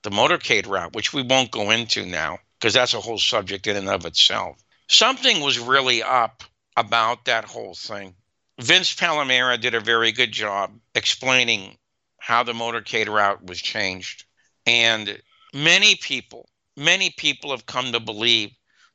the 0.04 0.10
motorcade 0.10 0.68
route, 0.68 0.94
which 0.94 1.14
we 1.14 1.22
won't 1.22 1.52
go 1.52 1.72
into 1.72 2.06
now 2.06 2.38
because 2.60 2.74
that's 2.74 2.94
a 2.94 3.02
whole 3.02 3.18
subject 3.18 3.68
in 3.68 3.76
and 3.76 3.90
of 3.90 4.06
itself, 4.06 4.58
something 4.88 5.42
was 5.42 5.60
really 5.60 6.04
up 6.04 6.44
about 6.78 7.26
that 7.26 7.46
whole 7.46 7.74
thing. 7.74 8.16
Vince 8.60 8.94
Palamara 8.94 9.60
did 9.60 9.74
a 9.74 9.80
very 9.80 10.12
good 10.12 10.32
job 10.32 10.72
explaining 10.96 11.78
how 12.20 12.44
the 12.44 12.54
motorcade 12.54 13.08
route 13.08 13.46
was 13.46 13.62
changed. 13.62 14.26
And 14.66 15.22
many 15.54 15.96
people, 15.96 16.48
many 16.78 17.10
people 17.10 17.52
have 17.52 17.66
come 17.66 17.92
to 17.92 18.00
believe 18.00 18.52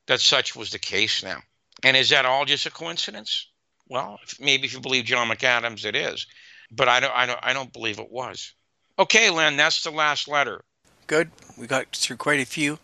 that 0.07 0.21
such 0.21 0.55
was 0.55 0.71
the 0.71 0.79
case 0.79 1.23
now. 1.23 1.39
And 1.83 1.95
is 1.95 2.09
that 2.09 2.25
all 2.25 2.45
just 2.45 2.65
a 2.65 2.71
coincidence? 2.71 3.47
Well, 3.87 4.19
maybe 4.39 4.65
if 4.65 4.73
you 4.73 4.79
believe 4.79 5.05
John 5.05 5.29
McAdams, 5.29 5.85
it 5.85 5.95
is, 5.95 6.25
but 6.71 6.87
I 6.87 6.99
don't. 6.99 7.15
I 7.15 7.25
don't. 7.25 7.39
I 7.41 7.53
don't 7.53 7.73
believe 7.73 7.99
it 7.99 8.11
was. 8.11 8.53
Okay, 8.97 9.29
Len, 9.29 9.57
that's 9.57 9.83
the 9.83 9.91
last 9.91 10.27
letter. 10.27 10.63
Good. 11.09 11.31
We 11.57 11.65
got 11.65 11.87
through 11.95 12.17
quite 12.17 12.39
a 12.39 12.45
few. 12.45 12.77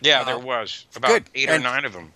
Yeah, 0.00 0.22
Uh, 0.22 0.24
there 0.24 0.38
was 0.38 0.84
about 0.96 1.08
good. 1.08 1.24
eight 1.36 1.48
or 1.48 1.52
And- 1.54 1.62
nine 1.62 1.84
of 1.84 1.92
them. 1.92 2.12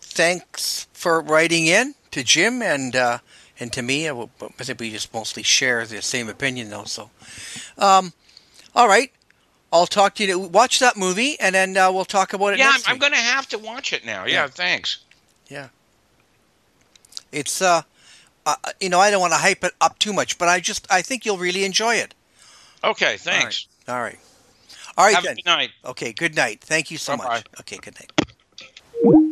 Thanks 0.00 0.86
for 0.94 1.20
writing 1.20 1.66
in 1.66 1.94
to 2.12 2.24
Jim 2.24 2.62
and 2.62 2.96
uh, 2.96 3.18
and 3.60 3.70
to 3.74 3.82
me. 3.82 4.08
I, 4.08 4.12
will- 4.12 4.30
I 4.40 4.64
think 4.64 4.80
we 4.80 4.90
just 4.90 5.12
mostly 5.12 5.42
share 5.42 5.84
the 5.86 6.00
same 6.00 6.30
opinion, 6.30 6.70
though. 6.70 6.84
So, 6.84 7.10
um, 7.76 8.14
all 8.74 8.88
right. 8.88 9.12
I'll 9.70 9.86
talk 9.86 10.14
to 10.14 10.24
you. 10.24 10.38
Watch 10.38 10.78
that 10.78 10.96
movie, 10.96 11.38
and 11.38 11.54
then 11.54 11.76
uh, 11.76 11.92
we'll 11.92 12.06
talk 12.06 12.32
about 12.32 12.54
it 12.54 12.58
Yeah, 12.58 12.72
I'm, 12.74 12.80
I'm 12.86 12.98
going 12.98 13.12
to 13.12 13.18
have 13.18 13.46
to 13.50 13.58
watch 13.58 13.92
it 13.92 14.04
now. 14.06 14.24
Yeah, 14.24 14.32
Yeah. 14.44 14.48
thanks. 14.48 14.98
Yeah, 15.48 15.68
it's 17.32 17.60
uh, 17.60 17.82
uh, 18.46 18.56
you 18.80 18.88
know, 18.88 18.98
I 18.98 19.10
don't 19.10 19.20
want 19.20 19.34
to 19.34 19.38
hype 19.38 19.62
it 19.62 19.74
up 19.80 19.98
too 19.98 20.14
much, 20.14 20.38
but 20.38 20.48
I 20.48 20.58
just 20.58 20.86
I 20.90 21.02
think 21.02 21.26
you'll 21.26 21.38
really 21.38 21.64
enjoy 21.64 21.96
it. 21.96 22.14
Okay, 22.82 23.18
thanks. 23.18 23.66
All 23.86 23.94
right. 23.96 23.98
All 23.98 24.02
right 24.04 24.18
all 24.96 25.06
right, 25.06 25.14
Have 25.14 25.24
then. 25.24 25.36
good 25.36 25.46
night. 25.46 25.70
Okay, 25.84 26.12
good 26.12 26.34
night. 26.34 26.60
Thank 26.60 26.90
you 26.90 26.98
so 26.98 27.16
Bye-bye. 27.16 27.34
much. 27.36 27.44
Okay, 27.60 27.78
good 27.78 27.94
night. 28.00 29.26